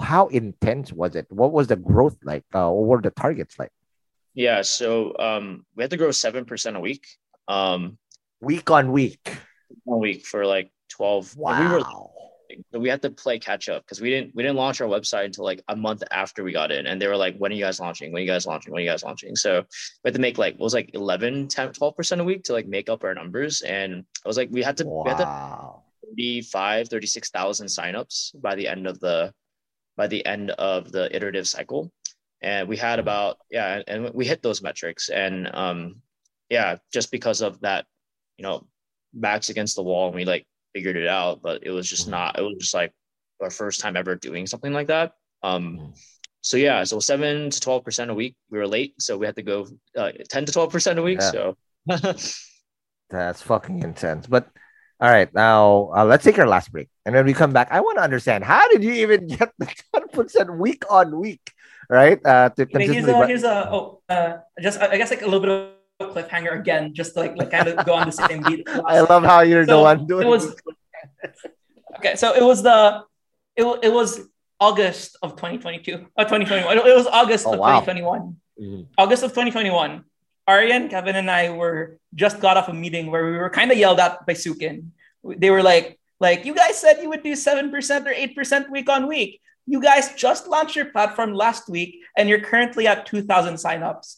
How 0.00 0.28
intense 0.28 0.92
was 0.92 1.16
it? 1.16 1.26
What 1.30 1.52
was 1.52 1.66
the 1.68 1.76
growth 1.76 2.16
like? 2.24 2.44
Uh, 2.54 2.70
what 2.70 2.86
were 2.86 3.02
the 3.02 3.10
targets 3.10 3.58
like? 3.58 3.72
Yeah, 4.34 4.62
so 4.62 5.16
um, 5.18 5.66
we 5.74 5.82
had 5.82 5.90
to 5.90 5.96
grow 5.96 6.10
seven 6.12 6.44
percent 6.44 6.76
a 6.76 6.80
week. 6.80 7.06
Um, 7.48 7.98
week 8.40 8.70
on 8.70 8.92
week. 8.92 9.20
One 9.84 10.00
week 10.00 10.26
for 10.26 10.46
like 10.46 10.72
12. 10.90 11.36
Wow. 11.36 11.60
We 11.60 11.74
were 11.74 11.84
we 12.72 12.88
had 12.88 13.02
to 13.02 13.10
play 13.10 13.38
catch 13.38 13.68
up 13.68 13.84
because 13.84 14.00
we 14.00 14.10
didn't 14.10 14.34
we 14.34 14.42
didn't 14.42 14.56
launch 14.56 14.80
our 14.80 14.88
website 14.88 15.26
until 15.26 15.44
like 15.44 15.62
a 15.68 15.76
month 15.76 16.02
after 16.10 16.42
we 16.42 16.52
got 16.52 16.70
in 16.70 16.86
and 16.86 17.00
they 17.00 17.06
were 17.06 17.16
like 17.16 17.36
when 17.36 17.52
are 17.52 17.54
you 17.54 17.64
guys 17.64 17.80
launching? 17.80 18.12
When 18.12 18.20
are 18.20 18.24
you 18.24 18.30
guys 18.30 18.46
launching? 18.46 18.72
When 18.72 18.80
are 18.80 18.84
you 18.84 18.90
guys 18.90 19.02
launching? 19.02 19.36
So 19.36 19.64
we 20.04 20.08
had 20.08 20.14
to 20.14 20.20
make 20.20 20.38
like 20.38 20.54
it 20.54 20.60
was 20.60 20.74
like 20.74 20.90
11 20.94 21.48
10 21.48 21.72
12 21.72 21.96
percent 21.96 22.20
a 22.20 22.24
week 22.24 22.44
to 22.44 22.52
like 22.52 22.66
make 22.66 22.88
up 22.88 23.04
our 23.04 23.14
numbers 23.14 23.62
and 23.62 24.04
I 24.24 24.28
was 24.28 24.36
like 24.36 24.48
we 24.50 24.62
had 24.62 24.76
to 24.78 24.86
wow. 24.86 25.02
we 25.04 25.10
had 25.10 25.18
to 25.18 26.08
35 26.08 26.88
36,000 26.88 27.66
signups 27.66 28.40
by 28.40 28.54
the 28.54 28.68
end 28.68 28.86
of 28.86 29.00
the 29.00 29.32
by 29.96 30.06
the 30.06 30.24
end 30.26 30.50
of 30.50 30.92
the 30.92 31.14
iterative 31.14 31.46
cycle 31.46 31.92
and 32.42 32.68
we 32.68 32.76
had 32.76 32.98
about 32.98 33.38
yeah 33.50 33.82
and 33.86 34.10
we 34.14 34.26
hit 34.26 34.42
those 34.42 34.62
metrics 34.62 35.08
and 35.08 35.48
um 35.54 35.96
yeah 36.48 36.76
just 36.92 37.10
because 37.10 37.42
of 37.42 37.60
that 37.60 37.86
you 38.40 38.42
know, 38.42 38.66
backs 39.12 39.50
against 39.50 39.76
the 39.76 39.82
wall 39.82 40.06
and 40.06 40.14
we 40.14 40.24
like 40.24 40.46
figured 40.72 40.96
it 40.96 41.08
out, 41.08 41.42
but 41.42 41.64
it 41.64 41.70
was 41.70 41.88
just 41.88 42.02
mm-hmm. 42.02 42.12
not, 42.12 42.38
it 42.38 42.42
was 42.42 42.56
just 42.58 42.74
like 42.74 42.92
our 43.40 43.50
first 43.50 43.80
time 43.80 43.96
ever 43.96 44.14
doing 44.16 44.46
something 44.46 44.72
like 44.72 44.88
that. 44.88 45.12
Um, 45.42 45.76
mm-hmm. 45.76 45.90
so 46.42 46.56
yeah, 46.56 46.84
so 46.84 47.00
seven 47.00 47.50
to 47.50 47.60
12% 47.60 48.10
a 48.10 48.14
week, 48.14 48.36
we 48.50 48.58
were 48.58 48.66
late. 48.66 48.94
So 48.98 49.16
we 49.16 49.26
had 49.26 49.36
to 49.36 49.42
go 49.42 49.66
uh, 49.96 50.12
10 50.28 50.46
to 50.46 50.52
12% 50.52 50.98
a 50.98 51.02
week. 51.02 51.20
Yeah. 51.20 51.30
So 51.30 51.56
that's 53.10 53.42
fucking 53.42 53.82
intense. 53.82 54.26
But 54.26 54.48
all 55.00 55.10
right, 55.10 55.32
now 55.32 55.90
uh, 55.96 56.04
let's 56.04 56.24
take 56.24 56.38
our 56.38 56.46
last 56.46 56.70
break. 56.70 56.88
And 57.06 57.14
when 57.14 57.24
we 57.24 57.32
come 57.32 57.52
back, 57.52 57.68
I 57.70 57.80
want 57.80 57.96
to 57.98 58.04
understand 58.04 58.44
how 58.44 58.68
did 58.68 58.84
you 58.84 58.92
even 58.92 59.26
get 59.26 59.50
the 59.58 59.66
10% 59.94 60.58
week 60.58 60.84
on 60.90 61.18
week, 61.18 61.52
right? 61.88 62.20
Uh, 62.24 62.50
to 62.50 62.66
here's 62.70 63.08
a, 63.08 63.26
here's 63.26 63.44
a, 63.44 63.70
oh, 63.72 64.02
uh, 64.10 64.38
just, 64.60 64.78
I 64.78 64.98
guess 64.98 65.10
like 65.10 65.22
a 65.22 65.24
little 65.24 65.40
bit 65.40 65.48
of 65.48 65.79
cliffhanger 66.06 66.58
again, 66.58 66.94
just 66.94 67.14
to 67.14 67.20
like, 67.20 67.36
like 67.36 67.50
kind 67.50 67.68
of 67.68 67.84
go 67.84 67.94
on 67.94 68.06
the 68.06 68.12
same 68.12 68.42
beat. 68.42 68.68
I 68.86 69.00
love 69.00 69.24
how 69.24 69.40
you're 69.40 69.64
so 69.64 69.76
the 69.76 69.82
one 69.82 70.06
doing 70.06 70.26
it. 70.26 70.30
Was, 70.30 70.54
okay, 71.98 72.16
so 72.16 72.34
it 72.34 72.42
was 72.42 72.62
the 72.62 73.04
it, 73.56 73.64
it 73.82 73.92
was 73.92 74.20
August 74.58 75.16
of 75.22 75.32
2022, 75.36 76.06
uh, 76.16 76.24
2021. 76.24 76.78
It 76.78 76.96
was 76.96 77.06
August 77.06 77.46
oh, 77.46 77.54
of 77.54 77.58
wow. 77.58 77.80
2021. 77.80 78.36
Mm-hmm. 78.60 78.82
August 78.98 79.22
of 79.22 79.30
2021. 79.30 80.04
Arian, 80.48 80.88
Kevin, 80.88 81.16
and 81.16 81.30
I 81.30 81.50
were 81.50 81.98
just 82.14 82.40
got 82.40 82.56
off 82.56 82.68
a 82.68 82.72
meeting 82.72 83.10
where 83.10 83.24
we 83.30 83.36
were 83.36 83.50
kind 83.50 83.70
of 83.70 83.78
yelled 83.78 84.00
at 84.00 84.26
by 84.26 84.34
Hsu 84.34 84.54
Ken. 84.54 84.92
They 85.22 85.50
were 85.50 85.62
like, 85.62 85.98
like 86.18 86.44
you 86.44 86.54
guys 86.54 86.78
said 86.78 87.00
you 87.00 87.08
would 87.08 87.22
do 87.22 87.36
seven 87.36 87.70
percent 87.70 88.08
or 88.08 88.10
eight 88.10 88.34
percent 88.34 88.70
week 88.70 88.88
on 88.88 89.06
week. 89.06 89.40
You 89.66 89.80
guys 89.80 90.14
just 90.14 90.48
launched 90.48 90.74
your 90.74 90.86
platform 90.86 91.32
last 91.32 91.68
week, 91.68 92.00
and 92.16 92.28
you're 92.28 92.40
currently 92.40 92.88
at 92.88 93.06
2,000 93.06 93.54
signups 93.54 94.16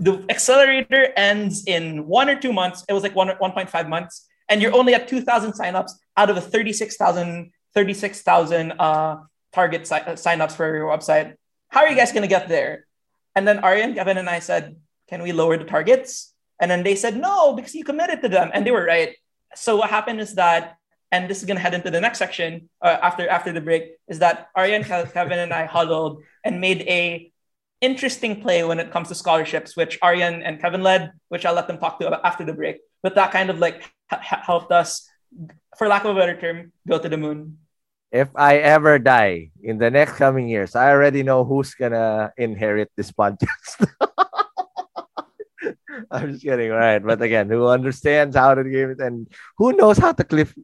the 0.00 0.24
accelerator 0.30 1.12
ends 1.16 1.64
in 1.66 2.06
one 2.06 2.28
or 2.30 2.40
two 2.40 2.52
months. 2.52 2.84
It 2.88 2.94
was 2.94 3.02
like 3.02 3.14
one 3.14 3.28
1.5 3.28 3.88
months, 3.88 4.26
and 4.48 4.62
you're 4.62 4.74
only 4.74 4.94
at 4.94 5.06
2,000 5.06 5.52
signups 5.52 5.92
out 6.16 6.30
of 6.30 6.36
a 6.36 6.40
36,000 6.40 7.52
36,000 7.72 8.72
uh, 8.72 9.16
target 9.52 9.86
si- 9.86 9.94
uh, 9.94 10.16
signups 10.16 10.52
for 10.52 10.74
your 10.74 10.88
website. 10.88 11.34
How 11.68 11.82
are 11.82 11.88
you 11.88 11.94
guys 11.94 12.10
going 12.10 12.22
to 12.22 12.28
get 12.28 12.48
there? 12.48 12.86
And 13.36 13.46
then 13.46 13.62
Arian, 13.62 13.94
Kevin, 13.94 14.18
and 14.18 14.28
I 14.28 14.40
said, 14.40 14.74
"Can 15.08 15.22
we 15.22 15.30
lower 15.30 15.56
the 15.56 15.64
targets?" 15.64 16.34
And 16.58 16.68
then 16.70 16.82
they 16.82 16.96
said, 16.96 17.16
"No, 17.16 17.54
because 17.54 17.74
you 17.74 17.84
committed 17.84 18.22
to 18.22 18.28
them," 18.28 18.50
and 18.52 18.66
they 18.66 18.72
were 18.72 18.84
right. 18.84 19.14
So 19.54 19.76
what 19.76 19.90
happened 19.90 20.20
is 20.20 20.34
that, 20.34 20.78
and 21.12 21.30
this 21.30 21.38
is 21.38 21.44
going 21.44 21.56
to 21.56 21.62
head 21.62 21.74
into 21.74 21.90
the 21.90 22.00
next 22.00 22.18
section 22.18 22.68
uh, 22.82 22.96
after 23.02 23.28
after 23.28 23.52
the 23.52 23.60
break, 23.60 23.94
is 24.08 24.18
that 24.18 24.48
Arian, 24.56 24.82
Kevin, 24.82 25.38
and 25.38 25.52
I 25.52 25.66
huddled 25.66 26.24
and 26.42 26.60
made 26.60 26.82
a 26.88 27.30
interesting 27.80 28.40
play 28.40 28.64
when 28.64 28.78
it 28.78 28.90
comes 28.90 29.08
to 29.08 29.14
scholarships, 29.14 29.76
which 29.76 29.98
Aryan 30.02 30.42
and 30.42 30.60
Kevin 30.60 30.82
led, 30.82 31.12
which 31.28 31.44
I'll 31.46 31.54
let 31.54 31.66
them 31.66 31.78
talk 31.78 31.98
to 32.00 32.20
after 32.24 32.44
the 32.44 32.52
break. 32.52 32.78
But 33.02 33.14
that 33.14 33.32
kind 33.32 33.50
of 33.50 33.58
like 33.58 33.90
ha- 34.10 34.42
helped 34.42 34.72
us, 34.72 35.08
for 35.78 35.88
lack 35.88 36.04
of 36.04 36.16
a 36.16 36.18
better 36.18 36.38
term, 36.38 36.72
go 36.86 36.98
to 36.98 37.08
the 37.08 37.16
moon. 37.16 37.58
If 38.12 38.28
I 38.34 38.56
ever 38.58 38.98
die 38.98 39.50
in 39.62 39.78
the 39.78 39.90
next 39.90 40.14
coming 40.14 40.48
years, 40.48 40.74
I 40.74 40.90
already 40.90 41.22
know 41.22 41.44
who's 41.44 41.74
gonna 41.74 42.32
inherit 42.36 42.90
this 42.96 43.12
podcast. 43.12 43.86
I'm 46.10 46.32
just 46.32 46.42
kidding, 46.42 46.70
right? 46.70 46.98
But 46.98 47.22
again, 47.22 47.48
who 47.48 47.68
understands 47.68 48.34
how 48.34 48.54
to 48.54 48.64
give 48.64 48.90
it 48.90 49.00
and 49.00 49.30
who 49.58 49.72
knows 49.72 49.98
how 49.98 50.12
to 50.12 50.24
cliff 50.24 50.54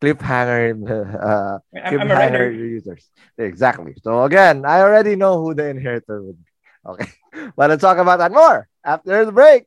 cliffhanger 0.00 0.76
uh, 0.88 1.58
cliffhanger 1.74 2.54
users 2.54 3.08
exactly. 3.38 3.94
So 4.02 4.24
again, 4.24 4.64
I 4.64 4.80
already 4.80 5.16
know 5.16 5.42
who 5.42 5.54
the 5.54 5.68
inheritor 5.68 6.22
would 6.22 6.36
be. 6.36 6.49
Okay. 6.86 7.08
But 7.56 7.70
let's 7.70 7.80
talk 7.80 7.98
about 7.98 8.18
that 8.18 8.32
more 8.32 8.68
after 8.84 9.24
the 9.24 9.32
break. 9.32 9.66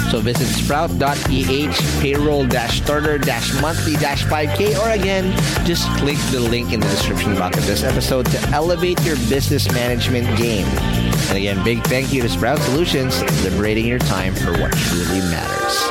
So 0.11 0.19
visit 0.19 0.47
sprout.ph 0.47 2.01
payroll 2.01 2.45
starter 2.71 3.17
monthly 3.61 3.95
5k 4.25 4.77
or 4.77 4.89
again, 4.89 5.31
just 5.65 5.87
click 5.99 6.17
the 6.31 6.39
link 6.41 6.73
in 6.73 6.81
the 6.81 6.87
description 6.87 7.33
box 7.35 7.57
of 7.57 7.65
this 7.65 7.83
episode 7.83 8.25
to 8.25 8.49
elevate 8.49 9.01
your 9.05 9.15
business 9.29 9.71
management 9.71 10.27
game. 10.37 10.67
And 10.67 11.37
again, 11.37 11.63
big 11.63 11.81
thank 11.85 12.11
you 12.11 12.21
to 12.23 12.27
Sprout 12.27 12.59
Solutions, 12.59 13.23
for 13.23 13.31
liberating 13.43 13.85
your 13.85 13.99
time 13.99 14.35
for 14.35 14.51
what 14.51 14.73
truly 14.73 15.19
matters. 15.19 15.90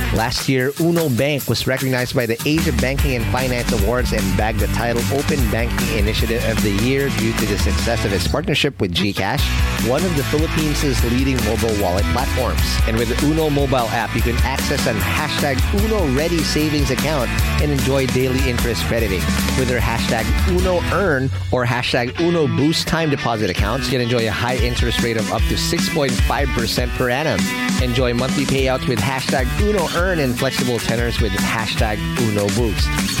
Last 0.13 0.49
year, 0.49 0.73
Uno 0.81 1.07
Bank 1.07 1.47
was 1.47 1.65
recognized 1.67 2.13
by 2.13 2.25
the 2.25 2.37
Asia 2.45 2.73
Banking 2.73 3.15
and 3.15 3.25
Finance 3.31 3.71
Awards 3.81 4.11
and 4.11 4.21
bagged 4.35 4.59
the 4.59 4.67
title 4.67 5.01
Open 5.17 5.39
Banking 5.51 5.97
Initiative 5.97 6.43
of 6.49 6.61
the 6.63 6.71
Year 6.83 7.07
due 7.17 7.31
to 7.31 7.45
the 7.45 7.57
success 7.57 8.03
of 8.03 8.11
its 8.11 8.27
partnership 8.27 8.81
with 8.81 8.93
GCash, 8.93 9.39
one 9.87 10.03
of 10.03 10.15
the 10.15 10.23
Philippines' 10.25 11.03
leading 11.05 11.37
mobile 11.45 11.73
wallet 11.81 12.05
platforms. 12.13 12.61
And 12.87 12.97
with 12.97 13.09
the 13.09 13.25
Uno 13.25 13.49
mobile 13.49 13.89
app, 13.89 14.15
you 14.15 14.21
can 14.21 14.35
access 14.37 14.85
an 14.87 14.97
hashtag 14.97 15.57
Uno 15.83 16.13
Ready 16.15 16.39
savings 16.39 16.91
account 16.91 17.29
and 17.61 17.71
enjoy 17.71 18.07
daily 18.07 18.47
interest 18.49 18.83
crediting. 18.85 19.21
With 19.57 19.67
their 19.67 19.79
hashtag 19.79 20.25
Uno 20.49 20.81
Earn 20.93 21.29
or 21.51 21.65
hashtag 21.65 22.19
Uno 22.19 22.47
Boost 22.47 22.87
time 22.87 23.09
deposit 23.09 23.49
accounts, 23.49 23.87
you 23.87 23.91
can 23.91 24.01
enjoy 24.01 24.27
a 24.27 24.31
high 24.31 24.57
interest 24.57 25.01
rate 25.01 25.17
of 25.17 25.31
up 25.31 25.41
to 25.43 25.55
6.5% 25.55 26.89
per 26.97 27.09
annum. 27.09 27.39
Enjoy 27.81 28.13
monthly 28.13 28.45
payouts 28.45 28.87
with 28.87 28.99
hashtag 28.99 29.47
Uno 29.61 29.87
Earn 29.95 30.19
in 30.19 30.33
flexible 30.33 30.79
tenors 30.79 31.19
with 31.21 31.31
hashtag 31.33 31.97
Uno 32.21 32.47
Boost. 32.55 33.20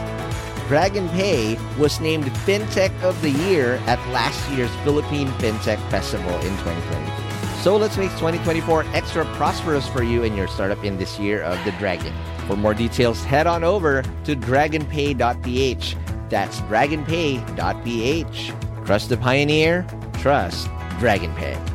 Dragon 0.71 1.09
Pay 1.09 1.57
was 1.77 1.99
named 1.99 2.23
FinTech 2.23 2.97
of 3.03 3.21
the 3.21 3.29
Year 3.29 3.75
at 3.87 3.99
last 4.13 4.49
year's 4.51 4.73
Philippine 4.85 5.27
FinTech 5.27 5.77
Festival 5.89 6.33
in 6.35 6.55
2023. 6.59 7.61
So 7.61 7.75
let's 7.75 7.97
make 7.97 8.09
2024 8.11 8.85
extra 8.93 9.25
prosperous 9.35 9.85
for 9.89 10.01
you 10.01 10.23
and 10.23 10.37
your 10.37 10.47
startup 10.47 10.81
in 10.85 10.97
this 10.97 11.19
year 11.19 11.41
of 11.41 11.61
the 11.65 11.73
dragon. 11.73 12.13
For 12.47 12.55
more 12.55 12.73
details, 12.73 13.21
head 13.25 13.47
on 13.47 13.65
over 13.65 14.01
to 14.23 14.33
dragonpay.ph. 14.33 15.97
That's 16.29 16.61
dragonpay.ph. 16.61 18.53
Trust 18.85 19.09
the 19.09 19.17
pioneer, 19.17 19.85
trust 20.19 20.67
DragonPay. 21.01 21.67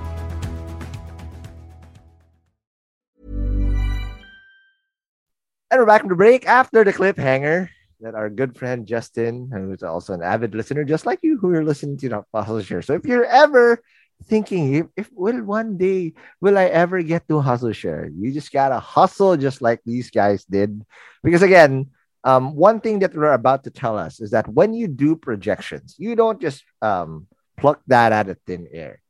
And 5.71 5.81
we're 5.81 5.85
back 5.85 6.01
from 6.01 6.09
the 6.09 6.17
break 6.17 6.47
after 6.47 6.83
the 6.83 6.95
cliffhanger 6.95 7.69
that 8.01 8.15
our 8.15 8.29
good 8.29 8.57
friend 8.57 8.87
Justin, 8.87 9.51
who's 9.53 9.83
also 9.83 10.13
an 10.13 10.23
avid 10.23 10.55
listener, 10.55 10.85
just 10.85 11.07
like 11.07 11.21
you, 11.23 11.39
who 11.39 11.51
are 11.55 11.65
listening 11.65 11.97
to 11.99 12.25
Hustle 12.35 12.63
Share. 12.63 12.83
So 12.83 12.95
if 12.95 13.05
you're 13.05 13.25
ever 13.25 13.81
thinking, 14.25 14.75
if, 14.75 14.87
if 14.97 15.11
will 15.13 15.43
one 15.45 15.77
day 15.77 16.15
will 16.41 16.59
I 16.59 16.65
ever 16.65 17.03
get 17.03 17.29
to 17.29 17.41
Hustle 17.41 17.73
Share, 17.73 18.11
you 18.15 18.33
just 18.33 18.53
gotta 18.53 18.79
hustle 18.79 19.37
just 19.37 19.63
like 19.63 19.81
these 19.85 20.11
guys 20.11 20.45
did. 20.45 20.85
Because 21.23 21.43
again, 21.43 21.91
um, 22.25 22.57
one 22.57 22.81
thing 22.81 22.99
that 23.01 23.15
we're 23.15 23.33
about 23.33 23.65
to 23.65 23.71
tell 23.71 23.97
us 23.97 24.21
is 24.21 24.31
that 24.33 24.49
when 24.49 24.75
you 24.75 24.89
do 24.89 25.17
projections, 25.17 25.95
you 25.97 26.17
don't 26.17 26.41
just 26.41 26.65
um, 26.83 27.29
pluck 27.57 27.81
that 27.87 28.13
out 28.13 28.29
of 28.29 28.39
thin 28.47 28.67
air. 28.73 29.01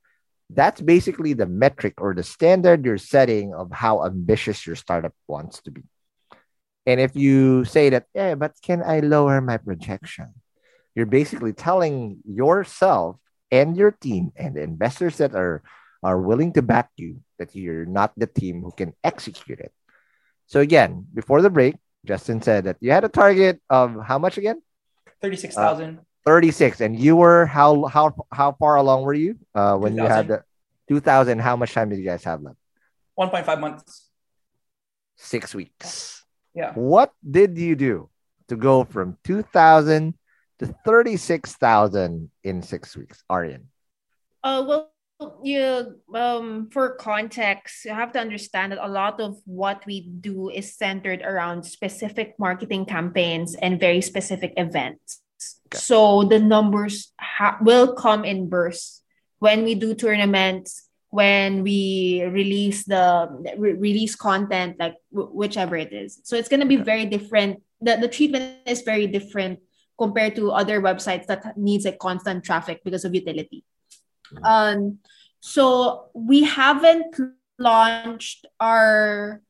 That's 0.50 0.80
basically 0.80 1.32
the 1.32 1.46
metric 1.46 1.94
or 1.98 2.14
the 2.14 2.22
standard 2.22 2.84
you're 2.84 2.98
setting 2.98 3.54
of 3.54 3.72
how 3.72 4.04
ambitious 4.04 4.66
your 4.66 4.76
startup 4.76 5.14
wants 5.26 5.62
to 5.62 5.70
be. 5.72 5.82
And 6.86 7.00
if 7.00 7.16
you 7.16 7.64
say 7.64 7.90
that, 7.90 8.06
yeah, 8.14 8.36
but 8.36 8.54
can 8.62 8.82
I 8.82 9.00
lower 9.00 9.40
my 9.40 9.58
projection? 9.58 10.34
you're 10.96 11.06
basically 11.06 11.52
telling 11.52 12.18
yourself 12.24 13.20
and 13.52 13.76
your 13.76 13.92
team 13.92 14.32
and 14.34 14.56
the 14.56 14.62
investors 14.64 15.18
that 15.18 15.36
are 15.36 15.62
are 16.02 16.18
willing 16.18 16.52
to 16.54 16.62
back 16.62 16.88
you 16.96 17.20
that 17.38 17.54
you're 17.54 17.84
not 17.84 18.12
the 18.16 18.26
team 18.26 18.62
who 18.62 18.72
can 18.72 18.94
execute 19.04 19.60
it. 19.60 19.72
So 20.46 20.60
again, 20.60 21.06
before 21.12 21.42
the 21.42 21.50
break, 21.50 21.76
Justin 22.04 22.40
said 22.40 22.64
that 22.64 22.76
you 22.80 22.90
had 22.90 23.04
a 23.04 23.08
target 23.12 23.60
of 23.68 23.94
how 24.02 24.18
much 24.18 24.38
again? 24.38 24.62
36,000. 25.20 25.98
Uh, 25.98 26.02
36 26.24 26.80
and 26.80 26.98
you 26.98 27.14
were 27.14 27.46
how 27.46 27.84
how 27.84 28.10
how 28.32 28.50
far 28.58 28.74
along 28.74 29.04
were 29.04 29.14
you 29.14 29.38
uh 29.54 29.76
when 29.78 29.94
2000. 29.94 30.02
you 30.02 30.10
had 30.10 30.26
the 30.26 30.42
2000 30.88 31.38
how 31.38 31.54
much 31.54 31.72
time 31.72 31.88
did 31.88 32.00
you 32.00 32.04
guys 32.04 32.24
have 32.24 32.42
left 32.42 32.58
1.5 33.16 33.60
months 33.60 34.10
6 35.14 35.54
weeks 35.54 36.15
yeah. 36.56 36.72
What 36.72 37.12
did 37.20 37.58
you 37.58 37.76
do 37.76 38.08
to 38.48 38.56
go 38.56 38.84
from 38.84 39.18
2000 39.24 40.14
to 40.58 40.74
36,000 40.84 42.30
in 42.42 42.62
6 42.62 42.96
weeks 42.96 43.22
Aryan? 43.28 43.68
Uh 44.42 44.64
well 44.66 44.90
you 45.42 45.96
um 46.14 46.68
for 46.70 46.92
context 46.96 47.84
you 47.84 47.90
have 47.92 48.12
to 48.12 48.20
understand 48.20 48.72
that 48.72 48.84
a 48.84 48.88
lot 48.88 49.20
of 49.20 49.36
what 49.44 49.80
we 49.86 50.08
do 50.20 50.50
is 50.50 50.76
centered 50.76 51.22
around 51.22 51.64
specific 51.64 52.36
marketing 52.38 52.84
campaigns 52.84 53.54
and 53.54 53.80
very 53.80 54.00
specific 54.00 54.52
events. 54.56 55.20
Okay. 55.68 55.76
so 55.76 56.24
the 56.24 56.40
numbers 56.40 57.12
ha- 57.20 57.58
will 57.60 57.92
come 57.92 58.24
in 58.24 58.48
bursts 58.48 59.02
when 59.38 59.64
we 59.64 59.74
do 59.74 59.92
tournaments 59.92 60.85
when 61.10 61.62
we 61.62 62.24
release 62.24 62.84
the 62.84 63.28
re- 63.56 63.72
release 63.72 64.14
content 64.14 64.76
like 64.78 64.96
w- 65.12 65.30
whichever 65.30 65.76
it 65.76 65.92
is 65.92 66.20
so 66.24 66.36
it's 66.36 66.48
going 66.48 66.60
to 66.60 66.66
be 66.66 66.76
very 66.76 67.06
different 67.06 67.62
the, 67.80 67.96
the 67.96 68.08
treatment 68.08 68.56
is 68.66 68.82
very 68.82 69.06
different 69.06 69.60
compared 69.98 70.34
to 70.36 70.50
other 70.50 70.80
websites 70.80 71.26
that 71.26 71.56
needs 71.56 71.86
a 71.86 71.92
constant 71.92 72.44
traffic 72.44 72.82
because 72.84 73.04
of 73.04 73.14
utility 73.14 73.64
um, 74.42 74.98
so 75.40 76.06
we 76.14 76.42
haven't 76.42 77.16
launched 77.58 78.46
our 78.60 79.40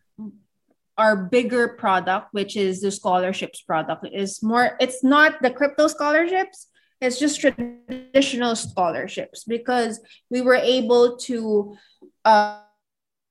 our 0.98 1.16
bigger 1.16 1.68
product, 1.68 2.28
which 2.32 2.56
is 2.56 2.80
the 2.80 2.90
scholarships 2.90 3.60
product. 3.60 4.06
Is 4.12 4.42
more. 4.42 4.76
It's 4.80 5.04
not 5.04 5.42
the 5.42 5.50
crypto 5.50 5.88
scholarships. 5.88 6.68
It's 7.00 7.18
just 7.18 7.40
traditional 7.40 8.56
scholarships 8.56 9.44
because 9.44 10.00
we 10.30 10.40
were 10.40 10.56
able 10.56 11.16
to 11.28 11.76
uh, 12.24 12.60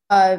uh, 0.10 0.38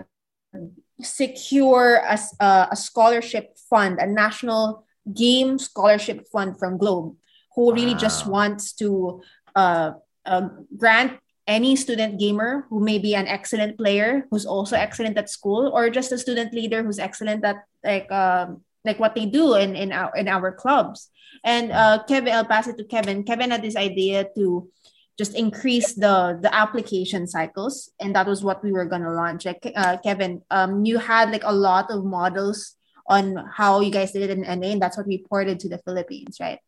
secure 1.02 2.02
a, 2.06 2.18
a 2.40 2.76
scholarship 2.76 3.58
fund, 3.68 3.98
a 3.98 4.06
national 4.06 4.86
game 5.12 5.58
scholarship 5.58 6.26
fund 6.30 6.58
from 6.58 6.78
Globe, 6.78 7.16
who 7.54 7.74
really 7.74 7.94
just 7.94 8.26
wants 8.26 8.72
to 8.74 9.22
uh, 9.54 9.92
uh, 10.24 10.48
grant 10.76 11.18
any 11.46 11.76
student 11.76 12.18
gamer 12.18 12.66
who 12.68 12.80
may 12.82 12.98
be 12.98 13.14
an 13.14 13.26
excellent 13.26 13.78
player 13.78 14.26
who's 14.30 14.44
also 14.44 14.76
excellent 14.76 15.16
at 15.16 15.30
school 15.30 15.70
or 15.72 15.88
just 15.88 16.10
a 16.10 16.18
student 16.18 16.52
leader 16.52 16.82
who's 16.82 16.98
excellent 16.98 17.44
at 17.44 17.62
like 17.84 18.10
um, 18.10 18.62
like 18.86 18.98
what 18.98 19.14
they 19.14 19.26
do 19.26 19.54
in 19.54 19.76
in 19.76 19.92
our 19.92 20.14
in 20.16 20.28
our 20.28 20.52
clubs 20.52 21.10
and 21.44 21.72
uh, 21.72 22.02
kevin 22.08 22.32
i'll 22.32 22.44
pass 22.44 22.66
it 22.66 22.78
to 22.78 22.84
kevin 22.84 23.24
kevin 23.24 23.50
had 23.50 23.62
this 23.62 23.76
idea 23.76 24.26
to 24.34 24.70
just 25.18 25.34
increase 25.34 25.94
the 25.94 26.38
the 26.42 26.54
application 26.54 27.26
cycles 27.26 27.90
and 28.00 28.14
that 28.14 28.26
was 28.26 28.44
what 28.44 28.62
we 28.62 28.72
were 28.72 28.84
going 28.84 29.02
to 29.02 29.12
launch 29.12 29.44
like 29.44 29.72
uh, 29.76 29.96
kevin 29.98 30.42
um, 30.50 30.84
you 30.84 30.98
had 30.98 31.30
like 31.30 31.44
a 31.44 31.52
lot 31.52 31.90
of 31.90 32.04
models 32.04 32.76
on 33.08 33.36
how 33.54 33.80
you 33.80 33.90
guys 33.90 34.10
did 34.10 34.28
it 34.28 34.30
in 34.30 34.42
NA, 34.42 34.74
and 34.74 34.82
that's 34.82 34.96
what 34.96 35.06
we 35.06 35.24
ported 35.28 35.60
to 35.60 35.68
the 35.68 35.78
philippines 35.78 36.38
right 36.40 36.58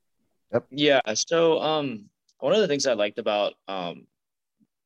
yep. 0.52 0.66
yeah 0.70 1.00
so 1.14 1.60
um 1.60 2.06
one 2.40 2.52
of 2.52 2.60
the 2.60 2.68
things 2.68 2.86
i 2.86 2.92
liked 2.92 3.18
about 3.18 3.54
um 3.68 4.06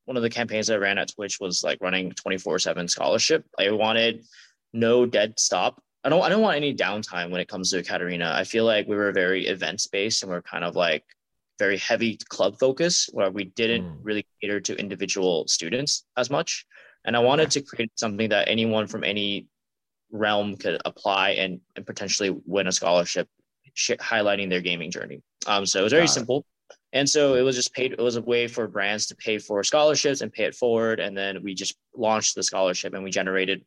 one 0.04 0.16
of 0.16 0.22
the 0.22 0.30
campaigns 0.30 0.70
I 0.70 0.76
ran 0.76 0.98
at 0.98 1.12
Twitch 1.14 1.38
was 1.40 1.62
like 1.62 1.78
running 1.80 2.10
24 2.12 2.58
seven 2.58 2.88
scholarship. 2.88 3.44
I 3.58 3.70
wanted 3.70 4.24
no 4.72 5.06
dead 5.06 5.38
stop. 5.38 5.82
I 6.04 6.08
don't, 6.08 6.22
I 6.22 6.28
don't 6.28 6.42
want 6.42 6.56
any 6.56 6.74
downtime 6.74 7.30
when 7.30 7.40
it 7.40 7.48
comes 7.48 7.70
to 7.70 7.82
AcadArena. 7.82 8.32
I 8.32 8.44
feel 8.44 8.64
like 8.64 8.88
we 8.88 8.96
were 8.96 9.12
very 9.12 9.46
event 9.46 9.86
based 9.92 10.22
and 10.22 10.32
we're 10.32 10.42
kind 10.42 10.64
of 10.64 10.74
like 10.74 11.04
very 11.58 11.78
heavy 11.78 12.18
club 12.28 12.58
focus 12.58 13.08
where 13.12 13.30
we 13.30 13.44
didn't 13.44 13.84
mm. 13.84 13.96
really 14.02 14.26
cater 14.40 14.60
to 14.60 14.74
individual 14.76 15.46
students 15.46 16.04
as 16.16 16.28
much. 16.28 16.66
And 17.04 17.16
I 17.16 17.20
wanted 17.20 17.50
to 17.52 17.62
create 17.62 17.92
something 17.96 18.28
that 18.30 18.48
anyone 18.48 18.86
from 18.86 19.04
any 19.04 19.46
realm 20.10 20.56
could 20.56 20.80
apply 20.84 21.30
and, 21.30 21.60
and 21.76 21.86
potentially 21.86 22.30
win 22.46 22.66
a 22.66 22.72
scholarship, 22.72 23.28
sh- 23.74 23.92
highlighting 24.00 24.50
their 24.50 24.60
gaming 24.60 24.90
journey. 24.90 25.22
Um, 25.46 25.66
so 25.66 25.80
it 25.80 25.84
was 25.84 25.92
very 25.92 26.08
simple. 26.08 26.44
And 26.92 27.08
so 27.08 27.34
it 27.34 27.42
was 27.42 27.56
just 27.56 27.72
paid, 27.72 27.92
it 27.92 27.98
was 27.98 28.16
a 28.16 28.22
way 28.22 28.46
for 28.46 28.68
brands 28.68 29.06
to 29.06 29.16
pay 29.16 29.38
for 29.38 29.64
scholarships 29.64 30.20
and 30.20 30.32
pay 30.32 30.44
it 30.44 30.54
forward. 30.54 31.00
And 31.00 31.16
then 31.16 31.42
we 31.42 31.54
just 31.54 31.76
launched 31.96 32.34
the 32.34 32.42
scholarship 32.42 32.92
and 32.92 33.02
we 33.02 33.10
generated 33.10 33.64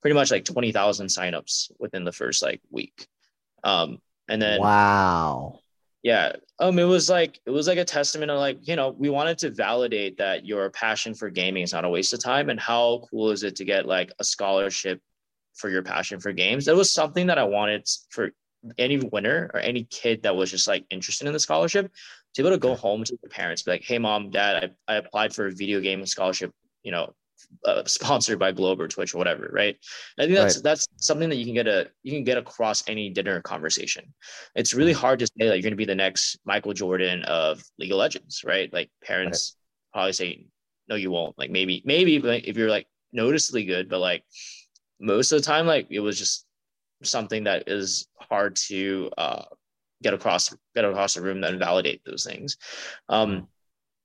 pretty 0.00 0.14
much 0.14 0.30
like 0.30 0.44
20,000 0.44 1.06
signups 1.06 1.70
within 1.78 2.04
the 2.04 2.12
first 2.12 2.42
like 2.42 2.60
week. 2.70 3.06
Um, 3.64 3.98
and 4.28 4.40
then, 4.40 4.60
wow. 4.60 5.60
Yeah. 6.02 6.32
Um, 6.60 6.78
it 6.78 6.84
was 6.84 7.10
like, 7.10 7.40
it 7.44 7.50
was 7.50 7.66
like 7.66 7.78
a 7.78 7.84
testament 7.84 8.30
of 8.30 8.38
like, 8.38 8.66
you 8.66 8.76
know, 8.76 8.90
we 8.90 9.10
wanted 9.10 9.38
to 9.38 9.50
validate 9.50 10.18
that 10.18 10.46
your 10.46 10.70
passion 10.70 11.14
for 11.14 11.28
gaming 11.28 11.64
is 11.64 11.72
not 11.72 11.84
a 11.84 11.88
waste 11.88 12.12
of 12.12 12.22
time. 12.22 12.50
And 12.50 12.60
how 12.60 13.02
cool 13.10 13.30
is 13.30 13.42
it 13.42 13.56
to 13.56 13.64
get 13.64 13.86
like 13.86 14.12
a 14.18 14.24
scholarship 14.24 15.00
for 15.54 15.68
your 15.70 15.82
passion 15.82 16.20
for 16.20 16.32
games? 16.32 16.66
That 16.66 16.76
was 16.76 16.90
something 16.90 17.26
that 17.26 17.38
I 17.38 17.44
wanted 17.44 17.88
for 18.10 18.30
any 18.76 18.98
winner 18.98 19.50
or 19.54 19.60
any 19.60 19.84
kid 19.84 20.22
that 20.22 20.36
was 20.36 20.50
just 20.50 20.68
like 20.68 20.84
interested 20.90 21.26
in 21.26 21.32
the 21.32 21.40
scholarship 21.40 21.92
to 22.34 22.42
be 22.42 22.46
able 22.46 22.56
to 22.56 22.60
go 22.60 22.74
home 22.74 23.04
to 23.04 23.18
their 23.20 23.30
parents, 23.30 23.62
be 23.62 23.72
like, 23.72 23.84
"Hey, 23.84 23.98
mom, 23.98 24.30
dad, 24.30 24.74
I, 24.88 24.94
I 24.94 24.96
applied 24.96 25.34
for 25.34 25.46
a 25.46 25.52
video 25.52 25.80
game 25.80 26.04
scholarship. 26.06 26.52
You 26.82 26.92
know, 26.92 27.14
uh, 27.64 27.84
sponsored 27.84 28.38
by 28.38 28.52
Globe 28.52 28.80
or 28.80 28.88
Twitch 28.88 29.14
or 29.14 29.18
whatever, 29.18 29.50
right? 29.52 29.76
I 30.18 30.22
think 30.22 30.34
that's 30.34 30.56
right. 30.56 30.64
that's 30.64 30.86
something 30.96 31.28
that 31.28 31.36
you 31.36 31.44
can 31.44 31.54
get 31.54 31.66
a 31.66 31.88
you 32.02 32.12
can 32.12 32.24
get 32.24 32.38
across 32.38 32.86
any 32.88 33.10
dinner 33.10 33.40
conversation. 33.40 34.12
It's 34.54 34.74
really 34.74 34.92
mm-hmm. 34.92 35.00
hard 35.00 35.18
to 35.20 35.26
say 35.26 35.48
that 35.48 35.56
you're 35.56 35.62
going 35.62 35.72
to 35.72 35.76
be 35.76 35.84
the 35.84 35.94
next 35.94 36.38
Michael 36.44 36.72
Jordan 36.72 37.22
of 37.24 37.62
League 37.78 37.92
of 37.92 37.98
Legends, 37.98 38.42
right? 38.44 38.72
Like 38.72 38.90
parents 39.04 39.56
right. 39.94 39.98
probably 39.98 40.12
say, 40.12 40.46
"No, 40.88 40.96
you 40.96 41.10
won't." 41.10 41.38
Like 41.38 41.50
maybe 41.50 41.82
maybe 41.84 42.16
if 42.16 42.56
you're 42.56 42.70
like 42.70 42.86
noticeably 43.12 43.64
good, 43.64 43.88
but 43.88 44.00
like 44.00 44.24
most 45.00 45.32
of 45.32 45.38
the 45.38 45.44
time, 45.44 45.66
like 45.66 45.86
it 45.90 46.00
was 46.00 46.18
just 46.18 46.46
something 47.02 47.44
that 47.44 47.68
is 47.68 48.08
hard 48.16 48.56
to 48.56 49.10
uh, 49.16 49.44
get 50.02 50.14
across 50.14 50.54
get 50.74 50.84
across 50.84 51.14
the 51.14 51.22
room 51.22 51.42
and 51.44 51.58
validate 51.58 52.02
those 52.04 52.24
things 52.24 52.56
um, 53.08 53.48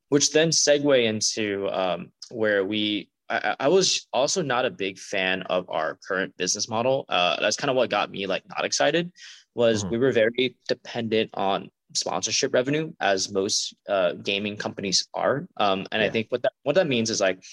which 0.10 0.32
then 0.32 0.50
segue 0.50 1.04
into 1.04 1.68
um, 1.70 2.12
where 2.30 2.64
we 2.64 3.10
I, 3.34 3.56
I, 3.62 3.68
was 3.68 4.08
also 4.14 4.42
not 4.42 4.66
a 4.66 4.70
big 4.70 5.00
fan 5.00 5.42
of 5.44 5.70
our 5.70 5.98
current 6.08 6.36
business 6.38 6.70
model 6.70 7.06
uh, 7.10 7.38
that's 7.42 7.56
kind 7.56 7.70
of 7.70 7.76
what 7.76 7.90
got 7.90 8.12
me 8.12 8.28
like 8.28 8.44
not 8.50 8.66
excited 8.66 9.12
was 9.56 9.84
mm-hmm. 9.84 9.92
we 9.92 9.98
were 9.98 10.12
very 10.12 10.56
dependent 10.68 11.30
on 11.34 11.70
sponsorship 11.96 12.54
revenue 12.54 12.92
as 13.00 13.32
most 13.32 13.76
uh, 13.90 14.14
gaming 14.14 14.58
companies 14.58 15.08
are 15.14 15.48
um, 15.58 15.86
and 15.92 16.02
yeah. 16.02 16.08
i 16.08 16.10
think 16.10 16.28
what 16.30 16.42
that 16.44 16.54
what 16.64 16.76
that 16.76 16.88
means 16.88 17.10
is 17.10 17.20
like 17.20 17.44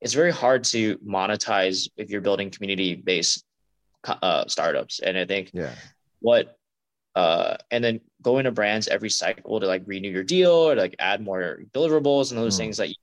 it's 0.00 0.14
very 0.14 0.32
hard 0.32 0.62
to 0.64 0.98
monetize 0.98 1.88
if 1.96 2.10
you're 2.10 2.20
building 2.20 2.50
community 2.50 2.94
based 2.94 3.44
uh, 4.06 4.44
startups 4.46 5.00
and 5.00 5.16
i 5.18 5.24
think 5.24 5.50
yeah 5.52 5.74
what 6.20 6.56
uh, 7.16 7.56
and 7.70 7.84
then 7.84 8.00
going 8.22 8.44
to 8.44 8.50
brands 8.50 8.88
every 8.88 9.10
cycle 9.10 9.60
to 9.60 9.66
like 9.66 9.82
renew 9.86 10.10
your 10.10 10.24
deal 10.24 10.50
or 10.50 10.74
like 10.74 10.96
add 10.98 11.20
more 11.20 11.60
deliverables 11.72 12.30
and 12.30 12.40
those 12.40 12.56
mm. 12.56 12.58
things 12.58 12.76
that 12.76 12.88
you 12.88 12.94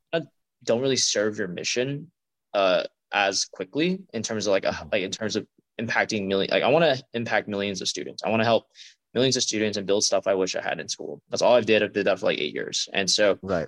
don't 0.63 0.81
really 0.81 0.97
serve 0.97 1.37
your 1.37 1.47
mission 1.47 2.11
uh, 2.53 2.83
as 3.11 3.45
quickly 3.45 3.99
in 4.13 4.23
terms 4.23 4.47
of 4.47 4.51
like 4.51 4.65
a, 4.65 4.87
like 4.91 5.03
in 5.03 5.11
terms 5.11 5.35
of 5.35 5.45
impacting 5.79 6.27
million 6.27 6.51
like 6.51 6.63
I 6.63 6.67
want 6.67 6.85
to 6.85 7.03
impact 7.13 7.47
millions 7.47 7.81
of 7.81 7.87
students. 7.87 8.23
I 8.23 8.29
want 8.29 8.41
to 8.41 8.45
help 8.45 8.67
millions 9.13 9.35
of 9.35 9.43
students 9.43 9.77
and 9.77 9.87
build 9.87 10.03
stuff 10.03 10.27
I 10.27 10.35
wish 10.35 10.55
I 10.55 10.61
had 10.61 10.79
in 10.79 10.87
school. 10.87 11.21
That's 11.29 11.41
all 11.41 11.55
I 11.55 11.61
did. 11.61 11.83
I 11.83 11.87
did 11.87 12.05
that 12.07 12.19
for 12.19 12.27
like 12.27 12.39
eight 12.39 12.53
years. 12.53 12.87
And 12.93 13.09
so 13.09 13.37
right 13.41 13.67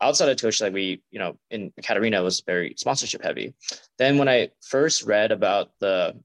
outside 0.00 0.28
of 0.28 0.36
Twitch, 0.36 0.60
like 0.60 0.72
we, 0.72 1.02
you 1.10 1.18
know, 1.18 1.38
in 1.50 1.72
AcadArena 1.80 2.22
was 2.22 2.40
very 2.40 2.74
sponsorship 2.76 3.22
heavy. 3.22 3.54
Then 3.98 4.18
when 4.18 4.28
I 4.28 4.50
first 4.60 5.04
read 5.04 5.32
about 5.32 5.70
the 5.80 6.16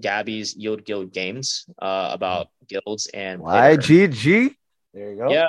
Gabby's 0.00 0.56
Yield 0.56 0.84
Guild 0.84 1.12
Games 1.12 1.66
uh, 1.80 2.10
about 2.12 2.48
guilds 2.68 3.06
and 3.14 3.40
YGG. 3.40 4.54
There 4.92 5.10
you 5.10 5.16
go. 5.16 5.30
Yeah. 5.30 5.48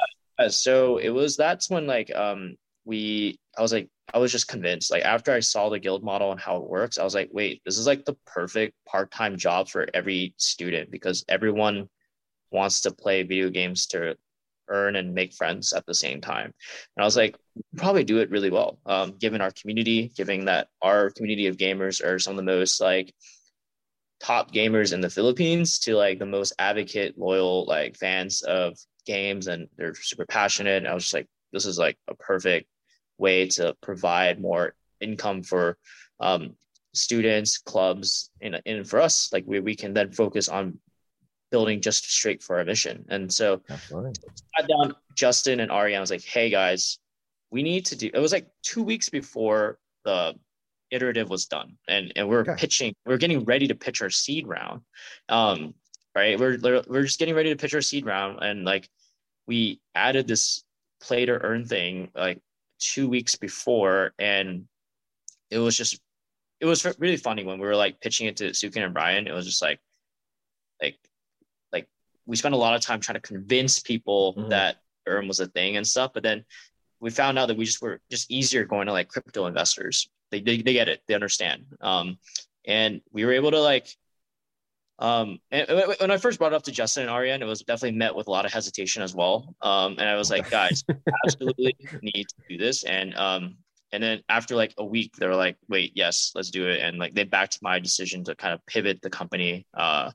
So 0.49 0.98
it 0.98 1.10
was 1.10 1.38
that's 1.38 1.70
when 1.70 1.88
like 1.88 2.14
um 2.16 2.56
we 2.84 3.40
I 3.57 3.62
was 3.62 3.74
like 3.74 3.90
I 4.14 4.19
was 4.19 4.32
just 4.32 4.48
convinced 4.48 4.91
like 4.91 5.03
after 5.03 5.34
I 5.34 5.40
saw 5.40 5.69
the 5.69 5.80
guild 5.80 6.03
model 6.03 6.32
and 6.32 6.40
how 6.40 6.57
it 6.57 6.69
works 6.69 6.98
I 6.98 7.03
was 7.03 7.15
like 7.15 7.30
wait 7.34 7.61
this 7.65 7.77
is 7.77 7.88
like 7.88 8.06
the 8.06 8.15
perfect 8.26 8.76
part-time 8.88 9.38
job 9.38 9.69
for 9.69 9.88
every 9.94 10.34
student 10.38 10.91
because 10.91 11.26
everyone 11.27 11.90
wants 12.52 12.82
to 12.82 12.91
play 12.91 13.23
video 13.23 13.49
games 13.49 13.88
to 13.88 14.15
earn 14.68 14.95
and 14.95 15.14
make 15.14 15.34
friends 15.34 15.73
at 15.73 15.86
the 15.86 15.94
same 15.94 16.22
time 16.22 16.53
and 16.95 17.02
I 17.02 17.03
was 17.03 17.18
like 17.18 17.36
probably 17.77 18.03
do 18.03 18.19
it 18.19 18.32
really 18.32 18.49
well 18.49 18.80
um, 18.86 19.15
given 19.19 19.41
our 19.41 19.52
community 19.52 20.11
given 20.15 20.45
that 20.45 20.68
our 20.82 21.10
community 21.11 21.48
of 21.48 21.57
gamers 21.57 22.03
are 22.03 22.19
some 22.19 22.34
of 22.34 22.38
the 22.38 22.44
most 22.44 22.82
like 22.82 23.14
top 24.19 24.52
gamers 24.52 24.94
in 24.94 25.02
the 25.02 25.10
Philippines 25.10 25.80
to 25.80 25.95
like 25.95 26.19
the 26.19 26.26
most 26.26 26.53
advocate, 26.60 27.18
loyal 27.18 27.65
like 27.65 27.95
fans 27.98 28.41
of 28.44 28.77
games, 29.06 29.48
and 29.48 29.68
they're 29.77 29.95
super 29.95 30.26
passionate. 30.26 30.77
And 30.77 30.88
I 30.88 30.94
was 30.94 31.03
just 31.03 31.14
like, 31.14 31.27
this 31.52 31.65
is 31.65 31.77
like 31.77 31.98
a 32.07 32.15
perfect 32.15 32.68
way 33.18 33.48
to 33.48 33.76
provide 33.82 34.42
more 34.42 34.76
income 35.00 35.44
for 35.44 35.78
um, 36.20 36.56
students, 36.94 37.58
clubs, 37.58 38.30
and, 38.42 38.62
and 38.66 38.88
for 38.88 39.02
us, 39.02 39.32
like 39.32 39.44
we, 39.46 39.60
we 39.60 39.76
can 39.76 39.94
then 39.94 40.12
focus 40.12 40.50
on 40.50 40.80
building 41.52 41.82
just 41.82 42.10
straight 42.10 42.42
for 42.42 42.58
our 42.58 42.66
mission. 42.66 43.06
And 43.10 43.32
so 43.32 43.62
I 43.70 44.62
down 44.62 44.96
Justin 45.16 45.60
and 45.60 45.72
Ariane. 45.72 45.98
I 45.98 46.02
was 46.02 46.12
like, 46.12 46.24
hey 46.24 46.50
guys, 46.50 47.00
we 47.56 47.64
need 47.64 47.86
to 47.86 47.96
do 47.96 48.10
it 48.14 48.20
was 48.20 48.34
like 48.34 48.48
two 48.64 48.84
weeks 48.84 49.08
before 49.08 49.80
the 50.04 50.36
iterative 50.92 51.30
was 51.30 51.46
done 51.46 51.78
and 51.88 52.12
and 52.16 52.28
we're 52.28 52.42
okay. 52.42 52.56
pitching 52.58 52.94
we're 53.06 53.18
getting 53.18 53.44
ready 53.46 53.68
to 53.68 53.76
pitch 53.76 54.02
our 54.02 54.10
seed 54.10 54.46
round 54.46 54.82
um 55.30 55.74
right 56.16 56.40
we're 56.40 56.58
we're 56.88 57.04
just 57.04 57.18
getting 57.18 57.34
ready 57.34 57.50
to 57.50 57.56
pitch 57.56 57.74
our 57.74 57.82
seed 57.82 58.06
round 58.06 58.40
and 58.42 58.66
like 58.66 58.90
we 59.48 59.80
added 59.96 60.28
this 60.28 60.64
play 61.02 61.26
to 61.26 61.32
earn 61.32 61.66
thing 61.66 62.10
like 62.14 62.40
two 62.80 63.07
weeks 63.07 63.35
before 63.35 64.14
and 64.19 64.65
it 65.49 65.60
was 65.60 65.77
just 65.77 65.99
it 66.60 66.65
was 66.65 66.85
really 66.99 67.18
funny 67.18 67.43
when 67.43 67.60
we 67.60 67.65
were 67.65 67.76
like 67.76 67.99
pitching 68.02 68.27
it 68.27 68.38
to 68.38 68.53
Hsu 68.53 68.69
Ken 68.69 68.84
and 68.84 68.93
Brian 68.93 69.27
it 69.27 69.34
was 69.34 69.45
just 69.45 69.61
like 69.61 69.80
like 70.81 70.97
like 71.72 71.88
we 72.26 72.35
spent 72.35 72.56
a 72.56 72.57
lot 72.57 72.76
of 72.76 72.81
time 72.81 72.99
trying 72.99 73.15
to 73.15 73.27
convince 73.27 73.80
people 73.80 74.34
mm-hmm. 74.34 74.49
that 74.49 74.77
earn 75.07 75.27
was 75.27 75.39
a 75.39 75.47
thing 75.47 75.77
and 75.77 75.88
stuff 75.88 76.11
but 76.14 76.23
then 76.23 76.43
we 76.99 77.10
found 77.10 77.38
out 77.38 77.47
that 77.47 77.57
we 77.57 77.65
just 77.65 77.81
were 77.81 77.99
just 78.10 78.31
easier 78.31 78.65
going 78.65 78.88
to 78.88 78.91
like 78.93 79.10
crypto 79.10 79.45
investors. 79.45 80.10
They, 80.31 80.39
they, 80.39 80.61
they 80.61 80.73
get 80.73 80.89
it. 80.89 81.02
They 81.07 81.14
understand. 81.14 81.65
Um 81.81 82.18
and 82.65 83.02
we 83.11 83.26
were 83.26 83.34
able 83.34 83.52
to 83.52 83.61
like 83.61 83.88
um, 84.99 85.39
and 85.51 85.67
when 85.99 86.11
I 86.11 86.17
first 86.17 86.39
brought 86.39 86.53
it 86.53 86.55
up 86.55 86.63
to 86.63 86.72
Justin 86.72 87.03
and 87.03 87.11
Ariane, 87.11 87.41
it 87.41 87.45
was 87.45 87.61
definitely 87.61 87.97
met 87.97 88.15
with 88.15 88.27
a 88.27 88.31
lot 88.31 88.45
of 88.45 88.53
hesitation 88.53 89.03
as 89.03 89.13
well. 89.13 89.53
Um, 89.61 89.93
and 89.99 90.07
I 90.07 90.15
was 90.15 90.30
like, 90.30 90.49
guys, 90.49 90.84
absolutely 91.26 91.76
need 92.01 92.27
to 92.30 92.35
do 92.49 92.57
this. 92.57 92.84
And 92.85 93.15
um, 93.15 93.57
and 93.91 94.01
then 94.01 94.22
after 94.30 94.55
like 94.55 94.73
a 94.77 94.85
week, 94.85 95.13
they 95.17 95.27
were 95.27 95.35
like, 95.35 95.57
wait, 95.67 95.91
yes, 95.95 96.31
let's 96.34 96.49
do 96.49 96.67
it. 96.67 96.81
And 96.81 96.97
like 96.97 97.13
they 97.13 97.26
backed 97.26 97.59
my 97.61 97.80
decision 97.80 98.23
to 98.26 98.35
kind 98.35 98.53
of 98.53 98.65
pivot 98.67 99.01
the 99.01 99.09
company 99.09 99.65
uh, 99.73 100.11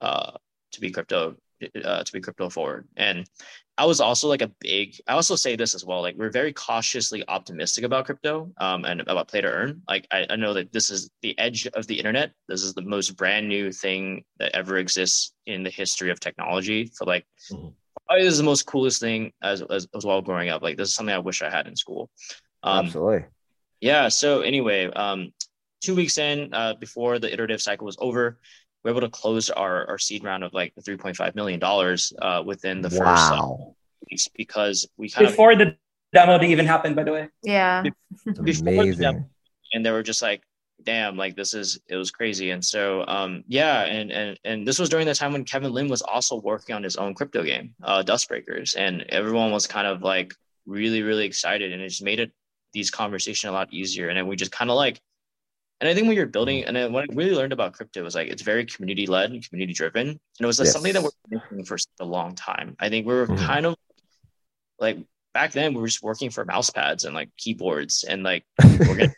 uh, 0.00 0.32
to 0.72 0.80
be 0.80 0.90
crypto 0.90 1.36
uh, 1.84 2.04
to 2.04 2.12
be 2.12 2.20
crypto 2.20 2.48
forward. 2.48 2.88
And 2.96 3.28
I 3.76 3.86
was 3.86 4.00
also 4.00 4.28
like 4.28 4.42
a 4.42 4.52
big, 4.60 4.96
I 5.08 5.14
also 5.14 5.34
say 5.34 5.56
this 5.56 5.74
as 5.74 5.84
well, 5.84 6.00
like 6.00 6.16
we're 6.16 6.30
very 6.30 6.52
cautiously 6.52 7.24
optimistic 7.26 7.84
about 7.84 8.06
crypto 8.06 8.52
um, 8.58 8.84
and 8.84 9.00
about 9.00 9.28
play 9.28 9.40
to 9.40 9.48
earn. 9.48 9.82
Like 9.88 10.06
I, 10.12 10.26
I, 10.30 10.36
know 10.36 10.54
that 10.54 10.72
this 10.72 10.90
is 10.90 11.10
the 11.22 11.36
edge 11.38 11.66
of 11.66 11.86
the 11.88 11.98
internet. 11.98 12.32
This 12.46 12.62
is 12.62 12.74
the 12.74 12.82
most 12.82 13.16
brand 13.16 13.48
new 13.48 13.72
thing 13.72 14.24
that 14.38 14.54
ever 14.54 14.76
exists 14.76 15.32
in 15.46 15.64
the 15.64 15.70
history 15.70 16.10
of 16.10 16.20
technology 16.20 16.86
for 16.96 17.04
like, 17.04 17.26
mm-hmm. 17.50 17.68
this 18.16 18.32
is 18.32 18.38
the 18.38 18.44
most 18.44 18.62
coolest 18.62 19.00
thing 19.00 19.32
as, 19.42 19.62
as, 19.62 19.88
as, 19.94 20.04
well 20.04 20.22
growing 20.22 20.50
up. 20.50 20.62
Like 20.62 20.76
this 20.76 20.90
is 20.90 20.94
something 20.94 21.14
I 21.14 21.18
wish 21.18 21.42
I 21.42 21.50
had 21.50 21.66
in 21.66 21.74
school. 21.74 22.10
Um, 22.62 22.86
Absolutely. 22.86 23.24
Yeah. 23.80 24.08
So 24.08 24.42
anyway, 24.42 24.86
um, 24.86 25.32
two 25.82 25.96
weeks 25.96 26.16
in 26.16 26.54
uh, 26.54 26.74
before 26.74 27.18
the 27.18 27.32
iterative 27.32 27.60
cycle 27.60 27.86
was 27.86 27.96
over, 27.98 28.38
we're 28.84 28.90
able 28.90 29.00
to 29.00 29.08
close 29.08 29.50
our, 29.50 29.88
our 29.88 29.98
seed 29.98 30.24
round 30.24 30.44
of 30.44 30.52
like 30.52 30.74
the 30.74 30.82
3.5 30.82 31.34
million 31.34 31.58
dollars 31.58 32.12
uh, 32.20 32.42
within 32.44 32.82
the 32.82 32.88
wow. 32.90 32.98
first 32.98 33.32
uh, 33.32 33.72
weeks 34.10 34.28
because 34.36 34.86
we 34.96 35.08
kind 35.08 35.26
before 35.26 35.52
of, 35.52 35.58
the 35.58 35.76
demo 36.12 36.38
to 36.38 36.44
even 36.44 36.66
happen 36.66 36.94
by 36.94 37.04
the 37.04 37.12
way. 37.12 37.28
Yeah. 37.42 37.84
Amazing 38.38 38.98
demo, 38.98 39.28
and 39.72 39.84
they 39.84 39.90
were 39.90 40.02
just 40.02 40.22
like 40.22 40.42
damn 40.82 41.16
like 41.16 41.34
this 41.34 41.54
is 41.54 41.80
it 41.88 41.96
was 41.96 42.10
crazy. 42.10 42.50
And 42.50 42.64
so 42.64 43.04
um 43.06 43.44
yeah 43.48 43.82
and 43.82 44.12
and 44.12 44.38
and 44.44 44.68
this 44.68 44.78
was 44.78 44.88
during 44.88 45.06
the 45.06 45.14
time 45.14 45.32
when 45.32 45.44
kevin 45.44 45.72
lin 45.72 45.88
was 45.88 46.02
also 46.02 46.36
working 46.36 46.74
on 46.74 46.82
his 46.82 46.96
own 46.96 47.14
crypto 47.14 47.42
game 47.42 47.74
uh 47.82 48.02
dustbreakers 48.02 48.74
and 48.76 49.02
everyone 49.08 49.50
was 49.50 49.66
kind 49.66 49.86
of 49.86 50.02
like 50.02 50.34
really 50.66 51.02
really 51.02 51.24
excited 51.24 51.72
and 51.72 51.80
it 51.80 51.88
just 51.88 52.02
made 52.02 52.20
it 52.20 52.32
these 52.74 52.90
conversation 52.90 53.48
a 53.48 53.52
lot 53.52 53.72
easier. 53.72 54.10
And 54.10 54.18
then 54.18 54.26
we 54.26 54.36
just 54.36 54.52
kind 54.52 54.70
of 54.70 54.76
like 54.76 55.00
and 55.80 55.88
I 55.88 55.94
think 55.94 56.06
when 56.06 56.16
you're 56.16 56.26
building, 56.26 56.64
and 56.64 56.94
what 56.94 57.04
I 57.04 57.14
really 57.14 57.34
learned 57.34 57.52
about 57.52 57.72
crypto 57.72 58.02
was 58.02 58.14
like 58.14 58.28
it's 58.28 58.42
very 58.42 58.64
community 58.64 59.06
led 59.06 59.32
and 59.32 59.46
community 59.46 59.74
driven. 59.74 60.08
And 60.08 60.20
it 60.40 60.46
was 60.46 60.58
yes. 60.58 60.72
something 60.72 60.92
that 60.92 61.02
we're 61.02 61.10
making 61.28 61.64
for 61.64 61.76
a 62.00 62.04
long 62.04 62.34
time. 62.34 62.76
I 62.78 62.88
think 62.88 63.06
we 63.06 63.14
were 63.14 63.26
mm-hmm. 63.26 63.44
kind 63.44 63.66
of 63.66 63.76
like 64.78 64.98
back 65.34 65.50
then 65.52 65.74
we 65.74 65.80
were 65.80 65.88
just 65.88 66.02
working 66.02 66.30
for 66.30 66.44
mouse 66.44 66.70
pads 66.70 67.04
and 67.04 67.14
like 67.14 67.28
keyboards 67.36 68.04
and 68.08 68.22
like 68.22 68.44
we're 68.62 68.94
getting 68.94 69.14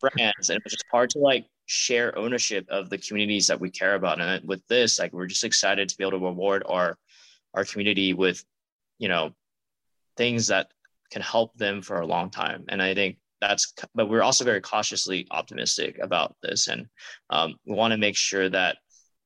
brands. 0.00 0.48
And 0.48 0.56
it 0.58 0.64
was 0.64 0.72
just 0.72 0.84
hard 0.92 1.10
to 1.10 1.18
like 1.18 1.46
share 1.66 2.16
ownership 2.16 2.66
of 2.70 2.88
the 2.88 2.98
communities 2.98 3.48
that 3.48 3.60
we 3.60 3.70
care 3.70 3.96
about. 3.96 4.20
And 4.20 4.48
with 4.48 4.66
this, 4.68 4.98
like 4.98 5.12
we're 5.12 5.26
just 5.26 5.44
excited 5.44 5.88
to 5.88 5.96
be 5.96 6.04
able 6.04 6.18
to 6.18 6.24
reward 6.24 6.62
our 6.68 6.96
our 7.52 7.64
community 7.64 8.14
with, 8.14 8.44
you 8.98 9.08
know, 9.08 9.32
things 10.16 10.46
that 10.46 10.70
can 11.10 11.20
help 11.20 11.56
them 11.56 11.82
for 11.82 12.00
a 12.00 12.06
long 12.06 12.30
time. 12.30 12.64
And 12.68 12.80
I 12.80 12.94
think 12.94 13.18
that's 13.40 13.72
but 13.94 14.08
we're 14.08 14.22
also 14.22 14.44
very 14.44 14.60
cautiously 14.60 15.26
optimistic 15.30 15.98
about 16.00 16.36
this 16.42 16.68
and 16.68 16.86
um, 17.30 17.54
we 17.66 17.74
want 17.74 17.92
to 17.92 17.98
make 17.98 18.16
sure 18.16 18.48
that 18.48 18.76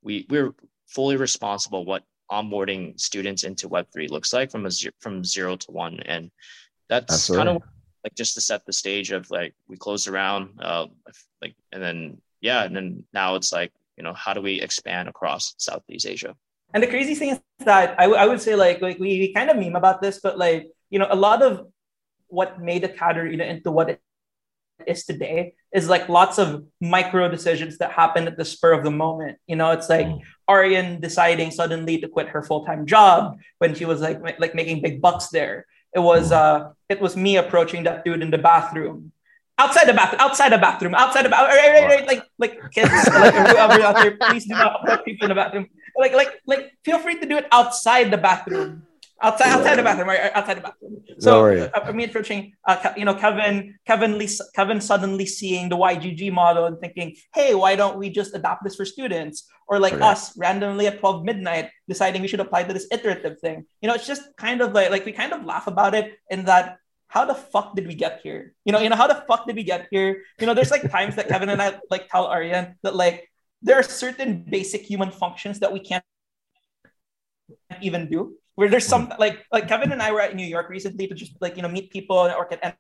we 0.03 0.27
we're 0.29 0.55
fully 0.87 1.17
responsible 1.17 1.85
what 1.85 2.05
onboarding 2.31 2.99
students 2.99 3.45
into 3.45 3.69
web3 3.69 4.11
looks 4.11 4.33
like 4.33 4.51
from 4.51 4.67
a 4.67 4.71
zero, 4.71 4.93
from 5.01 5.25
zero 5.25 5.57
to 5.57 5.71
one. 5.71 6.01
And 6.01 6.31
that's 6.89 7.29
kind 7.29 7.49
of 7.49 7.63
like 8.03 8.15
just 8.15 8.35
to 8.35 8.41
set 8.41 8.65
the 8.67 8.73
stage 8.73 9.11
of 9.13 9.31
like 9.31 9.55
we 9.69 9.77
close 9.77 10.07
around 10.07 10.61
uh, 10.61 10.87
like 11.41 11.55
and 11.73 11.83
then 11.83 12.19
yeah 12.41 12.65
and 12.65 12.77
then 12.77 13.05
now 13.13 13.35
it's 13.35 13.53
like 13.53 13.73
you 13.97 14.05
know 14.05 14.13
how 14.13 14.35
do 14.35 14.41
we 14.41 14.61
expand 14.61 15.09
across 15.09 15.55
southeast 15.59 16.07
asia? 16.07 16.35
And 16.73 16.83
the 16.83 16.87
crazy 16.89 17.15
thing 17.15 17.31
is 17.31 17.41
that 17.61 17.95
I, 17.99 18.05
w- 18.05 18.21
I 18.21 18.27
would 18.27 18.41
say 18.41 18.55
like 18.55 18.83
like 18.83 18.99
we 18.99 19.33
kind 19.33 19.49
of 19.51 19.57
meme 19.57 19.77
about 19.77 20.03
this 20.03 20.21
but 20.21 20.39
like 20.39 20.71
you 20.91 20.99
know 20.99 21.09
a 21.09 21.17
lot 21.17 21.43
of 21.43 21.67
what 22.29 22.61
made 22.61 22.83
the 22.83 22.89
AcadArena 22.89 23.49
into 23.49 23.71
what 23.71 23.91
it 23.91 24.01
is 24.87 25.05
today 25.05 25.55
is 25.73 25.89
like 25.89 26.09
lots 26.09 26.39
of 26.39 26.65
micro 26.81 27.29
decisions 27.29 27.79
that 27.79 27.93
happen 27.93 28.27
at 28.27 28.37
the 28.37 28.45
spur 28.45 28.73
of 28.73 28.85
the 28.85 28.91
moment. 28.91 29.39
You 29.47 29.57
know, 29.57 29.71
it's 29.73 29.89
like 29.89 30.07
mm. 30.07 30.21
Ariane 30.49 31.01
deciding 31.01 31.51
suddenly 31.51 31.99
to 31.99 32.09
quit 32.09 32.29
her 32.29 32.43
full-time 32.43 32.87
job 32.87 33.39
when 33.59 33.75
she 33.75 33.85
was 33.85 34.01
like 34.01 34.21
like 34.39 34.55
making 34.55 34.83
big 34.83 35.01
bucks 35.01 35.29
there. 35.29 35.67
It 35.95 36.01
was 36.01 36.31
mm. 36.31 36.37
uh 36.37 36.71
it 36.89 37.01
was 37.01 37.17
me 37.17 37.37
approaching 37.37 37.85
that 37.85 38.05
dude 38.05 38.23
in 38.23 38.31
the 38.31 38.39
bathroom. 38.39 39.13
Outside 39.57 39.87
the 39.87 39.95
bathroom, 39.95 40.21
outside 40.21 40.51
the 40.51 40.59
bathroom, 40.59 40.95
outside 40.97 41.25
the 41.25 41.29
bathroom, 41.29 41.57
right, 41.57 41.81
right, 41.81 41.89
right, 41.89 42.07
like 42.07 42.23
like 42.39 42.73
kids, 42.73 42.91
like 43.09 43.35
whoever 43.35 43.83
out 43.83 43.97
there, 43.97 44.17
please 44.17 44.47
do 44.47 44.55
not 44.55 44.81
approach 44.83 45.05
people 45.05 45.27
in 45.27 45.29
the 45.31 45.35
bathroom. 45.35 45.69
Like 45.97 46.13
like 46.13 46.41
like 46.47 46.73
feel 46.85 46.99
free 46.99 47.19
to 47.21 47.27
do 47.27 47.37
it 47.37 47.47
outside 47.53 48.11
the 48.11 48.19
bathroom 48.19 48.83
outside 49.23 49.49
outside 49.49 49.77
the 49.77 49.83
bathroom, 49.83 50.09
right? 50.09 50.31
Outside 50.35 50.57
the 50.59 50.61
bathroom. 50.61 51.03
So 51.19 51.55
no 51.55 51.71
uh, 51.75 51.93
me 51.93 52.05
approaching, 52.05 52.53
uh, 52.67 52.93
you 52.97 53.05
know, 53.05 53.15
Kevin, 53.15 53.79
Kevin, 53.87 54.19
Lee, 54.19 54.29
Kevin 54.55 54.81
suddenly 54.81 55.27
seeing 55.27 55.69
the 55.69 55.77
YGG 55.77 56.33
model 56.33 56.67
and 56.67 56.79
thinking, 56.81 57.17
hey, 57.33 57.55
why 57.55 57.77
don't 57.77 57.99
we 57.99 58.11
just 58.11 58.35
adopt 58.35 58.65
this 58.65 58.77
for 58.77 58.85
students? 58.85 59.49
Or 59.67 59.79
like 59.79 59.95
okay. 59.95 60.05
us 60.05 60.37
randomly 60.37 60.87
at 60.87 61.01
12 61.01 61.25
midnight 61.25 61.71
deciding 61.89 62.21
we 62.23 62.29
should 62.29 62.41
apply 62.41 62.65
to 62.65 62.73
this 62.73 62.87
iterative 62.91 63.41
thing. 63.41 63.65
You 63.81 63.89
know, 63.89 63.95
it's 63.95 64.07
just 64.07 64.23
kind 64.37 64.61
of 64.61 64.73
like 64.73 64.91
like 64.91 65.05
we 65.05 65.13
kind 65.13 65.33
of 65.33 65.45
laugh 65.45 65.67
about 65.67 65.95
it 65.95 66.19
in 66.31 66.45
that 66.45 66.79
how 67.09 67.25
the 67.25 67.35
fuck 67.35 67.77
did 67.77 67.87
we 67.87 67.95
get 67.95 68.21
here? 68.23 68.55
You 68.65 68.73
know, 68.73 68.81
you 68.81 68.89
know, 68.89 68.97
how 68.97 69.07
the 69.07 69.23
fuck 69.29 69.47
did 69.47 69.57
we 69.57 69.63
get 69.63 69.87
here? 69.91 70.23
You 70.41 70.47
know, 70.47 70.55
there's 70.55 70.71
like 70.71 70.91
times 70.91 71.17
that 71.17 71.29
Kevin 71.29 71.49
and 71.49 71.63
I 71.63 71.79
like 71.89 72.09
tell 72.09 72.31
Ariane 72.31 72.75
that 72.83 72.97
like 72.97 73.31
there 73.63 73.77
are 73.77 73.83
certain 73.83 74.45
basic 74.51 74.83
human 74.83 75.11
functions 75.11 75.61
that 75.61 75.73
we 75.73 75.81
can't 75.81 76.05
even 77.81 78.11
do 78.11 78.35
where 78.55 78.69
there's 78.69 78.87
some 78.87 79.13
like 79.19 79.45
like 79.51 79.69
Kevin 79.69 79.93
and 79.93 80.03
I 80.03 80.13
were 80.13 80.21
at 80.21 80.37
New 80.37 80.47
York 80.47 80.69
recently 80.69 81.07
to 81.07 81.15
just 81.15 81.35
like 81.41 81.57
you 81.57 81.63
know 81.63 81.69
meet 81.69 81.91
people 81.91 82.25
and 82.25 82.35
work 82.37 82.53
at 82.53 82.77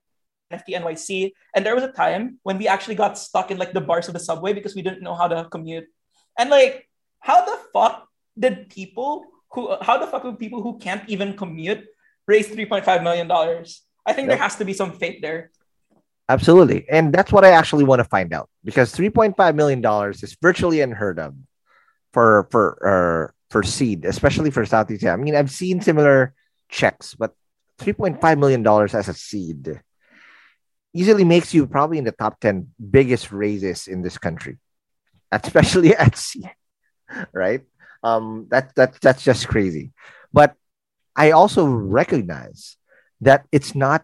NFT 0.53 0.79
NYC, 0.81 1.33
and 1.55 1.67
there 1.67 1.75
was 1.75 1.85
a 1.85 1.93
time 1.93 2.39
when 2.43 2.59
we 2.59 2.69
actually 2.69 2.95
got 2.95 3.19
stuck 3.19 3.51
in 3.51 3.59
like 3.59 3.73
the 3.73 3.81
bars 3.81 4.09
of 4.09 4.15
the 4.15 4.21
subway 4.21 4.53
because 4.53 4.75
we 4.75 4.83
didn't 4.83 5.03
know 5.03 5.15
how 5.15 5.29
to 5.29 5.49
commute, 5.51 5.87
and 6.39 6.51
like 6.51 6.89
how 7.21 7.45
the 7.45 7.59
fuck 7.73 8.09
did 8.39 8.69
people 8.71 9.25
who 9.51 9.77
how 9.81 9.99
the 9.99 10.07
fuck 10.07 10.25
would 10.25 10.39
people 10.39 10.63
who 10.63 10.79
can't 10.79 11.09
even 11.09 11.37
commute 11.37 11.85
raise 12.27 12.49
three 12.49 12.67
point 12.67 12.85
five 12.85 13.03
million 13.03 13.27
dollars? 13.27 13.83
I 14.07 14.13
think 14.13 14.29
yep. 14.29 14.37
there 14.39 14.43
has 14.43 14.57
to 14.57 14.65
be 14.65 14.75
some 14.75 14.93
fate 14.93 15.23
there. 15.23 15.51
Absolutely, 16.29 16.87
and 16.89 17.13
that's 17.13 17.33
what 17.33 17.45
I 17.45 17.51
actually 17.51 17.85
want 17.85 18.01
to 18.01 18.05
find 18.05 18.33
out 18.33 18.49
because 18.65 18.93
three 18.93 19.11
point 19.11 19.37
five 19.37 19.55
million 19.55 19.81
dollars 19.81 20.23
is 20.23 20.37
virtually 20.41 20.81
unheard 20.81 21.19
of 21.19 21.35
for 22.13 22.49
for 22.51 22.65
uh, 22.81 23.33
for 23.55 23.63
seed, 23.63 24.05
especially 24.05 24.51
for 24.51 24.67
Southeast 24.67 25.07
Asia. 25.07 25.15
I 25.15 25.17
mean, 25.17 25.39
I've 25.39 25.55
seen 25.55 25.79
similar 25.79 26.35
checks, 26.69 27.15
but 27.15 27.39
$3.5 27.79 28.19
million 28.37 28.67
as 28.67 29.07
a 29.07 29.15
seed 29.15 29.79
easily 30.93 31.23
makes 31.23 31.55
you 31.55 31.71
probably 31.71 31.99
in 31.99 32.03
the 32.03 32.11
top 32.11 32.41
10 32.43 32.75
biggest 32.91 33.31
raises 33.31 33.87
in 33.87 34.03
this 34.03 34.19
country, 34.19 34.59
especially 35.31 35.95
at 36.05 36.19
seed, 36.19 36.51
right? 37.31 37.63
Um, 38.03 38.49
that, 38.51 38.75
that, 38.75 38.99
that's 38.99 39.23
just 39.23 39.47
crazy. 39.47 39.93
But 40.33 40.59
I 41.15 41.31
also 41.31 41.65
recognize 41.65 42.75
that 43.21 43.47
it's 43.53 43.77
not 43.77 44.03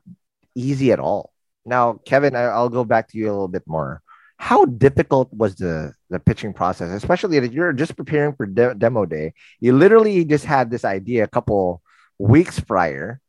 easy 0.55 0.93
at 0.93 1.01
all. 1.03 1.35
Now, 1.67 1.99
Kevin, 2.07 2.37
I, 2.37 2.55
I'll 2.55 2.71
go 2.71 2.85
back 2.85 3.09
to 3.09 3.19
you 3.19 3.27
a 3.27 3.35
little 3.35 3.51
bit 3.51 3.67
more. 3.67 4.01
How 4.41 4.65
difficult 4.65 5.29
was 5.37 5.55
the 5.57 5.93
the 6.09 6.19
pitching 6.19 6.57
process, 6.57 6.89
especially 6.97 7.39
that 7.41 7.53
you're 7.53 7.77
just 7.77 7.95
preparing 7.95 8.33
for 8.33 8.47
de- 8.47 8.75
demo 8.75 9.05
day? 9.05 9.35
You 9.61 9.77
literally 9.77 10.25
just 10.25 10.49
had 10.49 10.71
this 10.73 10.83
idea 10.83 11.25
a 11.25 11.29
couple 11.29 11.83
weeks 12.19 12.59
prior, 12.59 13.21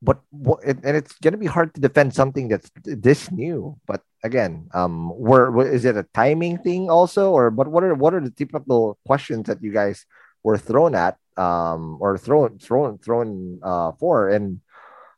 but 0.00 0.24
what, 0.30 0.64
and 0.64 0.96
it's 0.96 1.12
going 1.20 1.36
to 1.36 1.38
be 1.38 1.46
hard 1.46 1.74
to 1.74 1.80
defend 1.84 2.16
something 2.16 2.48
that's 2.48 2.70
this 2.82 3.30
new. 3.30 3.76
But 3.86 4.00
again, 4.24 4.72
um, 4.72 5.12
where 5.12 5.52
is 5.60 5.84
it 5.84 6.00
a 6.00 6.08
timing 6.16 6.56
thing 6.64 6.88
also, 6.88 7.32
or 7.32 7.52
but 7.52 7.68
what 7.68 7.84
are 7.84 7.94
what 7.94 8.14
are 8.14 8.24
the 8.24 8.32
typical 8.32 8.96
questions 9.04 9.52
that 9.52 9.62
you 9.62 9.76
guys 9.76 10.08
were 10.42 10.56
thrown 10.56 10.94
at, 10.96 11.20
um, 11.36 12.00
or 12.00 12.16
thrown 12.16 12.58
thrown 12.58 12.96
thrown 12.96 13.60
uh 13.62 13.92
for, 14.00 14.32
and 14.32 14.64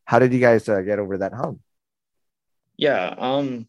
how 0.05 0.19
did 0.19 0.35
you 0.35 0.40
guys 0.43 0.69
uh, 0.69 0.82
get 0.82 0.98
over 0.98 1.19
that 1.19 1.32
hump? 1.32 1.62
Yeah, 2.77 3.15
um, 3.16 3.69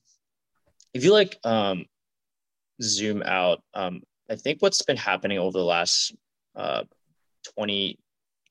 if 0.93 1.03
you 1.03 1.13
like 1.13 1.37
um, 1.43 1.85
zoom 2.81 3.23
out, 3.23 3.61
um, 3.73 4.01
I 4.29 4.35
think 4.35 4.61
what's 4.61 4.81
been 4.81 4.97
happening 4.97 5.39
over 5.39 5.57
the 5.57 5.63
last 5.63 6.15
uh, 6.55 6.83
20 7.55 7.97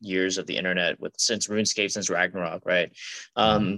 years 0.01 0.39
of 0.39 0.47
the 0.47 0.57
internet 0.57 1.01
with 1.01 1.15
since 1.19 1.49
RuneScape, 1.49 1.91
since 1.91 2.11
Ragnarok, 2.11 2.63
right? 2.65 2.91
Um, 3.37 3.65
mm-hmm. 3.65 3.77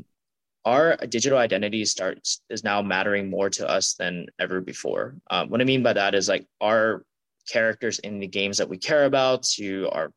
our 0.64 0.96
digital 1.08 1.38
identity 1.38 1.84
starts 1.84 2.42
is 2.50 2.64
now 2.64 2.82
mattering 2.82 3.30
more 3.30 3.50
to 3.50 3.68
us 3.68 3.94
than 3.94 4.26
ever 4.38 4.60
before. 4.60 5.16
Um, 5.30 5.48
what 5.48 5.60
I 5.60 5.64
mean 5.64 5.82
by 5.82 5.92
that 5.94 6.14
is 6.14 6.28
like 6.28 6.46
our 6.60 7.04
characters 7.48 7.98
in 8.00 8.20
the 8.20 8.26
games 8.26 8.58
that 8.58 8.68
we 8.68 8.78
care 8.78 9.04
about, 9.04 9.42
to 9.42 9.88
our 9.92 10.12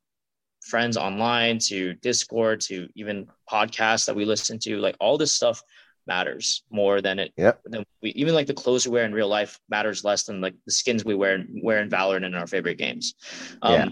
friends 0.61 0.98
online, 0.98 1.60
to 1.60 1.94
Discord, 1.95 2.61
to 2.61 2.88
even 2.95 3.28
podcasts 3.49 4.06
that 4.06 4.15
we 4.15 4.26
listen 4.26 4.60
to, 4.60 4.80
like 4.80 4.95
all 4.99 5.18
this 5.18 5.32
stuff 5.32 5.61
matters 6.08 6.64
more 6.70 7.02
than 7.02 7.20
it 7.20 7.34
yep. 7.38 7.62
than 7.66 7.86
we 8.02 8.10
even 8.12 8.34
like 8.34 8.48
the 8.48 8.54
clothes 8.54 8.86
we 8.86 8.94
wear 8.94 9.06
in 9.06 9.14
real 9.14 9.28
life 9.28 9.60
matters 9.70 10.04
less 10.04 10.24
than 10.24 10.42
like 10.42 10.56
the 10.66 10.72
skins 10.72 11.06
we 11.06 11.16
wear 11.16 11.44
wear 11.62 11.82
in 11.82 11.90
Valorant 11.90 12.26
in 12.26 12.36
our 12.36 12.48
favorite 12.48 12.78
games. 12.78 13.16
Um, 13.62 13.74
yeah. 13.74 13.90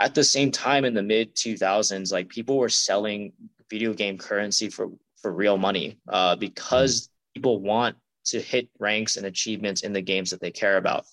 At 0.00 0.14
the 0.14 0.24
same 0.24 0.50
time, 0.50 0.84
in 0.84 0.92
the 0.92 1.02
mid 1.02 1.36
2000s, 1.36 2.12
like 2.12 2.28
people 2.28 2.58
were 2.58 2.68
selling 2.68 3.32
video 3.70 3.94
game 3.94 4.18
currency 4.18 4.68
for 4.68 4.88
for 5.22 5.32
real 5.32 5.56
money 5.56 5.98
uh, 6.08 6.36
because 6.36 7.02
mm. 7.02 7.08
people 7.34 7.60
want 7.60 7.96
to 8.26 8.40
hit 8.40 8.68
ranks 8.78 9.16
and 9.16 9.26
achievements 9.26 9.82
in 9.82 9.92
the 9.92 10.00
games 10.02 10.30
that 10.30 10.40
they 10.40 10.50
care 10.50 10.76
about. 10.76 11.04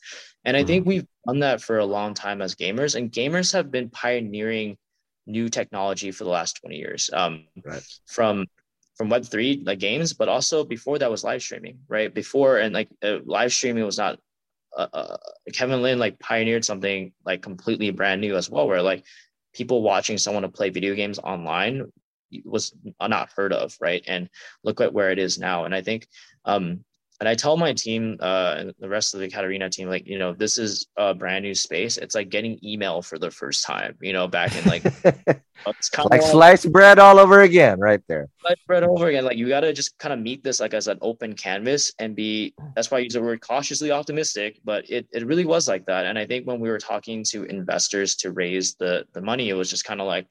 And 0.46 0.58
I 0.58 0.64
mm. 0.64 0.68
think 0.68 0.86
we've 0.86 1.08
done 1.28 1.40
that 1.40 1.62
for 1.62 1.78
a 1.78 1.86
long 1.86 2.14
time 2.14 2.42
as 2.42 2.56
gamers, 2.56 2.96
and 2.96 3.12
gamers 3.12 3.54
have 3.54 3.72
been 3.72 3.90
pioneering 3.90 4.78
new 5.28 5.50
technology 5.50 6.12
for 6.12 6.24
the 6.24 6.30
last 6.30 6.60
20 6.62 6.76
years. 6.76 7.10
Um, 7.14 7.46
right. 7.64 7.84
From 8.08 8.48
from 9.02 9.10
Web3 9.10 9.66
like 9.66 9.80
games, 9.80 10.14
but 10.14 10.30
also 10.30 10.64
before 10.64 11.00
that 11.00 11.10
was 11.10 11.24
live 11.24 11.42
streaming, 11.42 11.80
right? 11.88 12.14
Before 12.14 12.60
and 12.60 12.72
like 12.72 12.88
uh, 13.04 13.18
live 13.26 13.52
streaming 13.52 13.84
was 13.84 13.98
not. 13.98 14.20
Uh, 14.78 14.88
uh, 14.94 15.18
Kevin 15.54 15.82
Lin 15.82 15.98
like 15.98 16.20
pioneered 16.20 16.64
something 16.64 17.12
like 17.26 17.42
completely 17.42 17.90
brand 17.90 18.22
new 18.22 18.36
as 18.36 18.48
well, 18.48 18.68
where 18.68 18.84
like 18.84 19.04
people 19.54 19.82
watching 19.82 20.20
someone 20.20 20.44
to 20.44 20.50
play 20.50 20.70
video 20.70 20.94
games 20.94 21.18
online 21.18 21.92
was 22.46 22.74
not 23.02 23.32
heard 23.32 23.54
of, 23.54 23.76
right? 23.82 24.04
And 24.06 24.30
look 24.64 24.80
at 24.82 24.94
where 24.94 25.10
it 25.10 25.18
is 25.18 25.40
now. 25.40 25.66
And 25.66 25.74
I 25.74 25.82
think 25.82 26.08
um, 26.46 26.86
and 27.22 27.30
I 27.30 27.36
tell 27.36 27.56
my 27.56 27.72
team, 27.72 28.18
uh, 28.20 28.56
and 28.58 28.74
the 28.80 28.90
rest 28.90 29.14
of 29.14 29.20
the 29.20 29.28
AcadArena 29.28 29.70
team, 29.70 29.88
like, 29.88 30.08
you 30.08 30.18
know, 30.18 30.34
this 30.34 30.58
is 30.58 30.88
a 30.98 31.14
brand 31.14 31.46
new 31.46 31.54
space. 31.54 31.98
It's 31.98 32.16
like 32.16 32.30
getting 32.30 32.58
email 32.66 33.04
for 33.04 33.20
the 33.20 33.30
first 33.30 33.64
time, 33.64 33.96
you 34.02 34.12
know, 34.12 34.28
back 34.28 34.56
in 34.56 34.68
like, 34.68 34.84
it's 35.06 35.90
kind 35.90 36.10
like, 36.10 36.22
of 36.22 36.24
like 36.26 36.32
sliced 36.32 36.72
bread 36.72 36.98
all 36.98 37.20
over 37.20 37.42
again, 37.42 37.80
right 37.80 38.02
there. 38.08 38.28
Sliced 38.42 38.66
bread 38.66 38.84
over 38.84 39.06
again. 39.06 39.24
Like, 39.24 39.38
you 39.38 39.48
got 39.48 39.60
to 39.60 39.72
just 39.72 39.96
kind 40.00 40.14
of 40.14 40.20
meet 40.20 40.44
this 40.44 40.60
like 40.60 40.74
as 40.74 40.88
an 40.88 40.98
open 41.04 41.34
canvas 41.34 41.94
and 42.00 42.16
be, 42.16 42.56
that's 42.76 42.90
why 42.90 42.98
I 42.98 43.02
use 43.02 43.14
the 43.14 43.22
word 43.22 43.40
cautiously 43.40 43.92
optimistic, 43.92 44.60
but 44.64 44.90
it, 44.90 45.08
it 45.12 45.28
really 45.28 45.46
was 45.46 45.68
like 45.68 45.86
that. 45.86 46.08
And 46.08 46.18
I 46.18 46.26
think 46.26 46.48
when 46.48 46.60
we 46.60 46.72
were 46.72 46.80
talking 46.80 47.24
to 47.26 47.44
investors 47.44 48.16
to 48.16 48.32
raise 48.32 48.74
the, 48.74 49.06
the 49.14 49.22
money, 49.22 49.50
it 49.50 49.54
was 49.54 49.70
just 49.70 49.86
kind 49.86 50.02
of 50.02 50.08
like, 50.08 50.26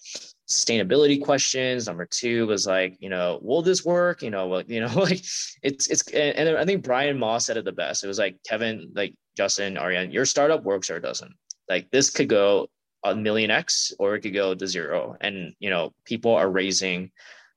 sustainability 0.51 1.23
questions. 1.23 1.87
Number 1.87 2.05
two 2.05 2.47
was 2.47 2.67
like, 2.67 2.97
you 3.01 3.09
know, 3.09 3.39
will 3.41 3.63
this 3.63 3.85
work? 3.85 4.21
You 4.21 4.31
know, 4.31 4.49
well, 4.49 4.63
you 4.67 4.81
know, 4.81 4.93
like 4.97 5.21
it's 5.63 5.87
it's 5.89 6.03
and 6.09 6.49
I 6.59 6.65
think 6.65 6.83
Brian 6.83 7.19
Moss 7.19 7.47
said 7.47 7.57
it 7.57 7.65
the 7.65 7.73
best. 7.73 8.05
It 8.05 8.09
was 8.09 8.19
like 8.19 8.37
Kevin, 8.47 8.91
like 8.95 9.15
Justin, 9.37 9.79
Ariane, 9.79 10.11
your 10.11 10.25
startup 10.25 10.65
works 10.65 10.91
or 10.91 10.99
doesn't. 10.99 11.33
Like 11.69 11.91
this 11.91 12.11
could 12.11 12.29
go 12.29 12.69
a 13.05 13.15
million 13.15 13.51
X 13.51 13.93
or 13.99 14.17
it 14.17 14.21
could 14.21 14.35
go 14.35 14.55
to 14.55 14.67
zero. 14.67 15.17
And 15.21 15.55
you 15.61 15.71
know, 15.71 15.95
people 16.05 16.35
are 16.35 16.51
raising 16.51 17.13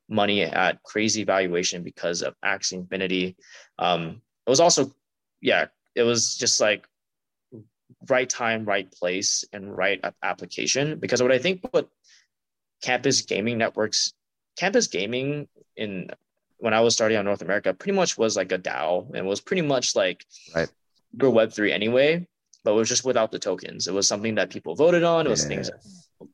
money 0.07 0.43
at 0.43 0.81
crazy 0.83 1.23
valuation 1.23 1.83
because 1.83 2.21
of 2.21 2.35
Axie 2.45 2.73
Infinity. 2.73 3.35
Um, 3.79 4.21
it 4.45 4.49
was 4.49 4.59
also, 4.59 4.91
yeah, 5.41 5.65
it 5.95 6.03
was 6.03 6.35
just 6.35 6.61
like 6.61 6.85
right 8.09 8.29
time, 8.29 8.65
right 8.65 8.91
place, 8.91 9.45
and 9.53 9.75
right 9.75 10.03
application. 10.21 10.99
Because 10.99 11.23
what 11.23 11.31
I 11.31 11.39
think 11.39 11.65
what 11.71 11.89
campus 12.83 13.21
gaming 13.21 13.57
networks, 13.57 14.13
campus 14.57 14.87
gaming 14.87 15.47
in 15.75 16.09
when 16.59 16.73
I 16.73 16.81
was 16.81 16.93
starting 16.93 17.17
on 17.17 17.25
North 17.25 17.41
America 17.41 17.73
pretty 17.73 17.95
much 17.95 18.17
was 18.17 18.37
like 18.37 18.51
a 18.51 18.59
DAO 18.59 19.13
and 19.15 19.25
was 19.25 19.41
pretty 19.41 19.63
much 19.63 19.95
like 19.95 20.25
right. 20.55 20.69
your 21.19 21.31
Web3 21.31 21.71
anyway, 21.71 22.27
but 22.63 22.71
it 22.71 22.75
was 22.75 22.87
just 22.87 23.03
without 23.03 23.31
the 23.31 23.39
tokens. 23.39 23.87
It 23.87 23.93
was 23.93 24.07
something 24.07 24.35
that 24.35 24.49
people 24.49 24.75
voted 24.75 25.03
on. 25.03 25.25
It 25.25 25.29
was 25.29 25.43
yeah. 25.43 25.49
things 25.49 25.69
that 25.69 25.83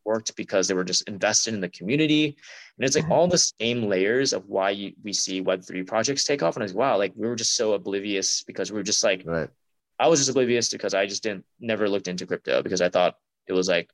worked 0.05 0.35
because 0.35 0.67
they 0.67 0.73
were 0.73 0.83
just 0.83 1.07
invested 1.07 1.53
in 1.53 1.61
the 1.61 1.69
community. 1.69 2.37
And 2.77 2.85
it's 2.85 2.95
like 2.95 3.05
mm-hmm. 3.05 3.13
all 3.13 3.27
the 3.27 3.37
same 3.37 3.83
layers 3.83 4.33
of 4.33 4.45
why 4.47 4.71
you, 4.71 4.93
we 5.03 5.13
see 5.13 5.41
Web3 5.41 5.87
projects 5.87 6.25
take 6.25 6.43
off. 6.43 6.55
And 6.55 6.63
I 6.63 6.65
was, 6.65 6.73
wow, 6.73 6.97
like 6.97 7.13
we 7.15 7.27
were 7.27 7.35
just 7.35 7.55
so 7.55 7.73
oblivious 7.73 8.43
because 8.43 8.71
we 8.71 8.77
were 8.77 8.83
just 8.83 9.03
like, 9.03 9.23
right. 9.25 9.49
I 9.97 10.07
was 10.07 10.19
just 10.19 10.29
oblivious 10.29 10.69
because 10.69 10.93
I 10.93 11.07
just 11.07 11.23
didn't 11.23 11.45
never 11.59 11.89
looked 11.89 12.07
into 12.07 12.25
crypto 12.25 12.61
because 12.61 12.81
I 12.81 12.89
thought 12.89 13.17
it 13.47 13.53
was 13.53 13.67
like 13.67 13.89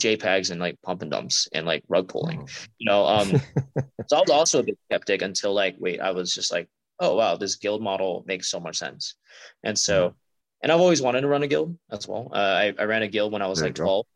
JPEGs 0.00 0.50
and 0.50 0.60
like 0.60 0.80
pump 0.82 1.02
and 1.02 1.10
dumps 1.10 1.48
and 1.52 1.66
like 1.66 1.84
rug 1.88 2.08
pulling, 2.08 2.40
oh. 2.42 2.66
you 2.78 2.90
know. 2.90 3.06
Um, 3.06 3.28
so 4.06 4.16
I 4.16 4.20
was 4.20 4.30
also 4.30 4.60
a 4.60 4.62
bit 4.62 4.78
skeptic 4.86 5.22
until 5.22 5.54
like, 5.54 5.76
wait, 5.78 6.00
I 6.00 6.10
was 6.10 6.34
just 6.34 6.52
like, 6.52 6.68
oh 7.00 7.14
wow, 7.14 7.36
this 7.36 7.56
guild 7.56 7.82
model 7.82 8.24
makes 8.26 8.50
so 8.50 8.60
much 8.60 8.76
sense. 8.76 9.14
And 9.62 9.78
so, 9.78 10.08
mm-hmm. 10.08 10.16
and 10.62 10.72
I've 10.72 10.80
always 10.80 11.02
wanted 11.02 11.22
to 11.22 11.28
run 11.28 11.42
a 11.42 11.46
guild 11.46 11.76
as 11.90 12.08
well. 12.08 12.30
Uh, 12.32 12.38
I, 12.38 12.74
I 12.78 12.84
ran 12.84 13.02
a 13.02 13.08
guild 13.08 13.32
when 13.32 13.42
I 13.42 13.46
was 13.46 13.62
like 13.62 13.74
12, 13.74 14.06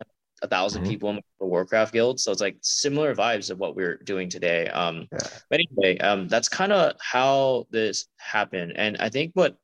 a 0.43 0.47
1000 0.47 0.83
mm-hmm. 0.83 0.91
people 0.91 1.11
in 1.11 1.21
the 1.41 1.47
Warcraft 1.47 1.93
guild. 1.93 2.21
So 2.21 2.33
it's 2.33 2.41
like 2.41 2.57
similar 2.63 3.15
vibes 3.15 3.51
of 3.51 3.59
what 3.59 3.77
we're 3.77 3.97
doing 3.99 4.29
today. 4.29 4.69
Um, 4.69 5.09
yeah. 5.13 5.19
but 5.51 5.61
anyway, 5.61 5.99
um, 5.99 6.29
that's 6.29 6.49
kind 6.49 6.73
of 6.73 6.95
how 7.01 7.67
this 7.71 8.07
happened. 8.19 8.73
And 8.77 8.97
I 8.99 9.09
think 9.09 9.33
what 9.35 9.57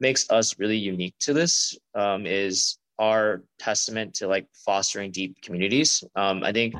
makes 0.00 0.28
us 0.30 0.58
really 0.58 0.76
unique 0.76 1.14
to 1.20 1.32
this 1.32 1.76
um, 1.94 2.26
is 2.26 2.78
are 2.98 3.42
testament 3.58 4.14
to 4.14 4.26
like 4.26 4.46
fostering 4.64 5.10
deep 5.10 5.40
communities. 5.42 6.02
Um, 6.14 6.42
I 6.42 6.52
think 6.52 6.74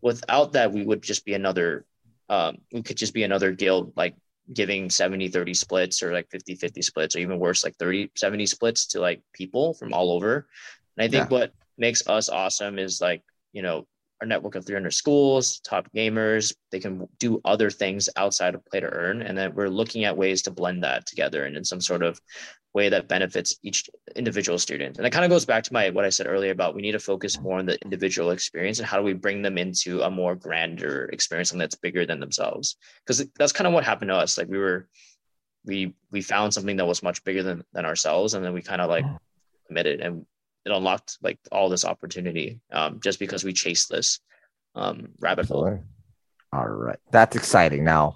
without 0.00 0.52
that, 0.52 0.72
we 0.72 0.84
would 0.84 1.02
just 1.02 1.24
be 1.24 1.34
another, 1.34 1.84
um, 2.28 2.58
we 2.72 2.82
could 2.82 2.96
just 2.96 3.14
be 3.14 3.22
another 3.22 3.52
guild 3.52 3.92
like 3.96 4.14
giving 4.52 4.88
70 4.88 5.28
30 5.28 5.54
splits 5.54 6.02
or 6.02 6.12
like 6.12 6.30
50 6.30 6.54
50 6.54 6.82
splits 6.82 7.16
or 7.16 7.18
even 7.18 7.38
worse, 7.38 7.64
like 7.64 7.76
30 7.76 8.10
70 8.16 8.46
splits 8.46 8.86
to 8.88 9.00
like 9.00 9.22
people 9.32 9.74
from 9.74 9.92
all 9.92 10.12
over. 10.12 10.46
And 10.96 11.04
I 11.04 11.08
think 11.08 11.30
yeah. 11.30 11.38
what 11.38 11.52
makes 11.76 12.06
us 12.06 12.28
awesome 12.28 12.78
is 12.78 13.00
like, 13.00 13.22
you 13.52 13.62
know, 13.62 13.86
our 14.20 14.26
network 14.26 14.56
of 14.56 14.66
300 14.66 14.90
schools, 14.90 15.60
top 15.60 15.88
gamers, 15.94 16.52
they 16.72 16.80
can 16.80 17.06
do 17.18 17.40
other 17.44 17.70
things 17.70 18.08
outside 18.16 18.54
of 18.54 18.64
play 18.66 18.80
to 18.80 18.88
earn. 18.88 19.22
And 19.22 19.38
then 19.38 19.54
we're 19.54 19.68
looking 19.68 20.04
at 20.04 20.16
ways 20.16 20.42
to 20.42 20.50
blend 20.50 20.82
that 20.82 21.06
together 21.06 21.44
and 21.44 21.56
in 21.56 21.64
some 21.64 21.80
sort 21.80 22.02
of 22.02 22.20
way 22.78 22.88
that 22.88 23.08
benefits 23.08 23.58
each 23.62 23.90
individual 24.16 24.58
student. 24.58 24.96
And 24.96 25.06
it 25.06 25.10
kind 25.10 25.24
of 25.24 25.30
goes 25.30 25.44
back 25.44 25.64
to 25.64 25.72
my 25.72 25.90
what 25.90 26.04
I 26.04 26.10
said 26.10 26.26
earlier 26.28 26.52
about 26.52 26.74
we 26.74 26.82
need 26.82 26.92
to 26.92 27.08
focus 27.12 27.40
more 27.40 27.58
on 27.58 27.66
the 27.66 27.80
individual 27.82 28.30
experience 28.30 28.78
and 28.78 28.86
how 28.86 28.96
do 28.98 29.02
we 29.02 29.12
bring 29.12 29.42
them 29.42 29.58
into 29.58 30.02
a 30.02 30.10
more 30.10 30.34
grander 30.34 31.10
experience 31.12 31.50
and 31.52 31.60
that's 31.60 31.74
bigger 31.86 32.06
than 32.06 32.20
themselves. 32.20 32.76
Because 33.00 33.18
that's 33.38 33.52
kind 33.52 33.66
of 33.66 33.74
what 33.74 33.84
happened 33.84 34.10
to 34.10 34.16
us. 34.16 34.38
Like 34.38 34.48
we 34.48 34.58
were 34.58 34.88
we 35.64 35.94
we 36.10 36.22
found 36.22 36.54
something 36.54 36.76
that 36.76 36.86
was 36.86 37.02
much 37.02 37.22
bigger 37.24 37.42
than 37.42 37.64
than 37.72 37.84
ourselves 37.84 38.34
and 38.34 38.44
then 38.44 38.54
we 38.54 38.62
kind 38.62 38.80
of 38.80 38.88
like 38.88 39.04
committed 39.66 40.00
and 40.00 40.24
it 40.64 40.72
unlocked 40.72 41.18
like 41.22 41.38
all 41.50 41.68
this 41.68 41.84
opportunity 41.84 42.60
um, 42.72 43.00
just 43.00 43.18
because 43.18 43.44
we 43.44 43.52
chased 43.52 43.88
this 43.88 44.20
um, 44.74 45.08
rabbit 45.18 45.46
hole. 45.46 45.82
All 46.52 46.68
right, 46.68 46.98
that's 47.10 47.36
exciting. 47.36 47.84
Now, 47.84 48.14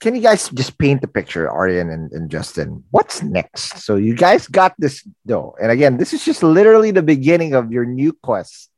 can 0.00 0.14
you 0.14 0.22
guys 0.22 0.48
just 0.50 0.78
paint 0.78 1.00
the 1.00 1.08
picture, 1.08 1.50
Arian 1.50 1.90
and, 1.90 2.12
and 2.12 2.30
Justin? 2.30 2.84
What's 2.90 3.22
next? 3.22 3.82
So 3.82 3.96
you 3.96 4.14
guys 4.14 4.46
got 4.46 4.74
this 4.78 5.06
though, 5.24 5.56
and 5.60 5.70
again, 5.70 5.96
this 5.96 6.12
is 6.12 6.24
just 6.24 6.42
literally 6.42 6.90
the 6.90 7.02
beginning 7.02 7.54
of 7.54 7.72
your 7.72 7.84
new 7.84 8.12
quest, 8.12 8.70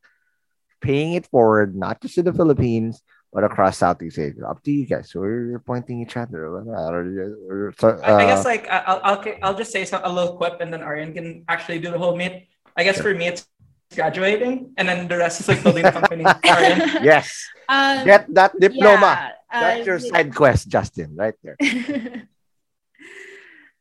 paying 0.80 1.14
it 1.14 1.26
forward, 1.26 1.76
not 1.76 2.00
just 2.00 2.18
in 2.18 2.24
the 2.24 2.32
Philippines, 2.32 3.02
but 3.32 3.44
across 3.44 3.78
Southeast 3.78 4.18
Asia. 4.18 4.46
Up 4.48 4.62
to 4.64 4.72
you 4.72 4.86
guys. 4.86 5.10
So 5.10 5.20
we're 5.20 5.62
pointing 5.64 6.00
each 6.00 6.16
other. 6.16 6.46
Or, 6.46 7.72
uh, 7.82 8.00
I 8.02 8.26
guess 8.26 8.44
like 8.44 8.66
I'll, 8.68 9.00
I'll 9.04 9.24
I'll 9.42 9.54
just 9.56 9.70
say 9.72 9.84
some, 9.84 10.02
a 10.02 10.12
little 10.12 10.36
quip, 10.36 10.60
and 10.60 10.72
then 10.72 10.82
Arian 10.82 11.14
can 11.14 11.44
actually 11.48 11.78
do 11.78 11.90
the 11.90 11.98
whole 11.98 12.16
meet. 12.16 12.48
I 12.76 12.84
guess 12.84 13.00
for 13.00 13.14
me, 13.14 13.28
it's 13.28 13.46
graduating, 13.94 14.72
and 14.76 14.88
then 14.88 15.08
the 15.08 15.16
rest 15.18 15.40
is 15.40 15.48
like 15.48 15.62
building 15.62 15.84
the 15.84 15.92
company. 15.92 16.24
yes. 17.02 17.48
Um, 17.68 18.04
Get 18.04 18.32
that 18.34 18.58
diploma. 18.58 19.10
Yeah, 19.10 19.32
uh, 19.50 19.60
That's 19.60 19.86
your 19.86 19.98
side 19.98 20.34
quest, 20.34 20.68
Justin, 20.68 21.16
right 21.16 21.34
there. 21.42 21.56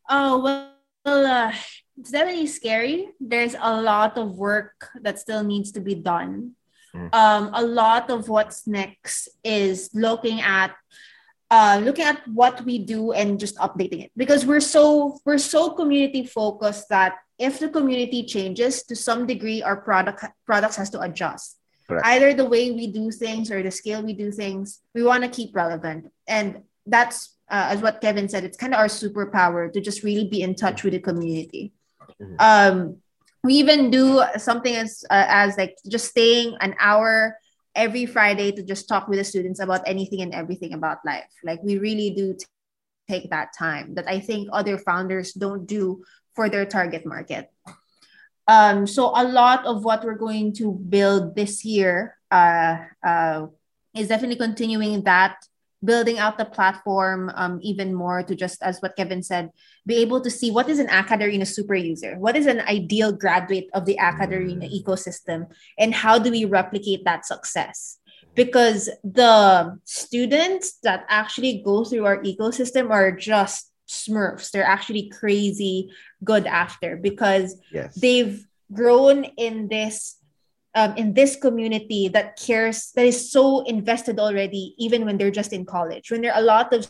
oh 0.10 0.42
well, 0.42 1.26
uh, 1.26 1.52
it's 1.98 2.12
definitely 2.12 2.48
scary. 2.48 3.10
There's 3.20 3.56
a 3.60 3.82
lot 3.82 4.18
of 4.18 4.38
work 4.38 4.90
that 5.02 5.20
still 5.20 5.44
needs 5.44 5.72
to 5.74 5.82
be 5.82 5.96
done. 5.96 6.56
Mm. 6.96 7.14
Um, 7.14 7.52
a 7.54 7.64
lot 7.64 8.10
of 8.10 8.30
what's 8.30 8.66
next 8.66 9.30
is 9.44 9.90
looking 9.94 10.42
at 10.42 10.74
uh, 11.52 11.82
looking 11.84 12.06
at 12.06 12.28
what 12.28 12.64
we 12.64 12.78
do 12.78 13.12
and 13.12 13.40
just 13.40 13.58
updating 13.58 14.06
it 14.06 14.12
because 14.16 14.46
we're 14.46 14.62
so 14.62 15.20
we're 15.26 15.42
so 15.42 15.72
community 15.72 16.26
focused 16.26 16.90
that 16.90 17.18
if 17.40 17.60
the 17.60 17.70
community 17.70 18.24
changes 18.24 18.84
to 18.84 18.96
some 18.96 19.26
degree 19.26 19.64
our 19.64 19.78
product 19.78 20.26
products 20.46 20.76
has 20.76 20.90
to 20.90 21.00
adjust 21.02 21.58
Correct. 21.88 22.06
either 22.06 22.34
the 22.34 22.46
way 22.46 22.72
we 22.72 22.88
do 22.88 23.10
things 23.12 23.50
or 23.50 23.64
the 23.64 23.72
scale 23.72 24.04
we 24.04 24.14
do 24.14 24.32
things 24.32 24.82
we 24.94 25.04
want 25.04 25.24
to 25.24 25.30
keep 25.30 25.56
relevant 25.56 26.12
and 26.28 26.62
that's 26.86 27.38
uh, 27.50 27.68
as 27.72 27.82
what 27.82 28.02
kevin 28.02 28.30
said 28.30 28.44
it's 28.44 28.58
kind 28.58 28.74
of 28.74 28.80
our 28.80 28.88
superpower 28.88 29.72
to 29.72 29.82
just 29.82 30.04
really 30.04 30.28
be 30.28 30.42
in 30.42 30.54
touch 30.54 30.84
with 30.84 30.94
the 30.94 31.00
community 31.00 31.72
mm-hmm. 32.22 32.36
um, 32.40 32.98
we 33.44 33.54
even 33.54 33.90
do 33.90 34.22
something 34.38 34.76
as 34.76 35.04
uh, 35.10 35.26
as 35.28 35.58
like 35.58 35.78
just 35.88 36.10
staying 36.10 36.58
an 36.60 36.76
hour 36.80 37.38
every 37.76 38.06
Friday 38.06 38.52
to 38.52 38.64
just 38.64 38.88
talk 38.90 39.08
with 39.08 39.20
the 39.20 39.24
students 39.24 39.60
about 39.60 39.82
anything 39.86 40.22
and 40.22 40.34
everything 40.34 40.74
about 40.74 41.00
life. 41.06 41.32
Like 41.44 41.64
we 41.64 41.78
really 41.78 42.10
do 42.10 42.34
t- 42.34 42.46
take 43.08 43.30
that 43.30 43.54
time 43.58 43.96
that 43.96 44.08
I 44.08 44.20
think 44.20 44.50
other 44.52 44.78
founders 44.78 45.34
don't 45.34 45.66
do 45.66 46.04
for 46.40 46.48
their 46.48 46.64
target 46.64 47.04
market. 47.04 47.52
Um, 48.48 48.88
so 48.88 49.12
a 49.12 49.28
lot 49.28 49.68
of 49.68 49.84
what 49.84 50.08
we're 50.08 50.16
going 50.16 50.56
to 50.64 50.72
build 50.72 51.36
this 51.36 51.66
year 51.68 52.16
uh, 52.32 52.80
uh, 53.04 53.48
is 53.94 54.08
definitely 54.08 54.40
continuing 54.40 55.04
that 55.04 55.36
building 55.84 56.18
out 56.18 56.38
the 56.38 56.46
platform 56.48 57.30
um, 57.36 57.60
even 57.62 57.94
more 57.94 58.24
to 58.24 58.36
just 58.36 58.62
as 58.62 58.80
what 58.84 58.98
kevin 59.00 59.24
said 59.24 59.48
be 59.88 59.96
able 59.96 60.20
to 60.20 60.30
see 60.30 60.52
what 60.52 60.68
is 60.68 60.78
an 60.78 60.88
AcadArena 60.88 61.48
super 61.48 61.74
user 61.74 62.20
what 62.20 62.36
is 62.36 62.48
an 62.48 62.60
ideal 62.68 63.14
graduate 63.14 63.70
of 63.74 63.86
the 63.86 63.96
AcadArena 63.96 64.68
mm. 64.68 64.76
ecosystem 64.76 65.48
and 65.80 65.96
how 65.96 66.20
do 66.20 66.32
we 66.32 66.44
replicate 66.44 67.06
that 67.06 67.26
success 67.26 68.00
because 68.36 68.90
the 69.06 69.80
students 69.86 70.80
that 70.84 71.06
actually 71.08 71.64
go 71.64 71.86
through 71.86 72.06
our 72.06 72.22
ecosystem 72.24 72.92
are 72.92 73.14
just 73.14 73.69
smurfs. 73.90 74.52
They're 74.52 74.64
actually 74.64 75.10
crazy 75.10 75.92
good 76.24 76.46
after 76.46 76.96
because 76.96 77.58
yes. 77.74 77.96
they've 77.96 78.46
grown 78.72 79.26
in 79.38 79.68
this 79.68 80.18
um, 80.76 80.96
in 80.96 81.14
this 81.14 81.36
community 81.36 82.08
that 82.10 82.38
cares 82.38 82.92
that 82.96 83.06
is 83.06 83.32
so 83.32 83.66
invested 83.66 84.20
already 84.20 84.76
even 84.78 85.04
when 85.04 85.18
they're 85.18 85.34
just 85.34 85.52
in 85.52 85.66
college. 85.66 86.12
When 86.12 86.22
there 86.22 86.32
are 86.32 86.40
a 86.40 86.46
lot 86.46 86.72
of 86.72 86.88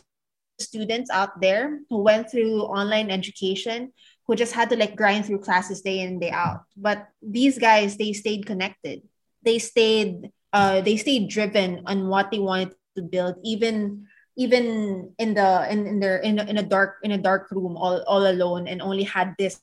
students 0.60 1.10
out 1.10 1.40
there 1.40 1.80
who 1.88 2.02
went 2.02 2.30
through 2.30 2.60
online 2.68 3.10
education 3.10 3.92
who 4.26 4.36
just 4.36 4.52
had 4.52 4.68
to 4.68 4.76
like 4.76 4.94
grind 4.94 5.24
through 5.24 5.40
classes 5.40 5.80
day 5.80 6.00
in 6.00 6.20
day 6.20 6.30
out. 6.30 6.62
But 6.76 7.08
these 7.22 7.58
guys 7.58 7.96
they 7.96 8.12
stayed 8.12 8.44
connected. 8.44 9.02
They 9.42 9.58
stayed 9.58 10.30
uh 10.52 10.82
they 10.82 10.98
stayed 10.98 11.30
driven 11.30 11.82
on 11.86 12.08
what 12.08 12.30
they 12.30 12.38
wanted 12.38 12.76
to 12.96 13.02
build 13.02 13.36
even 13.42 14.06
even 14.40 15.12
in 15.20 15.36
the 15.36 15.68
in, 15.68 15.86
in 15.86 16.00
their 16.00 16.24
in, 16.24 16.40
in 16.40 16.56
a 16.56 16.64
dark 16.64 16.96
in 17.04 17.12
a 17.12 17.20
dark 17.20 17.52
room 17.52 17.76
all, 17.76 18.00
all 18.08 18.24
alone 18.24 18.64
and 18.66 18.80
only 18.80 19.04
had 19.04 19.36
this 19.36 19.60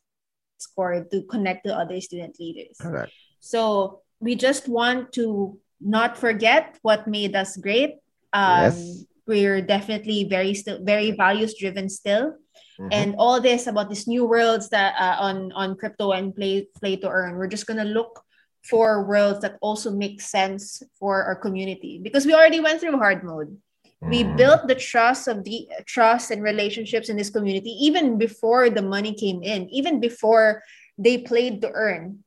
score 0.62 1.02
to 1.10 1.26
connect 1.26 1.66
to 1.66 1.74
other 1.74 1.98
student 1.98 2.38
leaders 2.40 2.78
Correct. 2.78 3.12
so 3.42 4.02
we 4.20 4.36
just 4.38 4.70
want 4.70 5.12
to 5.14 5.58
not 5.80 6.18
forget 6.18 6.78
what 6.82 7.08
made 7.08 7.36
us 7.36 7.58
great. 7.58 7.98
Um, 8.34 8.74
yes. 8.74 9.04
We're 9.28 9.62
definitely 9.62 10.24
very 10.24 10.54
still 10.54 10.80
very 10.82 11.12
values 11.12 11.56
driven 11.60 11.90
still. 11.90 12.40
Mm-hmm. 12.80 12.90
And 12.92 13.16
all 13.18 13.42
this 13.42 13.68
about 13.68 13.90
these 13.90 14.08
new 14.08 14.26
worlds 14.26 14.70
that 14.70 14.96
uh, 14.96 15.18
on 15.20 15.52
on 15.52 15.76
crypto 15.76 16.12
and 16.12 16.34
play 16.34 16.68
play 16.80 16.96
to 16.98 17.10
earn, 17.10 17.36
we're 17.36 17.52
just 17.52 17.68
gonna 17.68 17.86
look 17.86 18.24
for 18.64 19.04
worlds 19.04 19.42
that 19.42 19.58
also 19.62 19.92
make 19.92 20.22
sense 20.22 20.82
for 21.00 21.24
our 21.24 21.36
community 21.36 22.00
because 22.02 22.26
we 22.26 22.34
already 22.34 22.60
went 22.60 22.80
through 22.80 22.98
hard 22.98 23.24
mode. 23.24 23.58
We 24.02 24.24
mm. 24.24 24.38
built 24.38 24.68
the 24.68 24.76
trust 24.76 25.28
of 25.28 25.44
the 25.44 25.68
trust 25.86 26.30
and 26.30 26.44
relationships 26.44 27.10
in 27.10 27.18
this 27.18 27.30
community 27.30 27.72
even 27.82 28.18
before 28.18 28.70
the 28.70 28.82
money 28.82 29.14
came 29.14 29.42
in, 29.42 29.70
even 29.70 30.00
before 30.00 30.62
they 30.98 31.18
played 31.18 31.62
to 31.62 31.72
earn. 31.72 32.24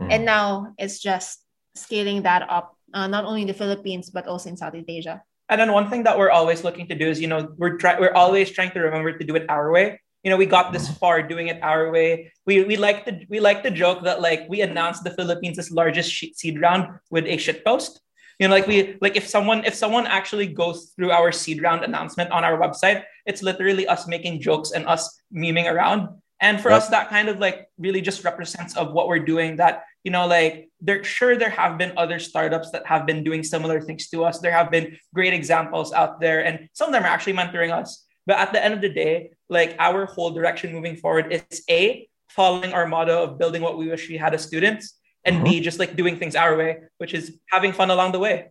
Mm-hmm. 0.00 0.10
And 0.10 0.24
now 0.24 0.74
it's 0.78 0.98
just 0.98 1.44
scaling 1.74 2.22
that 2.22 2.48
up, 2.48 2.76
uh, 2.94 3.06
not 3.06 3.24
only 3.24 3.42
in 3.42 3.48
the 3.48 3.54
Philippines, 3.54 4.08
but 4.10 4.26
also 4.26 4.48
in 4.48 4.56
Southeast 4.56 4.88
Asia. 4.88 5.22
And 5.50 5.60
then 5.60 5.72
one 5.72 5.90
thing 5.90 6.04
that 6.04 6.16
we're 6.16 6.30
always 6.30 6.64
looking 6.64 6.86
to 6.88 6.94
do 6.94 7.08
is, 7.08 7.20
you 7.20 7.26
know, 7.26 7.52
we're 7.58 7.76
try- 7.76 7.98
we're 7.98 8.14
always 8.14 8.50
trying 8.50 8.70
to 8.70 8.80
remember 8.80 9.18
to 9.18 9.24
do 9.24 9.34
it 9.34 9.44
our 9.50 9.70
way. 9.70 10.00
You 10.22 10.30
know, 10.30 10.36
we 10.36 10.46
got 10.46 10.72
this 10.72 10.86
mm-hmm. 10.86 11.00
far 11.00 11.22
doing 11.22 11.48
it 11.48 11.60
our 11.62 11.90
way. 11.90 12.32
We 12.46 12.64
we 12.64 12.76
like 12.76 13.04
to 13.06 13.20
we 13.28 13.40
like 13.40 13.62
to 13.64 13.70
joke 13.70 14.04
that 14.04 14.20
like 14.20 14.46
we 14.48 14.60
announced 14.62 15.02
the 15.04 15.10
Philippines' 15.10 15.70
largest 15.70 16.12
seed 16.12 16.60
round 16.60 17.00
with 17.10 17.26
a 17.26 17.36
shit 17.36 17.64
post. 17.64 18.00
You 18.40 18.48
know, 18.48 18.54
like 18.54 18.66
we 18.66 18.96
like 19.02 19.16
if 19.16 19.28
someone 19.28 19.64
if 19.66 19.74
someone 19.74 20.06
actually 20.06 20.46
goes 20.46 20.94
through 20.96 21.10
our 21.12 21.30
seed 21.30 21.60
round 21.60 21.84
announcement 21.84 22.30
on 22.30 22.42
our 22.42 22.58
website, 22.58 23.04
it's 23.26 23.42
literally 23.42 23.86
us 23.86 24.08
making 24.08 24.40
jokes 24.40 24.72
and 24.72 24.86
us 24.86 25.20
memeing 25.28 25.70
around. 25.70 26.08
And 26.40 26.58
for 26.58 26.70
yep. 26.70 26.78
us, 26.78 26.88
that 26.88 27.10
kind 27.10 27.28
of 27.28 27.38
like 27.38 27.68
really 27.76 28.00
just 28.00 28.24
represents 28.24 28.78
of 28.78 28.94
what 28.94 29.08
we're 29.08 29.18
doing. 29.20 29.56
That 29.56 29.84
you 30.04 30.10
know, 30.10 30.26
like 30.26 30.70
there 30.80 31.04
sure 31.04 31.36
there 31.36 31.50
have 31.50 31.76
been 31.76 31.92
other 31.98 32.18
startups 32.18 32.70
that 32.70 32.86
have 32.86 33.04
been 33.04 33.22
doing 33.22 33.42
similar 33.42 33.78
things 33.78 34.08
to 34.08 34.24
us. 34.24 34.38
There 34.38 34.52
have 34.52 34.70
been 34.70 34.96
great 35.12 35.34
examples 35.34 35.92
out 35.92 36.18
there, 36.18 36.42
and 36.42 36.66
some 36.72 36.88
of 36.88 36.94
them 36.94 37.04
are 37.04 37.12
actually 37.12 37.34
mentoring 37.34 37.76
us. 37.76 38.06
But 38.26 38.38
at 38.38 38.54
the 38.54 38.64
end 38.64 38.72
of 38.72 38.80
the 38.80 38.88
day, 38.88 39.32
like 39.50 39.76
our 39.78 40.06
whole 40.06 40.30
direction 40.30 40.72
moving 40.72 40.96
forward 40.96 41.30
is 41.30 41.62
a 41.68 42.08
following 42.30 42.72
our 42.72 42.86
motto 42.86 43.22
of 43.22 43.38
building 43.38 43.60
what 43.60 43.76
we 43.76 43.88
wish 43.88 44.08
we 44.08 44.16
had 44.16 44.32
as 44.32 44.42
students, 44.44 44.99
and 45.24 45.36
mm-hmm. 45.36 45.44
b 45.44 45.60
just 45.60 45.78
like 45.78 45.96
doing 45.96 46.18
things 46.18 46.34
our 46.34 46.56
way, 46.56 46.82
which 46.98 47.14
is 47.14 47.38
having 47.50 47.72
fun 47.72 47.90
along 47.90 48.12
the 48.12 48.18
way. 48.18 48.50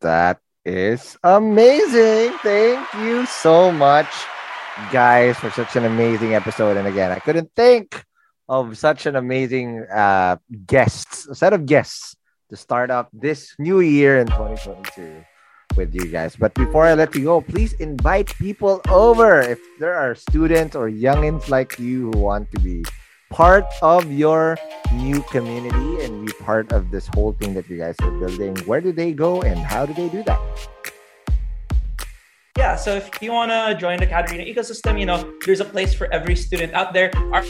That 0.00 0.40
is 0.64 1.16
amazing. 1.22 2.36
Thank 2.38 2.92
you 2.94 3.26
so 3.26 3.70
much, 3.70 4.08
guys, 4.90 5.36
for 5.36 5.50
such 5.50 5.76
an 5.76 5.84
amazing 5.84 6.34
episode. 6.34 6.76
And 6.76 6.88
again, 6.88 7.12
I 7.12 7.18
couldn't 7.18 7.50
think 7.54 8.02
of 8.48 8.76
such 8.76 9.06
an 9.06 9.16
amazing 9.16 9.86
uh, 9.92 10.36
guests, 10.66 11.26
a 11.26 11.34
set 11.34 11.52
of 11.52 11.66
guests 11.66 12.16
to 12.50 12.56
start 12.56 12.90
up 12.90 13.08
this 13.12 13.54
new 13.58 13.80
year 13.80 14.18
in 14.18 14.26
2022 14.26 15.24
with 15.76 15.94
you 15.94 16.06
guys. 16.06 16.36
But 16.36 16.54
before 16.54 16.84
I 16.84 16.94
let 16.94 17.14
you 17.14 17.24
go, 17.24 17.40
please 17.40 17.72
invite 17.74 18.34
people 18.36 18.80
over. 18.88 19.40
If 19.40 19.60
there 19.80 19.94
are 19.94 20.14
students 20.14 20.76
or 20.76 20.90
youngins 20.90 21.48
like 21.48 21.78
you 21.78 22.10
who 22.12 22.18
want 22.18 22.50
to 22.52 22.60
be 22.60 22.84
part 23.34 23.66
of 23.82 24.12
your 24.12 24.56
new 24.92 25.20
community 25.22 26.04
and 26.04 26.24
be 26.24 26.32
part 26.34 26.70
of 26.70 26.92
this 26.92 27.08
whole 27.08 27.32
thing 27.32 27.52
that 27.52 27.68
you 27.68 27.76
guys 27.76 27.96
are 28.00 28.12
building, 28.12 28.56
where 28.58 28.80
do 28.80 28.92
they 28.92 29.10
go 29.10 29.42
and 29.42 29.58
how 29.58 29.84
do 29.84 29.92
they 29.92 30.08
do 30.08 30.22
that? 30.22 30.40
Yeah, 32.56 32.76
so 32.76 32.94
if 32.94 33.10
you 33.20 33.32
want 33.32 33.50
to 33.50 33.74
join 33.74 33.98
the 33.98 34.06
AcadArena 34.06 34.46
ecosystem, 34.46 35.00
you 35.00 35.06
know, 35.06 35.34
there's 35.44 35.58
a 35.58 35.64
place 35.64 35.92
for 35.92 36.06
every 36.12 36.36
student 36.36 36.74
out 36.74 36.94
there. 36.94 37.10
Our 37.32 37.42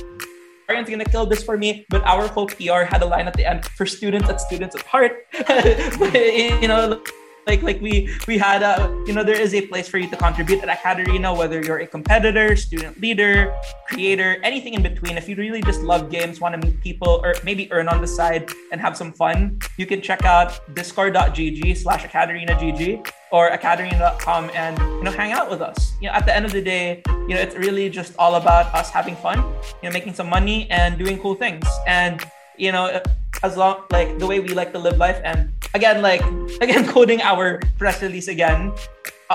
Arian's 0.71 0.89
gonna 0.89 1.05
kill 1.05 1.27
this 1.27 1.43
for 1.43 1.59
me, 1.59 1.85
but 1.91 2.03
our 2.05 2.27
whole 2.29 2.47
PR 2.47 2.89
had 2.89 3.03
a 3.03 3.05
line 3.05 3.27
at 3.27 3.35
the 3.35 3.45
end 3.45 3.67
for 3.77 3.85
students 3.85 4.31
at 4.31 4.41
students 4.41 4.75
at 4.75 4.81
heart. 4.87 5.27
you 6.15 6.67
know, 6.67 7.03
like 7.47 7.63
like 7.63 7.81
we 7.81 8.09
we 8.27 8.39
had 8.39 8.63
a 8.63 8.91
you 9.07 9.13
know 9.13 9.23
there 9.23 9.41
is 9.41 9.55
a 9.55 9.67
place 9.67 9.89
for 9.89 9.99
you 9.99 10.09
to 10.09 10.17
contribute 10.17 10.63
at 10.63 10.69
AcadArena, 10.79 11.37
whether 11.37 11.63
you're 11.63 11.81
a 11.81 11.87
competitor, 11.87 12.57
student 12.57 13.01
leader, 13.01 13.55
creator, 13.89 14.39
anything 14.43 14.75
in 14.75 14.83
between. 14.83 15.17
If 15.17 15.29
you 15.29 15.37
really 15.37 15.63
just 15.63 15.83
love 15.83 16.11
games, 16.11 16.41
want 16.41 16.61
to 16.61 16.67
meet 16.67 16.81
people, 16.81 17.21
or 17.23 17.35
maybe 17.45 17.71
earn 17.73 17.89
on 17.89 18.01
the 18.01 18.07
side 18.07 18.51
and 18.73 18.81
have 18.81 18.97
some 18.97 19.13
fun, 19.13 19.59
you 19.77 19.87
can 19.87 20.01
check 20.01 20.25
out 20.25 20.61
discord.gg 20.75 21.77
slash 21.77 22.05
AcadArenaGG 22.05 23.11
or 23.31 23.51
AcadArena.com 23.51 24.51
and 24.55 24.79
you 24.79 25.03
know 25.03 25.11
hang 25.11 25.33
out 25.33 25.51
with 25.51 25.61
us. 25.61 25.93
You 26.01 26.09
know, 26.09 26.15
at 26.15 26.27
the 26.27 26.35
end 26.35 26.45
of 26.45 26.53
the 26.53 26.63
day, 26.63 27.03
you 27.29 27.35
know 27.35 27.41
it's 27.41 27.57
really 27.57 27.91
just 27.91 28.15
all 28.19 28.37
about 28.37 28.75
us 28.75 28.91
having 28.91 29.17
fun, 29.17 29.39
you 29.83 29.89
know, 29.89 29.93
making 29.93 30.15
some 30.15 30.29
money 30.29 30.71
and 30.71 30.99
doing 30.99 31.19
cool 31.21 31.35
things. 31.35 31.67
And 31.87 32.25
you 32.57 32.73
know, 32.73 33.03
as 33.43 33.57
long 33.57 33.83
like 33.91 34.19
the 34.19 34.27
way 34.27 34.41
we 34.41 34.49
like 34.49 34.73
to 34.73 34.79
live 34.79 34.97
life 34.97 35.21
and 35.25 35.53
again 35.75 36.01
like 36.01 36.23
again 36.61 36.87
quoting 36.93 37.21
our 37.21 37.61
press 37.79 38.01
release 38.01 38.29
again 38.29 38.73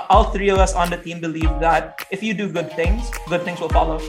all 0.10 0.32
three 0.32 0.49
of 0.49 0.57
us 0.57 0.74
on 0.74 0.90
the 0.90 0.98
team 0.98 1.20
believe 1.20 1.52
that 1.60 2.06
if 2.11 2.24
you 2.24 2.34
do 2.34 2.49
good 2.49 2.72
things 2.74 3.11
good 3.28 3.44
things 3.44 3.60
will 3.60 3.70
follow 3.70 3.99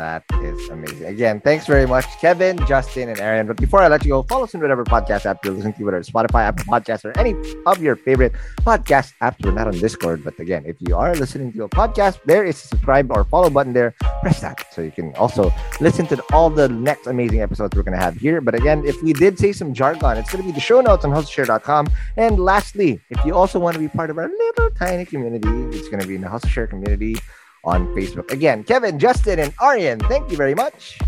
that 0.00 0.24
is 0.42 0.68
amazing. 0.70 1.06
Again, 1.06 1.40
thanks 1.40 1.66
very 1.66 1.86
much, 1.86 2.06
Kevin, 2.20 2.56
Justin, 2.66 3.10
and 3.10 3.20
Arian. 3.20 3.46
But 3.46 3.58
before 3.58 3.80
I 3.82 3.88
let 3.88 4.02
you 4.04 4.10
go, 4.10 4.22
follow 4.22 4.44
us 4.44 4.54
on 4.54 4.62
whatever 4.62 4.84
podcast 4.84 5.26
app 5.26 5.44
you're 5.44 5.54
listening 5.54 5.74
to, 5.74 5.84
whether 5.84 5.98
it's 5.98 6.10
Spotify, 6.10 6.42
Apple 6.48 6.64
Podcasts, 6.64 7.04
or 7.04 7.16
any 7.18 7.36
of 7.66 7.82
your 7.82 7.96
favorite 7.96 8.32
podcast 8.60 9.12
apps. 9.20 9.44
We're 9.44 9.52
not 9.52 9.68
on 9.68 9.74
Discord, 9.74 10.24
but 10.24 10.38
again, 10.38 10.64
if 10.66 10.76
you 10.80 10.96
are 10.96 11.14
listening 11.14 11.52
to 11.52 11.64
a 11.64 11.68
podcast, 11.68 12.18
there 12.24 12.44
is 12.44 12.56
a 12.56 12.66
subscribe 12.68 13.10
or 13.12 13.24
follow 13.24 13.50
button 13.50 13.72
there. 13.72 13.94
Press 14.22 14.40
that 14.40 14.66
so 14.72 14.80
you 14.80 14.90
can 14.90 15.14
also 15.16 15.52
listen 15.80 16.06
to 16.06 16.22
all 16.32 16.48
the 16.48 16.68
next 16.68 17.06
amazing 17.06 17.42
episodes 17.42 17.76
we're 17.76 17.82
going 17.82 17.98
to 17.98 18.02
have 18.02 18.16
here. 18.16 18.40
But 18.40 18.54
again, 18.54 18.84
if 18.86 19.02
we 19.02 19.12
did 19.12 19.38
say 19.38 19.52
some 19.52 19.74
jargon, 19.74 20.16
it's 20.16 20.30
going 20.30 20.42
to 20.42 20.48
be 20.48 20.54
the 20.54 20.60
show 20.60 20.80
notes 20.80 21.04
on 21.04 21.10
hustleshare.com. 21.10 21.88
And 22.16 22.40
lastly, 22.40 23.00
if 23.10 23.24
you 23.26 23.34
also 23.34 23.58
want 23.58 23.74
to 23.74 23.80
be 23.80 23.88
part 23.88 24.08
of 24.08 24.16
our 24.16 24.28
little 24.28 24.70
tiny 24.70 25.04
community, 25.04 25.76
it's 25.76 25.88
going 25.88 26.00
to 26.00 26.06
be 26.06 26.14
in 26.14 26.22
the 26.22 26.28
HustleShare 26.28 26.68
community 26.70 27.16
on 27.64 27.86
Facebook. 27.94 28.30
Again, 28.30 28.64
Kevin, 28.64 28.98
Justin, 28.98 29.38
and 29.38 29.52
Aryan, 29.60 30.00
thank 30.00 30.30
you 30.30 30.36
very 30.36 30.54
much. 30.54 30.98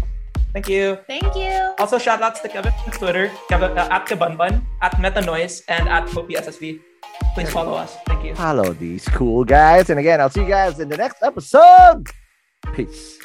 Thank 0.53 0.69
you. 0.69 0.99
Thank 1.07 1.35
you. 1.35 1.73
Also, 1.79 1.97
shout 1.99 2.21
outs 2.21 2.41
to 2.41 2.49
Kevin 2.49 2.73
on 2.85 2.93
Twitter, 2.93 3.31
Kevin, 3.49 3.77
uh, 3.77 3.89
at 3.91 4.07
Kebanban, 4.07 4.63
at 4.83 4.93
Metanoise, 4.97 5.63
and 5.69 5.89
at 5.89 6.07
PoPSSV. 6.09 6.79
Please 7.35 7.51
follow 7.51 7.73
us. 7.73 7.97
Thank 8.07 8.25
you. 8.25 8.35
Follow 8.35 8.73
these 8.75 9.09
cool 9.09 9.45
guys. 9.45 9.89
And 9.89 9.99
again, 9.99 10.21
I'll 10.21 10.29
see 10.29 10.43
you 10.43 10.49
guys 10.49 10.79
in 10.79 10.89
the 10.89 10.97
next 10.97 11.23
episode. 11.23 12.09
Peace. 12.75 13.19